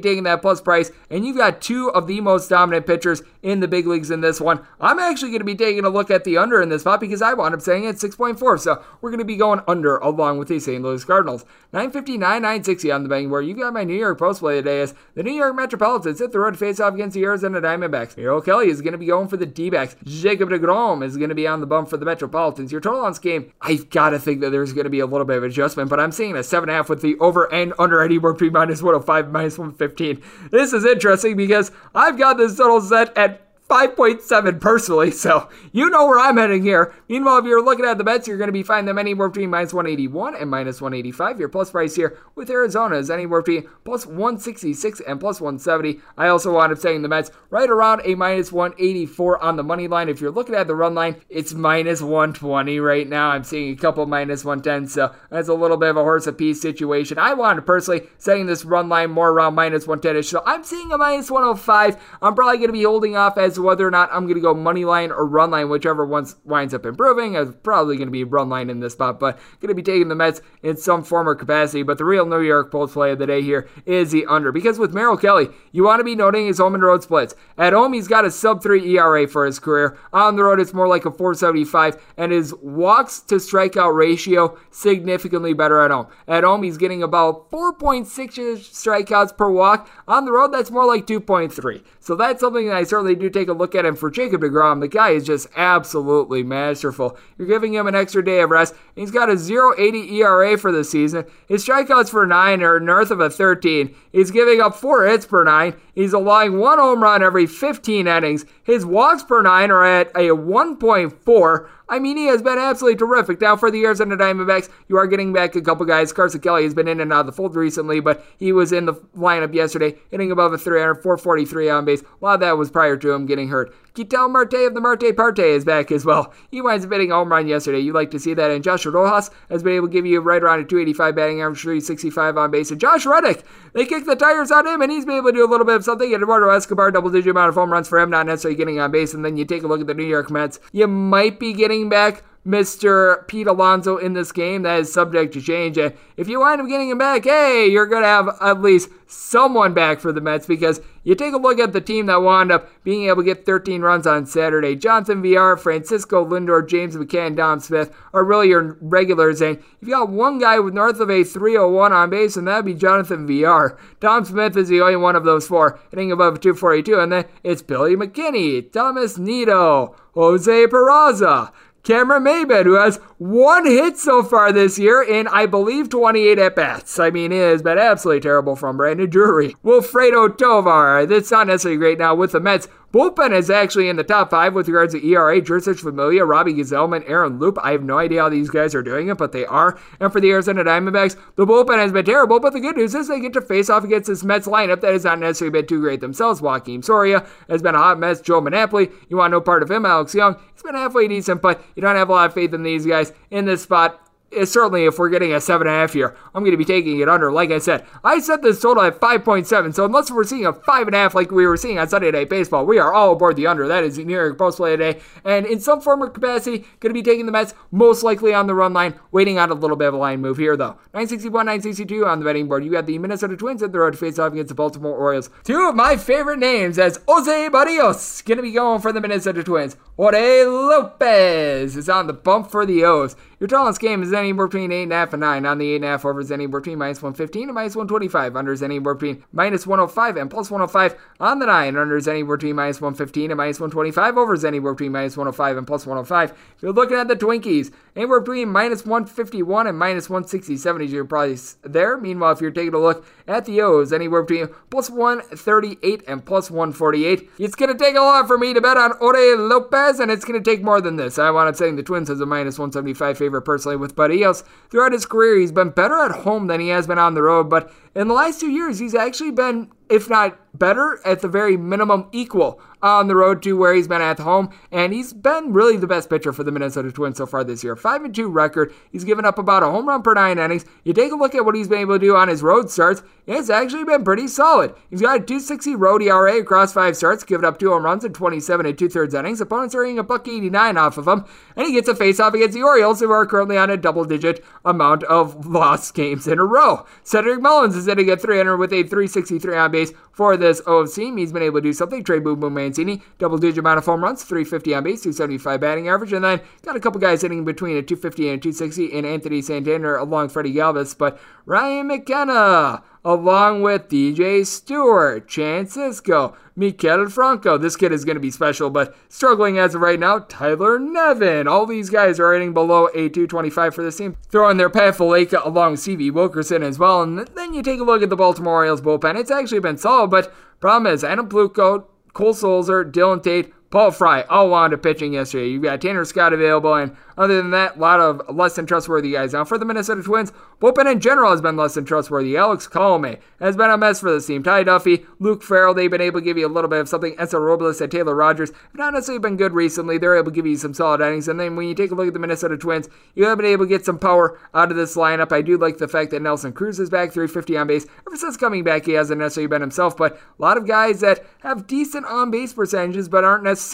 taking 0.00 0.22
that 0.24 0.40
plus 0.40 0.62
price. 0.62 0.90
And 1.10 1.26
you've 1.26 1.36
got 1.36 1.60
two 1.60 1.90
of 1.90 2.06
the 2.06 2.22
most 2.22 2.48
dominant 2.48 2.86
pitchers 2.86 3.22
in 3.42 3.60
the 3.60 3.68
big 3.68 3.86
leagues 3.86 4.10
in 4.10 4.20
this 4.20 4.40
one. 4.40 4.60
I'm 4.80 4.98
actually 4.98 5.30
going 5.30 5.40
to 5.40 5.44
be 5.44 5.54
taking 5.54 5.84
a 5.84 5.88
look 5.88 6.10
at 6.10 6.24
the 6.24 6.36
under 6.36 6.60
in 6.60 6.68
this 6.68 6.82
spot 6.82 7.00
because 7.00 7.22
I 7.22 7.34
wound 7.34 7.54
up 7.54 7.60
saying 7.60 7.84
it's 7.84 8.02
6.4. 8.02 8.58
So 8.58 8.82
we're 9.00 9.10
going 9.10 9.18
to 9.18 9.24
be 9.24 9.36
going 9.36 9.60
under 9.68 9.98
along 9.98 10.38
with 10.38 10.48
the 10.48 10.58
St. 10.58 10.82
Louis 10.82 11.04
Cardinals. 11.04 11.44
959, 11.72 12.18
960 12.20 12.90
on 12.90 13.02
the 13.02 13.08
betting 13.08 13.28
board. 13.28 13.46
You 13.46 13.54
got 13.54 13.72
my 13.72 13.84
New 13.84 13.94
York 13.94 14.18
Post 14.18 14.40
play 14.40 14.56
today 14.56 14.80
is 14.80 14.94
the 15.14 15.22
New 15.22 15.32
York 15.32 15.54
Metropolitans 15.54 16.18
hit 16.18 16.32
the 16.32 16.40
road 16.40 16.58
face 16.58 16.80
off 16.80 16.94
against 16.94 17.14
the 17.14 17.24
Arizona 17.24 17.60
Diamondbacks. 17.60 18.16
Merrill 18.16 18.40
Kelly 18.40 18.68
is 18.68 18.80
going 18.80 18.92
to 18.92 18.98
be 18.98 19.06
going 19.06 19.28
for 19.28 19.36
the 19.36 19.46
D-backs. 19.46 19.96
Jacob 20.04 20.50
DeGrom 20.50 21.04
is 21.04 21.16
going 21.16 21.28
to 21.28 21.34
be 21.34 21.46
on 21.46 21.60
the 21.60 21.66
bump 21.66 21.88
for 21.88 21.96
the 21.96 22.04
Metropolitans. 22.04 22.72
Your 22.72 22.80
total 22.80 23.04
on 23.04 23.12
this 23.12 23.18
game, 23.18 23.52
I've 23.60 23.90
got 23.90 24.10
to 24.10 24.18
think 24.18 24.40
that 24.40 24.50
there's 24.50 24.72
going 24.72 24.84
to 24.84 24.90
be 24.90 25.00
a 25.00 25.06
little 25.06 25.26
bit 25.26 25.36
of 25.36 25.44
adjustment, 25.44 25.90
but 25.90 26.00
I'm 26.00 26.12
seeing 26.12 26.36
a 26.36 26.40
7.5 26.40 26.88
with 26.88 27.02
the 27.02 27.16
over 27.18 27.52
and 27.52 27.72
under 27.78 28.02
anywhere 28.02 28.32
between 28.32 28.52
minus 28.52 28.82
105 28.82 29.30
minus 29.30 29.58
115. 29.58 30.22
This 30.50 30.72
is 30.72 30.84
interesting 30.84 31.36
because 31.36 31.70
I've 31.94 32.18
got 32.18 32.38
this 32.38 32.56
total 32.56 32.80
set 32.80 33.15
at 33.16 33.45
5.7 33.68 34.60
personally, 34.60 35.10
so 35.10 35.48
you 35.72 35.90
know 35.90 36.06
where 36.06 36.20
I'm 36.20 36.36
heading 36.36 36.62
here. 36.62 36.94
Meanwhile, 37.08 37.38
if 37.38 37.46
you're 37.46 37.64
looking 37.64 37.84
at 37.84 37.98
the 37.98 38.04
bets, 38.04 38.28
you're 38.28 38.36
going 38.36 38.46
to 38.46 38.52
be 38.52 38.62
finding 38.62 38.86
them 38.86 38.98
anywhere 38.98 39.28
between 39.28 39.50
minus 39.50 39.74
181 39.74 40.36
and 40.36 40.48
minus 40.48 40.80
185. 40.80 41.40
Your 41.40 41.48
plus 41.48 41.72
price 41.72 41.96
here 41.96 42.16
with 42.36 42.48
Arizona 42.48 42.96
is 42.96 43.10
anywhere 43.10 43.42
between 43.42 43.68
plus 43.84 44.06
166 44.06 45.00
and 45.00 45.18
plus 45.18 45.40
170. 45.40 46.00
I 46.16 46.28
also 46.28 46.52
wound 46.52 46.72
up 46.72 46.78
saying 46.78 47.02
the 47.02 47.08
Mets 47.08 47.32
right 47.50 47.68
around 47.68 48.02
a 48.04 48.14
minus 48.14 48.52
184 48.52 49.42
on 49.42 49.56
the 49.56 49.64
money 49.64 49.88
line. 49.88 50.08
If 50.08 50.20
you're 50.20 50.30
looking 50.30 50.54
at 50.54 50.68
the 50.68 50.76
run 50.76 50.94
line, 50.94 51.16
it's 51.28 51.52
minus 51.52 52.00
120 52.00 52.78
right 52.78 53.08
now. 53.08 53.30
I'm 53.30 53.42
seeing 53.42 53.72
a 53.72 53.76
couple 53.76 54.06
minus 54.06 54.44
110, 54.44 54.88
so 54.88 55.12
that's 55.28 55.48
a 55.48 55.54
little 55.54 55.76
bit 55.76 55.90
of 55.90 55.96
a 55.96 56.02
horse 56.02 56.28
apiece 56.28 56.60
situation. 56.60 57.18
I 57.18 57.34
wanted 57.34 57.66
personally 57.66 58.08
setting 58.18 58.46
this 58.46 58.64
run 58.64 58.88
line 58.88 59.10
more 59.10 59.30
around 59.30 59.56
minus 59.56 59.88
110 59.88 60.20
ish, 60.20 60.28
so 60.28 60.44
I'm 60.46 60.62
seeing 60.62 60.92
a 60.92 60.98
minus 60.98 61.32
105. 61.32 61.96
I'm 62.22 62.36
probably 62.36 62.58
going 62.58 62.68
to 62.68 62.72
be 62.72 62.84
holding 62.84 63.16
off 63.16 63.36
as 63.36 63.55
whether 63.58 63.86
or 63.86 63.90
not 63.90 64.10
I'm 64.12 64.24
going 64.24 64.36
to 64.36 64.40
go 64.40 64.54
money 64.54 64.84
line 64.84 65.10
or 65.10 65.26
run 65.26 65.50
line, 65.50 65.68
whichever 65.68 66.04
one 66.04 66.26
winds 66.44 66.74
up 66.74 66.86
improving. 66.86 67.34
It's 67.34 67.52
probably 67.62 67.96
going 67.96 68.08
to 68.08 68.12
be 68.12 68.24
run 68.24 68.48
line 68.48 68.70
in 68.70 68.80
this 68.80 68.94
spot, 68.94 69.20
but 69.20 69.38
going 69.60 69.68
to 69.68 69.74
be 69.74 69.82
taking 69.82 70.08
the 70.08 70.14
Mets 70.14 70.40
in 70.62 70.76
some 70.76 71.02
form 71.02 71.28
or 71.28 71.34
capacity. 71.34 71.82
But 71.82 71.98
the 71.98 72.04
real 72.04 72.26
New 72.26 72.40
York 72.40 72.70
Post 72.70 72.94
play 72.94 73.12
of 73.12 73.18
the 73.18 73.26
day 73.26 73.42
here 73.42 73.68
is 73.84 74.10
the 74.10 74.26
under 74.26 74.52
because 74.52 74.78
with 74.78 74.94
Merrill 74.94 75.16
Kelly, 75.16 75.48
you 75.72 75.84
want 75.84 76.00
to 76.00 76.04
be 76.04 76.14
noting 76.14 76.46
his 76.46 76.58
home 76.58 76.74
and 76.74 76.82
road 76.82 77.02
splits. 77.02 77.34
At 77.58 77.72
home, 77.72 77.92
he's 77.92 78.08
got 78.08 78.24
a 78.24 78.30
sub 78.30 78.62
three 78.62 78.96
ERA 78.96 79.26
for 79.26 79.46
his 79.46 79.58
career. 79.58 79.98
On 80.12 80.36
the 80.36 80.44
road, 80.44 80.60
it's 80.60 80.74
more 80.74 80.88
like 80.88 81.04
a 81.04 81.10
475, 81.10 82.02
and 82.16 82.32
his 82.32 82.54
walks 82.54 83.20
to 83.20 83.36
strikeout 83.36 83.94
ratio 83.94 84.58
significantly 84.70 85.52
better 85.52 85.80
at 85.80 85.90
home. 85.90 86.06
At 86.28 86.44
home, 86.44 86.62
he's 86.62 86.76
getting 86.76 87.02
about 87.02 87.50
4.6 87.50 88.06
strikeouts 88.06 89.36
per 89.36 89.50
walk. 89.50 89.88
On 90.08 90.24
the 90.24 90.32
road, 90.32 90.52
that's 90.52 90.70
more 90.70 90.86
like 90.86 91.06
2.3. 91.06 91.82
So 92.00 92.14
that's 92.14 92.40
something 92.40 92.68
that 92.68 92.76
I 92.76 92.84
certainly 92.84 93.14
do 93.14 93.30
take 93.30 93.45
a 93.48 93.52
look 93.52 93.74
at 93.74 93.84
him 93.84 93.96
for 93.96 94.10
Jacob 94.10 94.42
DeGrom. 94.42 94.80
The 94.80 94.88
guy 94.88 95.10
is 95.10 95.24
just 95.24 95.48
absolutely 95.56 96.42
masterful. 96.42 97.16
You're 97.38 97.48
giving 97.48 97.74
him 97.74 97.86
an 97.86 97.94
extra 97.94 98.24
day 98.24 98.40
of 98.40 98.50
rest. 98.50 98.74
He's 98.94 99.10
got 99.10 99.28
a 99.28 99.34
0.80 99.34 100.12
ERA 100.12 100.58
for 100.58 100.72
the 100.72 100.84
season. 100.84 101.24
His 101.48 101.66
strikeouts 101.66 102.10
for 102.10 102.26
nine 102.26 102.62
are 102.62 102.80
north 102.80 103.10
of 103.10 103.20
a 103.20 103.30
13. 103.30 103.94
He's 104.12 104.30
giving 104.30 104.60
up 104.60 104.74
four 104.74 105.06
hits 105.06 105.26
per 105.26 105.44
nine. 105.44 105.74
He's 105.94 106.12
allowing 106.12 106.58
one 106.58 106.78
home 106.78 107.02
run 107.02 107.22
every 107.22 107.46
15 107.46 108.06
innings. 108.06 108.44
His 108.62 108.84
walks 108.84 109.22
per 109.22 109.42
nine 109.42 109.70
are 109.70 109.84
at 109.84 110.08
a 110.10 110.34
1.4. 110.34 111.68
I 111.88 112.00
mean, 112.00 112.16
he 112.16 112.26
has 112.26 112.42
been 112.42 112.58
absolutely 112.58 112.96
terrific. 112.96 113.40
Now, 113.40 113.56
for 113.56 113.70
the 113.70 113.84
Arizona 113.84 114.16
Diamondbacks, 114.16 114.68
you 114.88 114.96
are 114.96 115.06
getting 115.06 115.32
back 115.32 115.54
a 115.54 115.60
couple 115.60 115.86
guys. 115.86 116.12
Carson 116.12 116.40
Kelly 116.40 116.64
has 116.64 116.74
been 116.74 116.88
in 116.88 117.00
and 117.00 117.12
out 117.12 117.20
of 117.20 117.26
the 117.26 117.32
fold 117.32 117.54
recently, 117.54 118.00
but 118.00 118.24
he 118.38 118.52
was 118.52 118.72
in 118.72 118.86
the 118.86 118.94
lineup 119.16 119.54
yesterday, 119.54 119.96
hitting 120.10 120.32
above 120.32 120.52
a 120.52 120.58
300, 120.58 120.96
443 120.96 121.70
on 121.70 121.84
base. 121.84 122.02
A 122.02 122.06
lot 122.20 122.34
of 122.34 122.40
that 122.40 122.58
was 122.58 122.70
prior 122.70 122.96
to 122.96 123.12
him 123.12 123.26
getting 123.26 123.48
hurt. 123.48 123.72
Ketel 123.94 124.28
Marte 124.28 124.54
of 124.54 124.74
the 124.74 124.80
Marte 124.80 125.16
Parte 125.16 125.42
is 125.42 125.64
back 125.64 125.90
as 125.90 126.04
well. 126.04 126.34
He 126.50 126.60
winds 126.60 126.84
up 126.84 126.92
hitting 126.92 127.10
home 127.10 127.30
run 127.30 127.48
yesterday. 127.48 127.78
You'd 127.78 127.94
like 127.94 128.10
to 128.10 128.18
see 128.18 128.34
that. 128.34 128.50
And 128.50 128.62
Josh 128.62 128.84
Rojas 128.84 129.30
has 129.48 129.62
been 129.62 129.72
able 129.74 129.88
to 129.88 129.92
give 129.92 130.04
you 130.04 130.20
right 130.20 130.42
around 130.42 130.60
a 130.60 130.64
285 130.64 131.14
batting 131.14 131.40
average, 131.40 131.60
365 131.60 132.36
on 132.36 132.50
base. 132.50 132.70
And 132.70 132.80
Josh 132.80 133.06
Reddick, 133.06 133.44
they 133.72 133.86
kicked 133.86 134.06
the 134.06 134.14
tires 134.14 134.50
on 134.50 134.66
him, 134.66 134.82
and 134.82 134.92
he's 134.92 135.06
been 135.06 135.16
able 135.16 135.30
to 135.30 135.36
do 135.36 135.46
a 135.46 135.48
little 135.48 135.64
bit 135.64 135.76
of 135.76 135.84
something. 135.84 136.12
And 136.12 136.22
Eduardo 136.22 136.50
Escobar, 136.50 136.90
double 136.90 137.10
digit 137.10 137.30
amount 137.30 137.48
of 137.48 137.54
home 137.54 137.72
runs 137.72 137.88
for 137.88 137.98
him, 137.98 138.10
not 138.10 138.26
necessarily 138.26 138.56
getting 138.56 138.78
on 138.80 138.90
base. 138.90 139.14
And 139.14 139.24
then 139.24 139.38
you 139.38 139.46
take 139.46 139.62
a 139.62 139.66
look 139.66 139.80
at 139.80 139.86
the 139.86 139.94
New 139.94 140.04
York 140.04 140.30
Mets. 140.30 140.60
You 140.72 140.86
might 140.88 141.40
be 141.40 141.54
getting 141.54 141.75
back 141.84 142.22
Mr. 142.46 143.26
Pete 143.26 143.48
Alonso 143.48 143.96
in 143.96 144.12
this 144.12 144.30
game. 144.30 144.62
That 144.62 144.80
is 144.80 144.92
subject 144.92 145.34
to 145.34 145.42
change. 145.42 145.76
And 145.78 145.92
if 146.16 146.28
you 146.28 146.40
wind 146.40 146.60
up 146.60 146.68
getting 146.68 146.90
him 146.90 146.98
back, 146.98 147.24
hey, 147.24 147.66
you're 147.66 147.86
going 147.86 148.02
to 148.02 148.08
have 148.08 148.36
at 148.40 148.62
least 148.62 148.88
someone 149.08 149.74
back 149.74 150.00
for 150.00 150.12
the 150.12 150.20
Mets 150.20 150.46
because 150.46 150.80
you 151.02 151.14
take 151.14 151.34
a 151.34 151.38
look 151.38 151.58
at 151.58 151.72
the 151.72 151.80
team 151.80 152.06
that 152.06 152.22
wound 152.22 152.52
up 152.52 152.68
being 152.84 153.06
able 153.06 153.22
to 153.22 153.24
get 153.24 153.46
13 153.46 153.82
runs 153.82 154.06
on 154.06 154.26
Saturday. 154.26 154.76
Jonathan 154.76 155.22
Villar, 155.22 155.56
Francisco 155.56 156.24
Lindor, 156.24 156.68
James 156.68 156.96
McCann, 156.96 157.36
Dom 157.36 157.60
Smith 157.60 157.92
are 158.12 158.24
really 158.24 158.48
your 158.48 158.76
regulars. 158.80 159.40
And 159.40 159.58
if 159.58 159.88
you 159.88 159.94
got 159.94 160.08
one 160.08 160.38
guy 160.38 160.58
with 160.60 160.74
north 160.74 161.00
of 161.00 161.10
a 161.10 161.24
301 161.24 161.92
on 161.92 162.10
base, 162.10 162.36
and 162.36 162.46
that'd 162.46 162.64
be 162.64 162.74
Jonathan 162.74 163.26
Villar. 163.26 163.76
Dom 164.00 164.24
Smith 164.24 164.56
is 164.56 164.68
the 164.68 164.80
only 164.80 164.96
one 164.96 165.16
of 165.16 165.24
those 165.24 165.46
four 165.46 165.80
hitting 165.90 166.12
above 166.12 166.40
242. 166.40 166.98
And 166.98 167.12
then 167.12 167.24
it's 167.42 167.62
Billy 167.62 167.96
McKinney, 167.96 168.70
Thomas 168.72 169.18
Nido, 169.18 169.96
Jose 170.14 170.66
Peraza. 170.66 171.52
Cameron 171.86 172.24
Maybin, 172.24 172.64
who 172.64 172.74
has 172.74 172.96
one 173.18 173.64
hit 173.64 173.96
so 173.96 174.20
far 174.24 174.50
this 174.50 174.76
year 174.76 175.00
in, 175.00 175.28
I 175.28 175.46
believe, 175.46 175.88
28 175.88 176.36
at 176.36 176.56
bats. 176.56 176.98
I 176.98 177.10
mean, 177.10 177.30
it 177.30 177.40
has 177.40 177.62
been 177.62 177.78
absolutely 177.78 178.22
terrible 178.22 178.56
from 178.56 178.76
Brandon 178.76 179.08
Drury. 179.08 179.54
Wilfredo 179.64 180.36
Tovar, 180.36 181.06
that's 181.06 181.30
not 181.30 181.46
necessarily 181.46 181.78
great 181.78 181.98
now 181.98 182.16
with 182.16 182.32
the 182.32 182.40
Mets. 182.40 182.66
Bullpen 182.92 183.36
is 183.36 183.50
actually 183.50 183.88
in 183.88 183.96
the 183.96 184.04
top 184.04 184.30
five 184.30 184.54
with 184.54 184.68
regards 184.68 184.94
to 184.94 185.06
ERA. 185.06 185.40
Jeurys 185.40 185.78
Familia, 185.78 186.24
Robbie 186.24 186.54
Gsellman, 186.54 187.08
Aaron 187.08 187.38
Loup. 187.38 187.58
I 187.62 187.72
have 187.72 187.82
no 187.82 187.98
idea 187.98 188.22
how 188.22 188.28
these 188.28 188.48
guys 188.48 188.74
are 188.74 188.82
doing 188.82 189.08
it, 189.08 189.18
but 189.18 189.32
they 189.32 189.44
are. 189.44 189.78
And 190.00 190.12
for 190.12 190.20
the 190.20 190.30
Arizona 190.30 190.64
Diamondbacks, 190.64 191.16
the 191.34 191.46
bullpen 191.46 191.78
has 191.78 191.92
been 191.92 192.04
terrible, 192.04 192.38
but 192.38 192.52
the 192.52 192.60
good 192.60 192.76
news 192.76 192.94
is 192.94 193.08
they 193.08 193.20
get 193.20 193.32
to 193.34 193.40
face 193.40 193.68
off 193.68 193.84
against 193.84 194.06
this 194.06 194.24
Mets 194.24 194.46
lineup 194.46 194.80
that 194.80 194.92
has 194.92 195.04
not 195.04 195.18
necessarily 195.18 195.52
been 195.52 195.66
too 195.66 195.80
great 195.80 196.00
themselves. 196.00 196.40
Joakim 196.40 196.84
Soria 196.84 197.26
has 197.50 197.60
been 197.60 197.74
a 197.74 197.78
hot 197.78 197.98
mess. 197.98 198.20
Joe 198.20 198.40
Napoli, 198.40 198.88
you 199.08 199.16
want 199.16 199.32
no 199.32 199.40
part 199.40 199.62
of 199.62 199.70
him. 199.70 199.84
Alex 199.84 200.14
Young, 200.14 200.36
he's 200.54 200.62
been 200.62 200.74
halfway 200.74 201.08
decent, 201.08 201.42
but 201.42 201.62
you 201.74 201.82
don't 201.82 201.96
have 201.96 202.08
a 202.08 202.12
lot 202.12 202.28
of 202.28 202.34
faith 202.34 202.54
in 202.54 202.62
these 202.62 202.86
guys 202.86 203.12
in 203.30 203.44
this 203.44 203.62
spot 203.62 204.05
Uh, 204.36 204.44
certainly 204.44 204.84
if 204.84 204.98
we're 204.98 205.08
getting 205.08 205.32
a 205.32 205.40
seven 205.40 205.66
and 205.66 205.76
a 205.76 205.78
half 205.78 205.92
here, 205.92 206.16
I'm 206.34 206.42
going 206.42 206.52
to 206.52 206.56
be 206.56 206.64
taking 206.64 207.00
it 207.00 207.08
under. 207.08 207.32
Like 207.32 207.50
I 207.50 207.58
said, 207.58 207.86
I 208.04 208.20
set 208.20 208.42
this 208.42 208.60
total 208.60 208.82
at 208.82 209.00
5.7. 209.00 209.74
So 209.74 209.84
unless 209.84 210.10
we're 210.10 210.24
seeing 210.24 210.46
a 210.46 210.52
five 210.52 210.86
and 210.86 210.94
a 210.94 210.98
half 210.98 211.14
like 211.14 211.30
we 211.30 211.46
were 211.46 211.56
seeing 211.56 211.78
on 211.78 211.88
Sunday 211.88 212.10
Night 212.10 212.28
Baseball, 212.28 212.66
we 212.66 212.78
are 212.78 212.92
all 212.92 213.12
aboard 213.12 213.36
the 213.36 213.46
under. 213.46 213.66
That 213.66 213.84
is 213.84 213.98
New 213.98 214.14
York 214.14 214.38
Post 214.38 214.58
play 214.58 214.76
today, 214.76 215.00
and 215.24 215.46
in 215.46 215.60
some 215.60 215.80
form 215.80 216.02
or 216.02 216.10
capacity, 216.10 216.58
going 216.80 216.90
to 216.90 216.94
be 216.94 217.02
taking 217.02 217.26
the 217.26 217.32
Mets 217.32 217.54
most 217.70 218.02
likely 218.02 218.34
on 218.34 218.46
the 218.46 218.54
run 218.54 218.72
line. 218.72 218.94
Waiting 219.12 219.38
on 219.38 219.50
a 219.50 219.54
little 219.54 219.76
bit 219.76 219.88
of 219.88 219.94
a 219.94 219.96
line 219.96 220.20
move 220.20 220.38
here 220.38 220.56
though. 220.56 220.76
961, 220.94 221.46
962 221.46 222.06
on 222.06 222.18
the 222.18 222.24
betting 222.24 222.48
board. 222.48 222.64
You 222.64 222.72
got 222.72 222.86
the 222.86 222.98
Minnesota 222.98 223.36
Twins 223.36 223.62
at 223.62 223.72
the 223.72 223.78
road 223.78 223.92
to 223.92 223.98
face 223.98 224.18
off 224.18 224.32
against 224.32 224.48
the 224.48 224.54
Baltimore 224.54 224.96
Orioles. 224.96 225.30
Two 225.44 225.68
of 225.68 225.74
my 225.74 225.96
favorite 225.96 226.38
names 226.38 226.78
as 226.78 227.00
Jose 227.08 227.48
Berrios 227.48 228.24
going 228.24 228.36
to 228.36 228.42
be 228.42 228.52
going 228.52 228.80
for 228.80 228.92
the 228.92 229.00
Minnesota 229.00 229.42
Twins. 229.42 229.76
Jorge 229.96 230.44
Lopez 230.44 231.74
is 231.74 231.88
on 231.88 232.06
the 232.06 232.12
bump 232.12 232.50
for 232.50 232.66
the 232.66 232.84
O's. 232.84 233.16
Your 233.40 233.48
tallest 233.48 233.80
game 233.80 234.02
is 234.02 234.12
anywhere 234.12 234.46
between 234.46 234.70
8.5 234.70 235.14
and 235.14 235.20
9. 235.20 235.46
On 235.46 235.56
the 235.56 235.78
8.5 235.78 236.04
over 236.04 236.20
is 236.20 236.30
anywhere 236.30 236.60
between 236.60 236.78
minus 236.78 236.98
115 236.98 237.48
and 237.48 237.54
minus 237.54 237.74
125. 237.74 238.36
Under 238.36 238.52
is 238.52 238.62
anywhere 238.62 238.92
between 238.92 239.24
minus 239.32 239.66
105 239.66 240.18
and 240.18 240.30
plus 240.30 240.50
105. 240.50 241.00
On 241.20 241.38
the 241.38 241.46
9, 241.46 241.76
under 241.78 241.96
is 241.96 242.08
anywhere 242.08 242.36
between 242.36 242.56
minus 242.56 242.78
115 242.78 243.30
and 243.30 243.38
minus 243.38 243.58
125. 243.58 244.18
Over 244.18 244.34
is 244.34 244.44
anywhere 244.44 244.74
between 244.74 244.92
minus 244.92 245.16
105 245.16 245.56
and 245.56 245.66
plus 245.66 245.86
105. 245.86 246.30
If 246.30 246.62
you're 246.62 246.72
looking 246.72 246.98
at 246.98 247.08
the 247.08 247.16
Twinkies, 247.16 247.72
anywhere 247.94 248.20
between 248.20 248.50
minus 248.50 248.84
151 248.84 249.66
and 249.66 249.78
minus 249.78 250.10
167 250.10 250.82
is 250.82 250.92
your 250.92 251.06
price 251.06 251.56
there. 251.62 251.96
Meanwhile, 251.96 252.32
if 252.32 252.42
you're 252.42 252.50
taking 252.50 252.74
a 252.74 252.78
look 252.78 253.06
at 253.28 253.44
the 253.44 253.60
O's, 253.60 253.92
anywhere 253.92 254.22
between 254.22 254.48
plus 254.70 254.90
138 254.90 256.02
and 256.06 256.24
plus 256.24 256.50
148. 256.50 257.30
It's 257.38 257.54
going 257.54 257.72
to 257.72 257.78
take 257.78 257.96
a 257.96 258.00
lot 258.00 258.26
for 258.26 258.38
me 258.38 258.54
to 258.54 258.60
bet 258.60 258.76
on 258.76 258.92
Jorge 258.98 259.34
Lopez, 259.34 260.00
and 260.00 260.10
it's 260.10 260.24
going 260.24 260.42
to 260.42 260.50
take 260.50 260.62
more 260.62 260.80
than 260.80 260.96
this. 260.96 261.18
I 261.18 261.30
wound 261.30 261.48
up 261.48 261.56
saying 261.56 261.76
the 261.76 261.82
Twins 261.82 262.10
as 262.10 262.20
a 262.20 262.26
minus 262.26 262.58
175 262.58 263.18
favorite 263.18 263.42
personally 263.42 263.76
with 263.76 263.96
Berrios. 263.96 264.44
Throughout 264.70 264.92
his 264.92 265.06
career, 265.06 265.38
he's 265.38 265.52
been 265.52 265.70
better 265.70 265.98
at 266.02 266.22
home 266.22 266.46
than 266.46 266.60
he 266.60 266.68
has 266.68 266.86
been 266.86 266.98
on 266.98 267.14
the 267.14 267.22
road, 267.22 267.50
but 267.50 267.72
in 267.94 268.08
the 268.08 268.14
last 268.14 268.40
two 268.40 268.50
years, 268.50 268.78
he's 268.78 268.94
actually 268.94 269.30
been, 269.30 269.70
if 269.88 270.10
not 270.10 270.38
better, 270.58 271.00
at 271.04 271.20
the 271.20 271.28
very 271.28 271.56
minimum 271.56 272.08
equal 272.12 272.60
on 272.82 273.08
the 273.08 273.16
road 273.16 273.42
to 273.42 273.54
where 273.54 273.74
he's 273.74 273.88
been 273.88 274.02
at 274.02 274.18
home, 274.18 274.50
and 274.70 274.92
he's 274.92 275.14
been 275.14 275.52
really 275.52 275.78
the 275.78 275.86
best 275.86 276.10
pitcher 276.10 276.32
for 276.32 276.44
the 276.44 276.52
Minnesota 276.52 276.92
Twins 276.92 277.16
so 277.16 277.24
far 277.24 277.42
this 277.42 277.64
year. 277.64 277.74
5 277.74 278.04
and 278.04 278.14
2 278.14 278.28
record. 278.28 278.72
He's 278.92 279.04
given 279.04 279.24
up 279.24 279.38
about 279.38 279.62
a 279.62 279.70
home 279.70 279.88
run 279.88 280.02
per 280.02 280.12
nine 280.12 280.38
innings. 280.38 280.66
You 280.84 280.92
take 280.92 281.10
a 281.10 281.16
look 281.16 281.34
at 281.34 281.44
what 281.44 281.54
he's 281.54 281.68
been 281.68 281.80
able 281.80 281.94
to 281.94 281.98
do 281.98 282.14
on 282.14 282.28
his 282.28 282.42
road 282.42 282.70
starts, 282.70 283.02
it's 283.26 283.50
actually 283.50 283.84
been 283.84 284.04
pretty 284.04 284.28
solid. 284.28 284.74
He's 284.88 285.00
got 285.00 285.16
a 285.16 285.24
260 285.24 285.74
road 285.74 286.02
ERA 286.02 286.38
across 286.38 286.72
five 286.72 286.96
starts, 286.96 287.24
giving 287.24 287.44
up 287.44 287.58
two 287.58 287.70
home 287.70 287.84
runs 287.84 288.04
in 288.04 288.12
27 288.12 288.66
and 288.66 288.78
two 288.78 288.88
thirds 288.88 289.14
innings. 289.14 289.40
Opponents 289.40 289.74
are 289.74 289.82
earning 289.82 289.98
a 289.98 290.04
buck 290.04 290.28
89 290.28 290.76
off 290.76 290.96
of 290.96 291.08
him, 291.08 291.24
and 291.56 291.66
he 291.66 291.72
gets 291.72 291.88
a 291.88 291.94
face 291.96 292.20
off 292.20 292.34
against 292.34 292.54
the 292.54 292.62
Orioles, 292.62 293.00
who 293.00 293.10
are 293.10 293.26
currently 293.26 293.58
on 293.58 293.68
a 293.68 293.76
double 293.76 294.04
digit 294.04 294.44
amount 294.64 295.02
of 295.04 295.46
lost 295.46 295.94
games 295.94 296.28
in 296.28 296.38
a 296.38 296.44
row. 296.44 296.86
Cedric 297.02 297.40
Mullins 297.40 297.74
is 297.74 297.86
hitting 297.86 298.08
at 298.10 298.22
300 298.22 298.56
with 298.56 298.72
a 298.72 298.82
363 298.82 299.56
on 299.56 299.72
base 299.72 299.92
for 300.12 300.36
this 300.36 300.60
OFC. 300.62 301.18
He's 301.18 301.32
been 301.32 301.42
able 301.42 301.58
to 301.58 301.68
do 301.68 301.72
something. 301.72 302.04
Trey 302.04 302.20
Boom 302.20 302.38
Boom 302.38 302.54
Mancini, 302.54 303.02
double 303.18 303.38
digit 303.38 303.58
amount 303.58 303.78
of 303.78 303.84
home 303.84 304.04
runs, 304.04 304.22
350 304.22 304.74
on 304.74 304.84
base, 304.84 305.02
275 305.02 305.60
batting 305.60 305.88
average, 305.88 306.12
and 306.12 306.24
then 306.24 306.40
got 306.62 306.76
a 306.76 306.80
couple 306.80 307.00
guys 307.00 307.22
hitting 307.22 307.44
between 307.44 307.76
a 307.76 307.82
250 307.82 308.28
and 308.28 308.38
a 308.38 308.40
260 308.40 308.86
in 308.86 309.04
Anthony 309.04 309.42
Santander 309.42 309.96
along 309.96 310.28
Freddie 310.28 310.54
Galvis, 310.54 310.96
but 310.96 311.18
Ryan 311.44 311.88
McKenna 311.88 312.82
along 313.06 313.62
with 313.62 313.88
DJ 313.88 314.44
Stewart, 314.44 315.28
Chance 315.28 315.76
Sisco, 315.76 316.34
Maikel 316.58 317.08
Franco. 317.08 317.56
This 317.56 317.76
kid 317.76 317.92
is 317.92 318.04
going 318.04 318.16
to 318.16 318.20
be 318.20 318.32
special, 318.32 318.68
but 318.68 318.96
struggling 319.08 319.58
as 319.58 319.76
of 319.76 319.80
right 319.80 320.00
now, 320.00 320.18
Tyler 320.18 320.80
Nevin. 320.80 321.46
All 321.46 321.66
these 321.66 321.88
guys 321.88 322.18
are 322.18 322.32
hitting 322.32 322.52
below 322.52 322.88
a 322.88 323.08
225 323.08 323.76
for 323.76 323.84
this 323.84 323.96
team. 323.96 324.16
Throwing 324.28 324.56
their 324.56 324.68
Pat 324.68 324.98
along 324.98 325.76
Stevie 325.76 326.10
Wilkerson 326.10 326.64
as 326.64 326.80
well. 326.80 327.00
And 327.00 327.28
then 327.36 327.54
you 327.54 327.62
take 327.62 327.78
a 327.78 327.84
look 327.84 328.02
at 328.02 328.10
the 328.10 328.16
Baltimore 328.16 328.54
Orioles 328.54 328.80
bullpen. 328.80 329.16
It's 329.16 329.30
actually 329.30 329.60
been 329.60 329.78
solid, 329.78 330.10
but 330.10 330.34
problem 330.58 330.92
is 330.92 331.04
Adam 331.04 331.28
Plutko, 331.28 331.84
Cole 332.12 332.34
Sulser, 332.34 332.90
Dylan 332.90 333.22
Tate, 333.22 333.52
Paul 333.76 333.90
Fry 333.90 334.22
all 334.22 334.48
wound 334.48 334.72
up 334.72 334.82
pitching 334.82 335.12
yesterday. 335.12 335.48
You've 335.48 335.62
got 335.62 335.82
Tanner 335.82 336.06
Scott 336.06 336.32
available, 336.32 336.72
and 336.72 336.96
other 337.18 337.36
than 337.36 337.50
that, 337.50 337.76
a 337.76 337.78
lot 337.78 338.00
of 338.00 338.34
less 338.34 338.56
than 338.56 338.64
trustworthy 338.64 339.12
guys. 339.12 339.34
Now, 339.34 339.44
for 339.44 339.58
the 339.58 339.66
Minnesota 339.66 340.02
Twins, 340.02 340.32
bullpen 340.62 340.90
in 340.90 340.98
general 340.98 341.30
has 341.30 341.42
been 341.42 341.58
less 341.58 341.74
than 341.74 341.84
trustworthy. 341.84 342.38
Alex 342.38 342.66
Colome 342.66 343.18
has 343.38 343.54
been 343.54 343.70
a 343.70 343.76
mess 343.76 344.00
for 344.00 344.10
this 344.10 344.26
team. 344.26 344.42
Ty 344.42 344.64
Duffey, 344.64 345.04
Luke 345.18 345.42
Farrell, 345.42 345.74
they've 345.74 345.90
been 345.90 346.00
able 346.00 346.20
to 346.20 346.24
give 346.24 346.38
you 346.38 346.46
a 346.46 346.48
little 346.48 346.70
bit 346.70 346.80
of 346.80 346.88
something. 346.88 347.14
Hansel 347.18 347.40
Robles 347.40 347.78
and 347.82 347.92
Taylor 347.92 348.14
Rogers 348.14 348.48
have 348.48 348.76
not 348.76 348.94
necessarily 348.94 349.20
been 349.20 349.36
good 349.36 349.52
recently. 349.52 349.98
They're 349.98 350.16
able 350.16 350.30
to 350.30 350.34
give 350.34 350.46
you 350.46 350.56
some 350.56 350.72
solid 350.72 351.02
innings. 351.02 351.28
And 351.28 351.38
then 351.38 351.54
when 351.54 351.68
you 351.68 351.74
take 351.74 351.90
a 351.90 351.94
look 351.94 352.06
at 352.06 352.14
the 352.14 352.18
Minnesota 352.18 352.56
Twins, 352.56 352.88
you 353.14 353.26
have 353.26 353.36
been 353.36 353.46
able 353.46 353.66
to 353.66 353.68
get 353.68 353.84
some 353.84 353.98
power 353.98 354.38
out 354.54 354.70
of 354.70 354.78
this 354.78 354.96
lineup. 354.96 355.32
I 355.32 355.42
do 355.42 355.58
like 355.58 355.76
the 355.76 355.86
fact 355.88 356.12
that 356.12 356.22
Nelson 356.22 356.54
Cruz 356.54 356.80
is 356.80 356.88
back, 356.88 357.12
350 357.12 357.58
on 357.58 357.66
base. 357.66 357.86
Ever 358.06 358.16
since 358.16 358.38
coming 358.38 358.64
back, 358.64 358.86
he 358.86 358.92
hasn't 358.92 359.20
necessarily 359.20 359.48
been 359.48 359.60
himself, 359.60 359.98
but 359.98 360.14
a 360.14 360.18
lot 360.42 360.56
of 360.56 360.66
guys 360.66 361.00
that 361.00 361.26
have 361.40 361.66
decent 361.66 362.06
on 362.06 362.30
base 362.30 362.54
percentages, 362.54 363.10
but 363.10 363.22
aren't 363.22 363.44
necessarily 363.44 363.65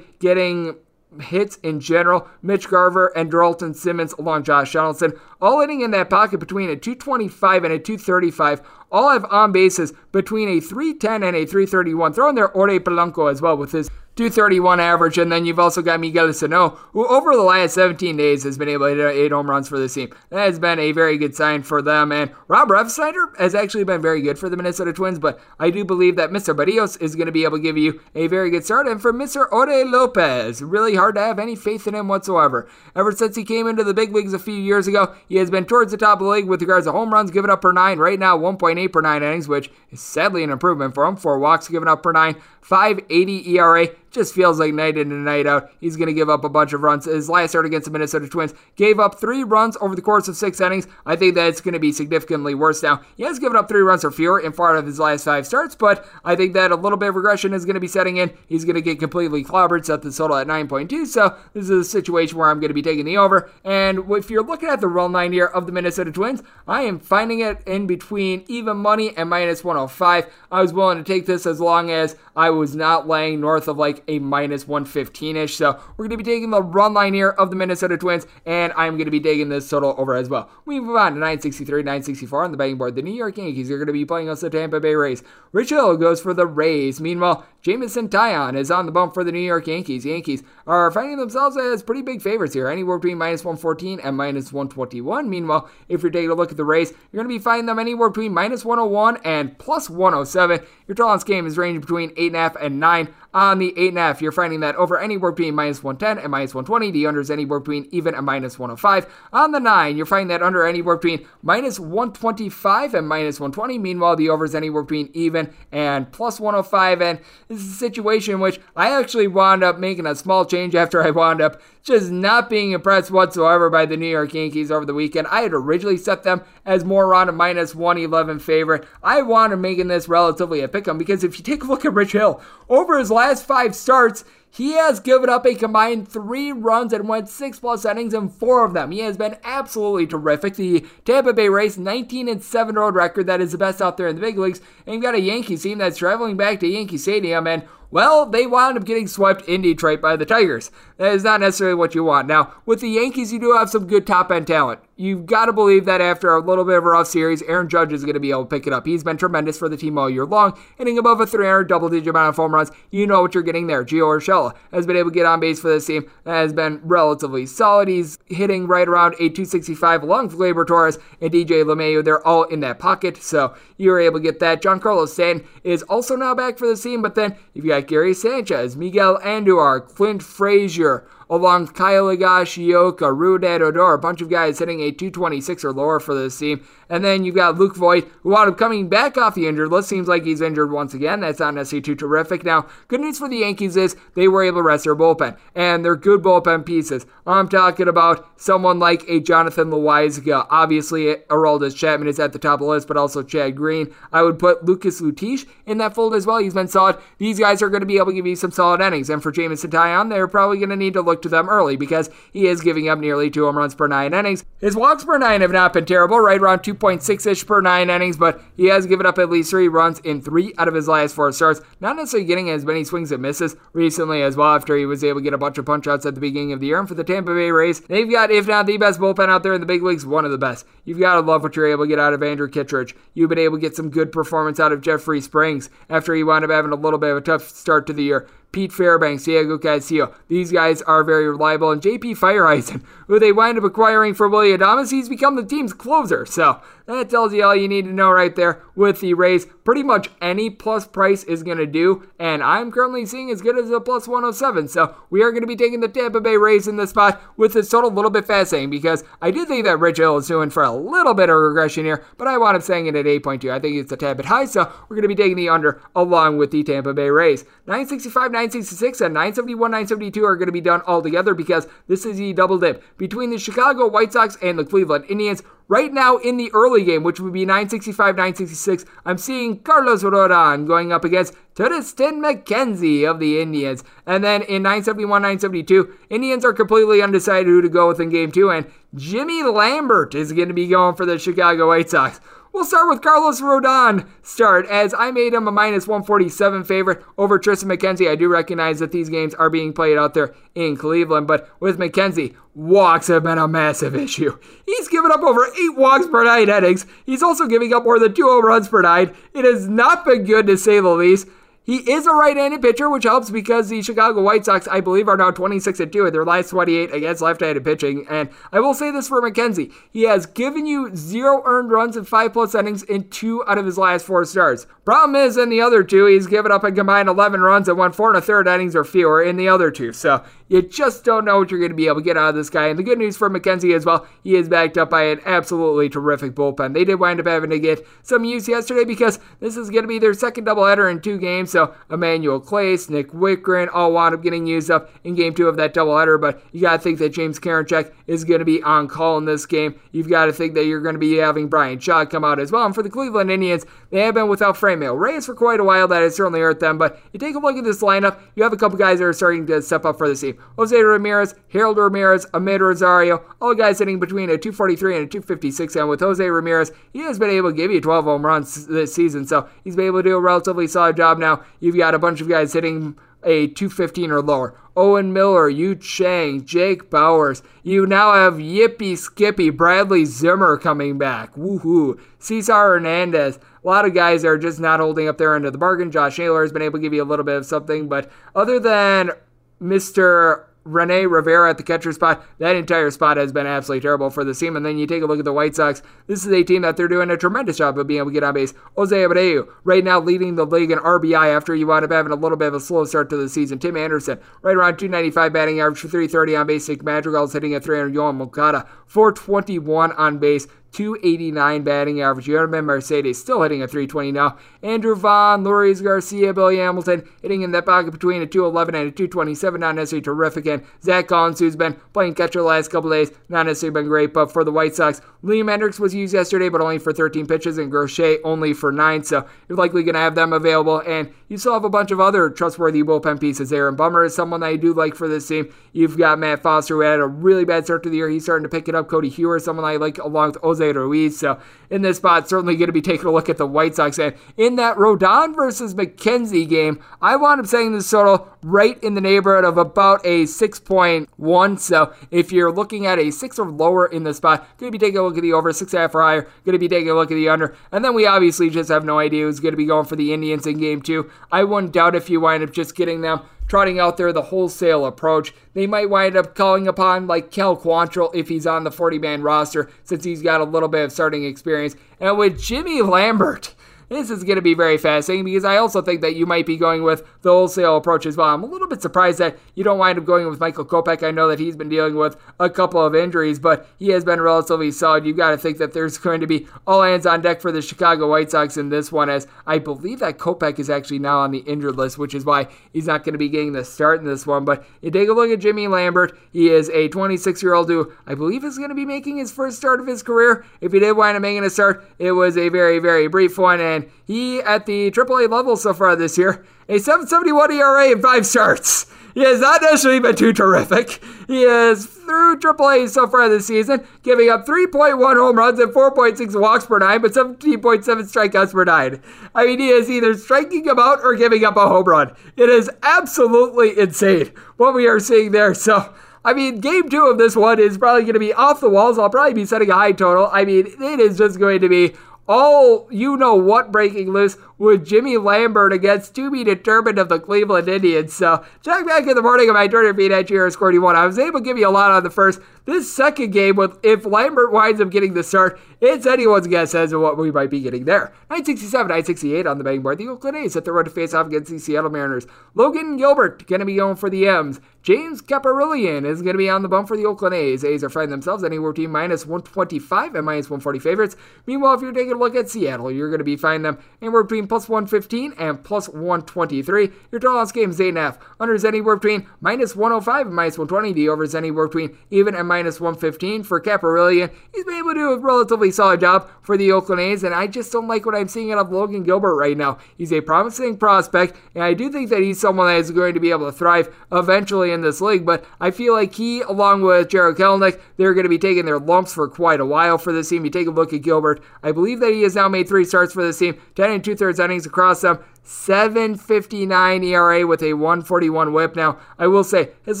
getting 0.18 0.76
hits 1.20 1.56
in 1.62 1.80
general. 1.80 2.28
Mitch 2.42 2.68
Garver 2.68 3.08
and 3.16 3.30
Andrelton 3.30 3.74
Simmons 3.74 4.12
along 4.14 4.44
Josh 4.44 4.72
Donaldson, 4.72 5.12
all 5.40 5.60
hitting 5.60 5.80
in 5.80 5.90
that 5.92 6.10
pocket 6.10 6.38
between 6.38 6.70
a 6.70 6.76
225 6.76 7.64
and 7.64 7.72
a 7.72 7.78
235. 7.78 8.62
All 8.96 9.10
have 9.10 9.26
on 9.26 9.52
bases 9.52 9.92
between 10.10 10.48
a 10.48 10.58
310 10.58 11.22
and 11.22 11.36
a 11.36 11.44
331. 11.44 12.14
Throw 12.14 12.30
in 12.30 12.34
there 12.34 12.48
Jorge 12.48 12.78
Polanco 12.78 13.30
as 13.30 13.42
well 13.42 13.54
with 13.54 13.72
his 13.72 13.90
231 14.16 14.80
average. 14.80 15.18
And 15.18 15.30
then 15.30 15.44
you've 15.44 15.58
also 15.58 15.82
got 15.82 16.00
Miguel 16.00 16.32
Sano, 16.32 16.70
who 16.92 17.06
over 17.06 17.36
the 17.36 17.42
last 17.42 17.74
17 17.74 18.16
days 18.16 18.44
has 18.44 18.56
been 18.56 18.68
able 18.68 18.86
to 18.86 18.94
hit 18.94 19.14
eight 19.14 19.32
home 19.32 19.48
runs 19.48 19.68
for 19.68 19.78
the 19.78 19.88
team. 19.88 20.12
That 20.30 20.46
has 20.46 20.58
been 20.58 20.78
a 20.78 20.92
very 20.92 21.18
good 21.18 21.34
sign 21.34 21.62
for 21.62 21.82
them. 21.82 22.10
And 22.10 22.32
Rob 22.48 22.68
Refsnyder 22.68 23.36
has 23.38 23.54
actually 23.54 23.84
been 23.84 24.00
very 24.00 24.22
good 24.22 24.38
for 24.38 24.48
the 24.48 24.56
Minnesota 24.56 24.92
Twins, 24.94 25.18
but 25.18 25.38
I 25.58 25.68
do 25.68 25.84
believe 25.84 26.16
that 26.16 26.30
Mr. 26.30 26.56
Berrios 26.56 27.00
is 27.00 27.14
going 27.14 27.26
to 27.26 27.32
be 27.32 27.44
able 27.44 27.58
to 27.58 27.62
give 27.62 27.76
you 27.76 28.00
a 28.14 28.26
very 28.26 28.50
good 28.50 28.64
start. 28.64 28.88
And 28.88 29.00
for 29.00 29.12
Mr. 29.12 29.48
Jorge 29.50 29.84
Lopez, 29.84 30.62
really 30.62 30.94
hard 30.94 31.14
to 31.16 31.20
have 31.20 31.38
any 31.38 31.54
faith 31.54 31.86
in 31.86 31.94
him 31.94 32.08
whatsoever. 32.08 32.66
Ever 32.94 33.12
since 33.12 33.36
he 33.36 33.44
came 33.44 33.66
into 33.66 33.84
the 33.84 33.94
big 33.94 34.14
leagues 34.14 34.32
a 34.32 34.38
few 34.38 34.54
years 34.54 34.88
ago, 34.88 35.14
he 35.28 35.36
has 35.36 35.50
been 35.50 35.66
towards 35.66 35.92
the 35.92 35.98
top 35.98 36.20
of 36.20 36.24
the 36.24 36.30
league 36.30 36.48
with 36.48 36.62
regards 36.62 36.86
to 36.86 36.92
home 36.92 37.12
runs 37.12 37.30
given 37.30 37.50
up 37.50 37.60
per 37.60 37.72
nine. 37.72 37.98
Right 37.98 38.18
now, 38.18 38.38
1.8 38.38 38.85
per 38.88 39.00
nine 39.00 39.22
innings, 39.22 39.48
which 39.48 39.70
is 39.90 40.00
sadly 40.00 40.42
an 40.44 40.50
improvement 40.50 40.94
for 40.94 41.04
him. 41.04 41.16
Four 41.16 41.38
walks 41.38 41.68
given 41.68 41.88
up 41.88 42.02
per 42.02 42.12
nine, 42.12 42.36
580 42.66 43.56
ERA, 43.56 43.88
just 44.10 44.34
feels 44.34 44.58
like 44.58 44.74
night 44.74 44.98
in 44.98 45.12
and 45.12 45.24
night 45.24 45.46
out. 45.46 45.70
He's 45.78 45.96
going 45.96 46.08
to 46.08 46.12
give 46.12 46.28
up 46.28 46.42
a 46.42 46.48
bunch 46.48 46.72
of 46.72 46.80
runs. 46.80 47.04
His 47.04 47.28
last 47.28 47.50
start 47.50 47.66
against 47.66 47.84
the 47.84 47.92
Minnesota 47.92 48.26
Twins 48.28 48.54
gave 48.74 48.98
up 48.98 49.20
three 49.20 49.44
runs 49.44 49.76
over 49.80 49.94
the 49.94 50.02
course 50.02 50.26
of 50.26 50.36
six 50.36 50.60
innings. 50.60 50.88
I 51.04 51.14
think 51.14 51.36
that 51.36 51.48
it's 51.48 51.60
going 51.60 51.74
to 51.74 51.78
be 51.80 51.92
significantly 51.92 52.54
worse 52.54 52.82
now. 52.82 53.02
He 53.16 53.22
has 53.22 53.38
given 53.38 53.56
up 53.56 53.68
three 53.68 53.82
runs 53.82 54.04
or 54.04 54.10
fewer 54.10 54.40
in 54.40 54.52
four 54.52 54.74
of 54.74 54.86
his 54.86 54.98
last 54.98 55.24
five 55.24 55.46
starts, 55.46 55.76
but 55.76 56.08
I 56.24 56.34
think 56.34 56.54
that 56.54 56.72
a 56.72 56.76
little 56.76 56.98
bit 56.98 57.10
of 57.10 57.14
regression 57.14 57.52
is 57.52 57.64
going 57.64 57.74
to 57.74 57.80
be 57.80 57.86
setting 57.86 58.16
in. 58.16 58.32
He's 58.48 58.64
going 58.64 58.74
to 58.74 58.82
get 58.82 58.98
completely 58.98 59.44
clobbered, 59.44 59.84
set 59.84 60.02
the 60.02 60.10
total 60.10 60.36
at 60.36 60.48
9.2. 60.48 61.06
So 61.06 61.36
this 61.52 61.64
is 61.64 61.70
a 61.70 61.84
situation 61.84 62.36
where 62.38 62.50
I'm 62.50 62.58
going 62.58 62.70
to 62.70 62.74
be 62.74 62.82
taking 62.82 63.04
the 63.04 63.18
over. 63.18 63.48
And 63.64 64.10
if 64.10 64.28
you're 64.28 64.42
looking 64.42 64.70
at 64.70 64.80
the 64.80 64.88
run 64.88 65.12
line 65.12 65.32
here 65.32 65.46
of 65.46 65.66
the 65.66 65.72
Minnesota 65.72 66.10
Twins, 66.10 66.42
I 66.66 66.82
am 66.82 66.98
finding 66.98 67.40
it 67.40 67.62
in 67.66 67.86
between 67.86 68.44
even 68.48 68.78
money 68.78 69.16
and 69.16 69.30
minus 69.30 69.62
105. 69.62 70.26
I 70.50 70.62
was 70.62 70.72
willing 70.72 70.98
to 70.98 71.04
take 71.04 71.26
this 71.26 71.46
as 71.46 71.60
long 71.60 71.90
as 71.90 72.16
I 72.34 72.50
was 72.58 72.74
not 72.74 73.06
laying 73.06 73.40
north 73.40 73.68
of 73.68 73.76
like 73.76 74.02
a 74.08 74.18
minus 74.18 74.66
115 74.66 75.36
ish. 75.36 75.56
So 75.56 75.80
we're 75.96 76.08
going 76.08 76.18
to 76.18 76.24
be 76.24 76.30
taking 76.30 76.50
the 76.50 76.62
run 76.62 76.94
line 76.94 77.14
here 77.14 77.30
of 77.30 77.50
the 77.50 77.56
Minnesota 77.56 77.96
Twins, 77.96 78.26
and 78.44 78.72
I'm 78.76 78.94
going 78.94 79.06
to 79.06 79.10
be 79.10 79.20
taking 79.20 79.48
this 79.48 79.68
total 79.68 79.94
over 79.98 80.14
as 80.14 80.28
well. 80.28 80.50
We 80.64 80.80
move 80.80 80.96
on 80.96 81.14
to 81.14 81.18
963, 81.18 81.82
964 81.82 82.44
on 82.44 82.52
the 82.52 82.56
betting 82.56 82.78
board. 82.78 82.94
The 82.94 83.02
New 83.02 83.14
York 83.14 83.36
Yankees 83.38 83.70
are 83.70 83.76
going 83.76 83.86
to 83.86 83.92
be 83.92 84.04
playing 84.04 84.28
us 84.28 84.40
the 84.40 84.50
Tampa 84.50 84.80
Bay 84.80 84.94
Rays. 84.94 85.22
Rich 85.52 85.70
Hill 85.70 85.96
goes 85.96 86.20
for 86.20 86.34
the 86.34 86.46
Rays. 86.46 87.00
Meanwhile, 87.00 87.46
Jameson 87.66 88.08
Taillon 88.08 88.56
is 88.56 88.70
on 88.70 88.86
the 88.86 88.92
bump 88.92 89.12
for 89.12 89.24
the 89.24 89.32
New 89.32 89.40
York 89.40 89.66
Yankees. 89.66 90.06
Yankees 90.06 90.44
are 90.68 90.88
finding 90.92 91.16
themselves 91.16 91.56
as 91.56 91.82
pretty 91.82 92.00
big 92.00 92.22
favorites 92.22 92.54
here, 92.54 92.68
anywhere 92.68 92.96
between 92.96 93.18
minus 93.18 93.44
114 93.44 93.98
and 94.04 94.16
minus 94.16 94.52
121. 94.52 95.28
Meanwhile, 95.28 95.68
if 95.88 96.00
you're 96.00 96.12
taking 96.12 96.30
a 96.30 96.34
look 96.36 96.52
at 96.52 96.56
the 96.56 96.64
Rays, 96.64 96.92
you're 97.10 97.24
going 97.24 97.28
to 97.28 97.36
be 97.36 97.42
finding 97.42 97.66
them 97.66 97.80
anywhere 97.80 98.08
between 98.08 98.32
minus 98.32 98.64
101 98.64 99.18
and 99.24 99.58
plus 99.58 99.90
107. 99.90 100.60
Your 100.86 100.94
total 100.94 101.10
on 101.10 101.16
this 101.16 101.24
game 101.24 101.44
is 101.44 101.58
ranging 101.58 101.80
between 101.80 102.10
8.5 102.10 102.64
and 102.64 102.78
9 102.78 103.14
Ah, 103.38 103.50
on 103.50 103.58
the 103.58 103.74
8.5. 103.76 104.22
You're 104.22 104.32
finding 104.32 104.60
that 104.60 104.76
over 104.76 104.98
anywhere 104.98 105.30
between 105.30 105.54
minus 105.54 105.84
110 105.84 106.24
and 106.24 106.30
minus 106.30 106.54
120. 106.54 106.90
The 106.90 107.06
under 107.06 107.20
is 107.20 107.30
anywhere 107.30 107.60
between 107.60 107.86
even 107.90 108.14
and 108.14 108.24
minus 108.24 108.58
105. 108.58 109.06
On 109.34 109.52
the 109.52 109.60
9, 109.60 109.94
you're 109.94 110.06
finding 110.06 110.28
that 110.28 110.42
under 110.42 110.66
anywhere 110.66 110.96
between 110.96 111.28
minus 111.42 111.78
125 111.78 112.94
and 112.94 113.06
minus 113.06 113.38
120. 113.38 113.78
Meanwhile, 113.78 114.16
the 114.16 114.30
over 114.30 114.46
is 114.46 114.54
anywhere 114.54 114.84
between 114.84 115.10
even 115.12 115.52
and 115.70 116.10
plus 116.12 116.40
105. 116.40 117.02
And 117.02 117.20
this 117.48 117.60
is 117.60 117.72
a 117.72 117.74
situation 117.74 118.32
in 118.32 118.40
which 118.40 118.58
I 118.74 118.98
actually 118.98 119.28
wound 119.28 119.62
up 119.62 119.78
making 119.78 120.06
a 120.06 120.14
small 120.14 120.46
change 120.46 120.74
after 120.74 121.04
I 121.04 121.10
wound 121.10 121.42
up 121.42 121.60
just 121.86 122.10
not 122.10 122.50
being 122.50 122.72
impressed 122.72 123.12
whatsoever 123.12 123.70
by 123.70 123.86
the 123.86 123.96
New 123.96 124.08
York 124.08 124.34
Yankees 124.34 124.72
over 124.72 124.84
the 124.84 124.92
weekend. 124.92 125.28
I 125.28 125.42
had 125.42 125.54
originally 125.54 125.96
set 125.96 126.24
them 126.24 126.42
as 126.64 126.84
more 126.84 127.06
around 127.06 127.28
a 127.28 127.32
minus 127.32 127.76
111 127.76 128.40
favorite. 128.40 128.84
I 129.04 129.22
wanted 129.22 129.58
making 129.58 129.86
this 129.86 130.08
relatively 130.08 130.60
a 130.60 130.68
pick 130.68 130.88
'em 130.88 130.98
because 130.98 131.22
if 131.22 131.38
you 131.38 131.44
take 131.44 131.62
a 131.62 131.66
look 131.66 131.84
at 131.84 131.94
Rich 131.94 132.12
Hill, 132.12 132.40
over 132.68 132.98
his 132.98 133.12
last 133.12 133.46
five 133.46 133.76
starts, 133.76 134.24
he 134.50 134.72
has 134.72 135.00
given 135.00 135.28
up 135.28 135.46
a 135.46 135.54
combined 135.54 136.08
three 136.08 136.50
runs 136.50 136.92
and 136.92 137.08
went 137.08 137.28
six 137.28 137.58
plus 137.58 137.84
innings 137.84 138.14
in 138.14 138.30
four 138.30 138.64
of 138.64 138.72
them. 138.72 138.90
He 138.90 139.00
has 139.00 139.16
been 139.16 139.36
absolutely 139.44 140.06
terrific. 140.06 140.56
The 140.56 140.84
Tampa 141.04 141.34
Bay 141.34 141.50
Rays 141.50 141.76
19 141.76 142.26
and 142.26 142.42
7 142.42 142.74
road 142.74 142.94
record 142.94 143.26
that 143.26 143.42
is 143.42 143.52
the 143.52 143.58
best 143.58 143.82
out 143.82 143.96
there 143.96 144.08
in 144.08 144.16
the 144.16 144.22
big 144.22 144.38
leagues. 144.38 144.62
And 144.86 144.94
you've 144.94 145.02
got 145.02 145.14
a 145.14 145.20
Yankees 145.20 145.62
team 145.62 145.78
that's 145.78 145.98
traveling 145.98 146.36
back 146.36 146.58
to 146.60 146.66
Yankee 146.66 146.96
Stadium 146.98 147.46
and 147.46 147.64
well, 147.90 148.26
they 148.26 148.46
wound 148.46 148.76
up 148.76 148.84
getting 148.84 149.06
swept 149.06 149.42
in 149.48 149.62
Detroit 149.62 150.00
by 150.00 150.16
the 150.16 150.26
Tigers. 150.26 150.70
That 150.98 151.14
is 151.14 151.24
not 151.24 151.40
necessarily 151.40 151.74
what 151.74 151.94
you 151.94 152.04
want. 152.04 152.28
Now, 152.28 152.54
with 152.64 152.80
the 152.80 152.88
Yankees, 152.88 153.32
you 153.32 153.38
do 153.38 153.52
have 153.52 153.70
some 153.70 153.86
good 153.86 154.06
top 154.06 154.30
end 154.30 154.46
talent 154.46 154.80
you've 154.96 155.26
got 155.26 155.46
to 155.46 155.52
believe 155.52 155.84
that 155.84 156.00
after 156.00 156.34
a 156.34 156.40
little 156.40 156.64
bit 156.64 156.78
of 156.78 156.84
a 156.84 156.88
rough 156.88 157.06
series, 157.06 157.42
Aaron 157.42 157.68
Judge 157.68 157.92
is 157.92 158.02
going 158.04 158.14
to 158.14 158.20
be 158.20 158.30
able 158.30 158.44
to 158.44 158.48
pick 158.48 158.66
it 158.66 158.72
up. 158.72 158.86
He's 158.86 159.04
been 159.04 159.16
tremendous 159.16 159.58
for 159.58 159.68
the 159.68 159.76
team 159.76 159.98
all 159.98 160.08
year 160.08 160.24
long, 160.24 160.58
hitting 160.78 160.98
above 160.98 161.20
a 161.20 161.26
300 161.26 161.64
double 161.64 161.88
digit 161.88 162.08
amount 162.08 162.30
of 162.30 162.36
home 162.36 162.54
runs. 162.54 162.70
You 162.90 163.06
know 163.06 163.20
what 163.20 163.34
you're 163.34 163.42
getting 163.42 163.66
there. 163.66 163.84
Gio 163.84 164.18
Urshela 164.18 164.54
has 164.72 164.86
been 164.86 164.96
able 164.96 165.10
to 165.10 165.14
get 165.14 165.26
on 165.26 165.40
base 165.40 165.60
for 165.60 165.68
this 165.68 165.86
team. 165.86 166.10
That 166.24 166.36
has 166.36 166.52
been 166.52 166.80
relatively 166.82 167.46
solid. 167.46 167.88
He's 167.88 168.18
hitting 168.26 168.66
right 168.66 168.88
around 168.88 169.14
a 169.14 169.28
265 169.28 170.02
along 170.02 170.28
with 170.28 170.36
Gleyber 170.36 170.66
Torres 170.66 170.98
and 171.20 171.30
DJ 171.30 171.62
LeMahieu. 171.64 172.04
They're 172.04 172.26
all 172.26 172.44
in 172.44 172.60
that 172.60 172.78
pocket, 172.78 173.22
so 173.22 173.54
you're 173.76 174.00
able 174.00 174.18
to 174.18 174.22
get 174.22 174.40
that. 174.40 174.62
Giancarlo 174.62 175.06
Stanton 175.06 175.46
is 175.62 175.82
also 175.84 176.16
now 176.16 176.34
back 176.34 176.58
for 176.58 176.66
the 176.66 176.76
team, 176.76 177.02
but 177.02 177.14
then 177.14 177.36
you've 177.52 177.66
got 177.66 177.86
Gary 177.86 178.14
Sanchez, 178.14 178.76
Miguel 178.76 179.18
Andujar, 179.22 179.86
Clint 179.86 180.22
Frazier, 180.22 181.06
along 181.28 181.68
Kyle 181.68 182.04
Higashioka, 182.04 182.98
Rougned 183.00 183.60
Odor, 183.60 183.92
a 183.92 183.98
bunch 183.98 184.20
of 184.20 184.30
guys 184.30 184.58
hitting 184.58 184.80
a 184.80 184.90
226 184.90 185.64
or 185.64 185.72
lower 185.72 186.00
for 186.00 186.14
this 186.14 186.38
team. 186.38 186.66
And 186.88 187.04
then 187.04 187.24
you've 187.24 187.34
got 187.34 187.58
Luke 187.58 187.74
Voit, 187.74 188.08
who 188.22 188.30
wound 188.30 188.48
up 188.48 188.58
coming 188.58 188.88
back 188.88 189.16
off 189.16 189.34
the 189.34 189.48
injured 189.48 189.70
list. 189.70 189.88
Seems 189.88 190.06
like 190.06 190.24
he's 190.24 190.40
injured 190.40 190.70
once 190.70 190.94
again. 190.94 191.20
That's 191.20 191.40
not 191.40 191.54
necessarily 191.54 191.82
too 191.82 191.94
terrific. 191.96 192.44
Now, 192.44 192.66
good 192.86 193.00
news 193.00 193.18
for 193.18 193.28
the 193.28 193.38
Yankees 193.38 193.76
is 193.76 193.96
they 194.14 194.28
were 194.28 194.44
able 194.44 194.58
to 194.58 194.62
rest 194.62 194.84
their 194.84 194.94
bullpen, 194.94 195.36
and 195.54 195.84
they're 195.84 195.96
good 195.96 196.22
bullpen 196.22 196.64
pieces. 196.64 197.04
I'm 197.26 197.48
talking 197.48 197.88
about 197.88 198.28
someone 198.40 198.78
like 198.78 199.02
a 199.08 199.18
Jonathan 199.18 199.70
Loáisiga. 199.70 200.46
Obviously, 200.48 201.16
Aroldis 201.28 201.74
Chapman 201.74 202.06
is 202.06 202.20
at 202.20 202.32
the 202.32 202.38
top 202.38 202.60
of 202.60 202.66
the 202.66 202.66
list, 202.66 202.86
but 202.86 202.96
also 202.96 203.24
Chad 203.24 203.56
Green. 203.56 203.92
I 204.12 204.22
would 204.22 204.38
put 204.38 204.64
Lucas 204.64 205.00
Luetge 205.00 205.46
in 205.66 205.78
that 205.78 205.94
fold 205.94 206.14
as 206.14 206.24
well. 206.24 206.38
He's 206.38 206.54
been 206.54 206.68
solid. 206.68 206.96
These 207.18 207.40
guys 207.40 207.62
are 207.62 207.68
going 207.68 207.80
to 207.80 207.86
be 207.86 207.96
able 207.96 208.06
to 208.06 208.12
give 208.12 208.26
you 208.26 208.36
some 208.36 208.52
solid 208.52 208.80
innings. 208.80 209.10
And 209.10 209.20
for 209.20 209.32
Jameson 209.32 209.70
Taillon, 209.70 210.08
they're 210.08 210.28
probably 210.28 210.58
going 210.58 210.70
to 210.70 210.76
need 210.76 210.94
to 210.94 211.02
look 211.02 211.15
to 211.22 211.28
them 211.28 211.48
early 211.48 211.76
because 211.76 212.10
he 212.32 212.46
is 212.46 212.60
giving 212.60 212.88
up 212.88 212.98
nearly 212.98 213.30
two 213.30 213.44
home 213.44 213.56
runs 213.56 213.74
per 213.74 213.86
nine 213.86 214.14
innings. 214.14 214.44
His 214.60 214.76
walks 214.76 215.04
per 215.04 215.18
nine 215.18 215.40
have 215.40 215.52
not 215.52 215.72
been 215.72 215.84
terrible, 215.84 216.18
right 216.20 216.40
around 216.40 216.60
2.6 216.60 217.26
ish 217.26 217.46
per 217.46 217.60
nine 217.60 217.90
innings, 217.90 218.16
but 218.16 218.40
he 218.56 218.66
has 218.66 218.86
given 218.86 219.06
up 219.06 219.18
at 219.18 219.30
least 219.30 219.50
three 219.50 219.68
runs 219.68 220.00
in 220.00 220.22
three 220.22 220.52
out 220.58 220.68
of 220.68 220.74
his 220.74 220.88
last 220.88 221.14
four 221.14 221.32
starts. 221.32 221.60
Not 221.80 221.96
necessarily 221.96 222.26
getting 222.26 222.50
as 222.50 222.64
many 222.64 222.84
swings 222.84 223.12
and 223.12 223.22
misses 223.22 223.56
recently 223.72 224.22
as 224.22 224.36
well 224.36 224.54
after 224.54 224.76
he 224.76 224.86
was 224.86 225.04
able 225.04 225.20
to 225.20 225.24
get 225.24 225.34
a 225.34 225.38
bunch 225.38 225.58
of 225.58 225.66
punch 225.66 225.86
outs 225.86 226.06
at 226.06 226.14
the 226.14 226.20
beginning 226.20 226.52
of 226.52 226.60
the 226.60 226.66
year. 226.66 226.78
And 226.78 226.88
for 226.88 226.94
the 226.94 227.04
Tampa 227.04 227.34
Bay 227.34 227.50
Rays, 227.50 227.80
they've 227.80 228.10
got, 228.10 228.30
if 228.30 228.46
not 228.46 228.66
the 228.66 228.76
best 228.78 229.00
bullpen 229.00 229.28
out 229.28 229.42
there 229.42 229.54
in 229.54 229.60
the 229.60 229.66
big 229.66 229.82
leagues, 229.82 230.06
one 230.06 230.24
of 230.24 230.30
the 230.30 230.38
best. 230.38 230.66
You've 230.84 231.00
got 231.00 231.14
to 231.14 231.20
love 231.20 231.42
what 231.42 231.56
you're 231.56 231.70
able 231.70 231.84
to 231.84 231.88
get 231.88 231.98
out 231.98 232.12
of 232.12 232.22
Andrew 232.22 232.48
Kittredge. 232.48 232.94
You've 233.14 233.28
been 233.28 233.38
able 233.38 233.56
to 233.56 233.60
get 233.60 233.76
some 233.76 233.90
good 233.90 234.12
performance 234.12 234.60
out 234.60 234.72
of 234.72 234.80
Jeffrey 234.80 235.20
Springs 235.20 235.68
after 235.90 236.14
he 236.14 236.22
wound 236.22 236.44
up 236.44 236.50
having 236.50 236.72
a 236.72 236.76
little 236.76 236.98
bit 236.98 237.10
of 237.10 237.16
a 237.16 237.20
tough 237.20 237.48
start 237.48 237.86
to 237.88 237.92
the 237.92 238.04
year. 238.04 238.28
Pete 238.56 238.72
Fairbanks, 238.72 239.24
Diego 239.24 239.58
Castillo. 239.58 240.14
These 240.28 240.50
guys 240.50 240.80
are 240.80 241.04
very 241.04 241.28
reliable. 241.28 241.72
And 241.72 241.82
JP 241.82 242.16
Feyereisen, 242.16 242.82
who 243.06 243.18
they 243.18 243.30
wind 243.30 243.58
up 243.58 243.64
acquiring 243.64 244.14
for 244.14 244.30
Willy 244.30 244.56
Adames, 244.56 244.90
he's 244.90 245.10
become 245.10 245.36
the 245.36 245.44
team's 245.44 245.74
closer. 245.74 246.24
So 246.24 246.62
that 246.86 247.10
tells 247.10 247.32
you 247.34 247.44
all 247.44 247.54
you 247.54 247.68
need 247.68 247.84
to 247.84 247.92
know 247.92 248.10
right 248.10 248.34
there 248.34 248.62
with 248.74 249.00
the 249.00 249.14
Rays. 249.14 249.46
Pretty 249.64 249.82
much 249.82 250.08
any 250.20 250.50
plus 250.50 250.86
price 250.86 251.24
is 251.24 251.42
going 251.42 251.58
to 251.58 251.66
do, 251.66 252.08
and 252.18 252.42
I'm 252.42 252.70
currently 252.70 253.04
seeing 253.04 253.30
as 253.30 253.42
good 253.42 253.58
as 253.58 253.70
a 253.70 253.80
plus 253.80 254.06
107. 254.06 254.68
So 254.68 254.94
we 255.10 255.22
are 255.22 255.32
going 255.32 255.42
to 255.42 255.48
be 255.48 255.56
taking 255.56 255.80
the 255.80 255.88
Tampa 255.88 256.20
Bay 256.20 256.36
Rays 256.36 256.68
in 256.68 256.76
this 256.76 256.90
spot 256.90 257.20
with 257.36 257.54
this 257.54 257.68
total 257.68 257.90
a 257.90 257.92
little 257.92 258.10
bit 258.10 258.26
fascinating 258.26 258.70
because 258.70 259.02
I 259.20 259.32
do 259.32 259.44
think 259.44 259.64
that 259.64 259.80
Rich 259.80 259.98
Hill 259.98 260.16
is 260.18 260.28
doing 260.28 260.50
for 260.50 260.62
a 260.62 260.70
little 260.70 261.14
bit 261.14 261.28
of 261.28 261.36
regression 261.36 261.84
here, 261.84 262.04
but 262.16 262.28
I 262.28 262.38
wound 262.38 262.56
up 262.56 262.62
saying 262.62 262.86
it 262.86 262.94
at 262.94 263.06
8.2. 263.06 263.50
I 263.50 263.58
think 263.58 263.76
it's 263.76 263.90
a 263.90 263.96
tad 263.96 264.18
bit 264.18 264.26
high, 264.26 264.44
so 264.44 264.72
we're 264.88 264.96
going 264.96 265.02
to 265.02 265.08
be 265.08 265.14
taking 265.16 265.36
the 265.36 265.48
under 265.48 265.82
along 265.96 266.38
with 266.38 266.52
the 266.52 266.62
Tampa 266.62 266.94
Bay 266.94 267.10
Rays. 267.10 267.42
965, 267.66 268.30
966, 268.30 269.00
and 269.00 269.14
971, 269.14 269.70
972 269.70 270.24
are 270.24 270.36
going 270.36 270.46
to 270.46 270.52
be 270.52 270.60
done 270.60 270.82
all 270.82 271.02
together 271.02 271.34
because 271.34 271.66
this 271.88 272.06
is 272.06 272.18
the 272.18 272.32
double 272.32 272.58
dip 272.58 272.82
between 272.96 273.30
the 273.30 273.38
Chicago 273.38 273.88
White 273.88 274.12
Sox 274.12 274.36
and 274.40 274.58
the 274.58 274.64
Cleveland 274.64 275.06
Indians. 275.08 275.42
Right 275.68 275.92
now 275.92 276.16
in 276.16 276.36
the 276.36 276.52
early 276.54 276.84
game, 276.84 277.02
which 277.02 277.18
would 277.18 277.32
be 277.32 277.44
965, 277.44 278.14
966, 278.14 278.84
I'm 279.04 279.18
seeing 279.18 279.58
Carlos 279.60 280.04
Rodon 280.04 280.64
going 280.64 280.92
up 280.92 281.04
against 281.04 281.34
Triston 281.56 282.20
McKenzie 282.20 283.08
of 283.08 283.18
the 283.18 283.40
Indians. 283.40 283.82
And 284.06 284.22
then 284.22 284.42
in 284.42 284.62
971, 284.62 285.22
972, 285.22 285.92
Indians 286.08 286.44
are 286.44 286.52
completely 286.52 287.02
undecided 287.02 287.48
who 287.48 287.62
to 287.62 287.68
go 287.68 287.88
with 287.88 287.98
in 287.98 288.10
game 288.10 288.30
two, 288.30 288.48
and 288.50 288.70
Jimmy 288.94 289.42
Lambert 289.42 290.14
is 290.14 290.32
going 290.32 290.48
to 290.48 290.54
be 290.54 290.68
going 290.68 290.94
for 290.94 291.04
the 291.04 291.18
Chicago 291.18 291.66
White 291.66 291.90
Sox. 291.90 292.20
We'll 292.56 292.64
start 292.64 292.88
with 292.88 293.02
Carlos 293.02 293.42
Rodon 293.42 294.08
start 294.22 294.64
as 294.68 294.94
I 294.94 295.10
made 295.10 295.34
him 295.34 295.46
a 295.46 295.52
minus 295.52 295.86
147 295.86 296.64
favorite 296.64 297.04
over 297.18 297.38
Triston 297.38 297.70
McKenzie. 297.70 298.10
I 298.10 298.16
do 298.16 298.28
recognize 298.28 298.78
that 298.78 298.92
these 298.92 299.10
games 299.10 299.34
are 299.34 299.50
being 299.50 299.74
played 299.74 299.98
out 299.98 300.14
there 300.14 300.34
in 300.54 300.74
Cleveland, 300.74 301.26
but 301.26 301.50
with 301.60 301.78
McKenzie, 301.78 302.34
walks 302.54 303.08
have 303.08 303.24
been 303.24 303.36
a 303.36 303.46
massive 303.46 303.94
issue. 303.94 304.38
He's 304.64 304.88
given 304.88 305.12
up 305.12 305.20
over 305.20 305.44
eight 305.44 305.76
walks 305.76 306.06
per 306.06 306.24
nine 306.24 306.48
innings. 306.48 306.86
He's 307.04 307.22
also 307.22 307.46
giving 307.46 307.74
up 307.74 307.84
more 307.84 307.98
than 307.98 308.14
two 308.14 308.26
home 308.26 308.46
runs 308.46 308.68
per 308.68 308.80
nine. 308.80 309.14
It 309.34 309.44
has 309.44 309.68
not 309.68 310.06
been 310.06 310.24
good 310.24 310.46
to 310.46 310.56
say 310.56 310.80
the 310.80 310.88
least. 310.88 311.28
He 311.66 311.78
is 311.90 312.06
a 312.06 312.12
right-handed 312.12 312.62
pitcher, 312.62 312.88
which 312.88 313.02
helps 313.02 313.28
because 313.28 313.68
the 313.68 313.82
Chicago 313.82 314.22
White 314.22 314.44
Sox, 314.44 314.68
I 314.68 314.80
believe, 314.80 315.08
are 315.08 315.16
now 315.16 315.32
26 315.32 315.80
and 315.80 315.92
2 315.92 316.06
in 316.06 316.12
their 316.12 316.24
last 316.24 316.50
28 316.50 316.94
against 316.94 317.20
left-handed 317.20 317.64
pitching. 317.64 318.06
And 318.08 318.30
I 318.52 318.60
will 318.60 318.72
say 318.72 318.92
this 318.92 319.08
for 319.08 319.20
McKenzie. 319.20 319.72
He 319.90 320.04
has 320.04 320.26
given 320.26 320.64
you 320.66 320.94
zero 320.94 321.42
earned 321.44 321.72
runs 321.72 321.96
in 321.96 322.04
five 322.04 322.32
plus 322.32 322.54
innings 322.54 322.84
in 322.84 323.08
two 323.08 323.44
out 323.48 323.58
of 323.58 323.66
his 323.66 323.76
last 323.76 324.06
four 324.06 324.24
starts. 324.24 324.68
Problem 324.84 325.16
is, 325.16 325.36
in 325.36 325.48
the 325.48 325.60
other 325.60 325.82
two, 325.82 326.06
he's 326.06 326.28
given 326.28 326.52
up 326.52 326.62
a 326.62 326.70
combined 326.70 327.08
11 327.08 327.40
runs 327.40 327.68
and 327.68 327.76
won 327.76 327.90
four 327.90 328.10
and 328.10 328.18
a 328.18 328.22
third 328.22 328.46
innings 328.46 328.76
or 328.76 328.84
fewer 328.84 329.20
in 329.20 329.36
the 329.36 329.48
other 329.48 329.72
two. 329.72 329.92
So 329.92 330.22
you 330.48 330.62
just 330.62 331.04
don't 331.04 331.24
know 331.24 331.38
what 331.38 331.50
you're 331.50 331.60
going 331.60 331.70
to 331.70 331.76
be 331.76 331.86
able 331.86 331.96
to 331.96 332.02
get 332.02 332.16
out 332.16 332.30
of 332.30 332.34
this 332.34 332.50
guy. 332.50 332.68
And 332.68 332.78
the 332.78 332.82
good 332.82 332.98
news 332.98 333.16
for 333.16 333.28
McKenzie 333.28 333.74
as 333.74 333.84
well, 333.84 334.06
he 334.22 334.36
is 334.36 334.48
backed 334.48 334.78
up 334.78 334.90
by 334.90 335.04
an 335.04 335.20
absolutely 335.24 335.88
terrific 335.88 336.34
bullpen. 336.34 336.74
They 336.74 336.84
did 336.84 336.96
wind 336.96 337.20
up 337.20 337.26
having 337.26 337.50
to 337.50 337.58
get 337.58 337.86
some 338.02 338.24
use 338.24 338.48
yesterday 338.48 338.84
because 338.84 339.18
this 339.40 339.56
is 339.56 339.70
going 339.70 339.82
to 339.82 339.88
be 339.88 339.98
their 339.98 340.14
second 340.14 340.46
doubleheader 340.46 340.90
in 340.90 341.00
two 341.00 341.18
games. 341.18 341.50
So 341.50 341.74
Emmanuel 341.90 342.40
Clase, 342.40 342.88
Nick 342.88 343.12
Wittgren 343.12 343.68
all 343.72 343.92
wound 343.92 344.14
up 344.14 344.22
getting 344.22 344.46
used 344.46 344.70
up 344.70 344.90
in 345.04 345.14
game 345.14 345.34
two 345.34 345.48
of 345.48 345.56
that 345.56 345.74
doubleheader. 345.74 346.20
But 346.20 346.42
you 346.52 346.60
got 346.60 346.76
to 346.76 346.78
think 346.78 346.98
that 346.98 347.12
James 347.12 347.38
Karinchak 347.38 347.92
is 348.06 348.24
going 348.24 348.38
to 348.38 348.44
be 348.44 348.62
on 348.62 348.88
call 348.88 349.18
in 349.18 349.24
this 349.24 349.46
game. 349.46 349.80
You've 349.92 350.08
got 350.08 350.26
to 350.26 350.32
think 350.32 350.54
that 350.54 350.66
you're 350.66 350.80
going 350.80 350.94
to 350.94 350.98
be 350.98 351.16
having 351.16 351.48
Bryan 351.48 351.78
Shaw 351.78 352.04
come 352.04 352.24
out 352.24 352.38
as 352.38 352.52
well. 352.52 352.64
And 352.64 352.74
for 352.74 352.82
the 352.82 352.90
Cleveland 352.90 353.30
Indians, 353.30 353.64
they 353.90 354.00
have 354.00 354.14
been 354.14 354.28
without 354.28 354.56
Franmil 354.56 354.98
Reyes 354.98 355.26
for 355.26 355.34
quite 355.34 355.60
a 355.60 355.64
while. 355.64 355.88
That 355.88 356.02
has 356.02 356.16
certainly 356.16 356.40
hurt 356.40 356.60
them. 356.60 356.78
But 356.78 357.00
you 357.12 357.18
take 357.18 357.34
a 357.34 357.38
look 357.38 357.56
at 357.56 357.64
this 357.64 357.82
lineup, 357.82 358.20
you 358.34 358.42
have 358.42 358.52
a 358.52 358.56
couple 358.56 358.78
guys 358.78 358.98
that 358.98 359.04
are 359.04 359.12
starting 359.12 359.46
to 359.46 359.62
step 359.62 359.84
up 359.84 359.98
for 359.98 360.08
the 360.08 360.14
team. 360.14 360.38
Jose 360.56 360.76
Ramirez, 360.76 361.34
Harold 361.48 361.78
Ramirez, 361.78 362.26
Amed 362.26 362.60
Rosario, 362.60 363.22
all 363.40 363.54
guys 363.54 363.78
hitting 363.78 364.00
between 364.00 364.30
a 364.30 364.38
243 364.38 364.96
and 364.96 365.04
a 365.04 365.08
256. 365.08 365.76
And 365.76 365.88
with 365.88 366.00
Jose 366.00 366.24
Ramirez, 366.24 366.72
he 366.92 367.00
has 367.00 367.18
been 367.18 367.30
able 367.30 367.50
to 367.50 367.56
give 367.56 367.70
you 367.70 367.80
12 367.80 368.04
home 368.04 368.26
runs 368.26 368.66
this 368.66 368.94
season. 368.94 369.26
So 369.26 369.48
he's 369.64 369.76
been 369.76 369.86
able 369.86 370.02
to 370.02 370.08
do 370.08 370.16
a 370.16 370.20
relatively 370.20 370.66
solid 370.66 370.96
job 370.96 371.18
now. 371.18 371.42
You've 371.60 371.76
got 371.76 371.94
a 371.94 371.98
bunch 371.98 372.20
of 372.20 372.28
guys 372.28 372.52
hitting 372.52 372.96
a 373.22 373.48
215 373.48 374.10
or 374.10 374.22
lower. 374.22 374.58
Owen 374.76 375.12
Miller, 375.12 375.48
Yu 375.48 375.74
Chang, 375.74 376.44
Jake 376.44 376.90
Bauers. 376.90 377.42
You 377.62 377.86
now 377.86 378.12
have 378.12 378.34
Yippee 378.34 378.98
Skippy, 378.98 379.48
Bradley 379.50 380.04
Zimmer 380.04 380.58
coming 380.58 380.98
back. 380.98 381.34
Woohoo. 381.34 381.98
Cesar 382.18 382.52
Hernandez. 382.52 383.38
A 383.64 383.66
lot 383.66 383.86
of 383.86 383.94
guys 383.94 384.24
are 384.24 384.36
just 384.36 384.60
not 384.60 384.80
holding 384.80 385.08
up 385.08 385.16
their 385.16 385.34
end 385.34 385.46
of 385.46 385.52
the 385.52 385.58
bargain. 385.58 385.90
Josh 385.90 386.18
Naylor 386.18 386.42
has 386.42 386.52
been 386.52 386.62
able 386.62 386.78
to 386.78 386.82
give 386.82 386.92
you 386.92 387.02
a 387.02 387.04
little 387.04 387.24
bit 387.24 387.36
of 387.36 387.46
something, 387.46 387.88
but 387.88 388.10
other 388.34 388.60
than 388.60 389.12
Mr. 389.60 390.45
Rene 390.66 391.06
Rivera 391.06 391.50
at 391.50 391.56
the 391.56 391.62
catcher 391.62 391.92
spot. 391.92 392.24
That 392.38 392.56
entire 392.56 392.90
spot 392.90 393.16
has 393.16 393.32
been 393.32 393.46
absolutely 393.46 393.82
terrible 393.82 394.10
for 394.10 394.24
the 394.24 394.34
team. 394.34 394.56
And 394.56 394.66
then 394.66 394.78
you 394.78 394.86
take 394.86 395.02
a 395.02 395.06
look 395.06 395.18
at 395.18 395.24
the 395.24 395.32
White 395.32 395.54
Sox. 395.54 395.80
This 396.06 396.26
is 396.26 396.32
a 396.32 396.42
team 396.42 396.62
that 396.62 396.76
they're 396.76 396.88
doing 396.88 397.10
a 397.10 397.16
tremendous 397.16 397.58
job 397.58 397.78
of 397.78 397.86
being 397.86 397.98
able 397.98 398.10
to 398.10 398.14
get 398.14 398.24
on 398.24 398.34
base. 398.34 398.52
Jose 398.76 398.96
Abreu, 398.96 399.48
right 399.64 399.84
now 399.84 400.00
leading 400.00 400.34
the 400.34 400.44
league 400.44 400.70
in 400.70 400.78
RBI 400.78 401.34
after 401.34 401.54
you 401.54 401.66
wound 401.66 401.84
up 401.84 401.92
having 401.92 402.12
a 402.12 402.16
little 402.16 402.36
bit 402.36 402.48
of 402.48 402.54
a 402.54 402.60
slow 402.60 402.84
start 402.84 403.08
to 403.10 403.16
the 403.16 403.28
season. 403.28 403.58
Tim 403.58 403.76
Anderson, 403.76 404.18
right 404.42 404.56
around 404.56 404.78
295 404.78 405.32
batting 405.32 405.60
average 405.60 405.78
for 405.78 405.88
330 405.88 406.36
on 406.36 406.46
base. 406.46 406.68
Madrigal's 406.82 407.32
hitting 407.32 407.54
at 407.54 407.64
300. 407.64 407.94
Yoan 407.94 408.16
Moncada, 408.16 408.66
421 408.86 409.92
on 409.92 410.18
base. 410.18 410.46
289 410.72 411.62
batting 411.62 412.00
average. 412.00 412.26
Yermin 412.26 412.64
Mercedes 412.64 413.18
still 413.18 413.42
hitting 413.42 413.62
a 413.62 413.68
320 413.68 414.12
now. 414.12 414.36
Andrew 414.62 414.94
Vaughn, 414.94 415.42
Leury 415.42 415.82
Garcia, 415.82 416.34
Billy 416.34 416.58
Hamilton 416.58 417.08
hitting 417.22 417.42
in 417.42 417.52
that 417.52 417.64
pocket 417.64 417.92
between 417.92 418.22
a 418.22 418.26
211 418.26 418.74
and 418.74 418.88
a 418.88 418.90
227. 418.90 419.60
Not 419.60 419.74
necessarily 419.74 420.02
terrific. 420.02 420.46
And 420.46 420.64
Zach 420.82 421.08
Collins, 421.08 421.38
who's 421.38 421.56
been 421.56 421.74
playing 421.92 422.14
catcher 422.14 422.40
the 422.40 422.44
last 422.44 422.70
couple 422.70 422.90
days, 422.90 423.10
not 423.28 423.46
necessarily 423.46 423.80
been 423.80 423.88
great. 423.88 424.12
But 424.12 424.32
for 424.32 424.44
the 424.44 424.52
White 424.52 424.74
Sox, 424.74 425.00
Liam 425.24 425.44
Hendriks 425.44 425.80
was 425.80 425.94
used 425.94 426.14
yesterday, 426.14 426.48
but 426.48 426.60
only 426.60 426.78
for 426.78 426.92
13 426.92 427.26
pitches, 427.26 427.58
and 427.58 427.72
Guercher 427.72 428.18
only 428.24 428.52
for 428.52 428.70
9. 428.70 429.02
So 429.04 429.26
you're 429.48 429.58
likely 429.58 429.82
going 429.82 429.94
to 429.94 430.00
have 430.00 430.14
them 430.14 430.32
available. 430.32 430.82
And 430.86 431.12
you 431.28 431.38
still 431.38 431.54
have 431.54 431.64
a 431.64 431.70
bunch 431.70 431.90
of 431.90 432.00
other 432.00 432.30
trustworthy 432.30 432.82
bullpen 432.82 433.20
pieces. 433.20 433.52
Aaron 433.52 433.76
Bummer 433.76 434.04
is 434.04 434.14
someone 434.14 434.40
that 434.40 434.46
I 434.46 434.56
do 434.56 434.72
like 434.72 434.94
for 434.94 435.08
this 435.08 435.26
team. 435.26 435.52
You've 435.72 435.98
got 435.98 436.18
Matt 436.18 436.42
Foster, 436.42 436.74
who 436.74 436.80
had 436.80 437.00
a 437.00 437.06
really 437.06 437.44
bad 437.44 437.64
start 437.64 437.82
to 437.84 437.90
the 437.90 437.96
year. 437.96 438.08
He's 438.08 438.24
starting 438.24 438.44
to 438.44 438.48
pick 438.48 438.68
it 438.68 438.74
up. 438.74 438.88
Codi 438.88 439.10
Heuer, 439.10 439.40
someone 439.40 439.64
I 439.64 439.76
like 439.76 439.98
along 439.98 440.28
with 440.28 440.42
Jose 440.58 440.72
Ruiz. 440.72 441.18
So 441.18 441.40
in 441.70 441.82
this 441.82 441.96
spot, 441.96 442.28
certainly 442.28 442.56
going 442.56 442.68
to 442.68 442.72
be 442.72 442.82
taking 442.82 443.06
a 443.06 443.10
look 443.10 443.28
at 443.28 443.36
the 443.36 443.46
White 443.46 443.74
Sox. 443.74 443.98
And 443.98 444.14
in 444.36 444.56
that 444.56 444.76
Rodon 444.76 445.34
versus 445.34 445.74
McKenzie 445.74 446.48
game, 446.48 446.82
I 447.00 447.16
wound 447.16 447.40
up 447.40 447.46
saying 447.46 447.72
this 447.72 447.90
total 447.90 448.28
right 448.42 448.82
in 448.82 448.94
the 448.94 449.00
neighborhood 449.00 449.44
of 449.44 449.58
about 449.58 450.04
a 450.04 450.24
6.1. 450.24 451.58
So 451.58 451.94
if 452.10 452.32
you're 452.32 452.52
looking 452.52 452.86
at 452.86 452.98
a 452.98 453.10
6 453.10 453.38
or 453.38 453.50
lower 453.50 453.86
in 453.86 454.04
the 454.04 454.14
spot, 454.14 454.46
going 454.58 454.72
to 454.72 454.78
be 454.78 454.84
taking 454.84 454.98
a 454.98 455.02
look 455.02 455.16
at 455.16 455.22
the 455.22 455.32
over, 455.32 455.52
6.5 455.52 455.94
or 455.94 456.02
higher, 456.02 456.22
going 456.44 456.52
to 456.52 456.58
be 456.58 456.68
taking 456.68 456.90
a 456.90 456.94
look 456.94 457.10
at 457.10 457.14
the 457.14 457.28
under. 457.28 457.54
And 457.72 457.84
then 457.84 457.94
we 457.94 458.06
obviously 458.06 458.50
just 458.50 458.70
have 458.70 458.84
no 458.84 458.98
idea 458.98 459.24
who's 459.24 459.40
going 459.40 459.52
to 459.52 459.56
be 459.56 459.66
going 459.66 459.86
for 459.86 459.96
the 459.96 460.12
Indians 460.12 460.46
in 460.46 460.58
game 460.58 460.82
two. 460.82 461.10
I 461.32 461.44
wouldn't 461.44 461.72
doubt 461.72 461.94
if 461.94 462.08
you 462.08 462.20
wind 462.20 462.42
up 462.42 462.52
just 462.52 462.76
getting 462.76 463.00
them 463.00 463.22
trotting 463.46 463.78
out 463.78 463.96
there 463.96 464.12
the 464.12 464.22
wholesale 464.22 464.86
approach. 464.86 465.34
They 465.54 465.66
might 465.66 465.90
wind 465.90 466.16
up 466.16 466.34
calling 466.34 466.66
upon 466.66 467.06
like 467.06 467.30
Cal 467.30 467.56
Quantrill 467.56 468.14
if 468.14 468.28
he's 468.28 468.46
on 468.46 468.64
the 468.64 468.70
40 468.70 468.98
man 468.98 469.22
roster 469.22 469.70
since 469.84 470.04
he's 470.04 470.22
got 470.22 470.40
a 470.40 470.44
little 470.44 470.68
bit 470.68 470.84
of 470.84 470.92
starting 470.92 471.24
experience. 471.24 471.76
And 472.00 472.18
with 472.18 472.40
Jimmy 472.40 472.82
Lambert, 472.82 473.54
this 473.88 474.10
is 474.10 474.24
going 474.24 474.36
to 474.36 474.42
be 474.42 474.54
very 474.54 474.78
fascinating 474.78 475.24
because 475.24 475.44
I 475.44 475.58
also 475.58 475.80
think 475.80 476.00
that 476.00 476.16
you 476.16 476.26
might 476.26 476.46
be 476.46 476.56
going 476.56 476.82
with 476.82 477.06
the 477.22 477.30
wholesale 477.30 477.76
approach 477.76 478.04
as 478.04 478.16
well. 478.16 478.34
I'm 478.34 478.42
a 478.42 478.46
little 478.46 478.66
bit 478.66 478.82
surprised 478.82 479.18
that 479.18 479.38
you 479.54 479.62
don't 479.62 479.78
wind 479.78 479.98
up 479.98 480.04
going 480.04 480.28
with 480.28 480.40
Michael 480.40 480.64
Kopech. 480.64 481.06
I 481.06 481.12
know 481.12 481.28
that 481.28 481.38
he's 481.38 481.56
been 481.56 481.68
dealing 481.68 481.94
with 481.94 482.16
a 482.40 482.50
couple 482.50 482.84
of 482.84 482.94
injuries, 482.94 483.38
but 483.38 483.68
he 483.78 483.88
has 483.90 484.04
been 484.04 484.20
relatively 484.20 484.72
solid. 484.72 485.06
You've 485.06 485.16
got 485.16 485.30
to 485.30 485.38
think 485.38 485.58
that 485.58 485.72
there's 485.72 485.98
going 485.98 486.20
to 486.20 486.26
be 486.26 486.46
all 486.66 486.82
hands 486.82 487.06
on 487.06 487.20
deck 487.20 487.40
for 487.40 487.52
the 487.52 487.62
Chicago 487.62 488.10
White 488.10 488.30
Sox 488.30 488.56
in 488.56 488.70
this 488.70 488.90
one, 488.90 489.08
as 489.08 489.28
I 489.46 489.58
believe 489.58 490.00
that 490.00 490.18
Kopech 490.18 490.58
is 490.58 490.68
actually 490.70 490.98
now 490.98 491.20
on 491.20 491.30
the 491.30 491.38
injured 491.40 491.76
list, 491.76 491.98
which 491.98 492.14
is 492.14 492.24
why 492.24 492.48
he's 492.72 492.86
not 492.86 493.04
going 493.04 493.12
to 493.12 493.18
be 493.18 493.28
getting 493.28 493.52
the 493.52 493.64
start 493.64 494.00
in 494.00 494.06
this 494.06 494.26
one. 494.26 494.44
But 494.44 494.64
you 494.82 494.90
take 494.90 495.08
a 495.08 495.12
look 495.12 495.30
at 495.30 495.38
Jimmy 495.38 495.68
Lambert. 495.68 496.18
He 496.32 496.48
is 496.48 496.70
a 496.70 496.88
26 496.88 497.42
year 497.42 497.54
old 497.54 497.68
who 497.68 497.92
I 498.06 498.14
believe 498.14 498.44
is 498.44 498.58
going 498.58 498.70
to 498.70 498.74
be 498.74 498.84
making 498.84 499.18
his 499.18 499.30
first 499.30 499.58
start 499.58 499.80
of 499.80 499.86
his 499.86 500.02
career. 500.02 500.44
If 500.60 500.72
he 500.72 500.80
did 500.80 500.92
wind 500.92 501.16
up 501.16 501.22
making 501.22 501.44
a 501.44 501.50
start, 501.50 501.84
it 501.98 502.12
was 502.12 502.36
a 502.36 502.48
very, 502.48 502.78
very 502.78 503.06
brief 503.06 503.38
one. 503.38 503.60
And 503.60 503.75
and 503.76 503.90
he, 504.06 504.40
at 504.40 504.66
the 504.66 504.90
AAA 504.90 505.30
level 505.30 505.56
so 505.56 505.72
far 505.72 505.94
this 505.96 506.18
year, 506.18 506.44
a 506.68 506.78
771 506.78 507.52
ERA 507.52 507.92
and 507.92 508.02
five 508.02 508.26
starts. 508.26 508.86
He 509.16 509.22
has 509.22 509.40
not 509.40 509.62
necessarily 509.62 510.00
been 510.00 510.14
too 510.14 510.34
terrific. 510.34 511.02
He 511.26 511.44
is 511.44 511.86
through 511.86 512.38
AAA 512.38 512.90
so 512.90 513.06
far 513.06 513.30
this 513.30 513.46
season, 513.46 513.86
giving 514.02 514.28
up 514.28 514.44
3.1 514.44 515.16
home 515.16 515.36
runs 515.36 515.58
and 515.58 515.72
4.6 515.72 516.38
walks 516.38 516.66
per 516.66 516.78
nine, 516.78 517.00
but 517.00 517.12
17.7 517.12 517.82
strikeouts 517.82 518.52
per 518.52 518.64
nine. 518.64 519.00
I 519.34 519.46
mean, 519.46 519.58
he 519.58 519.68
is 519.68 519.88
either 519.88 520.12
striking 520.18 520.64
them 520.64 520.78
out 520.78 521.00
or 521.02 521.14
giving 521.14 521.46
up 521.46 521.56
a 521.56 521.66
home 521.66 521.86
run. 521.86 522.14
It 522.36 522.50
is 522.50 522.70
absolutely 522.82 523.78
insane 523.78 524.32
what 524.58 524.74
we 524.74 524.86
are 524.86 525.00
seeing 525.00 525.32
there. 525.32 525.54
So, 525.54 525.94
I 526.22 526.34
mean, 526.34 526.60
game 526.60 526.90
two 526.90 527.06
of 527.06 527.16
this 527.16 527.36
one 527.36 527.58
is 527.58 527.78
probably 527.78 528.02
going 528.02 528.14
to 528.14 528.20
be 528.20 528.34
off 528.34 528.60
the 528.60 528.68
walls. 528.68 528.98
I'll 528.98 529.08
probably 529.08 529.32
be 529.32 529.46
setting 529.46 529.70
a 529.70 529.74
high 529.74 529.92
total. 529.92 530.28
I 530.30 530.44
mean, 530.44 530.66
it 530.66 531.00
is 531.00 531.16
just 531.16 531.38
going 531.38 531.62
to 531.62 531.70
be 531.70 531.94
all 532.28 532.88
you 532.90 533.16
know 533.16 533.34
what 533.34 533.70
breaking 533.70 534.12
loose 534.12 534.36
with 534.58 534.86
Jimmy 534.86 535.16
Lambert 535.16 535.72
against 535.72 536.14
to 536.14 536.30
be 536.30 536.44
determined 536.44 536.98
of 536.98 537.08
the 537.08 537.18
Cleveland 537.18 537.68
Indians. 537.68 538.14
So 538.14 538.44
check 538.62 538.86
back 538.86 539.06
in 539.06 539.14
the 539.14 539.22
morning 539.22 539.48
of 539.48 539.54
my 539.54 539.66
Twitter 539.66 539.92
feed 539.94 540.12
at 540.12 540.28
GR 540.28 540.48
Scored. 540.50 540.74
I 540.74 541.06
was 541.06 541.18
able 541.18 541.40
to 541.40 541.44
give 541.44 541.58
you 541.58 541.68
a 541.68 541.70
lot 541.70 541.90
on 541.90 542.02
the 542.02 542.10
first. 542.10 542.40
This 542.64 542.92
second 542.92 543.30
game, 543.30 543.54
with 543.54 543.78
if 543.84 544.04
Lambert 544.04 544.50
winds 544.50 544.80
up 544.80 544.90
getting 544.90 545.14
the 545.14 545.22
start, 545.22 545.60
it's 545.80 546.04
anyone's 546.04 546.48
guess 546.48 546.74
as 546.74 546.90
to 546.90 546.98
what 546.98 547.16
we 547.16 547.30
might 547.30 547.48
be 547.48 547.60
getting 547.60 547.84
there. 547.84 548.12
967, 548.28 548.88
968 548.88 549.46
on 549.46 549.58
the 549.58 549.64
betting 549.64 549.82
board. 549.82 549.98
The 549.98 550.08
Oakland 550.08 550.36
A's 550.36 550.54
set 550.54 550.64
the 550.64 550.72
road 550.72 550.84
to 550.84 550.90
face 550.90 551.14
off 551.14 551.28
against 551.28 551.48
the 551.48 551.60
Seattle 551.60 551.90
Mariners. 551.90 552.26
Logan 552.54 552.96
Gilbert 552.96 553.46
going 553.46 553.60
to 553.60 553.66
be 553.66 553.76
going 553.76 553.94
for 553.94 554.10
the 554.10 554.26
M's. 554.26 554.60
James 554.82 555.22
Kaprielian 555.22 556.04
is 556.04 556.22
going 556.22 556.34
to 556.34 556.38
be 556.38 556.50
on 556.50 556.62
the 556.62 556.68
bump 556.68 556.88
for 556.88 556.96
the 556.96 557.06
Oakland 557.06 557.34
A's. 557.34 557.64
A's 557.64 557.84
are 557.84 557.88
finding 557.88 558.10
themselves 558.10 558.42
anywhere 558.42 558.72
between 558.72 558.90
minus 558.90 559.26
125 559.26 560.14
and 560.16 560.26
minus 560.26 560.46
140 560.46 560.78
favorites. 560.80 561.16
Meanwhile, 561.46 561.74
if 561.74 561.82
you're 561.82 561.92
taking 561.92 562.14
a 562.14 562.18
look 562.18 562.34
at 562.34 562.48
Seattle, 562.48 562.90
you're 562.90 563.10
going 563.10 563.18
to 563.18 563.24
be 563.24 563.36
finding 563.36 563.62
them 563.62 563.78
anywhere 564.02 564.24
between 564.24 564.45
plus 564.46 564.68
115 564.68 565.34
and 565.38 565.62
plus 565.62 565.88
123. 565.88 566.90
Your 567.10 567.20
total 567.20 567.38
on 567.38 567.44
this 567.44 567.52
game 567.52 567.70
is 567.70 567.78
8.5. 567.78 568.18
Under 568.40 568.54
is 568.54 568.64
anywhere 568.64 568.96
between 568.96 569.26
minus 569.40 569.76
105 569.76 570.26
and 570.26 570.34
minus 570.34 570.58
120. 570.58 570.92
The 570.92 571.08
over 571.08 571.24
is 571.24 571.34
anywhere 571.34 571.66
between 571.68 571.96
even 572.10 572.34
and 572.34 572.48
minus 572.48 572.80
115 572.80 573.42
for 573.42 573.60
Kaprielian. 573.60 574.32
He's 574.54 574.64
been 574.64 574.74
able 574.74 574.90
to 574.90 574.94
do 574.94 575.12
a 575.12 575.18
relatively 575.18 575.70
solid 575.70 576.00
job 576.00 576.30
for 576.42 576.56
the 576.56 576.72
Oakland 576.72 577.00
A's, 577.00 577.24
and 577.24 577.34
I 577.34 577.46
just 577.46 577.72
don't 577.72 577.88
like 577.88 578.06
what 578.06 578.14
I'm 578.14 578.28
seeing 578.28 578.52
out 578.52 578.58
of 578.58 578.70
Logan 578.70 579.02
Gilbert 579.02 579.36
right 579.36 579.56
now. 579.56 579.78
He's 579.96 580.12
a 580.12 580.20
promising 580.20 580.76
prospect, 580.76 581.36
and 581.54 581.64
I 581.64 581.74
do 581.74 581.90
think 581.90 582.10
that 582.10 582.22
he's 582.22 582.40
someone 582.40 582.66
that 582.66 582.78
is 582.78 582.90
going 582.90 583.14
to 583.14 583.20
be 583.20 583.30
able 583.30 583.46
to 583.46 583.56
thrive 583.56 583.94
eventually 584.12 584.72
in 584.72 584.82
this 584.82 585.00
league, 585.00 585.26
but 585.26 585.44
I 585.60 585.70
feel 585.70 585.94
like 585.94 586.14
he, 586.14 586.40
along 586.42 586.82
with 586.82 587.08
Jarred 587.08 587.36
Kelenic, 587.36 587.80
they're 587.96 588.14
going 588.14 588.24
to 588.24 588.30
be 588.30 588.38
taking 588.38 588.64
their 588.64 588.78
lumps 588.78 589.14
for 589.14 589.28
quite 589.28 589.60
a 589.60 589.66
while 589.66 589.98
for 589.98 590.12
this 590.12 590.28
team. 590.28 590.44
You 590.44 590.50
take 590.50 590.66
a 590.66 590.70
look 590.70 590.92
at 590.92 591.02
Gilbert. 591.02 591.42
I 591.62 591.72
believe 591.72 592.00
that 592.00 592.12
he 592.12 592.22
has 592.22 592.34
now 592.34 592.48
made 592.48 592.68
three 592.68 592.84
starts 592.84 593.12
for 593.12 593.22
this 593.22 593.38
team, 593.38 593.60
10 593.74 593.90
and 593.90 594.04
two 594.04 594.16
thirds 594.16 594.35
innings 594.38 594.66
across 594.66 595.00
them. 595.00 595.18
759 595.46 597.04
ERA 597.04 597.46
with 597.46 597.62
a 597.62 597.74
141 597.74 598.52
whip. 598.52 598.74
Now, 598.74 598.98
I 599.16 599.28
will 599.28 599.44
say, 599.44 599.70
his 599.84 600.00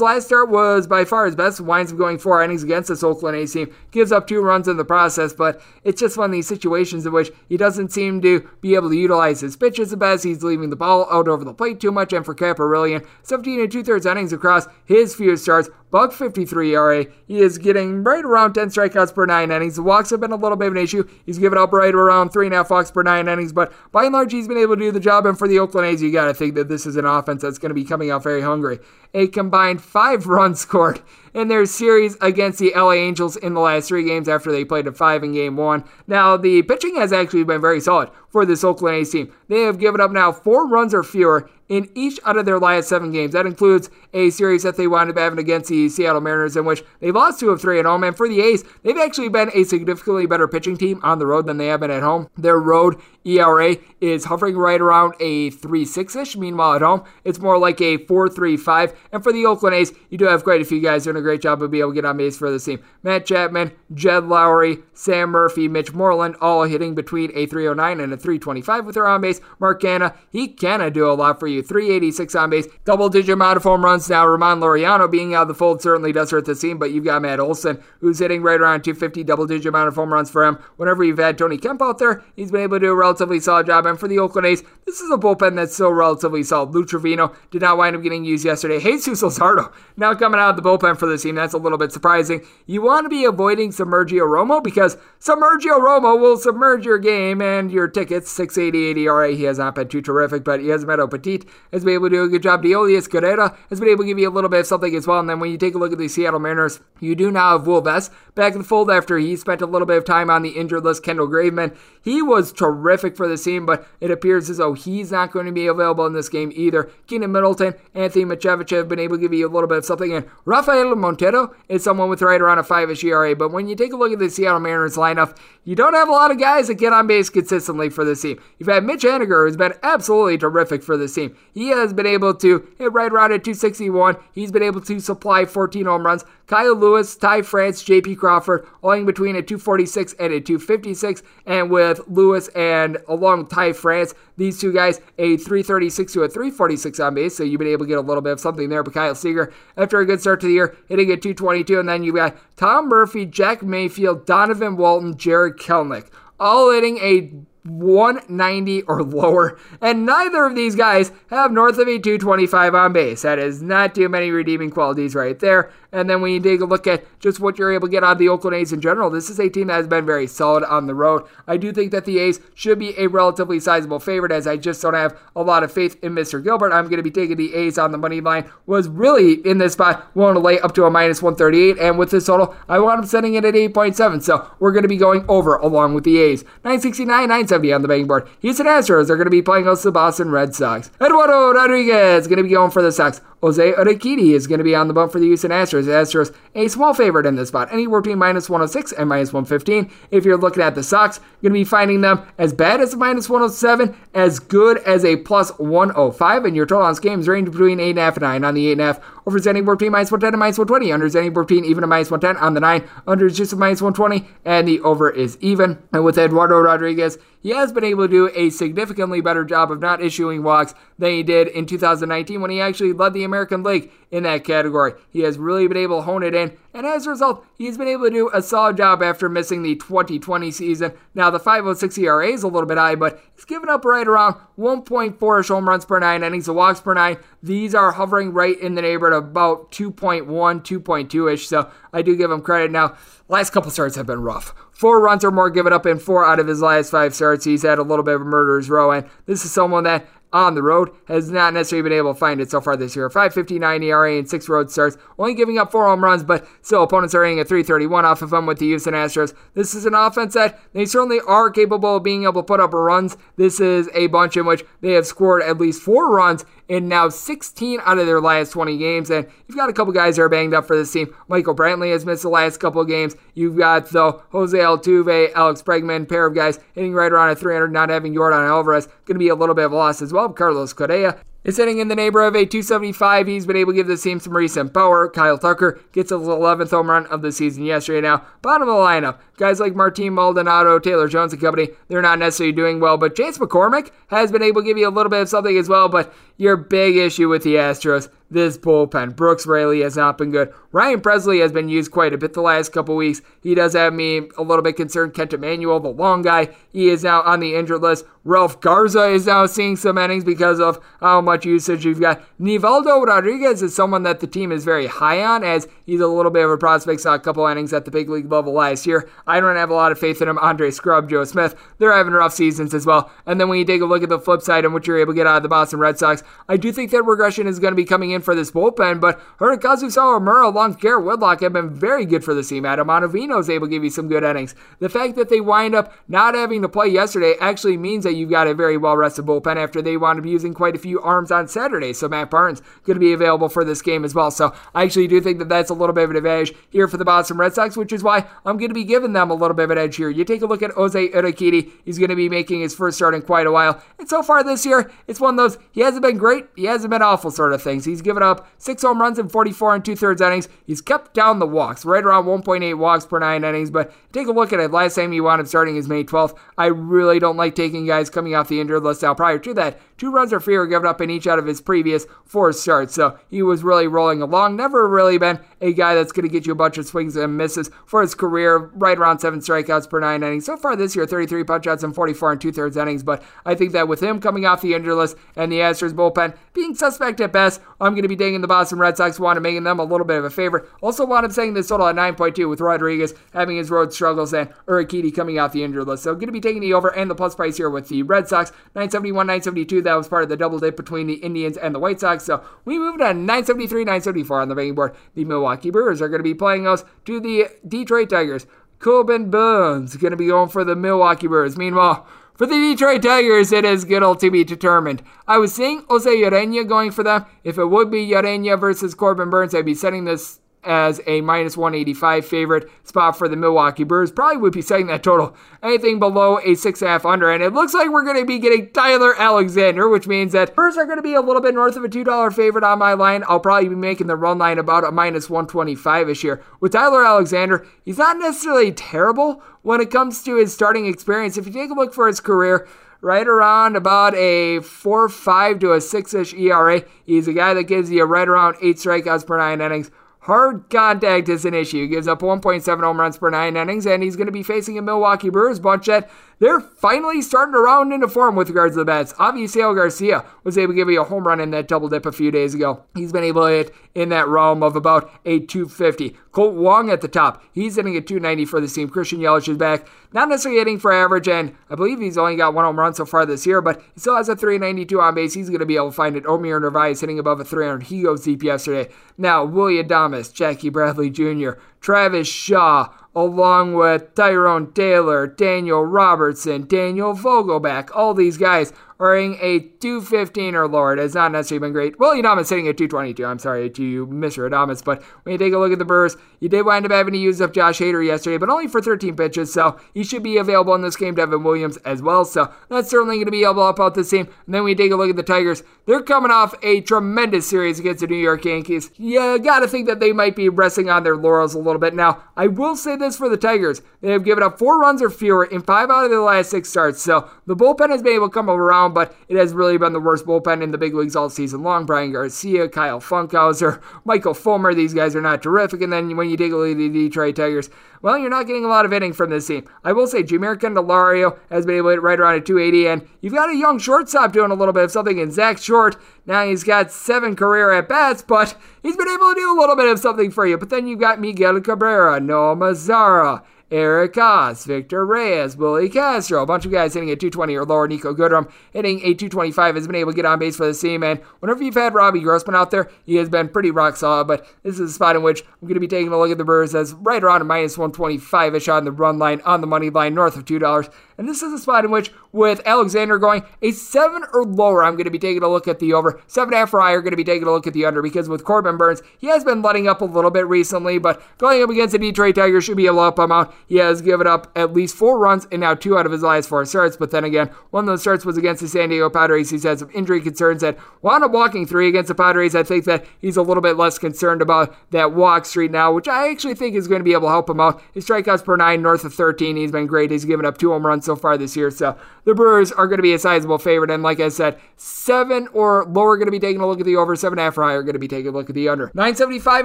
last 0.00 0.26
start 0.26 0.50
was 0.50 0.88
by 0.88 1.04
far 1.04 1.24
his 1.24 1.36
best. 1.36 1.60
Winds 1.60 1.92
up 1.92 1.98
going 1.98 2.18
four 2.18 2.42
innings 2.42 2.64
against 2.64 2.88
this 2.88 3.04
Oakland 3.04 3.36
A's 3.36 3.52
team. 3.52 3.72
Gives 3.92 4.10
up 4.10 4.26
two 4.26 4.40
runs 4.40 4.66
in 4.66 4.76
the 4.76 4.84
process, 4.84 5.32
but 5.32 5.62
it's 5.84 6.00
just 6.00 6.18
one 6.18 6.30
of 6.30 6.32
these 6.32 6.48
situations 6.48 7.06
in 7.06 7.12
which 7.12 7.30
he 7.48 7.56
doesn't 7.56 7.92
seem 7.92 8.20
to 8.22 8.48
be 8.60 8.74
able 8.74 8.90
to 8.90 8.96
utilize 8.96 9.40
his 9.40 9.56
pitches 9.56 9.90
the 9.90 9.96
best. 9.96 10.24
He's 10.24 10.42
leaving 10.42 10.70
the 10.70 10.76
ball 10.76 11.06
out 11.12 11.28
over 11.28 11.44
the 11.44 11.54
plate 11.54 11.78
too 11.78 11.92
much. 11.92 12.12
And 12.12 12.24
for 12.24 12.34
Kaprielian, 12.34 13.06
17 13.22 13.60
and 13.60 13.70
two 13.70 13.84
thirds 13.84 14.04
innings 14.04 14.32
across 14.32 14.66
his 14.84 15.14
few 15.14 15.36
starts. 15.36 15.70
Buck 15.90 16.12
53 16.12 16.74
ERA. 16.74 17.06
He 17.28 17.38
is 17.38 17.58
getting 17.58 18.02
right 18.02 18.24
around 18.24 18.54
10 18.54 18.68
strikeouts 18.68 19.14
per 19.14 19.24
nine 19.24 19.52
innings. 19.52 19.76
The 19.76 19.82
walks 19.82 20.10
have 20.10 20.20
been 20.20 20.32
a 20.32 20.36
little 20.36 20.56
bit 20.56 20.66
of 20.66 20.72
an 20.74 20.82
issue. 20.82 21.08
He's 21.24 21.38
given 21.38 21.58
up 21.58 21.72
right 21.72 21.94
around 21.94 22.30
three 22.30 22.46
and 22.46 22.54
a 22.54 22.58
half 22.58 22.70
walks 22.70 22.90
per 22.90 23.02
nine 23.02 23.28
innings, 23.28 23.52
but 23.52 23.72
by 23.92 24.04
and 24.04 24.12
large, 24.12 24.32
he's 24.32 24.48
been 24.48 24.58
able 24.58 24.74
to 24.74 24.80
do 24.80 24.92
the 24.92 25.00
job. 25.00 25.26
For 25.36 25.46
the 25.46 25.58
Oakland 25.58 25.86
A's, 25.86 26.02
you 26.02 26.10
got 26.12 26.26
to 26.26 26.34
think 26.34 26.54
that 26.54 26.68
this 26.68 26.86
is 26.86 26.96
an 26.96 27.04
offense 27.04 27.42
that's 27.42 27.58
going 27.58 27.70
to 27.70 27.74
be 27.74 27.84
coming 27.84 28.10
out 28.10 28.22
very 28.22 28.42
hungry. 28.42 28.78
A 29.14 29.28
combined 29.28 29.82
five 29.82 30.26
runs 30.26 30.60
scored 30.60 31.00
in 31.36 31.48
their 31.48 31.66
series 31.66 32.16
against 32.22 32.58
the 32.58 32.72
LA 32.74 32.92
Angels 32.92 33.36
in 33.36 33.52
the 33.52 33.60
last 33.60 33.88
three 33.88 34.04
games 34.04 34.26
after 34.26 34.50
they 34.50 34.64
played 34.64 34.86
a 34.86 34.92
five 34.92 35.22
in 35.22 35.34
game 35.34 35.54
one. 35.54 35.84
Now, 36.06 36.38
the 36.38 36.62
pitching 36.62 36.96
has 36.96 37.12
actually 37.12 37.44
been 37.44 37.60
very 37.60 37.78
solid 37.78 38.08
for 38.30 38.46
this 38.46 38.64
Oakland 38.64 38.96
A's 38.96 39.10
team. 39.10 39.30
They 39.48 39.60
have 39.62 39.78
given 39.78 40.00
up 40.00 40.10
now 40.10 40.32
four 40.32 40.66
runs 40.66 40.94
or 40.94 41.02
fewer 41.02 41.48
in 41.68 41.88
each 41.94 42.20
out 42.24 42.36
of 42.36 42.44
their 42.44 42.58
last 42.58 42.88
seven 42.88 43.10
games. 43.12 43.32
That 43.32 43.46
includes 43.46 43.90
a 44.12 44.30
series 44.30 44.62
that 44.62 44.76
they 44.76 44.86
wound 44.86 45.10
up 45.10 45.18
having 45.18 45.38
against 45.38 45.68
the 45.68 45.88
Seattle 45.88 46.20
Mariners, 46.20 46.56
in 46.56 46.64
which 46.64 46.84
they 47.00 47.10
lost 47.10 47.40
two 47.40 47.50
of 47.50 47.60
three 47.60 47.78
at 47.78 47.84
home. 47.84 48.04
And 48.04 48.16
for 48.16 48.28
the 48.28 48.40
A's, 48.40 48.64
they've 48.82 48.96
actually 48.96 49.28
been 49.28 49.50
a 49.54 49.64
significantly 49.64 50.26
better 50.26 50.46
pitching 50.48 50.76
team 50.76 51.00
on 51.02 51.18
the 51.18 51.26
road 51.26 51.46
than 51.46 51.56
they 51.56 51.66
have 51.66 51.80
been 51.80 51.90
at 51.90 52.02
home. 52.02 52.28
Their 52.36 52.58
road 52.58 53.00
ERA 53.24 53.76
is 54.00 54.26
hovering 54.26 54.56
right 54.56 54.80
around 54.80 55.14
a 55.18 55.50
3 55.50 55.84
6 55.84 56.16
ish. 56.16 56.36
Meanwhile, 56.36 56.74
at 56.74 56.82
home, 56.82 57.04
it's 57.24 57.40
more 57.40 57.58
like 57.58 57.80
a 57.80 57.98
4 57.98 58.28
3 58.28 58.56
5. 58.56 58.92
And 59.12 59.22
for 59.22 59.32
the 59.32 59.46
Oakland 59.46 59.74
A's, 59.74 59.92
you 60.10 60.18
do 60.18 60.26
have 60.26 60.44
quite 60.44 60.60
a 60.60 60.64
few 60.64 60.80
guys 60.80 61.04
doing 61.04 61.16
a 61.16 61.22
great 61.26 61.42
job 61.42 61.62
of 61.62 61.70
being 61.70 61.82
able 61.82 61.90
to 61.90 61.94
get 61.94 62.04
on 62.04 62.16
base 62.16 62.36
for 62.36 62.50
the 62.50 62.58
team. 62.58 62.82
Matt 63.02 63.26
Chapman, 63.26 63.72
Jed 63.92 64.24
Lowrie, 64.24 64.82
Sean 64.96 65.30
Murphy, 65.30 65.68
Mitch 65.68 65.92
Moreland, 65.92 66.36
all 66.40 66.64
hitting 66.64 66.94
between 66.94 67.30
a 67.34 67.46
309 67.46 68.00
and 68.00 68.12
a 68.12 68.16
325 68.16 68.86
with 68.86 68.94
their 68.94 69.06
on 69.06 69.20
base. 69.20 69.40
Mark 69.58 69.82
Canha, 69.82 70.16
he 70.30 70.48
can 70.48 70.92
do 70.92 71.10
a 71.10 71.12
lot 71.12 71.38
for 71.40 71.46
you. 71.46 71.62
386 71.62 72.34
on 72.34 72.50
base, 72.50 72.66
double 72.84 73.08
digit 73.08 73.32
amount 73.32 73.56
of 73.56 73.62
home 73.62 73.84
runs. 73.84 74.08
Now, 74.08 74.26
Ramon 74.26 74.60
Laureano 74.60 75.10
being 75.10 75.34
out 75.34 75.42
of 75.42 75.48
the 75.48 75.54
fold 75.54 75.82
certainly 75.82 76.12
does 76.12 76.30
hurt 76.30 76.44
the 76.44 76.54
team, 76.54 76.78
but 76.78 76.92
you've 76.92 77.04
got 77.04 77.22
Matt 77.22 77.40
Olson, 77.40 77.82
who's 78.00 78.18
hitting 78.18 78.42
right 78.42 78.60
around 78.60 78.82
250, 78.82 79.24
double 79.24 79.46
digit 79.46 79.66
amount 79.66 79.88
of 79.88 79.94
home 79.94 80.12
runs 80.12 80.30
for 80.30 80.44
him. 80.44 80.58
Whenever 80.76 81.04
you've 81.04 81.18
had 81.18 81.38
Tony 81.38 81.58
Kemp 81.58 81.82
out 81.82 81.98
there, 81.98 82.22
he's 82.36 82.50
been 82.50 82.62
able 82.62 82.76
to 82.76 82.86
do 82.86 82.92
a 82.92 82.96
relatively 82.96 83.40
solid 83.40 83.66
job. 83.66 83.86
And 83.86 83.98
for 83.98 84.08
the 84.08 84.18
Oakland 84.18 84.46
A's, 84.46 84.62
this 84.86 85.00
is 85.00 85.10
a 85.10 85.16
bullpen 85.16 85.56
that's 85.56 85.74
still 85.74 85.92
relatively 85.92 86.42
solid. 86.42 86.70
Lou 86.70 86.84
Trivino 86.84 87.34
did 87.50 87.62
not 87.62 87.78
wind 87.78 87.96
up 87.96 88.02
getting 88.02 88.24
used 88.24 88.44
yesterday. 88.44 88.80
Jesus 88.80 89.22
Luzardo 89.22 89.72
now 89.96 90.14
coming 90.14 90.40
out 90.40 90.50
of 90.50 90.56
the 90.56 90.62
bullpen 90.62 90.98
for 90.98 91.05
the 91.08 91.18
team. 91.18 91.34
That's 91.34 91.54
a 91.54 91.58
little 91.58 91.78
bit 91.78 91.92
surprising. 91.92 92.44
You 92.66 92.82
want 92.82 93.04
to 93.04 93.08
be 93.08 93.24
avoiding 93.24 93.70
Submergio 93.70 94.26
Romo 94.26 94.62
because 94.62 94.96
Submergio 95.20 95.78
Romo 95.78 96.20
will 96.20 96.36
submerge 96.36 96.84
your 96.84 96.98
game 96.98 97.40
and 97.40 97.70
your 97.70 97.88
tickets. 97.88 98.30
688 98.30 98.98
ERA. 98.98 99.32
He 99.32 99.44
has 99.44 99.58
not 99.58 99.74
been 99.74 99.88
too 99.88 100.02
terrific, 100.02 100.44
but 100.44 100.60
Yusmeiro 100.60 101.10
Petit 101.10 101.42
has 101.72 101.84
been 101.84 101.94
able 101.94 102.10
to 102.10 102.16
do 102.16 102.24
a 102.24 102.28
good 102.28 102.42
job. 102.42 102.62
Deolis 102.62 103.08
Guerra 103.08 103.56
has 103.70 103.80
been 103.80 103.88
able 103.88 104.04
to 104.04 104.08
give 104.08 104.18
you 104.18 104.28
a 104.28 104.30
little 104.30 104.50
bit 104.50 104.60
of 104.60 104.66
something 104.66 104.94
as 104.94 105.06
well. 105.06 105.20
And 105.20 105.28
then 105.28 105.40
when 105.40 105.50
you 105.50 105.58
take 105.58 105.74
a 105.74 105.78
look 105.78 105.92
at 105.92 105.98
the 105.98 106.08
Seattle 106.08 106.40
Mariners, 106.40 106.80
you 107.00 107.14
do 107.14 107.30
now 107.30 107.58
have 107.58 107.66
Will 107.66 107.80
Vest 107.80 108.12
back 108.34 108.52
in 108.52 108.58
the 108.58 108.64
fold 108.64 108.90
after 108.90 109.18
he 109.18 109.36
spent 109.36 109.62
a 109.62 109.66
little 109.66 109.86
bit 109.86 109.98
of 109.98 110.04
time 110.04 110.30
on 110.30 110.42
the 110.42 110.50
injured 110.50 110.84
list. 110.84 111.02
Kendall 111.02 111.28
Graveman, 111.28 111.76
he 112.02 112.22
was 112.22 112.52
terrific 112.52 113.16
for 113.16 113.28
the 113.28 113.36
team, 113.36 113.66
but 113.66 113.86
it 114.00 114.10
appears 114.10 114.50
as 114.50 114.58
though 114.58 114.72
he's 114.72 115.12
not 115.12 115.32
going 115.32 115.46
to 115.46 115.52
be 115.52 115.66
available 115.66 116.06
in 116.06 116.12
this 116.12 116.28
game 116.28 116.52
either. 116.54 116.90
Keynan 117.06 117.30
Middleton, 117.30 117.74
Anthony 117.94 118.24
Misiewicz 118.24 118.70
have 118.70 118.88
been 118.88 118.98
able 118.98 119.16
to 119.16 119.20
give 119.20 119.32
you 119.32 119.46
a 119.46 119.52
little 119.52 119.68
bit 119.68 119.78
of 119.78 119.84
something, 119.84 120.12
and 120.12 120.26
Rafael 120.44 120.95
Montero 120.96 121.54
is 121.68 121.84
someone 121.84 122.08
with 122.08 122.22
right 122.22 122.40
around 122.40 122.58
a 122.58 122.62
5-ish 122.62 123.04
ERA, 123.04 123.36
but 123.36 123.50
when 123.52 123.68
you 123.68 123.76
take 123.76 123.92
a 123.92 123.96
look 123.96 124.12
at 124.12 124.18
the 124.18 124.30
Seattle 124.30 124.60
Mariners 124.60 124.96
lineup, 124.96 125.36
you 125.64 125.74
don't 125.74 125.94
have 125.94 126.08
a 126.08 126.12
lot 126.12 126.30
of 126.30 126.38
guys 126.38 126.68
that 126.68 126.74
get 126.74 126.92
on 126.92 127.06
base 127.06 127.28
consistently 127.28 127.90
for 127.90 128.04
this 128.04 128.22
team. 128.22 128.40
You've 128.58 128.68
had 128.68 128.84
Mitch 128.84 129.02
Haniger, 129.02 129.46
who's 129.46 129.56
been 129.56 129.74
absolutely 129.82 130.38
terrific 130.38 130.82
for 130.82 130.96
this 130.96 131.14
team. 131.14 131.36
He 131.52 131.68
has 131.68 131.92
been 131.92 132.06
able 132.06 132.34
to 132.34 132.68
hit 132.78 132.92
right 132.92 133.12
around 133.12 133.32
at 133.32 133.44
261. 133.44 134.16
He's 134.32 134.52
been 134.52 134.62
able 134.62 134.80
to 134.82 135.00
supply 135.00 135.44
14 135.44 135.86
home 135.86 136.06
runs. 136.06 136.24
Kyle 136.46 136.76
Lewis, 136.76 137.16
Ty 137.16 137.42
France, 137.42 137.82
JP 137.82 138.18
Crawford, 138.18 138.66
all 138.82 138.92
in 138.92 139.04
between 139.04 139.34
a 139.34 139.42
246 139.42 140.14
and 140.20 140.32
a 140.32 140.40
256. 140.40 141.22
And 141.44 141.70
with 141.70 142.00
Lewis 142.06 142.48
and 142.48 142.98
along 143.08 143.40
with 143.40 143.50
Ty 143.50 143.72
France, 143.72 144.14
these 144.36 144.60
two 144.60 144.72
guys, 144.72 145.00
a 145.18 145.36
336 145.36 146.12
to 146.12 146.22
a 146.22 146.28
346 146.28 147.00
on 147.00 147.14
base. 147.14 147.36
So 147.36 147.42
you've 147.42 147.58
been 147.58 147.68
able 147.68 147.84
to 147.84 147.88
get 147.88 147.98
a 147.98 148.02
little 148.02 148.22
bit 148.22 148.32
of 148.32 148.40
something 148.40 148.68
there. 148.68 148.82
But 148.82 148.94
Kyle 148.94 149.14
Seager, 149.14 149.52
after 149.76 149.98
a 150.00 150.06
good 150.06 150.20
start 150.20 150.40
to 150.40 150.46
the 150.46 150.52
year, 150.52 150.76
hitting 150.88 151.10
at 151.10 151.22
222. 151.22 151.80
And 151.80 151.88
then 151.88 152.02
you've 152.02 152.16
got 152.16 152.36
Tom 152.56 152.88
Murphy, 152.88 153.26
Jack 153.26 153.62
Mayfield, 153.62 154.26
Donovan 154.26 154.76
Walton, 154.76 155.16
Jarred 155.16 155.58
Kelenic, 155.58 156.10
all 156.38 156.70
hitting 156.70 156.98
a 156.98 157.32
190 157.68 158.82
or 158.82 159.02
lower, 159.02 159.58
and 159.80 160.06
neither 160.06 160.44
of 160.44 160.54
these 160.54 160.76
guys 160.76 161.12
have 161.30 161.50
north 161.50 161.78
of 161.78 161.88
a 161.88 161.98
225 161.98 162.74
on 162.74 162.92
base. 162.92 163.22
That 163.22 163.38
is 163.38 163.62
not 163.62 163.94
too 163.94 164.08
many 164.08 164.30
redeeming 164.30 164.70
qualities 164.70 165.14
right 165.14 165.38
there. 165.38 165.70
And 165.92 166.08
then 166.10 166.20
when 166.20 166.32
you 166.32 166.40
take 166.40 166.60
a 166.60 166.64
look 166.64 166.86
at 166.86 167.04
just 167.20 167.40
what 167.40 167.58
you're 167.58 167.72
able 167.72 167.88
to 167.88 167.92
get 167.92 168.04
out 168.04 168.12
of 168.12 168.18
the 168.18 168.28
Oakland 168.28 168.56
A's 168.56 168.72
in 168.72 168.80
general, 168.80 169.10
this 169.10 169.30
is 169.30 169.38
a 169.38 169.48
team 169.48 169.68
that 169.68 169.74
has 169.74 169.86
been 169.86 170.06
very 170.06 170.26
solid 170.26 170.64
on 170.64 170.86
the 170.86 170.94
road. 170.94 171.24
I 171.46 171.56
do 171.56 171.72
think 171.72 171.92
that 171.92 172.04
the 172.04 172.18
A's 172.18 172.40
should 172.54 172.78
be 172.78 172.94
a 172.98 173.06
relatively 173.06 173.60
sizable 173.60 173.98
favorite, 173.98 174.32
as 174.32 174.46
I 174.46 174.56
just 174.56 174.82
don't 174.82 174.94
have 174.94 175.18
a 175.34 175.42
lot 175.42 175.62
of 175.62 175.72
faith 175.72 175.96
in 176.02 176.14
Mr. 176.14 176.42
Gilbert. 176.42 176.72
I'm 176.72 176.84
going 176.84 176.96
to 176.96 177.02
be 177.02 177.10
taking 177.10 177.36
the 177.36 177.54
A's 177.54 177.78
on 177.78 177.92
the 177.92 177.98
money 177.98 178.20
line. 178.20 178.50
Was 178.66 178.88
really 178.88 179.34
in 179.46 179.58
this 179.58 179.74
spot 179.74 180.14
willing 180.14 180.34
to 180.34 180.40
lay 180.40 180.58
up 180.60 180.74
to 180.74 180.84
a 180.84 180.90
minus 180.90 181.22
138, 181.22 181.78
and 181.78 181.98
with 181.98 182.10
this 182.10 182.26
total, 182.26 182.54
I 182.68 182.78
wound 182.78 183.00
up 183.00 183.06
setting 183.06 183.34
it 183.34 183.44
at 183.44 183.54
8.7. 183.54 184.22
So 184.22 184.50
we're 184.58 184.72
going 184.72 184.82
to 184.82 184.88
be 184.88 184.96
going 184.96 185.24
over 185.28 185.56
along 185.56 185.94
with 185.94 186.04
the 186.04 186.18
A's. 186.18 186.42
969, 186.64 187.06
970 187.06 187.72
on 187.72 187.82
the 187.82 187.88
betting 187.88 188.06
board. 188.06 188.28
Houston 188.40 188.66
Astros 188.66 189.10
are 189.10 189.16
going 189.16 189.26
to 189.26 189.30
be 189.30 189.42
playing 189.42 189.64
against 189.64 189.84
the 189.84 189.92
Boston 189.92 190.30
Red 190.30 190.54
Sox. 190.54 190.90
Eduardo 191.00 191.52
Rodriguez 191.52 192.22
is 192.22 192.26
going 192.26 192.38
to 192.38 192.42
be 192.42 192.50
going 192.50 192.70
for 192.70 192.82
the 192.82 192.92
Sox. 192.92 193.20
Jose 193.42 193.72
Urquidy 193.72 194.32
is 194.34 194.46
going 194.46 194.58
to 194.58 194.64
be 194.64 194.74
on 194.74 194.88
the 194.88 194.94
bump 194.94 195.12
for 195.12 195.20
the 195.20 195.26
Houston 195.26 195.50
Astros. 195.50 195.75
The 195.84 195.92
Astros, 195.92 196.34
a 196.54 196.68
small 196.68 196.94
favorite 196.94 197.26
in 197.26 197.36
this 197.36 197.48
spot, 197.48 197.68
anywhere 197.72 198.00
between 198.00 198.18
minus 198.18 198.48
106 198.48 198.92
and 198.92 199.08
minus 199.08 199.32
115. 199.32 199.90
If 200.10 200.24
you're 200.24 200.38
looking 200.38 200.62
at 200.62 200.74
the 200.74 200.82
Sox, 200.82 201.20
you're 201.40 201.50
going 201.50 201.60
to 201.60 201.64
be 201.64 201.68
finding 201.68 202.00
them 202.00 202.26
as 202.38 202.52
bad 202.52 202.80
as 202.80 202.94
a 202.94 202.96
minus 202.96 203.28
107, 203.28 203.94
as 204.14 204.38
good 204.38 204.78
as 204.78 205.04
a 205.04 205.16
plus 205.16 205.50
105, 205.58 206.44
and 206.44 206.56
your 206.56 206.66
total 206.66 206.86
on 206.86 206.94
games 206.96 207.28
range 207.28 207.50
between 207.50 207.78
8.5 207.78 208.12
and 208.14 208.22
9 208.22 208.44
on 208.44 208.54
the 208.54 208.74
8.5. 208.74 209.02
Over 209.26 209.38
is 209.38 209.46
anywhere 209.48 209.74
between 209.74 209.90
minus 209.90 210.12
110 210.12 210.34
and 210.34 210.38
minus 210.38 210.56
120. 210.56 210.92
Under 210.92 211.04
is 211.04 211.16
anywhere 211.16 211.42
between 211.42 211.64
even 211.64 211.82
a 211.82 211.86
minus 211.88 212.12
110 212.12 212.40
on 212.40 212.54
the 212.54 212.60
9. 212.60 212.88
Under 213.08 213.26
is 213.26 213.36
just 213.36 213.52
a 213.52 213.56
minus 213.56 213.82
120, 213.82 214.28
and 214.44 214.68
the 214.68 214.80
over 214.82 215.10
is 215.10 215.36
even. 215.40 215.82
And 215.92 216.04
with 216.04 216.16
Eduardo 216.16 216.60
Rodriguez, 216.60 217.18
he 217.42 217.50
has 217.50 217.72
been 217.72 217.82
able 217.82 218.04
to 218.06 218.08
do 218.08 218.30
a 218.36 218.50
significantly 218.50 219.20
better 219.20 219.44
job 219.44 219.72
of 219.72 219.80
not 219.80 220.00
issuing 220.00 220.44
walks 220.44 220.74
than 220.96 221.10
he 221.10 221.24
did 221.24 221.48
in 221.48 221.66
2019 221.66 222.40
when 222.40 222.52
he 222.52 222.60
actually 222.60 222.92
led 222.92 223.14
the 223.14 223.24
American 223.24 223.64
League 223.64 223.90
in 224.12 224.22
that 224.22 224.44
category. 224.44 224.92
He 225.10 225.20
has 225.22 225.38
really 225.38 225.66
been 225.66 225.76
able 225.76 225.98
to 225.98 226.02
hone 226.02 226.22
it 226.22 226.34
in, 226.34 226.56
and 226.76 226.86
as 226.86 227.06
a 227.06 227.10
result, 227.10 227.44
he's 227.56 227.78
been 227.78 227.88
able 227.88 228.04
to 228.04 228.10
do 228.10 228.30
a 228.32 228.42
solid 228.42 228.76
job 228.76 229.02
after 229.02 229.28
missing 229.28 229.62
the 229.62 229.76
2020 229.76 230.50
season. 230.50 230.92
Now, 231.14 231.30
the 231.30 231.38
506 231.38 231.96
ERA 231.98 232.28
is 232.28 232.42
a 232.42 232.48
little 232.48 232.66
bit 232.66 232.76
high, 232.76 232.94
but 232.94 233.20
he's 233.34 233.46
given 233.46 233.68
up 233.70 233.84
right 233.84 234.06
around 234.06 234.36
1.4 234.58 235.40
ish 235.40 235.48
home 235.48 235.68
runs 235.68 235.84
per 235.84 235.98
nine 235.98 236.22
innings, 236.22 236.46
the 236.46 236.52
walks 236.52 236.80
per 236.80 236.94
nine. 236.94 237.16
These 237.42 237.74
are 237.74 237.92
hovering 237.92 238.32
right 238.32 238.58
in 238.60 238.74
the 238.74 238.82
neighborhood 238.82 239.16
of 239.16 239.30
about 239.30 239.72
2.1, 239.72 240.26
2.2 240.26 241.32
ish, 241.32 241.48
so 241.48 241.70
I 241.92 242.02
do 242.02 242.14
give 242.14 242.30
him 242.30 242.42
credit. 242.42 242.70
Now, 242.70 242.96
last 243.28 243.50
couple 243.50 243.70
starts 243.70 243.96
have 243.96 244.06
been 244.06 244.20
rough. 244.20 244.54
Four 244.70 245.00
runs 245.00 245.24
or 245.24 245.30
more 245.30 245.48
given 245.48 245.72
up 245.72 245.86
in 245.86 245.98
four 245.98 246.26
out 246.26 246.38
of 246.38 246.46
his 246.46 246.60
last 246.60 246.90
five 246.90 247.14
starts. 247.14 247.46
He's 247.46 247.62
had 247.62 247.78
a 247.78 247.82
little 247.82 248.04
bit 248.04 248.16
of 248.16 248.20
a 248.20 248.24
murderer's 248.24 248.68
row, 248.68 248.90
and 248.90 249.08
this 249.24 249.44
is 249.44 249.50
someone 249.50 249.84
that 249.84 250.06
on 250.44 250.54
the 250.54 250.62
road 250.62 250.90
has 251.06 251.30
not 251.30 251.54
necessarily 251.54 251.88
been 251.88 251.98
able 251.98 252.14
to 252.14 252.18
find 252.18 252.40
it 252.40 252.50
so 252.50 252.60
far 252.60 252.76
this 252.76 252.94
year. 252.94 253.08
5.59 253.08 253.84
ERA 253.84 254.18
and 254.18 254.28
six 254.28 254.48
road 254.48 254.70
starts, 254.70 254.96
only 255.18 255.34
giving 255.34 255.58
up 255.58 255.72
four 255.72 255.86
home 255.86 256.02
runs, 256.02 256.22
but 256.22 256.46
still 256.62 256.82
opponents 256.82 257.14
are 257.14 257.24
hitting 257.24 257.40
at 257.40 257.48
3.31 257.48 258.04
off 258.04 258.22
of 258.22 258.32
him 258.32 258.46
with 258.46 258.58
the 258.58 258.66
Houston 258.66 258.94
Astros. 258.94 259.34
This 259.54 259.74
is 259.74 259.86
an 259.86 259.94
offense 259.94 260.34
that 260.34 260.60
they 260.72 260.84
certainly 260.84 261.20
are 261.26 261.50
capable 261.50 261.96
of 261.96 262.02
being 262.02 262.24
able 262.24 262.42
to 262.42 262.46
put 262.46 262.60
up 262.60 262.72
runs. 262.72 263.16
This 263.36 263.60
is 263.60 263.88
a 263.94 264.06
bunch 264.08 264.36
in 264.36 264.46
which 264.46 264.64
they 264.80 264.92
have 264.92 265.06
scored 265.06 265.42
at 265.42 265.58
least 265.58 265.82
four 265.82 266.10
runs 266.10 266.44
in 266.68 266.88
now 266.88 267.08
16 267.08 267.80
out 267.84 267.98
of 267.98 268.06
their 268.06 268.20
last 268.20 268.50
20 268.50 268.76
games. 268.78 269.10
And 269.10 269.26
you've 269.46 269.56
got 269.56 269.68
a 269.68 269.72
couple 269.72 269.92
guys 269.92 270.16
that 270.16 270.22
are 270.22 270.28
banged 270.28 270.54
up 270.54 270.66
for 270.66 270.76
this 270.76 270.92
team. 270.92 271.14
Michael 271.28 271.54
Brantley 271.54 271.92
has 271.92 272.04
missed 272.04 272.22
the 272.22 272.28
last 272.28 272.58
couple 272.58 272.80
of 272.80 272.88
games. 272.88 273.14
You've 273.34 273.56
got, 273.56 273.90
though, 273.90 274.22
Jose 274.30 274.56
Altuve, 274.56 275.32
Alex 275.34 275.62
Bregman, 275.62 276.08
pair 276.08 276.26
of 276.26 276.34
guys 276.34 276.58
hitting 276.74 276.94
right 276.94 277.12
around 277.12 277.30
a 277.30 277.36
300, 277.36 277.72
not 277.72 277.90
having 277.90 278.14
Yordan 278.14 278.46
Alvarez. 278.46 278.86
Going 279.04 279.14
to 279.14 279.18
be 279.18 279.28
a 279.28 279.34
little 279.34 279.54
bit 279.54 279.66
of 279.66 279.72
a 279.72 279.76
loss 279.76 280.02
as 280.02 280.12
well. 280.12 280.28
Carlos 280.30 280.72
Correa 280.72 281.18
is 281.46 281.58
hitting 281.58 281.78
in 281.78 281.86
the 281.86 281.94
neighborhood 281.94 282.34
of 282.34 282.34
a 282.34 282.44
275. 282.44 283.28
He's 283.28 283.46
been 283.46 283.56
able 283.56 283.72
to 283.72 283.76
give 283.76 283.86
the 283.86 283.96
team 283.96 284.18
some 284.18 284.36
recent 284.36 284.74
power. 284.74 285.08
Kyle 285.08 285.38
Tucker 285.38 285.80
gets 285.92 286.10
his 286.10 286.18
11th 286.18 286.70
home 286.70 286.90
run 286.90 287.06
of 287.06 287.22
the 287.22 287.30
season 287.30 287.64
yesterday. 287.64 288.00
Now, 288.00 288.26
bottom 288.42 288.68
of 288.68 288.74
the 288.74 288.80
lineup, 288.80 289.18
guys 289.36 289.60
like 289.60 289.76
Martin 289.76 290.12
Maldonado, 290.12 290.80
Taylor 290.80 291.06
Jones 291.06 291.32
and 291.32 291.40
company, 291.40 291.68
they're 291.86 292.02
not 292.02 292.18
necessarily 292.18 292.52
doing 292.52 292.80
well, 292.80 292.98
but 292.98 293.14
Chas 293.14 293.38
McCormick 293.38 293.92
has 294.08 294.32
been 294.32 294.42
able 294.42 294.62
to 294.62 294.66
give 294.66 294.76
you 294.76 294.88
a 294.88 294.90
little 294.90 295.08
bit 295.08 295.22
of 295.22 295.28
something 295.28 295.56
as 295.56 295.68
well. 295.68 295.88
But 295.88 296.12
your 296.36 296.56
big 296.56 296.96
issue 296.96 297.28
with 297.28 297.42
the 297.42 297.54
Astros, 297.54 298.08
this 298.30 298.58
bullpen. 298.58 299.14
Brooks 299.14 299.46
Raley 299.46 299.82
has 299.82 299.96
not 299.96 300.18
been 300.18 300.30
good. 300.30 300.52
Ryan 300.72 301.00
Pressly 301.00 301.40
has 301.40 301.52
been 301.52 301.68
used 301.68 301.90
quite 301.90 302.12
a 302.12 302.18
bit 302.18 302.32
the 302.32 302.40
last 302.40 302.72
couple 302.72 302.96
weeks. 302.96 303.22
He 303.40 303.54
does 303.54 303.74
have 303.74 303.92
me 303.92 304.28
a 304.36 304.42
little 304.42 304.62
bit 304.62 304.76
concerned. 304.76 305.14
Kent 305.14 305.32
Emanuel, 305.32 305.80
the 305.80 305.88
long 305.88 306.22
guy, 306.22 306.48
he 306.72 306.88
is 306.88 307.04
now 307.04 307.22
on 307.22 307.40
the 307.40 307.54
injured 307.54 307.82
list. 307.82 308.04
Ralph 308.24 308.60
Garza 308.60 309.06
is 309.06 309.26
now 309.26 309.46
seeing 309.46 309.76
some 309.76 309.96
innings 309.96 310.24
because 310.24 310.58
of 310.58 310.80
how 311.00 311.20
much 311.20 311.46
usage 311.46 311.84
you've 311.84 312.00
got. 312.00 312.20
Nivaldo 312.40 313.06
Rodriguez 313.06 313.62
is 313.62 313.74
someone 313.74 314.02
that 314.02 314.18
the 314.18 314.26
team 314.26 314.50
is 314.50 314.64
very 314.64 314.88
high 314.88 315.22
on 315.22 315.44
as 315.44 315.68
he's 315.86 316.00
a 316.00 316.08
little 316.08 316.32
bit 316.32 316.44
of 316.44 316.50
a 316.50 316.58
prospect. 316.58 317.00
Saw 317.00 317.14
a 317.14 317.20
couple 317.20 317.46
innings 317.46 317.72
at 317.72 317.84
the 317.84 317.92
big 317.92 318.10
league 318.10 318.30
level 318.30 318.52
last 318.52 318.86
year. 318.86 319.08
I 319.28 319.38
don't 319.38 319.54
have 319.54 319.70
a 319.70 319.74
lot 319.74 319.92
of 319.92 320.00
faith 320.00 320.20
in 320.20 320.28
him. 320.28 320.38
Andre 320.38 320.72
Scrubb, 320.72 321.08
Joe 321.08 321.22
Smith, 321.22 321.54
they're 321.78 321.96
having 321.96 322.12
rough 322.12 322.34
seasons 322.34 322.74
as 322.74 322.84
well. 322.84 323.10
And 323.24 323.40
then 323.40 323.48
when 323.48 323.60
you 323.60 323.64
take 323.64 323.82
a 323.82 323.86
look 323.86 324.02
at 324.02 324.08
the 324.08 324.18
flip 324.18 324.42
side 324.42 324.64
and 324.64 324.74
what 324.74 324.88
you're 324.88 324.98
able 324.98 325.12
to 325.12 325.16
get 325.16 325.28
out 325.28 325.36
of 325.36 325.42
the 325.44 325.48
Boston 325.48 325.78
Red 325.78 325.96
Sox, 325.96 326.24
I 326.48 326.56
do 326.56 326.72
think 326.72 326.90
that 326.90 327.02
regression 327.02 327.46
is 327.46 327.58
going 327.58 327.72
to 327.72 327.76
be 327.76 327.84
coming 327.84 328.10
in 328.10 328.22
for 328.22 328.34
this 328.34 328.50
bullpen. 328.50 329.00
But 329.00 329.20
Hirokazu 329.38 329.84
Sawamura 329.84 330.46
along 330.46 330.70
with 330.70 330.80
Garrett 330.80 331.04
Whitlock 331.04 331.40
have 331.40 331.52
been 331.52 331.70
very 331.70 332.04
good 332.04 332.24
for 332.24 332.34
the 332.34 332.42
team. 332.42 332.64
Adam 332.64 332.88
Ottavino 332.88 333.40
is 333.40 333.50
able 333.50 333.66
to 333.66 333.70
give 333.70 333.84
you 333.84 333.90
some 333.90 334.08
good 334.08 334.24
innings. 334.24 334.54
The 334.78 334.88
fact 334.88 335.16
that 335.16 335.28
they 335.28 335.40
wind 335.40 335.74
up 335.74 335.92
not 336.08 336.34
having 336.34 336.62
to 336.62 336.68
play 336.68 336.88
yesterday 336.88 337.34
actually 337.40 337.76
means 337.76 338.04
that 338.04 338.14
you've 338.14 338.30
got 338.30 338.46
a 338.46 338.54
very 338.54 338.76
well 338.76 338.96
rested 338.96 339.26
bullpen 339.26 339.56
after 339.56 339.82
they 339.82 339.96
wound 339.96 340.18
up 340.18 340.26
using 340.26 340.54
quite 340.54 340.76
a 340.76 340.78
few 340.78 341.00
arms 341.00 341.30
on 341.30 341.48
Saturday. 341.48 341.92
So 341.92 342.08
Matt 342.08 342.30
Barnes 342.30 342.62
going 342.84 342.96
to 342.96 343.00
be 343.00 343.12
available 343.12 343.48
for 343.48 343.64
this 343.64 343.82
game 343.82 344.04
as 344.04 344.14
well. 344.14 344.30
So 344.30 344.54
I 344.74 344.84
actually 344.84 345.08
do 345.08 345.20
think 345.20 345.38
that 345.38 345.48
that's 345.48 345.70
a 345.70 345.74
little 345.74 345.94
bit 345.94 346.04
of 346.04 346.10
an 346.10 346.16
advantage 346.16 346.54
here 346.70 346.88
for 346.88 346.96
the 346.96 347.04
Boston 347.04 347.36
Red 347.36 347.54
Sox, 347.54 347.76
which 347.76 347.92
is 347.92 348.02
why 348.02 348.26
I'm 348.44 348.56
going 348.56 348.70
to 348.70 348.74
be 348.74 348.84
giving 348.84 349.12
them 349.12 349.30
a 349.30 349.34
little 349.34 349.54
bit 349.54 349.64
of 349.64 349.70
an 349.70 349.78
edge 349.78 349.96
here. 349.96 350.10
You 350.10 350.24
take 350.24 350.42
a 350.42 350.46
look 350.46 350.62
at 350.62 350.72
Jose 350.72 351.08
Urquidy. 351.10 351.70
He's 351.84 351.98
going 351.98 352.10
to 352.10 352.16
be 352.16 352.28
making 352.28 352.60
his 352.60 352.74
first 352.74 352.96
start 352.98 353.14
in 353.14 353.22
quite 353.22 353.46
a 353.46 353.52
while. 353.52 353.82
And 353.98 354.08
so 354.08 354.22
far 354.22 354.42
this 354.42 354.64
year, 354.66 354.90
it's 355.06 355.20
one 355.20 355.34
of 355.34 355.36
those, 355.38 355.58
he 355.72 355.80
hasn't 355.80 356.02
been 356.02 356.15
great, 356.18 356.46
he 356.56 356.64
hasn't 356.64 356.90
been 356.90 357.02
awful 357.02 357.30
sort 357.30 357.52
of 357.52 357.62
things. 357.62 357.84
He's 357.84 358.02
given 358.02 358.22
up 358.22 358.48
six 358.58 358.82
home 358.82 359.00
runs 359.00 359.18
in 359.18 359.28
44 359.28 359.74
and 359.76 359.84
two 359.84 359.96
thirds 359.96 360.20
innings. 360.20 360.48
He's 360.66 360.80
kept 360.80 361.14
down 361.14 361.38
the 361.38 361.46
walks, 361.46 361.84
right 361.84 362.04
around 362.04 362.24
1.8 362.24 362.76
walks 362.76 363.06
per 363.06 363.18
nine 363.18 363.44
innings. 363.44 363.70
But 363.70 363.92
take 364.12 364.26
a 364.26 364.32
look 364.32 364.52
at 364.52 364.60
it. 364.60 364.70
Last 364.70 364.94
time 364.94 365.12
he 365.12 365.20
wound 365.20 365.40
up 365.40 365.46
starting 365.46 365.76
is 365.76 365.88
May 365.88 366.04
12th. 366.04 366.36
I 366.58 366.66
really 366.66 367.18
don't 367.18 367.36
like 367.36 367.54
taking 367.54 367.86
guys 367.86 368.10
coming 368.10 368.34
off 368.34 368.48
the 368.48 368.60
injured 368.60 368.82
list. 368.82 369.02
Now, 369.02 369.14
prior 369.14 369.38
to 369.38 369.54
that, 369.54 369.80
two 369.98 370.10
runs 370.10 370.32
or 370.32 370.40
fewer 370.40 370.66
given 370.66 370.86
up 370.86 371.00
in 371.00 371.10
each 371.10 371.26
out 371.26 371.38
of 371.38 371.46
his 371.46 371.60
previous 371.60 372.06
four 372.24 372.52
starts. 372.52 372.94
So 372.94 373.18
he 373.28 373.42
was 373.42 373.62
really 373.62 373.86
rolling 373.86 374.22
along. 374.22 374.56
Never 374.56 374.88
really 374.88 375.18
been 375.18 375.40
a 375.60 375.72
guy 375.72 375.94
that's 375.94 376.12
going 376.12 376.26
to 376.26 376.32
get 376.32 376.46
you 376.46 376.52
a 376.52 376.56
bunch 376.56 376.78
of 376.78 376.86
swings 376.86 377.16
and 377.16 377.36
misses 377.36 377.70
for 377.86 378.02
his 378.02 378.14
career, 378.14 378.58
right 378.74 378.98
around 378.98 379.18
seven 379.18 379.40
strikeouts 379.40 379.88
per 379.88 380.00
nine 380.00 380.22
innings. 380.22 380.46
So 380.46 380.56
far 380.56 380.76
this 380.76 380.94
year, 380.94 381.06
33 381.06 381.44
punchouts 381.44 381.82
and 381.82 381.94
44 381.94 382.32
and 382.32 382.40
two 382.40 382.52
thirds 382.52 382.76
innings. 382.76 383.02
But 383.02 383.22
I 383.44 383.54
think 383.54 383.72
that 383.72 383.88
with 383.88 384.02
him 384.02 384.20
coming 384.20 384.44
off 384.44 384.60
the 384.60 384.74
injured 384.74 384.94
list 384.94 385.16
and 385.34 385.50
the 385.50 385.58
Astros 385.58 385.92
bullpen 385.92 386.36
being 386.52 386.74
suspect 386.74 387.20
at 387.20 387.32
best, 387.32 387.60
I'm 387.80 387.92
going 387.92 388.02
to 388.02 388.08
be 388.08 388.16
digging 388.16 388.40
the 388.40 388.48
Boston 388.48 388.78
Red 388.78 388.96
Sox, 388.96 389.18
want 389.18 389.36
to 389.36 389.40
making 389.40 389.64
them 389.64 389.78
a 389.78 389.84
little 389.84 390.06
bit 390.06 390.18
of 390.18 390.24
a 390.24 390.30
favorite. 390.30 390.68
Also, 390.82 391.06
wound 391.06 391.24
up 391.24 391.32
saying 391.32 391.54
this 391.54 391.68
total 391.68 391.88
at 391.88 391.96
9.2 391.96 392.48
with 392.48 392.60
Rodriguez 392.60 393.14
having 393.32 393.56
his 393.56 393.70
road 393.70 393.92
struggles 393.92 394.32
and 394.32 394.50
Urquidy 394.66 395.14
coming 395.14 395.38
off 395.38 395.52
the 395.52 395.64
injured 395.64 395.86
list. 395.86 396.02
So 396.02 396.14
going 396.14 396.26
to 396.26 396.32
be 396.32 396.40
taking 396.40 396.60
the 396.60 396.74
over 396.74 396.88
and 396.94 397.10
the 397.10 397.14
plus 397.14 397.34
price 397.34 397.56
here 397.56 397.70
with 397.70 397.88
the 397.88 398.02
Red 398.02 398.28
Sox, 398.28 398.50
971, 398.74 399.26
972. 399.26 399.82
That 399.82 399.94
was 399.94 400.08
part 400.08 400.22
of 400.22 400.28
the 400.28 400.36
double 400.36 400.58
dip 400.58 400.76
between 400.76 401.06
the 401.06 401.14
Indians 401.14 401.56
and 401.56 401.74
the 401.74 401.78
White 401.78 402.00
Sox. 402.00 402.24
So 402.24 402.44
we 402.64 402.78
moved 402.78 403.00
on 403.00 403.26
973, 403.26 403.84
974 403.84 404.40
on 404.42 404.48
the 404.48 404.54
betting 404.54 404.74
board. 404.74 404.94
The 405.14 405.24
Milwaukee 405.24 405.45
Brewers 405.70 406.02
are 406.02 406.08
going 406.08 406.18
to 406.18 406.24
be 406.24 406.34
playing 406.34 406.66
us 406.66 406.84
to 407.04 407.20
the 407.20 407.48
Detroit 407.66 408.10
Tigers. 408.10 408.46
Corbin 408.78 409.30
Burnes 409.30 409.96
going 409.96 410.10
to 410.10 410.16
be 410.16 410.26
going 410.26 410.48
for 410.48 410.64
the 410.64 410.76
Milwaukee 410.76 411.26
Brewers. 411.28 411.56
Meanwhile, 411.56 412.06
for 412.34 412.46
the 412.46 412.54
Detroit 412.54 413.02
Tigers, 413.02 413.52
it 413.52 413.64
is 413.64 413.84
good 413.84 414.02
old 414.02 414.20
to 414.20 414.30
be 414.30 414.44
determined. 414.44 415.02
I 415.26 415.38
was 415.38 415.54
seeing 415.54 415.84
Jose 415.88 416.10
Urena 416.10 416.68
going 416.68 416.90
for 416.90 417.02
them. 417.02 417.24
If 417.44 417.56
it 417.56 417.66
would 417.66 417.90
be 417.90 418.06
Urena 418.06 418.60
versus 418.60 418.94
Corbin 418.94 419.30
Burnes, 419.30 419.54
I'd 419.54 419.64
be 419.64 419.74
setting 419.74 420.04
this 420.04 420.40
as 420.66 421.00
a 421.06 421.20
minus 421.20 421.56
185 421.56 422.26
favorite 422.26 422.70
spot 422.84 423.16
for 423.16 423.28
the 423.28 423.36
Milwaukee 423.36 423.84
Brewers. 423.84 424.10
Probably 424.10 424.36
would 424.36 424.52
be 424.52 424.62
setting 424.62 424.88
that 424.88 425.02
total 425.02 425.36
anything 425.62 425.98
below 425.98 426.38
a 426.44 426.54
six 426.54 426.82
and 426.82 426.88
a 426.88 426.92
half 426.92 427.06
under. 427.06 427.30
And 427.30 427.42
it 427.42 427.52
looks 427.52 427.72
like 427.72 427.88
we're 427.88 428.04
going 428.04 428.18
to 428.18 428.24
be 428.24 428.38
getting 428.38 428.70
Tyler 428.72 429.14
Alexander, 429.18 429.88
which 429.88 430.06
means 430.06 430.32
that 430.32 430.54
Brewers 430.54 430.76
are 430.76 430.84
going 430.84 430.98
to 430.98 431.02
be 431.02 431.14
a 431.14 431.20
little 431.20 431.40
bit 431.40 431.54
north 431.54 431.76
of 431.76 431.84
a 431.84 431.88
$2 431.88 432.34
favorite 432.34 432.64
on 432.64 432.78
my 432.78 432.92
line. 432.92 433.24
I'll 433.28 433.40
probably 433.40 433.68
be 433.68 433.76
making 433.76 434.08
the 434.08 434.16
run 434.16 434.38
line 434.38 434.58
about 434.58 434.84
a 434.84 434.90
minus 434.90 435.30
125 435.30 436.10
ish 436.10 436.22
here. 436.22 436.42
With 436.60 436.72
Tyler 436.72 437.06
Alexander, 437.06 437.66
he's 437.84 437.98
not 437.98 438.18
necessarily 438.18 438.72
terrible 438.72 439.42
when 439.62 439.80
it 439.80 439.90
comes 439.90 440.22
to 440.24 440.36
his 440.36 440.52
starting 440.52 440.86
experience. 440.86 441.38
If 441.38 441.46
you 441.46 441.52
take 441.52 441.70
a 441.70 441.74
look 441.74 441.94
for 441.94 442.08
his 442.08 442.20
career, 442.20 442.66
right 443.00 443.26
around 443.26 443.76
about 443.76 444.14
a 444.14 444.60
4 444.60 445.08
5 445.08 445.58
to 445.60 445.72
a 445.72 445.80
6 445.80 446.14
ish 446.14 446.34
ERA. 446.34 446.82
He's 447.04 447.28
a 447.28 447.32
guy 447.32 447.54
that 447.54 447.64
gives 447.64 447.90
you 447.90 448.04
right 448.04 448.28
around 448.28 448.56
8 448.60 448.76
strikeouts 448.76 449.26
per 449.26 449.38
9 449.38 449.60
innings. 449.60 449.90
Hard 450.26 450.68
contact 450.70 451.28
is 451.28 451.44
an 451.44 451.54
issue. 451.54 451.82
He 451.82 451.86
gives 451.86 452.08
up 452.08 452.20
1.7 452.20 452.80
home 452.82 452.98
runs 452.98 453.16
per 453.16 453.30
nine 453.30 453.56
innings, 453.56 453.86
and 453.86 454.02
he's 454.02 454.16
going 454.16 454.26
to 454.26 454.32
be 454.32 454.42
facing 454.42 454.76
a 454.76 454.82
Milwaukee 454.82 455.30
Brewers 455.30 455.60
bunch 455.60 455.86
that 455.86 456.10
they're 456.38 456.60
finally 456.60 457.22
starting 457.22 457.54
to 457.54 457.60
round 457.60 457.92
into 457.92 458.08
form 458.08 458.36
with 458.36 458.48
regards 458.48 458.74
to 458.74 458.80
the 458.80 458.84
bats. 458.84 459.14
Obviously, 459.18 459.62
Garcia 459.62 460.24
was 460.44 460.58
able 460.58 460.72
to 460.72 460.76
give 460.76 460.90
you 460.90 461.00
a 461.00 461.04
home 461.04 461.26
run 461.26 461.40
in 461.40 461.50
that 461.52 461.68
double 461.68 461.88
dip 461.88 462.04
a 462.04 462.12
few 462.12 462.30
days 462.30 462.54
ago. 462.54 462.84
He's 462.94 463.12
been 463.12 463.24
able 463.24 463.46
to 463.46 463.52
hit 463.52 463.74
in 463.94 464.10
that 464.10 464.28
realm 464.28 464.62
of 464.62 464.76
about 464.76 465.10
a 465.24 465.40
250. 465.40 466.14
Kolten 466.32 466.56
Wong 466.56 466.90
at 466.90 467.00
the 467.00 467.08
top. 467.08 467.42
He's 467.52 467.76
hitting 467.76 467.96
a 467.96 468.02
290 468.02 468.44
for 468.44 468.60
the 468.60 468.68
team. 468.68 468.90
Christian 468.90 469.20
Yelich 469.20 469.48
is 469.48 469.56
back. 469.56 469.86
Not 470.12 470.28
necessarily 470.28 470.58
hitting 470.58 470.78
for 470.78 470.92
average, 470.92 471.28
and 471.28 471.54
I 471.70 471.74
believe 471.74 472.00
he's 472.00 472.18
only 472.18 472.36
got 472.36 472.54
one 472.54 472.64
home 472.64 472.78
run 472.78 472.94
so 472.94 473.06
far 473.06 473.24
this 473.24 473.46
year, 473.46 473.62
but 473.62 473.80
he 473.94 474.00
still 474.00 474.16
has 474.16 474.28
a 474.28 474.36
392 474.36 475.00
on 475.00 475.14
base. 475.14 475.34
He's 475.34 475.48
going 475.48 475.60
to 475.60 475.66
be 475.66 475.76
able 475.76 475.90
to 475.90 475.96
find 475.96 476.16
it. 476.16 476.26
Omar 476.26 476.60
Narvaez 476.60 477.00
hitting 477.00 477.18
above 477.18 477.40
a 477.40 477.44
300. 477.44 477.84
He 477.84 478.02
goes 478.02 478.24
deep 478.24 478.42
yesterday. 478.42 478.90
Now, 479.16 479.44
Willy 479.44 479.82
Adames, 479.82 480.32
Jackie 480.32 480.68
Bradley 480.68 481.08
Jr., 481.10 481.52
Travis 481.80 482.28
Shaw, 482.28 482.88
along 483.14 483.74
with 483.74 484.14
Tyrone 484.14 484.72
Taylor, 484.72 485.26
Daniel 485.26 485.84
Robertson, 485.84 486.66
Daniel 486.66 487.14
Vogelbach, 487.14 487.90
All 487.94 488.14
these 488.14 488.36
guys 488.36 488.72
earning 488.98 489.38
a 489.40 489.60
215 489.60 490.54
or 490.54 490.68
lower. 490.68 490.94
It 490.94 490.98
has 490.98 491.14
not 491.14 491.32
necessarily 491.32 491.66
been 491.66 491.72
great. 491.72 491.98
Well, 491.98 492.14
Adames 492.14 492.46
sitting 492.46 492.68
at 492.68 492.76
222. 492.76 493.24
I'm 493.24 493.38
sorry 493.38 493.68
to 493.70 493.84
you, 493.84 494.06
Mr. 494.06 494.48
Adames, 494.48 494.84
but 494.84 495.02
when 495.22 495.32
you 495.32 495.38
take 495.38 495.52
a 495.52 495.58
look 495.58 495.72
at 495.72 495.78
the 495.78 495.84
Brewers, 495.84 496.16
you 496.40 496.48
did 496.48 496.64
wind 496.66 496.84
up 496.84 496.92
having 496.92 497.12
to 497.12 497.18
use 497.18 497.40
up 497.40 497.52
Josh 497.52 497.78
Hader 497.78 498.04
yesterday, 498.04 498.38
but 498.38 498.50
only 498.50 498.68
for 498.68 498.80
13 498.80 499.16
pitches, 499.16 499.52
so 499.52 499.78
he 499.94 500.04
should 500.04 500.22
be 500.22 500.36
available 500.36 500.74
in 500.74 500.82
this 500.82 500.96
game. 500.96 501.14
Devin 501.14 501.42
Williams 501.42 501.76
as 501.78 502.02
well, 502.02 502.24
so 502.24 502.52
that's 502.68 502.90
certainly 502.90 503.16
going 503.16 503.26
to 503.26 503.30
be 503.30 503.42
able 503.44 503.54
to 503.54 503.60
help 503.62 503.80
out 503.80 503.94
this 503.94 504.10
team. 504.10 504.28
And 504.46 504.54
then 504.54 504.64
we 504.64 504.74
take 504.74 504.92
a 504.92 504.96
look 504.96 505.10
at 505.10 505.16
the 505.16 505.22
Tigers. 505.22 505.62
They're 505.86 506.02
coming 506.02 506.30
off 506.30 506.54
a 506.62 506.80
tremendous 506.80 507.48
series 507.48 507.78
against 507.78 508.00
the 508.00 508.06
New 508.06 508.16
York 508.16 508.44
Yankees. 508.44 508.90
You 508.96 509.38
got 509.38 509.60
to 509.60 509.68
think 509.68 509.86
that 509.86 510.00
they 510.00 510.12
might 510.12 510.36
be 510.36 510.48
resting 510.48 510.90
on 510.90 511.04
their 511.04 511.16
laurels 511.16 511.54
a 511.54 511.58
little 511.58 511.80
bit. 511.80 511.94
Now, 511.94 512.22
I 512.36 512.48
will 512.48 512.76
say 512.76 512.96
this 512.96 513.16
for 513.16 513.28
the 513.28 513.36
Tigers: 513.36 513.82
they 514.00 514.10
have 514.10 514.24
given 514.24 514.42
up 514.42 514.58
four 514.58 514.78
runs 514.78 515.00
or 515.00 515.10
fewer 515.10 515.44
in 515.44 515.62
five 515.62 515.90
out 515.90 516.04
of 516.04 516.10
their 516.10 516.20
last 516.20 516.50
six 516.50 516.68
starts, 516.68 517.02
so 517.02 517.30
the 517.46 517.56
bullpen 517.56 517.90
has 517.90 518.02
been 518.02 518.14
able 518.14 518.28
to 518.28 518.34
come 518.34 518.50
around, 518.50 518.85
but 518.94 519.14
it 519.28 519.36
has 519.36 519.52
really 519.52 519.78
been 519.78 519.92
the 519.92 520.00
worst 520.00 520.26
bullpen 520.26 520.62
in 520.62 520.70
the 520.70 520.78
big 520.78 520.94
leagues 520.94 521.16
all 521.16 521.30
season 521.30 521.62
long. 521.62 521.86
Bryan 521.86 522.12
Garcia, 522.12 522.68
Kyle 522.68 523.00
Funkhouser, 523.00 523.82
Michael 524.04 524.34
Fulmer, 524.34 524.74
these 524.74 524.94
guys 524.94 525.14
are 525.16 525.20
not 525.20 525.42
terrific. 525.42 525.82
And 525.82 525.92
then 525.92 526.16
when 526.16 526.30
you 526.30 526.36
take 526.36 526.52
a 526.52 526.74
the 526.74 526.88
Detroit 526.88 527.36
Tigers, 527.36 527.70
well, 528.02 528.18
you're 528.18 528.30
not 528.30 528.46
getting 528.46 528.64
a 528.64 528.68
lot 528.68 528.84
of 528.84 528.92
inning 528.92 529.12
from 529.12 529.30
this 529.30 529.46
team. 529.46 529.68
I 529.84 529.92
will 529.92 530.06
say, 530.06 530.22
Jeimer 530.22 530.56
Candelario 530.56 531.38
has 531.50 531.66
been 531.66 531.76
able 531.76 531.88
to 531.88 531.92
hit 531.92 532.02
right 532.02 532.20
around 532.20 532.36
a 532.36 532.40
280, 532.40 532.88
and 532.88 533.08
you've 533.20 533.32
got 533.32 533.50
a 533.50 533.56
young 533.56 533.78
shortstop 533.78 534.32
doing 534.32 534.50
a 534.50 534.54
little 534.54 534.74
bit 534.74 534.84
of 534.84 534.92
something 534.92 535.18
in 535.18 535.32
Zack 535.32 535.58
Short. 535.58 535.96
Now 536.24 536.44
he's 536.44 536.64
got 536.64 536.90
seven 536.90 537.36
career 537.36 537.72
at 537.72 537.88
bats, 537.88 538.22
but 538.22 538.56
he's 538.82 538.96
been 538.96 539.08
able 539.08 539.34
to 539.34 539.34
do 539.34 539.52
a 539.52 539.58
little 539.58 539.76
bit 539.76 539.88
of 539.88 539.98
something 539.98 540.30
for 540.30 540.46
you. 540.46 540.56
But 540.56 540.70
then 540.70 540.86
you've 540.86 541.00
got 541.00 541.20
Miguel 541.20 541.60
Cabrera, 541.60 542.20
Nomar 542.20 542.56
Mazara, 542.56 543.42
Eric 543.68 544.14
Haase, 544.14 544.64
Victor 544.64 545.04
Reyes, 545.04 545.56
Willi 545.56 545.88
Castro, 545.88 546.40
a 546.42 546.46
bunch 546.46 546.64
of 546.64 546.70
guys 546.70 546.94
hitting 546.94 547.10
at 547.10 547.18
220 547.18 547.56
or 547.56 547.64
lower. 547.64 547.88
Niko 547.88 548.16
Goodrum 548.16 548.50
hitting 548.72 548.98
a 549.00 549.12
225 549.12 549.74
has 549.74 549.86
been 549.88 549.96
able 549.96 550.12
to 550.12 550.16
get 550.16 550.24
on 550.24 550.38
base 550.38 550.56
for 550.56 550.66
the 550.66 550.74
team. 550.74 551.02
And 551.02 551.20
whenever 551.40 551.64
you've 551.64 551.74
had 551.74 551.92
Robbie 551.92 552.20
Grossman 552.20 552.54
out 552.54 552.70
there, 552.70 552.88
he 553.04 553.16
has 553.16 553.28
been 553.28 553.48
pretty 553.48 553.72
rock 553.72 553.96
solid. 553.96 554.28
But 554.28 554.46
this 554.62 554.78
is 554.78 554.90
a 554.90 554.92
spot 554.92 555.16
in 555.16 555.22
which 555.22 555.42
I'm 555.42 555.66
going 555.66 555.74
to 555.74 555.80
be 555.80 555.88
taking 555.88 556.12
a 556.12 556.18
look 556.18 556.30
at 556.30 556.38
the 556.38 556.44
Brewers 556.44 556.76
as 556.76 556.94
right 556.94 557.22
around 557.22 557.40
a 557.40 557.44
minus 557.44 557.76
125 557.76 558.54
ish 558.54 558.68
on 558.68 558.84
the 558.84 558.92
run 558.92 559.18
line, 559.18 559.40
on 559.44 559.60
the 559.60 559.66
money 559.66 559.90
line, 559.90 560.14
north 560.14 560.36
of 560.36 560.44
$2. 560.44 560.92
And 561.18 561.28
this 561.28 561.42
is 561.42 561.52
a 561.52 561.58
spot 561.58 561.84
in 561.84 561.90
which, 561.90 562.12
with 562.32 562.60
Alexander 562.66 563.18
going 563.18 563.42
a 563.62 563.70
7 563.70 564.24
or 564.32 564.44
lower, 564.44 564.84
I'm 564.84 564.94
going 564.94 565.04
to 565.04 565.10
be 565.10 565.18
taking 565.18 565.42
a 565.42 565.48
look 565.48 565.66
at 565.66 565.78
the 565.78 565.94
over. 565.94 566.20
7.5 566.28 566.74
or 566.74 566.80
higher, 566.80 567.00
going 567.00 567.12
to 567.12 567.16
be 567.16 567.24
taking 567.24 567.48
a 567.48 567.50
look 567.50 567.66
at 567.66 567.72
the 567.72 567.86
under 567.86 568.02
because 568.02 568.28
with 568.28 568.44
Corbin 568.44 568.76
Burnes, 568.76 569.02
he 569.18 569.28
has 569.28 569.42
been 569.44 569.62
letting 569.62 569.88
up 569.88 570.02
a 570.02 570.04
little 570.04 570.30
bit 570.30 570.46
recently, 570.46 570.98
but 570.98 571.22
going 571.38 571.62
up 571.62 571.70
against 571.70 571.92
the 571.92 571.98
Detroit 571.98 572.34
Tigers 572.34 572.64
should 572.64 572.76
be 572.76 572.84
to 572.84 572.92
help 572.92 573.18
him 573.18 573.32
out. 573.32 573.54
He 573.66 573.76
has 573.76 574.02
given 574.02 574.26
up 574.26 574.52
at 574.54 574.74
least 574.74 574.96
four 574.96 575.18
runs 575.18 575.46
and 575.50 575.60
now 575.60 575.74
two 575.74 575.96
out 575.96 576.04
of 576.04 576.12
his 576.12 576.22
last 576.22 576.48
four 576.48 576.64
starts, 576.66 576.96
but 576.96 577.10
then 577.10 577.24
again, 577.24 577.50
one 577.70 577.84
of 577.84 577.86
those 577.86 578.02
starts 578.02 578.26
was 578.26 578.36
against 578.36 578.60
the 578.60 578.68
San 578.68 578.90
Diego 578.90 579.08
Padres. 579.08 579.50
He's 579.50 579.64
had 579.64 579.78
some 579.78 579.90
injury 579.94 580.20
concerns 580.20 580.60
that 580.60 580.78
wound 581.00 581.24
up 581.24 581.30
walking 581.30 581.66
three 581.66 581.88
against 581.88 582.08
the 582.08 582.14
Padres. 582.14 582.54
I 582.54 582.62
think 582.62 582.84
that 582.84 583.06
he's 583.20 583.36
a 583.36 583.42
little 583.42 583.62
bit 583.62 583.76
less 583.76 583.98
concerned 583.98 584.42
about 584.42 584.74
that 584.90 585.12
walk 585.14 585.46
streak 585.46 585.70
now, 585.70 585.92
which 585.92 586.08
I 586.08 586.30
actually 586.30 586.54
think 586.54 586.74
is 586.74 586.88
going 586.88 587.00
to 587.00 587.04
be 587.04 587.12
able 587.12 587.22
to 587.22 587.28
help 587.28 587.48
him 587.48 587.60
out. 587.60 587.80
His 587.94 588.06
strikeouts 588.06 588.44
per 588.44 588.56
nine 588.56 588.82
north 588.82 589.04
of 589.04 589.14
13. 589.14 589.56
He's 589.56 589.72
been 589.72 589.86
great. 589.86 590.10
He's 590.10 590.24
given 590.24 590.44
up 590.44 590.58
two 590.58 590.72
home 590.72 590.86
runs 590.86 591.05
so 591.06 591.16
far 591.16 591.38
this 591.38 591.56
year. 591.56 591.70
So 591.70 591.96
the 592.24 592.34
Brewers 592.34 592.70
are 592.72 592.86
going 592.86 592.98
to 592.98 593.02
be 593.02 593.14
a 593.14 593.18
sizable 593.18 593.56
favorite. 593.56 593.90
And 593.90 594.02
like 594.02 594.20
I 594.20 594.28
said, 594.28 594.58
seven 594.76 595.48
or 595.54 595.86
lower 595.86 596.18
going 596.18 596.26
to 596.26 596.32
be 596.32 596.38
taking 596.38 596.60
a 596.60 596.66
look 596.66 596.80
at 596.80 596.86
the 596.86 596.96
over, 596.96 597.16
seven 597.16 597.38
and 597.38 597.40
a 597.40 597.44
half 597.44 597.56
or 597.56 597.62
higher 597.62 597.82
going 597.82 597.94
to 597.94 597.98
be 597.98 598.08
taking 598.08 598.28
a 598.28 598.32
look 598.32 598.50
at 598.50 598.54
the 598.54 598.68
under. 598.68 598.90
975, 598.94 599.64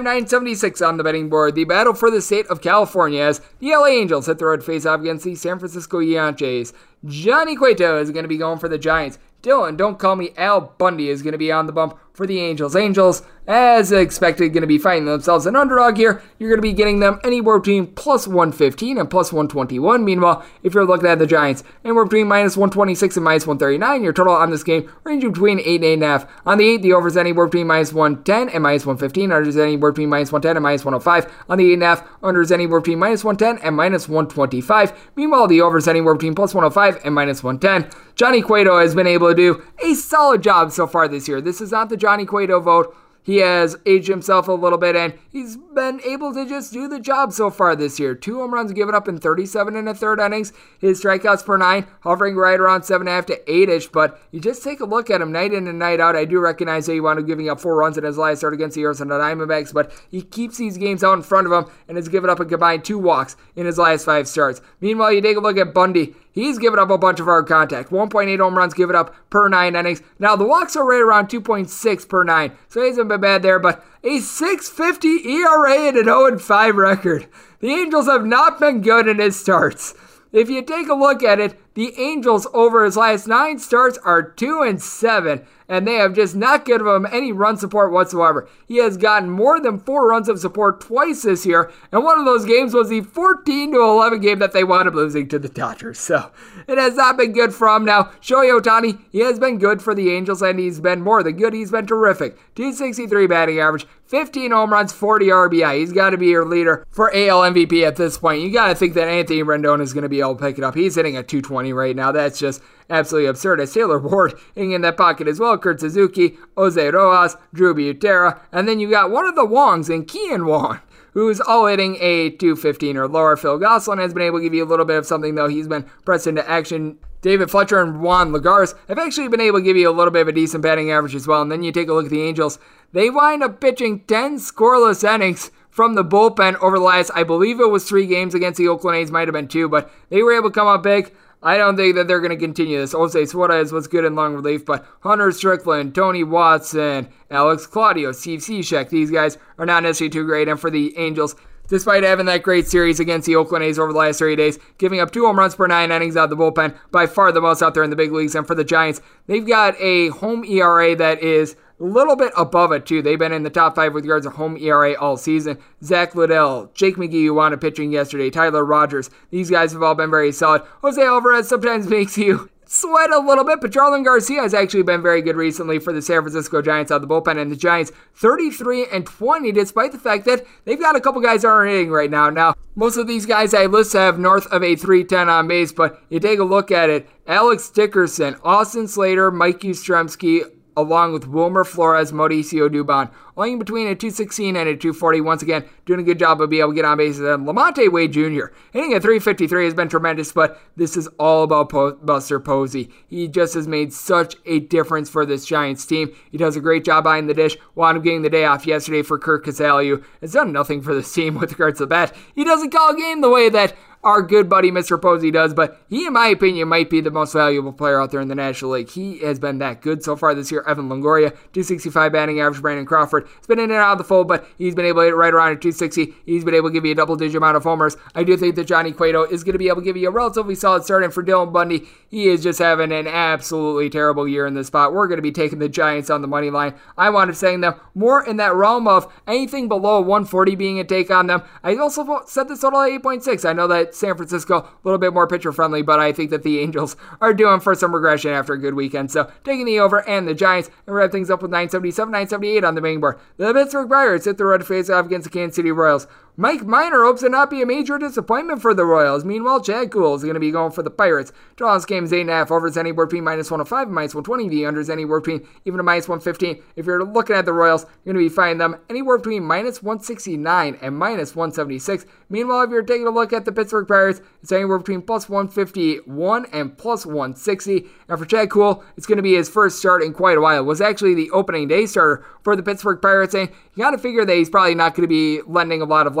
976 0.00 0.80
on 0.80 0.96
the 0.96 1.04
betting 1.04 1.28
board. 1.28 1.54
The 1.54 1.64
battle 1.64 1.92
for 1.92 2.10
the 2.10 2.22
state 2.22 2.46
of 2.46 2.62
California 2.62 3.22
as 3.22 3.42
the 3.58 3.72
LA 3.72 3.88
Angels 3.88 4.26
hit 4.26 4.38
the 4.38 4.46
road 4.46 4.64
face 4.64 4.86
off 4.86 5.00
against 5.00 5.24
the 5.24 5.34
San 5.34 5.58
Francisco 5.58 6.00
Giants. 6.00 6.72
Johnny 7.04 7.56
Cueto 7.56 8.00
is 8.00 8.10
going 8.10 8.22
to 8.22 8.28
be 8.28 8.38
going 8.38 8.58
for 8.58 8.68
the 8.68 8.78
Giants. 8.78 9.18
Dylan, 9.42 9.76
don't 9.76 9.98
call 9.98 10.14
me 10.14 10.30
Al 10.36 10.60
Bundy, 10.78 11.08
is 11.08 11.22
going 11.22 11.32
to 11.32 11.38
be 11.38 11.50
on 11.50 11.66
the 11.66 11.72
bump 11.72 11.98
for 12.12 12.26
the 12.26 12.40
Angels. 12.40 12.76
Angels, 12.76 13.22
as 13.46 13.90
expected, 13.90 14.52
going 14.52 14.60
to 14.60 14.66
be 14.66 14.78
finding 14.78 15.06
themselves 15.06 15.46
an 15.46 15.56
underdog 15.56 15.96
here. 15.96 16.22
You're 16.38 16.50
going 16.50 16.58
to 16.58 16.62
be 16.62 16.72
getting 16.72 17.00
them 17.00 17.18
anywhere 17.24 17.58
between 17.58 17.88
plus 17.88 18.28
115 18.28 18.98
and 18.98 19.10
plus 19.10 19.32
121. 19.32 20.04
Meanwhile, 20.04 20.44
if 20.62 20.74
you're 20.74 20.84
looking 20.84 21.08
at 21.08 21.18
the 21.18 21.26
Giants, 21.26 21.64
anywhere 21.84 22.04
between 22.04 22.28
minus 22.28 22.56
126 22.56 23.16
and 23.16 23.24
minus 23.24 23.46
139. 23.46 24.04
Your 24.04 24.12
total 24.12 24.34
on 24.34 24.50
this 24.50 24.62
game 24.62 24.90
range 25.04 25.24
between 25.24 25.58
8 25.58 25.82
and 25.82 26.02
8.5. 26.02 26.28
On 26.46 26.58
the 26.58 26.68
8, 26.68 26.82
the 26.82 26.92
over 26.92 27.08
is 27.08 27.16
anywhere 27.16 27.46
between 27.46 27.66
minus 27.66 27.92
110 27.92 28.54
and 28.54 28.62
minus 28.62 28.86
115. 28.86 29.32
Under 29.32 29.48
is 29.48 29.56
anywhere 29.56 29.90
between 29.90 30.08
minus 30.08 30.30
110 30.30 30.56
and 30.56 30.62
minus 30.62 30.84
105. 30.84 31.44
On 31.48 31.58
the 31.58 31.76
8.5, 31.76 32.06
under 32.22 32.42
is 32.42 32.52
anywhere 32.52 32.80
between 32.80 32.98
minus 32.98 33.24
110 33.24 33.66
and 33.66 33.76
minus 33.76 34.08
125. 34.08 35.10
Meanwhile, 35.16 35.48
the 35.48 35.60
over 35.60 35.78
is 35.78 35.88
anywhere 35.88 36.14
between 36.14 36.34
plus 36.34 36.54
105 36.54 37.04
and 37.04 37.14
minus 37.14 37.42
110. 37.42 37.90
Johnny 38.14 38.42
Cueto 38.42 38.78
has 38.78 38.94
been 38.94 39.06
able 39.06 39.28
to 39.28 39.34
do 39.34 39.62
a 39.82 39.94
solid 39.94 40.42
job 40.42 40.70
so 40.70 40.86
far 40.86 41.08
this 41.08 41.26
year. 41.26 41.40
This 41.40 41.60
is 41.60 41.72
not 41.72 41.88
the 41.88 41.96
Johnny 42.02 42.26
Cueto 42.26 42.60
vote 42.60 42.94
he 43.22 43.36
has 43.36 43.76
aged 43.86 44.08
himself 44.08 44.48
a 44.48 44.52
little 44.52 44.78
bit 44.78 44.96
and 44.96 45.14
he's 45.30 45.56
been 45.56 46.00
able 46.04 46.34
to 46.34 46.44
just 46.44 46.72
do 46.72 46.88
the 46.88 46.98
job 46.98 47.32
so 47.32 47.50
far 47.50 47.76
this 47.76 48.00
year. 48.00 48.14
Two 48.16 48.38
home 48.38 48.52
runs 48.52 48.72
given 48.72 48.94
up 48.94 49.06
in 49.06 49.18
37 49.18 49.76
and 49.76 49.88
a 49.88 49.94
third 49.94 50.18
innings. 50.18 50.52
His 50.80 51.00
strikeouts 51.00 51.46
per 51.46 51.56
nine 51.56 51.86
hovering 52.00 52.34
right 52.34 52.58
around 52.58 52.82
7.5 52.82 53.26
to 53.26 53.52
8 53.52 53.68
ish. 53.68 53.86
But 53.88 54.20
you 54.32 54.40
just 54.40 54.64
take 54.64 54.80
a 54.80 54.84
look 54.84 55.08
at 55.08 55.20
him 55.20 55.30
night 55.30 55.54
in 55.54 55.68
and 55.68 55.78
night 55.78 56.00
out. 56.00 56.16
I 56.16 56.24
do 56.24 56.40
recognize 56.40 56.86
that 56.86 56.94
he 56.94 57.00
wound 57.00 57.20
up 57.20 57.26
giving 57.26 57.48
up 57.48 57.60
four 57.60 57.76
runs 57.76 57.96
in 57.96 58.04
his 58.04 58.18
last 58.18 58.38
start 58.38 58.54
against 58.54 58.74
the 58.74 58.82
Arizona 58.82 59.14
Diamondbacks, 59.14 59.72
but 59.72 59.92
he 60.10 60.22
keeps 60.22 60.58
these 60.58 60.76
games 60.76 61.04
out 61.04 61.14
in 61.14 61.22
front 61.22 61.46
of 61.46 61.52
him 61.52 61.72
and 61.86 61.96
has 61.96 62.08
given 62.08 62.28
up 62.28 62.40
a 62.40 62.44
combined 62.44 62.84
two 62.84 62.98
walks 62.98 63.36
in 63.54 63.66
his 63.66 63.78
last 63.78 64.04
five 64.04 64.26
starts. 64.26 64.60
Meanwhile, 64.80 65.12
you 65.12 65.20
take 65.20 65.36
a 65.36 65.40
look 65.40 65.58
at 65.58 65.72
Bundy. 65.72 66.16
He's 66.32 66.58
given 66.58 66.78
up 66.78 66.90
a 66.90 66.98
bunch 66.98 67.20
of 67.20 67.26
hard 67.26 67.46
contact. 67.46 67.90
1.8 67.90 68.38
home 68.38 68.56
runs 68.56 68.74
given 68.74 68.96
up 68.96 69.14
per 69.28 69.48
nine 69.48 69.76
innings. 69.76 70.02
Now, 70.18 70.34
the 70.34 70.46
walks 70.46 70.76
are 70.76 70.84
right 70.84 71.02
around 71.02 71.28
2.6 71.28 72.08
per 72.08 72.24
nine, 72.24 72.52
so 72.68 72.80
he 72.80 72.88
hasn't 72.88 73.08
been 73.08 73.20
bad 73.20 73.42
there, 73.42 73.58
but 73.58 73.84
a 74.02 74.18
650 74.18 75.28
ERA 75.28 75.88
and 75.88 75.96
an 75.96 76.04
0 76.04 76.38
5 76.38 76.76
record. 76.76 77.26
The 77.60 77.68
Angels 77.68 78.06
have 78.06 78.24
not 78.24 78.58
been 78.58 78.80
good 78.80 79.06
in 79.06 79.18
his 79.18 79.38
starts. 79.38 79.94
If 80.32 80.48
you 80.48 80.62
take 80.62 80.88
a 80.88 80.94
look 80.94 81.22
at 81.22 81.38
it, 81.38 81.60
the 81.74 81.98
Angels 81.98 82.46
over 82.52 82.84
his 82.84 82.96
last 82.96 83.26
nine 83.26 83.58
starts 83.58 83.98
are 83.98 84.22
2 84.22 84.62
and 84.62 84.82
7 84.82 85.46
and 85.72 85.86
they 85.86 85.94
have 85.94 86.14
just 86.14 86.36
not 86.36 86.66
given 86.66 86.86
him 86.86 87.06
any 87.10 87.32
run 87.32 87.56
support 87.56 87.92
whatsoever. 87.92 88.46
He 88.68 88.76
has 88.76 88.98
gotten 88.98 89.30
more 89.30 89.58
than 89.58 89.78
four 89.78 90.06
runs 90.06 90.28
of 90.28 90.38
support 90.38 90.82
twice 90.82 91.22
this 91.22 91.46
year, 91.46 91.72
and 91.90 92.04
one 92.04 92.18
of 92.18 92.26
those 92.26 92.44
games 92.44 92.74
was 92.74 92.90
the 92.90 93.00
14 93.00 93.72
to 93.72 93.80
11 93.80 94.20
game 94.20 94.38
that 94.40 94.52
they 94.52 94.64
wound 94.64 94.86
up 94.86 94.94
losing 94.94 95.28
to 95.28 95.38
the 95.38 95.48
Dodgers. 95.48 95.98
So 95.98 96.30
it 96.68 96.76
has 96.76 96.96
not 96.96 97.16
been 97.16 97.32
good 97.32 97.54
for 97.54 97.68
him. 97.68 97.86
Now, 97.86 98.10
Shohei 98.20 98.60
Ohtani, 98.60 99.00
he 99.10 99.20
has 99.20 99.38
been 99.38 99.56
good 99.56 99.80
for 99.80 99.94
the 99.94 100.10
Angels, 100.10 100.42
and 100.42 100.58
he's 100.58 100.78
been 100.78 101.00
more 101.00 101.22
than 101.22 101.36
good. 101.36 101.54
He's 101.54 101.70
been 101.70 101.86
terrific. 101.86 102.36
263 102.54 103.26
batting 103.26 103.58
average, 103.58 103.86
15 104.12 104.50
home 104.50 104.70
runs, 104.70 104.92
40 104.92 105.28
RBI. 105.28 105.78
He's 105.78 105.90
got 105.90 106.10
to 106.10 106.18
be 106.18 106.26
your 106.26 106.44
leader 106.44 106.86
for 106.90 107.08
AL 107.14 107.40
MVP 107.50 107.82
at 107.82 107.96
this 107.96 108.18
point. 108.18 108.42
You 108.42 108.52
got 108.52 108.68
to 108.68 108.74
think 108.74 108.92
that 108.92 109.08
Anthony 109.08 109.42
Rendon 109.42 109.80
is 109.80 109.94
going 109.94 110.02
to 110.02 110.08
be 110.10 110.20
able 110.20 110.36
to 110.36 110.44
pick 110.44 110.58
it 110.58 110.64
up. 110.64 110.74
He's 110.74 110.96
hitting 110.96 111.16
a 111.16 111.22
220 111.22 111.72
right 111.72 111.96
now. 111.96 112.12
That's 112.12 112.38
just 112.38 112.60
absolutely 112.90 113.30
absurd 113.30 113.58
as 113.62 113.72
Taylor 113.72 113.98
Ward 113.98 114.34
hanging 114.54 114.72
in 114.72 114.82
that 114.82 114.98
pocket 114.98 115.28
as 115.28 115.40
well. 115.40 115.56
Kurt 115.56 115.80
Suzuki, 115.80 116.36
Jose 116.58 116.90
Rojas, 116.90 117.38
Drew 117.54 117.74
Butera, 117.74 118.38
and 118.52 118.68
then 118.68 118.80
you 118.80 118.90
got 118.90 119.10
one 119.10 119.26
of 119.26 119.34
the 119.34 119.46
Wongs 119.46 119.88
in 119.88 120.04
Kean 120.04 120.44
Wong 120.44 120.78
who's 121.14 121.40
all 121.40 121.64
hitting 121.64 121.96
a 121.98 122.28
215 122.32 122.98
or 122.98 123.08
lower. 123.08 123.34
Phil 123.38 123.58
Gosselin 123.58 123.98
has 123.98 124.12
been 124.12 124.24
able 124.24 124.40
to 124.40 124.44
give 124.44 124.52
you 124.52 124.62
a 124.62 124.68
little 124.68 124.84
bit 124.84 124.98
of 124.98 125.06
something, 125.06 125.36
though. 125.36 125.48
He's 125.48 125.68
been 125.68 125.84
pressed 126.04 126.26
into 126.26 126.46
action. 126.46 126.98
David 127.22 127.50
Fletcher 127.50 127.80
and 127.80 128.02
Juan 128.02 128.32
Lagares 128.32 128.74
have 128.88 128.98
actually 128.98 129.28
been 129.28 129.40
able 129.40 129.60
to 129.60 129.64
give 129.64 129.76
you 129.76 129.88
a 129.88 129.90
little 129.90 130.10
bit 130.10 130.22
of 130.22 130.28
a 130.28 130.32
decent 130.32 130.62
batting 130.62 130.90
average 130.90 131.14
as 131.14 131.26
well. 131.26 131.40
And 131.40 131.50
then 131.50 131.62
you 131.62 131.72
take 131.72 131.88
a 131.88 131.94
look 131.94 132.06
at 132.06 132.10
the 132.10 132.22
Angels. 132.22 132.58
They 132.92 133.08
wind 133.08 133.42
up 133.42 133.60
pitching 133.60 134.00
10 134.00 134.36
scoreless 134.36 135.02
innings 135.02 135.50
from 135.70 135.94
the 135.94 136.04
bullpen 136.04 136.56
over 136.60 136.78
the 136.78 136.84
last, 136.84 137.10
I 137.14 137.22
believe 137.22 137.58
it 137.58 137.70
was 137.70 137.84
three 137.84 138.06
games 138.06 138.34
against 138.34 138.58
the 138.58 138.68
Oakland 138.68 138.98
A's, 138.98 139.10
might 139.10 139.26
have 139.26 139.32
been 139.32 139.48
two, 139.48 139.70
but 139.70 139.90
they 140.10 140.22
were 140.22 140.34
able 140.34 140.50
to 140.50 140.54
come 140.54 140.66
up 140.66 140.82
big. 140.82 141.14
I 141.42 141.56
don't 141.56 141.76
think 141.76 141.96
that 141.96 142.06
they're 142.06 142.20
going 142.20 142.30
to 142.30 142.36
continue 142.36 142.78
this. 142.78 142.92
Jose 142.92 143.24
Suarez 143.24 143.72
was 143.72 143.88
good 143.88 144.04
in 144.04 144.14
long 144.14 144.34
relief, 144.34 144.64
but 144.64 144.86
Hunter 145.00 145.32
Strickland, 145.32 145.94
Tony 145.94 146.22
Watson, 146.22 147.08
Alex 147.30 147.66
Claudio, 147.66 148.12
Steve 148.12 148.40
Cishek, 148.40 148.90
these 148.90 149.10
guys 149.10 149.38
are 149.58 149.66
not 149.66 149.82
necessarily 149.82 150.10
too 150.10 150.24
great. 150.24 150.46
And 150.46 150.60
for 150.60 150.70
the 150.70 150.96
Angels, 150.96 151.34
despite 151.72 152.04
having 152.04 152.26
that 152.26 152.42
great 152.42 152.68
series 152.68 153.00
against 153.00 153.26
the 153.26 153.34
Oakland 153.34 153.64
A's 153.64 153.78
over 153.78 153.94
the 153.94 153.98
last 153.98 154.18
three 154.18 154.36
days, 154.36 154.58
giving 154.76 155.00
up 155.00 155.10
two 155.10 155.24
home 155.24 155.38
runs 155.38 155.54
per 155.54 155.66
nine 155.66 155.90
innings 155.90 156.18
out 156.18 156.30
of 156.30 156.30
the 156.30 156.36
bullpen, 156.36 156.76
by 156.90 157.06
far 157.06 157.32
the 157.32 157.40
most 157.40 157.62
out 157.62 157.72
there 157.72 157.82
in 157.82 157.88
the 157.88 157.96
big 157.96 158.12
leagues. 158.12 158.34
And 158.34 158.46
for 158.46 158.54
the 158.54 158.62
Giants, 158.62 159.00
they've 159.26 159.46
got 159.46 159.74
a 159.80 160.08
home 160.08 160.44
ERA 160.44 160.94
that 160.94 161.22
is 161.22 161.56
a 161.80 161.84
little 161.84 162.14
bit 162.14 162.30
above 162.36 162.72
it, 162.72 162.84
too. 162.84 163.00
They've 163.00 163.18
been 163.18 163.32
in 163.32 163.42
the 163.42 163.48
top 163.48 163.74
five 163.74 163.94
with 163.94 164.04
yards 164.04 164.26
of 164.26 164.34
home 164.34 164.58
ERA 164.58 165.00
all 165.00 165.16
season. 165.16 165.56
Zack 165.82 166.14
Littell, 166.14 166.70
Jake 166.74 166.96
McGee, 166.96 167.24
who 167.24 167.40
up 167.40 167.58
pitching 167.62 167.90
yesterday, 167.90 168.28
Tyler 168.28 168.66
Rogers. 168.66 169.08
These 169.30 169.48
guys 169.48 169.72
have 169.72 169.82
all 169.82 169.94
been 169.94 170.10
very 170.10 170.30
solid. 170.30 170.62
Jose 170.82 171.02
Alvarez 171.02 171.48
sometimes 171.48 171.86
makes 171.88 172.18
you 172.18 172.50
sweat 172.72 173.10
a 173.10 173.18
little 173.18 173.44
bit, 173.44 173.60
but 173.60 173.70
Jarlin 173.70 174.04
Garcia 174.04 174.40
has 174.40 174.54
actually 174.54 174.82
been 174.82 175.02
very 175.02 175.20
good 175.20 175.36
recently 175.36 175.78
for 175.78 175.92
the 175.92 176.00
San 176.00 176.22
Francisco 176.22 176.62
Giants 176.62 176.90
out 176.90 177.02
of 177.02 177.08
the 177.08 177.14
bullpen, 177.14 177.40
and 177.40 177.52
the 177.52 177.56
Giants 177.56 177.92
33 178.14 178.86
and 178.86 179.04
20, 179.04 179.52
despite 179.52 179.92
the 179.92 179.98
fact 179.98 180.24
that 180.24 180.44
they've 180.64 180.80
got 180.80 180.96
a 180.96 181.00
couple 181.00 181.20
guys 181.20 181.42
that 181.42 181.48
aren't 181.48 181.70
hitting 181.70 181.90
right 181.90 182.10
now. 182.10 182.30
Now, 182.30 182.54
most 182.74 182.96
of 182.96 183.06
these 183.06 183.26
guys 183.26 183.52
I 183.52 183.66
list 183.66 183.92
have 183.92 184.18
north 184.18 184.46
of 184.46 184.62
a 184.62 184.74
310 184.74 185.28
on 185.28 185.48
base, 185.48 185.72
but 185.72 186.02
you 186.08 186.18
take 186.18 186.38
a 186.38 186.44
look 186.44 186.70
at 186.70 186.88
it. 186.88 187.06
Alex 187.26 187.68
Dickerson, 187.68 188.36
Austin 188.42 188.88
Slater, 188.88 189.30
Mike 189.30 189.60
Yastrzemski, 189.60 190.50
along 190.76 191.12
with 191.12 191.28
Wilmer 191.28 191.64
Flores, 191.64 192.12
Mauricio 192.12 192.68
Dubon. 192.68 193.10
Only 193.36 193.56
between 193.56 193.86
a 193.86 193.94
216 193.94 194.56
and 194.56 194.68
a 194.68 194.76
240. 194.76 195.20
Once 195.22 195.42
again, 195.42 195.64
doing 195.86 196.00
a 196.00 196.02
good 196.02 196.18
job 196.18 196.40
of 196.40 196.50
being 196.50 196.60
able 196.60 196.72
to 196.72 196.76
get 196.76 196.84
on 196.84 196.98
base. 196.98 197.18
And 197.18 197.46
Lamonte 197.46 197.90
Wade 197.90 198.12
Jr. 198.12 198.54
hitting 198.72 198.94
a 198.94 199.00
353 199.00 199.64
has 199.64 199.74
been 199.74 199.88
tremendous, 199.88 200.32
but 200.32 200.60
this 200.76 200.96
is 200.96 201.08
all 201.18 201.44
about 201.44 201.70
po- 201.70 201.94
Buster 201.94 202.38
Posey. 202.40 202.90
He 203.06 203.28
just 203.28 203.54
has 203.54 203.66
made 203.66 203.92
such 203.92 204.36
a 204.44 204.60
difference 204.60 205.08
for 205.08 205.24
this 205.24 205.46
Giants 205.46 205.86
team. 205.86 206.14
He 206.30 206.36
does 206.36 206.56
a 206.56 206.60
great 206.60 206.84
job 206.84 207.04
behind 207.04 207.28
the 207.28 207.34
dish. 207.34 207.56
Wound 207.74 207.96
up 207.96 208.04
getting 208.04 208.22
the 208.22 208.30
day 208.30 208.44
off 208.44 208.66
yesterday 208.66 209.02
for 209.02 209.18
Curt 209.18 209.46
Casali. 209.46 210.02
Has 210.20 210.32
done 210.32 210.52
nothing 210.52 210.82
for 210.82 210.94
this 210.94 211.12
team 211.12 211.34
with 211.40 211.52
regards 211.52 211.78
to 211.78 211.86
bat. 211.86 212.14
He 212.34 212.44
doesn't 212.44 212.70
call 212.70 212.90
a 212.90 212.96
game 212.96 213.22
the 213.22 213.30
way 213.30 213.48
that 213.48 213.74
our 214.04 214.20
good 214.20 214.48
buddy 214.48 214.70
Mr. 214.70 215.00
Posey 215.00 215.30
does, 215.30 215.54
but 215.54 215.80
he, 215.88 216.06
in 216.06 216.12
my 216.12 216.26
opinion, 216.28 216.68
might 216.68 216.90
be 216.90 217.00
the 217.00 217.10
most 217.10 217.32
valuable 217.32 217.72
player 217.72 218.00
out 218.00 218.10
there 218.10 218.20
in 218.20 218.28
the 218.28 218.34
National 218.34 218.72
League. 218.72 218.90
He 218.90 219.18
has 219.20 219.38
been 219.38 219.58
that 219.58 219.80
good 219.80 220.02
so 220.02 220.16
far 220.16 220.34
this 220.34 220.50
year. 220.50 220.64
Evan 220.66 220.88
Longoria, 220.88 221.30
265 221.30 222.12
batting 222.12 222.40
average. 222.40 222.60
Brandon 222.60 222.84
Crawford 222.84 223.28
has 223.36 223.46
been 223.46 223.60
in 223.60 223.70
and 223.70 223.74
out 223.74 223.92
of 223.92 223.98
the 223.98 224.04
fold, 224.04 224.26
but 224.26 224.46
he's 224.58 224.74
been 224.74 224.86
able 224.86 225.02
to 225.02 225.06
hit 225.06 225.14
right 225.14 225.32
around 225.32 225.52
at 225.52 225.62
260. 225.62 226.14
He's 226.26 226.44
been 226.44 226.54
able 226.54 226.70
to 226.70 226.72
give 226.72 226.84
you 226.84 226.92
a 226.92 226.96
double 226.96 227.14
digit 227.14 227.36
amount 227.36 227.56
of 227.56 227.62
homers. 227.62 227.96
I 228.14 228.24
do 228.24 228.36
think 228.36 228.56
that 228.56 228.66
Johnny 228.66 228.92
Cueto 228.92 229.22
is 229.24 229.44
going 229.44 229.52
to 229.52 229.58
be 229.58 229.68
able 229.68 229.82
to 229.82 229.84
give 229.84 229.96
you 229.96 230.08
a 230.08 230.12
relatively 230.12 230.56
solid 230.56 230.84
start. 230.84 231.04
And 231.04 231.14
for 231.14 231.22
Dylan 231.22 231.52
Bundy, 231.52 231.88
he 232.08 232.28
is 232.28 232.42
just 232.42 232.58
having 232.58 232.90
an 232.90 233.06
absolutely 233.06 233.88
terrible 233.88 234.26
year 234.26 234.46
in 234.46 234.54
this 234.54 234.66
spot. 234.66 234.92
We're 234.92 235.06
going 235.06 235.18
to 235.18 235.22
be 235.22 235.32
taking 235.32 235.60
the 235.60 235.68
Giants 235.68 236.10
on 236.10 236.22
the 236.22 236.28
money 236.28 236.50
line. 236.50 236.74
I 236.98 237.08
wound 237.10 237.30
up 237.30 237.36
saying 237.36 237.60
them 237.60 237.74
more 237.94 238.26
in 238.26 238.36
that 238.38 238.54
realm 238.54 238.88
of 238.88 239.12
anything 239.28 239.68
below 239.68 240.00
140 240.00 240.56
being 240.56 240.80
a 240.80 240.84
take 240.84 241.10
on 241.10 241.28
them. 241.28 241.42
I 241.62 241.76
also 241.76 242.22
set 242.26 242.48
this 242.48 242.60
total 242.60 242.80
at 242.80 242.90
8.6. 243.02 243.48
I 243.48 243.52
know 243.52 243.68
that 243.68 243.91
San 243.94 244.16
Francisco, 244.16 244.58
a 244.58 244.70
little 244.84 244.98
bit 244.98 245.12
more 245.12 245.26
pitcher 245.26 245.52
friendly, 245.52 245.82
but 245.82 246.00
I 246.00 246.12
think 246.12 246.30
that 246.30 246.42
the 246.42 246.60
Angels 246.60 246.96
are 247.20 247.34
doing 247.34 247.60
for 247.60 247.74
some 247.74 247.94
regression 247.94 248.30
after 248.32 248.52
a 248.52 248.58
good 248.58 248.74
weekend. 248.74 249.10
So 249.10 249.30
taking 249.44 249.66
the 249.66 249.80
over 249.80 250.06
and 250.08 250.26
the 250.26 250.34
Giants, 250.34 250.70
and 250.86 250.94
wrap 250.94 251.12
things 251.12 251.30
up 251.30 251.42
with 251.42 251.50
977, 251.50 252.10
978 252.10 252.64
on 252.64 252.74
the 252.74 252.80
main 252.80 253.00
board. 253.00 253.18
The 253.36 253.52
Pittsburgh 253.52 253.88
Pirates 253.88 254.24
hit 254.24 254.38
the 254.38 254.44
road 254.44 254.58
to 254.58 254.64
face 254.64 254.90
off 254.90 255.06
against 255.06 255.24
the 255.24 255.30
Kansas 255.30 255.56
City 255.56 255.72
Royals. 255.72 256.06
Mike 256.38 256.64
Minor 256.64 257.04
hopes 257.04 257.20
to 257.20 257.28
not 257.28 257.50
be 257.50 257.60
a 257.60 257.66
major 257.66 257.98
disappointment 257.98 258.62
for 258.62 258.72
the 258.72 258.86
Royals. 258.86 259.22
Meanwhile, 259.22 259.60
Chad 259.60 259.90
Kuhl 259.90 260.14
is 260.14 260.22
going 260.22 260.32
to 260.32 260.40
be 260.40 260.50
going 260.50 260.72
for 260.72 260.82
the 260.82 260.90
Pirates. 260.90 261.30
Draw 261.56 261.74
this 261.74 261.84
game 261.84 262.04
is 262.04 262.10
8.5. 262.10 262.50
Over 262.50 262.68
is 262.68 262.78
anywhere 262.78 263.04
between 263.04 263.24
minus 263.24 263.50
105 263.50 263.88
and 263.88 263.94
minus 263.94 264.14
120. 264.14 264.48
The 264.48 264.64
under 264.64 264.80
is 264.80 264.88
anywhere 264.88 265.20
between 265.20 265.46
even 265.66 265.78
a 265.78 265.82
minus 265.82 266.08
115. 266.08 266.62
If 266.74 266.86
you're 266.86 267.04
looking 267.04 267.36
at 267.36 267.44
the 267.44 267.52
Royals, 267.52 267.84
you're 268.02 268.14
going 268.14 268.24
to 268.24 268.30
be 268.30 268.34
finding 268.34 268.56
them 268.56 268.80
anywhere 268.88 269.18
between 269.18 269.44
minus 269.44 269.82
169 269.82 270.78
and 270.80 270.96
minus 270.96 271.36
176. 271.36 272.06
Meanwhile, 272.30 272.62
if 272.62 272.70
you're 272.70 272.82
taking 272.82 273.06
a 273.06 273.10
look 273.10 273.34
at 273.34 273.44
the 273.44 273.52
Pittsburgh 273.52 273.86
Pirates, 273.86 274.22
it's 274.42 274.52
anywhere 274.52 274.78
between 274.78 275.02
plus 275.02 275.28
151 275.28 276.46
and 276.50 276.78
plus 276.78 277.04
160. 277.04 277.84
And 278.08 278.18
for 278.18 278.24
Chad 278.24 278.48
Kuhl, 278.48 278.82
it's 278.96 279.06
going 279.06 279.18
to 279.18 279.22
be 279.22 279.34
his 279.34 279.50
first 279.50 279.80
start 279.80 280.02
in 280.02 280.14
quite 280.14 280.38
a 280.38 280.40
while. 280.40 280.60
It 280.60 280.66
was 280.66 280.80
actually 280.80 281.14
the 281.14 281.30
opening 281.32 281.68
day 281.68 281.84
starter 281.84 282.24
for 282.42 282.56
the 282.56 282.62
Pittsburgh 282.62 283.02
Pirates. 283.02 283.34
And 283.34 283.50
you 283.74 283.84
got 283.84 283.90
to 283.90 283.98
figure 283.98 284.24
that 284.24 284.34
he's 284.34 284.48
probably 284.48 284.74
not 284.74 284.94
going 284.94 285.02
to 285.02 285.08
be 285.08 285.42
lending 285.46 285.82
a 285.82 285.84
lot 285.84 286.06
of 286.06 286.16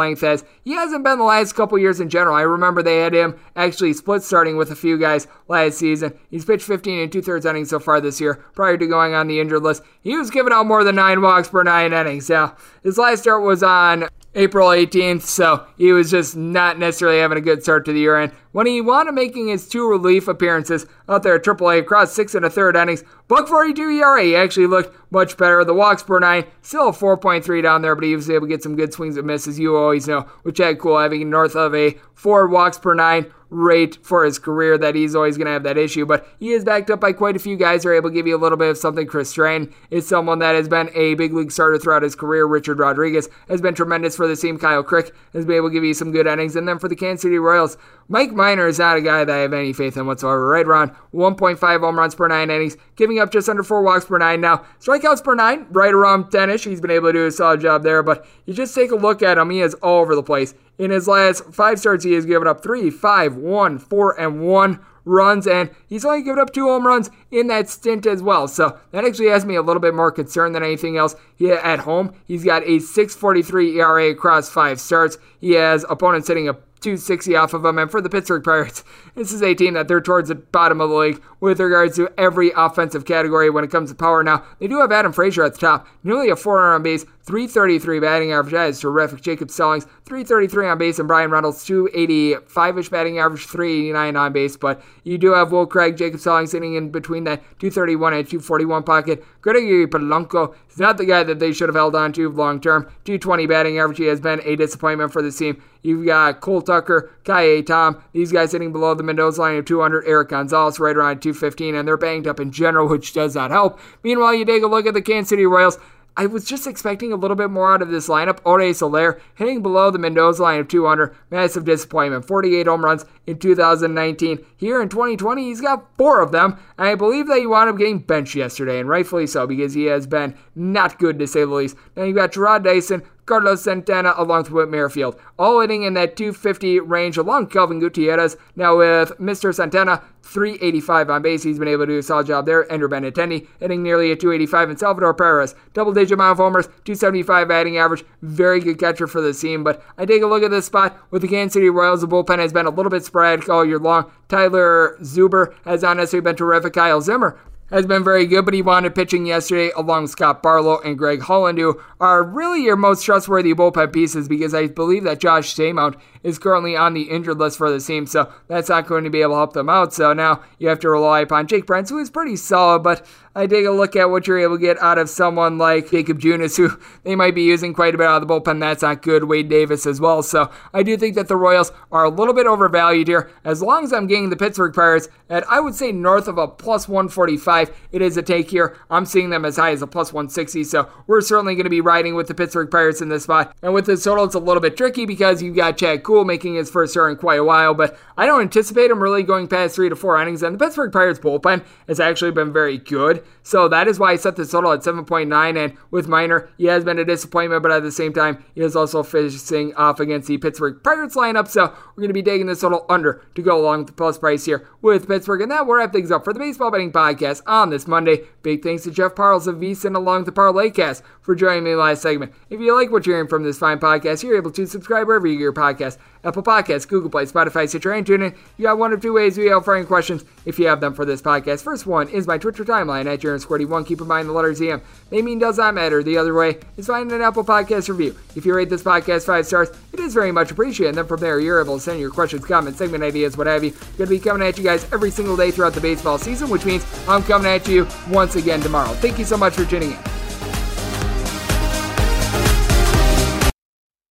he 0.64 0.72
hasn't 0.72 1.04
been 1.04 1.18
the 1.18 1.24
last 1.24 1.54
couple 1.54 1.78
years 1.78 2.00
in 2.00 2.08
general. 2.08 2.34
I 2.34 2.42
remember 2.42 2.82
they 2.82 2.98
had 2.98 3.14
him 3.14 3.38
actually 3.56 3.92
split 3.92 4.22
starting 4.22 4.56
with 4.56 4.70
a 4.70 4.76
few 4.76 4.98
guys 4.98 5.26
last 5.48 5.78
season. 5.78 6.12
He's 6.30 6.44
pitched 6.44 6.64
15 6.64 6.98
and 6.98 7.12
two 7.12 7.22
thirds 7.22 7.46
innings 7.46 7.70
so 7.70 7.78
far 7.78 8.00
this 8.00 8.20
year 8.20 8.34
prior 8.54 8.76
to 8.76 8.86
going 8.86 9.14
on 9.14 9.28
the 9.28 9.40
injured 9.40 9.62
list. 9.62 9.82
He 10.02 10.16
was 10.16 10.30
giving 10.30 10.52
out 10.52 10.66
more 10.66 10.84
than 10.84 10.96
nine 10.96 11.22
walks 11.22 11.48
per 11.48 11.62
nine 11.62 11.92
innings. 11.92 12.28
Now, 12.28 12.56
his 12.82 12.98
last 12.98 13.22
start 13.22 13.42
was 13.42 13.62
on 13.62 14.08
April 14.34 14.68
18th, 14.68 15.22
so 15.22 15.66
he 15.76 15.92
was 15.92 16.10
just 16.10 16.36
not 16.36 16.78
necessarily 16.78 17.18
having 17.18 17.36
a 17.36 17.42
good 17.42 17.62
start 17.62 17.84
to 17.84 17.92
the 17.92 18.00
year. 18.00 18.16
And 18.16 18.32
when 18.52 18.66
he 18.66 18.80
wound 18.80 19.08
up 19.08 19.14
making 19.14 19.48
his 19.48 19.68
two 19.68 19.88
relief 19.88 20.26
appearances 20.26 20.86
out 21.08 21.22
there 21.22 21.34
at 21.34 21.44
AAA 21.44 21.80
across 21.80 22.12
six 22.12 22.34
and 22.34 22.44
a 22.44 22.50
third 22.50 22.74
innings, 22.74 23.04
buck 23.28 23.46
42 23.46 23.90
ERA, 23.90 24.22
he 24.22 24.34
actually 24.34 24.66
looked 24.66 24.96
much 25.10 25.36
better. 25.36 25.64
The 25.64 25.74
walks 25.74 26.02
per 26.02 26.18
nine, 26.18 26.46
still 26.62 26.88
a 26.88 26.92
4.3 26.92 27.62
down 27.62 27.82
there, 27.82 27.94
but 27.94 28.04
he 28.04 28.16
was 28.16 28.30
able 28.30 28.46
to 28.46 28.52
get 28.52 28.62
some 28.62 28.76
good 28.76 28.92
swings 28.92 29.18
and 29.18 29.26
misses, 29.26 29.58
you 29.58 29.76
always 29.76 30.08
know, 30.08 30.26
with 30.44 30.56
Chad 30.56 30.78
Kuhl 30.78 30.98
having 30.98 31.28
north 31.28 31.54
of 31.54 31.74
a 31.74 31.98
four 32.14 32.48
walks 32.48 32.78
per 32.78 32.94
nine 32.94 33.32
rate 33.52 33.98
for 34.02 34.24
his 34.24 34.38
career 34.38 34.78
that 34.78 34.94
he's 34.94 35.14
always 35.14 35.36
going 35.36 35.46
to 35.46 35.52
have 35.52 35.62
that 35.62 35.76
issue. 35.76 36.06
But 36.06 36.26
he 36.40 36.52
is 36.52 36.64
backed 36.64 36.90
up 36.90 37.00
by 37.00 37.12
quite 37.12 37.36
a 37.36 37.38
few 37.38 37.56
guys 37.56 37.82
who 37.82 37.90
are 37.90 37.94
able 37.94 38.08
to 38.08 38.14
give 38.14 38.26
you 38.26 38.34
a 38.34 38.40
little 38.40 38.56
bit 38.56 38.70
of 38.70 38.78
something. 38.78 39.06
Chris 39.06 39.30
Stratton 39.30 39.72
is 39.90 40.08
someone 40.08 40.38
that 40.38 40.54
has 40.54 40.68
been 40.68 40.90
a 40.94 41.14
big 41.14 41.34
league 41.34 41.52
starter 41.52 41.78
throughout 41.78 42.02
his 42.02 42.16
career. 42.16 42.46
Richard 42.46 42.78
Rodriguez 42.78 43.28
has 43.48 43.60
been 43.60 43.74
tremendous 43.74 44.16
for 44.16 44.26
the 44.26 44.34
team. 44.34 44.58
Kyle 44.58 44.82
Crick 44.82 45.14
has 45.34 45.44
been 45.44 45.56
able 45.56 45.68
to 45.68 45.74
give 45.74 45.84
you 45.84 45.94
some 45.94 46.10
good 46.10 46.26
innings. 46.26 46.56
And 46.56 46.66
then 46.66 46.78
for 46.78 46.88
the 46.88 46.96
Kansas 46.96 47.22
City 47.22 47.38
Royals, 47.38 47.76
Mike 48.08 48.32
Minor 48.32 48.66
is 48.68 48.78
not 48.78 48.96
a 48.96 49.00
guy 49.00 49.24
that 49.24 49.34
I 49.34 49.38
have 49.38 49.52
any 49.52 49.72
faith 49.72 49.96
in 49.96 50.06
whatsoever. 50.06 50.48
Right 50.48 50.66
around 50.66 50.92
1.5 51.14 51.80
home 51.80 51.98
runs 51.98 52.14
per 52.14 52.28
nine 52.28 52.50
innings, 52.50 52.76
giving 52.96 53.18
up 53.18 53.32
just 53.32 53.48
under 53.48 53.62
four 53.62 53.82
walks 53.82 54.04
per 54.04 54.18
nine. 54.18 54.40
Now, 54.40 54.64
strikeouts 54.80 55.24
per 55.24 55.34
nine, 55.34 55.66
right 55.70 55.92
around 55.92 56.30
10 56.30 56.50
ish. 56.50 56.64
He's 56.64 56.80
been 56.80 56.90
able 56.90 57.08
to 57.08 57.12
do 57.12 57.26
a 57.26 57.30
solid 57.30 57.60
job 57.60 57.82
there, 57.82 58.02
but 58.02 58.26
you 58.46 58.54
just 58.54 58.74
take 58.74 58.90
a 58.90 58.96
look 58.96 59.22
at 59.22 59.38
him. 59.38 59.50
He 59.50 59.60
is 59.60 59.74
all 59.74 60.00
over 60.00 60.14
the 60.14 60.22
place. 60.22 60.54
In 60.78 60.90
his 60.90 61.06
last 61.06 61.44
five 61.52 61.78
starts, 61.78 62.04
he 62.04 62.12
has 62.14 62.26
given 62.26 62.48
up 62.48 62.62
three, 62.62 62.90
five, 62.90 63.36
one, 63.36 63.78
four, 63.78 64.18
and 64.20 64.40
one 64.40 64.80
runs, 65.04 65.46
and 65.46 65.70
he's 65.86 66.04
only 66.04 66.22
given 66.22 66.38
up 66.38 66.52
two 66.52 66.66
home 66.66 66.86
runs 66.86 67.10
in 67.30 67.46
that 67.48 67.68
stint 67.68 68.06
as 68.06 68.22
well. 68.22 68.48
So 68.48 68.78
that 68.90 69.04
actually 69.04 69.28
has 69.28 69.44
me 69.44 69.54
a 69.54 69.62
little 69.62 69.80
bit 69.80 69.94
more 69.94 70.10
concerned 70.10 70.54
than 70.54 70.62
anything 70.62 70.96
else. 70.96 71.14
He 71.36 71.50
at 71.50 71.80
home, 71.80 72.14
he's 72.26 72.44
got 72.44 72.62
a 72.62 72.78
6.43 72.78 73.76
ERA 73.76 74.10
across 74.10 74.48
five 74.48 74.80
starts. 74.80 75.18
He 75.40 75.52
has 75.52 75.84
opponents 75.88 76.28
hitting 76.28 76.48
a 76.48 76.56
260 76.82 77.36
off 77.36 77.54
of 77.54 77.62
them. 77.62 77.78
And 77.78 77.90
for 77.90 78.00
the 78.00 78.10
Pittsburgh 78.10 78.44
Pirates, 78.44 78.84
this 79.14 79.32
is 79.32 79.42
a 79.42 79.54
team 79.54 79.74
that 79.74 79.88
they're 79.88 80.00
towards 80.00 80.28
the 80.28 80.34
bottom 80.34 80.80
of 80.80 80.90
the 80.90 80.96
league 80.96 81.22
with 81.40 81.60
regards 81.60 81.96
to 81.96 82.12
every 82.18 82.52
offensive 82.56 83.04
category 83.04 83.50
when 83.50 83.64
it 83.64 83.70
comes 83.70 83.90
to 83.90 83.96
power. 83.96 84.22
Now, 84.22 84.44
they 84.58 84.68
do 84.68 84.80
have 84.80 84.92
Adam 84.92 85.12
Frazier 85.12 85.44
at 85.44 85.54
the 85.54 85.60
top, 85.60 85.86
nearly 86.04 86.30
a 86.30 86.36
400 86.36 86.74
on 86.74 86.82
base, 86.82 87.04
333 87.24 88.00
batting 88.00 88.32
average. 88.32 88.52
That 88.52 88.68
is 88.68 88.80
terrific. 88.80 89.22
Jacob 89.22 89.50
Stallings, 89.50 89.84
333 90.06 90.68
on 90.68 90.78
base, 90.78 90.98
and 90.98 91.06
Bryan 91.06 91.30
Reynolds, 91.30 91.64
285 91.64 92.78
ish 92.78 92.88
batting 92.88 93.18
average, 93.18 93.46
389 93.46 94.16
on 94.16 94.32
base. 94.32 94.56
But 94.56 94.82
you 95.04 95.18
do 95.18 95.32
have 95.32 95.52
Will 95.52 95.66
Craig, 95.66 95.96
Jacob 95.96 96.20
Stallings 96.20 96.50
sitting 96.50 96.74
in 96.74 96.90
between 96.90 97.24
that 97.24 97.40
231 97.60 98.14
and 98.14 98.28
241 98.28 98.82
pocket. 98.82 99.24
Gregory 99.40 99.86
Polanco 99.86 100.54
is 100.70 100.78
not 100.78 100.96
the 100.96 101.04
guy 101.04 101.22
that 101.22 101.38
they 101.38 101.52
should 101.52 101.68
have 101.68 101.76
held 101.76 101.94
on 101.94 102.12
to 102.14 102.28
long 102.28 102.60
term. 102.60 102.84
220 103.04 103.46
batting 103.46 103.78
average. 103.78 103.98
He 103.98 104.06
has 104.06 104.20
been 104.20 104.40
a 104.44 104.56
disappointment 104.56 105.12
for 105.12 105.22
the 105.22 105.30
team. 105.30 105.62
You've 105.82 106.06
got 106.06 106.40
Cole 106.40 106.62
Tucker, 106.62 107.10
Ka'ai 107.24 107.62
Tom, 107.62 108.02
these 108.12 108.30
guys 108.30 108.52
sitting 108.52 108.72
below 108.72 108.94
the 108.94 109.02
Mendoza 109.02 109.40
line 109.40 109.56
of 109.56 109.64
200. 109.64 110.06
Erik 110.06 110.28
Gonzalez 110.28 110.78
right 110.78 110.96
around 110.96 111.20
215, 111.20 111.74
and 111.74 111.86
they're 111.86 111.96
banged 111.96 112.26
up 112.26 112.38
in 112.38 112.52
general, 112.52 112.88
which 112.88 113.12
does 113.12 113.34
not 113.34 113.50
help. 113.50 113.80
Meanwhile, 114.02 114.34
you 114.34 114.44
take 114.44 114.62
a 114.62 114.68
look 114.68 114.86
at 114.86 114.94
the 114.94 115.02
Kansas 115.02 115.30
City 115.30 115.44
Royals. 115.44 115.78
I 116.16 116.26
was 116.26 116.44
just 116.44 116.66
expecting 116.66 117.12
a 117.12 117.16
little 117.16 117.36
bit 117.36 117.50
more 117.50 117.72
out 117.72 117.82
of 117.82 117.90
this 117.90 118.08
lineup. 118.08 118.40
Jorge 118.40 118.72
Soler 118.72 119.20
hitting 119.34 119.62
below 119.62 119.90
the 119.90 119.98
Mendoza 119.98 120.42
line 120.42 120.60
of 120.60 120.68
200. 120.68 121.14
Massive 121.30 121.64
disappointment. 121.64 122.26
48 122.26 122.66
home 122.66 122.84
runs 122.84 123.04
in 123.26 123.38
2019. 123.38 124.44
Here 124.56 124.82
in 124.82 124.88
2020, 124.88 125.44
he's 125.44 125.60
got 125.60 125.96
four 125.96 126.20
of 126.20 126.32
them. 126.32 126.58
And 126.76 126.88
I 126.88 126.94
believe 126.94 127.28
that 127.28 127.38
he 127.38 127.46
wound 127.46 127.70
up 127.70 127.78
getting 127.78 127.98
benched 127.98 128.34
yesterday, 128.34 128.78
and 128.78 128.88
rightfully 128.88 129.26
so, 129.26 129.46
because 129.46 129.74
he 129.74 129.84
has 129.84 130.06
been 130.06 130.36
not 130.54 130.98
good 130.98 131.18
to 131.18 131.26
say 131.26 131.40
the 131.40 131.46
least. 131.46 131.76
Now 131.96 132.04
you've 132.04 132.16
got 132.16 132.32
Jarrod 132.32 132.64
Dyson, 132.64 133.02
Carlos 133.24 133.62
Santana 133.62 134.14
along 134.16 134.50
with 134.50 134.68
Merrifield, 134.68 135.18
all 135.38 135.60
hitting 135.60 135.84
in 135.84 135.94
that 135.94 136.16
250 136.16 136.80
range 136.80 137.16
along 137.16 137.46
Kelvin 137.46 137.78
Gutierrez. 137.78 138.36
Now 138.56 138.78
with 138.78 139.10
Mr. 139.18 139.54
Santana, 139.54 140.02
385 140.32 141.10
on 141.10 141.22
base. 141.22 141.42
He's 141.42 141.58
been 141.58 141.68
able 141.68 141.86
to 141.86 141.92
do 141.92 141.98
a 141.98 142.02
solid 142.02 142.26
job 142.26 142.46
there. 142.46 142.70
Andrew 142.72 142.88
Benintendi 142.88 143.46
hitting 143.60 143.82
nearly 143.82 144.10
a 144.10 144.16
285 144.16 144.70
and 144.70 144.78
Salvador 144.78 145.14
Perez, 145.14 145.54
double 145.74 145.92
digit 145.92 146.18
of 146.18 146.36
homers, 146.36 146.66
275 146.84 147.48
batting 147.48 147.78
average. 147.78 148.04
Very 148.22 148.60
good 148.60 148.78
catcher 148.78 149.06
for 149.06 149.20
the 149.20 149.32
team. 149.32 149.62
But 149.62 149.82
I 149.98 150.06
take 150.06 150.22
a 150.22 150.26
look 150.26 150.42
at 150.42 150.50
this 150.50 150.66
spot 150.66 150.98
with 151.10 151.22
the 151.22 151.28
Kansas 151.28 151.54
City 151.54 151.70
Royals. 151.70 152.00
The 152.00 152.08
bullpen 152.08 152.38
has 152.38 152.52
been 152.52 152.66
a 152.66 152.70
little 152.70 152.90
bit 152.90 153.04
sporadic 153.04 153.48
all 153.48 153.64
year 153.64 153.78
long. 153.78 154.10
Tyler 154.28 154.96
Zuber 155.02 155.54
has 155.64 155.82
not 155.82 155.96
necessarily 155.96 156.24
been 156.24 156.36
terrific. 156.36 156.72
Kyle 156.72 157.00
Zimmer 157.00 157.38
has 157.72 157.86
been 157.86 158.04
very 158.04 158.26
good, 158.26 158.44
but 158.44 158.54
he 158.54 158.62
wanted 158.62 158.94
pitching 158.94 159.26
yesterday 159.26 159.72
along 159.74 160.02
with 160.02 160.10
Scott 160.10 160.42
Barlow 160.42 160.78
and 160.80 160.98
Greg 160.98 161.22
Holland, 161.22 161.58
who 161.58 161.80
are 162.00 162.22
really 162.22 162.62
your 162.62 162.76
most 162.76 163.04
trustworthy 163.04 163.54
bullpen 163.54 163.92
pieces 163.92 164.28
because 164.28 164.54
I 164.54 164.66
believe 164.66 165.04
that 165.04 165.20
Josh 165.20 165.54
Staumont 165.54 165.98
is 166.22 166.38
currently 166.38 166.76
on 166.76 166.94
the 166.94 167.04
injured 167.04 167.38
list 167.38 167.58
for 167.58 167.70
the 167.70 167.80
team, 167.80 168.06
so 168.06 168.30
that's 168.46 168.68
not 168.68 168.86
going 168.86 169.04
to 169.04 169.10
be 169.10 169.22
able 169.22 169.32
to 169.32 169.36
help 169.38 169.52
them 169.54 169.70
out. 169.70 169.94
So 169.94 170.12
now 170.12 170.42
you 170.58 170.68
have 170.68 170.80
to 170.80 170.90
rely 170.90 171.20
upon 171.20 171.46
Jake 171.46 171.66
Brentz, 171.66 171.88
who 171.88 171.98
is 171.98 172.10
pretty 172.10 172.36
solid, 172.36 172.82
but 172.82 173.06
I 173.34 173.46
take 173.46 173.64
a 173.64 173.70
look 173.70 173.96
at 173.96 174.10
what 174.10 174.26
you're 174.26 174.38
able 174.38 174.56
to 174.56 174.60
get 174.60 174.80
out 174.82 174.98
of 174.98 175.08
someone 175.08 175.56
like 175.56 175.90
Jakob 175.90 176.20
Junis, 176.20 176.56
who 176.56 176.78
they 177.02 177.16
might 177.16 177.34
be 177.34 177.42
using 177.42 177.72
quite 177.72 177.94
a 177.94 177.98
bit 177.98 178.06
out 178.06 178.20
of 178.20 178.28
the 178.28 178.34
bullpen. 178.34 178.60
That's 178.60 178.82
not 178.82 179.00
good. 179.00 179.24
Wade 179.24 179.48
Davis 179.48 179.86
as 179.86 180.00
well. 180.00 180.22
So 180.22 180.50
I 180.74 180.82
do 180.82 180.98
think 180.98 181.14
that 181.14 181.28
the 181.28 181.36
Royals 181.36 181.72
are 181.90 182.04
a 182.04 182.10
little 182.10 182.34
bit 182.34 182.46
overvalued 182.46 183.08
here. 183.08 183.30
As 183.44 183.62
long 183.62 183.84
as 183.84 183.92
I'm 183.92 184.06
getting 184.06 184.28
the 184.28 184.36
Pittsburgh 184.36 184.74
Pirates 184.74 185.08
at, 185.30 185.48
I 185.48 185.60
would 185.60 185.74
say, 185.74 185.92
north 185.92 186.28
of 186.28 186.36
a 186.36 186.46
plus 186.46 186.88
145, 186.88 187.74
it 187.92 188.02
is 188.02 188.18
a 188.18 188.22
take 188.22 188.50
here. 188.50 188.76
I'm 188.90 189.06
seeing 189.06 189.30
them 189.30 189.46
as 189.46 189.56
high 189.56 189.70
as 189.70 189.80
a 189.80 189.86
plus 189.86 190.12
160. 190.12 190.64
So 190.64 190.90
we're 191.06 191.22
certainly 191.22 191.54
going 191.54 191.64
to 191.64 191.70
be 191.70 191.80
riding 191.80 192.14
with 192.14 192.28
the 192.28 192.34
Pittsburgh 192.34 192.70
Pirates 192.70 193.00
in 193.00 193.08
this 193.08 193.22
spot. 193.22 193.56
And 193.62 193.72
with 193.72 193.86
this 193.86 194.04
total, 194.04 194.24
it's 194.24 194.34
a 194.34 194.40
little 194.40 194.60
bit 194.60 194.76
tricky 194.76 195.06
because 195.06 195.42
you've 195.42 195.56
got 195.56 195.78
Chad 195.78 196.02
Kuhl 196.02 196.26
making 196.26 196.56
his 196.56 196.70
first 196.70 196.92
start 196.92 197.12
in 197.12 197.16
quite 197.16 197.40
a 197.40 197.44
while, 197.44 197.72
but 197.72 197.98
I 198.18 198.26
don't 198.26 198.42
anticipate 198.42 198.90
him 198.90 199.02
really 199.02 199.22
going 199.22 199.48
past 199.48 199.74
three 199.74 199.88
to 199.88 199.96
four 199.96 200.20
innings. 200.20 200.42
And 200.42 200.54
the 200.54 200.62
Pittsburgh 200.62 200.92
Pirates 200.92 201.18
bullpen 201.18 201.64
has 201.88 201.98
actually 201.98 202.32
been 202.32 202.52
very 202.52 202.76
good. 202.76 203.21
So 203.42 203.68
that 203.68 203.88
is 203.88 203.98
why 203.98 204.12
I 204.12 204.16
set 204.16 204.36
the 204.36 204.46
total 204.46 204.72
at 204.72 204.80
7.9. 204.80 205.64
And 205.64 205.76
with 205.90 206.08
Minor, 206.08 206.50
he 206.58 206.66
has 206.66 206.84
been 206.84 206.98
a 206.98 207.04
disappointment, 207.04 207.62
but 207.62 207.72
at 207.72 207.82
the 207.82 207.92
same 207.92 208.12
time, 208.12 208.44
he 208.54 208.62
is 208.62 208.76
also 208.76 209.02
facing 209.02 209.74
off 209.74 210.00
against 210.00 210.28
the 210.28 210.38
Pittsburgh 210.38 210.82
Pirates 210.82 211.16
lineup. 211.16 211.48
So 211.48 211.66
we're 211.66 212.02
going 212.02 212.08
to 212.08 212.14
be 212.14 212.22
taking 212.22 212.46
this 212.46 212.60
total 212.60 212.86
under 212.88 213.24
to 213.34 213.42
go 213.42 213.60
along 213.60 213.80
with 213.80 213.86
the 213.88 213.92
plus 213.94 214.18
price 214.18 214.44
here 214.44 214.68
with 214.80 215.08
Pittsburgh. 215.08 215.40
And 215.40 215.50
that 215.50 215.66
will 215.66 215.74
wrap 215.74 215.92
things 215.92 216.10
up 216.10 216.24
for 216.24 216.32
the 216.32 216.38
Baseball 216.38 216.70
Betting 216.70 216.92
Podcast 216.92 217.42
on 217.46 217.70
this 217.70 217.86
Monday. 217.86 218.22
Big 218.42 218.62
thanks 218.62 218.84
to 218.84 218.90
Jeff 218.90 219.14
Parles 219.14 219.46
of 219.46 219.56
VSIN 219.56 219.96
along 219.96 220.24
the 220.24 220.32
Parlaycast 220.32 221.02
for 221.20 221.34
joining 221.34 221.64
me 221.64 221.74
last 221.74 222.02
segment. 222.02 222.32
If 222.50 222.60
you 222.60 222.74
like 222.74 222.90
what 222.90 223.06
you're 223.06 223.16
hearing 223.16 223.28
from 223.28 223.44
this 223.44 223.58
fine 223.58 223.78
podcast, 223.78 224.22
you're 224.22 224.36
able 224.36 224.50
to 224.52 224.66
subscribe 224.66 225.06
wherever 225.06 225.26
you 225.26 225.34
get 225.34 225.42
your 225.42 225.52
podcast. 225.52 225.98
Apple 226.24 226.42
Podcasts, 226.42 226.86
Google 226.86 227.10
Play, 227.10 227.24
Spotify, 227.24 227.68
Stitcher, 227.68 227.92
and 227.92 228.06
TuneIn. 228.06 228.36
You 228.56 228.68
have 228.68 228.78
one 228.78 228.92
of 228.92 229.00
two 229.00 229.12
ways 229.12 229.36
we 229.36 229.46
have 229.46 229.66
any 229.68 229.84
questions 229.84 230.24
if 230.44 230.58
you 230.58 230.66
have 230.66 230.80
them 230.80 230.94
for 230.94 231.04
this 231.04 231.22
podcast. 231.22 231.62
First 231.62 231.86
one 231.86 232.08
is 232.08 232.26
my 232.26 232.38
Twitter 232.38 232.64
timeline 232.64 233.06
at 233.06 233.20
JaronSquirty1. 233.20 233.86
Keep 233.86 234.00
in 234.00 234.06
mind 234.06 234.28
the 234.28 234.32
letters 234.32 234.60
ZM. 234.60 234.80
They 235.10 235.22
mean 235.22 235.38
does 235.38 235.58
not 235.58 235.74
matter. 235.74 236.02
The 236.02 236.18
other 236.18 236.34
way 236.34 236.58
is 236.76 236.86
find 236.86 237.10
an 237.12 237.22
Apple 237.22 237.44
Podcast 237.44 237.88
review. 237.88 238.16
If 238.36 238.46
you 238.46 238.54
rate 238.54 238.70
this 238.70 238.82
podcast 238.82 239.26
five 239.26 239.46
stars, 239.46 239.70
it 239.92 240.00
is 240.00 240.14
very 240.14 240.32
much 240.32 240.50
appreciated. 240.50 240.90
And 240.90 240.98
then 240.98 241.06
from 241.06 241.20
there, 241.20 241.40
you're 241.40 241.60
able 241.60 241.76
to 241.76 241.80
send 241.82 242.00
your 242.00 242.10
questions, 242.10 242.44
comments, 242.44 242.78
segment 242.78 243.02
ideas, 243.02 243.36
what 243.36 243.46
have 243.46 243.64
you. 243.64 243.70
Going 243.70 243.96
to 243.96 244.06
be 244.06 244.18
coming 244.18 244.46
at 244.46 244.58
you 244.58 244.64
guys 244.64 244.90
every 244.92 245.10
single 245.10 245.36
day 245.36 245.50
throughout 245.50 245.74
the 245.74 245.80
baseball 245.80 246.18
season, 246.18 246.48
which 246.50 246.64
means 246.64 246.84
I'm 247.08 247.22
coming 247.22 247.50
at 247.50 247.66
you 247.66 247.86
once 248.10 248.36
again 248.36 248.60
tomorrow. 248.60 248.92
Thank 248.94 249.18
you 249.18 249.24
so 249.24 249.36
much 249.36 249.54
for 249.54 249.64
tuning 249.64 249.92
in. 249.92 250.21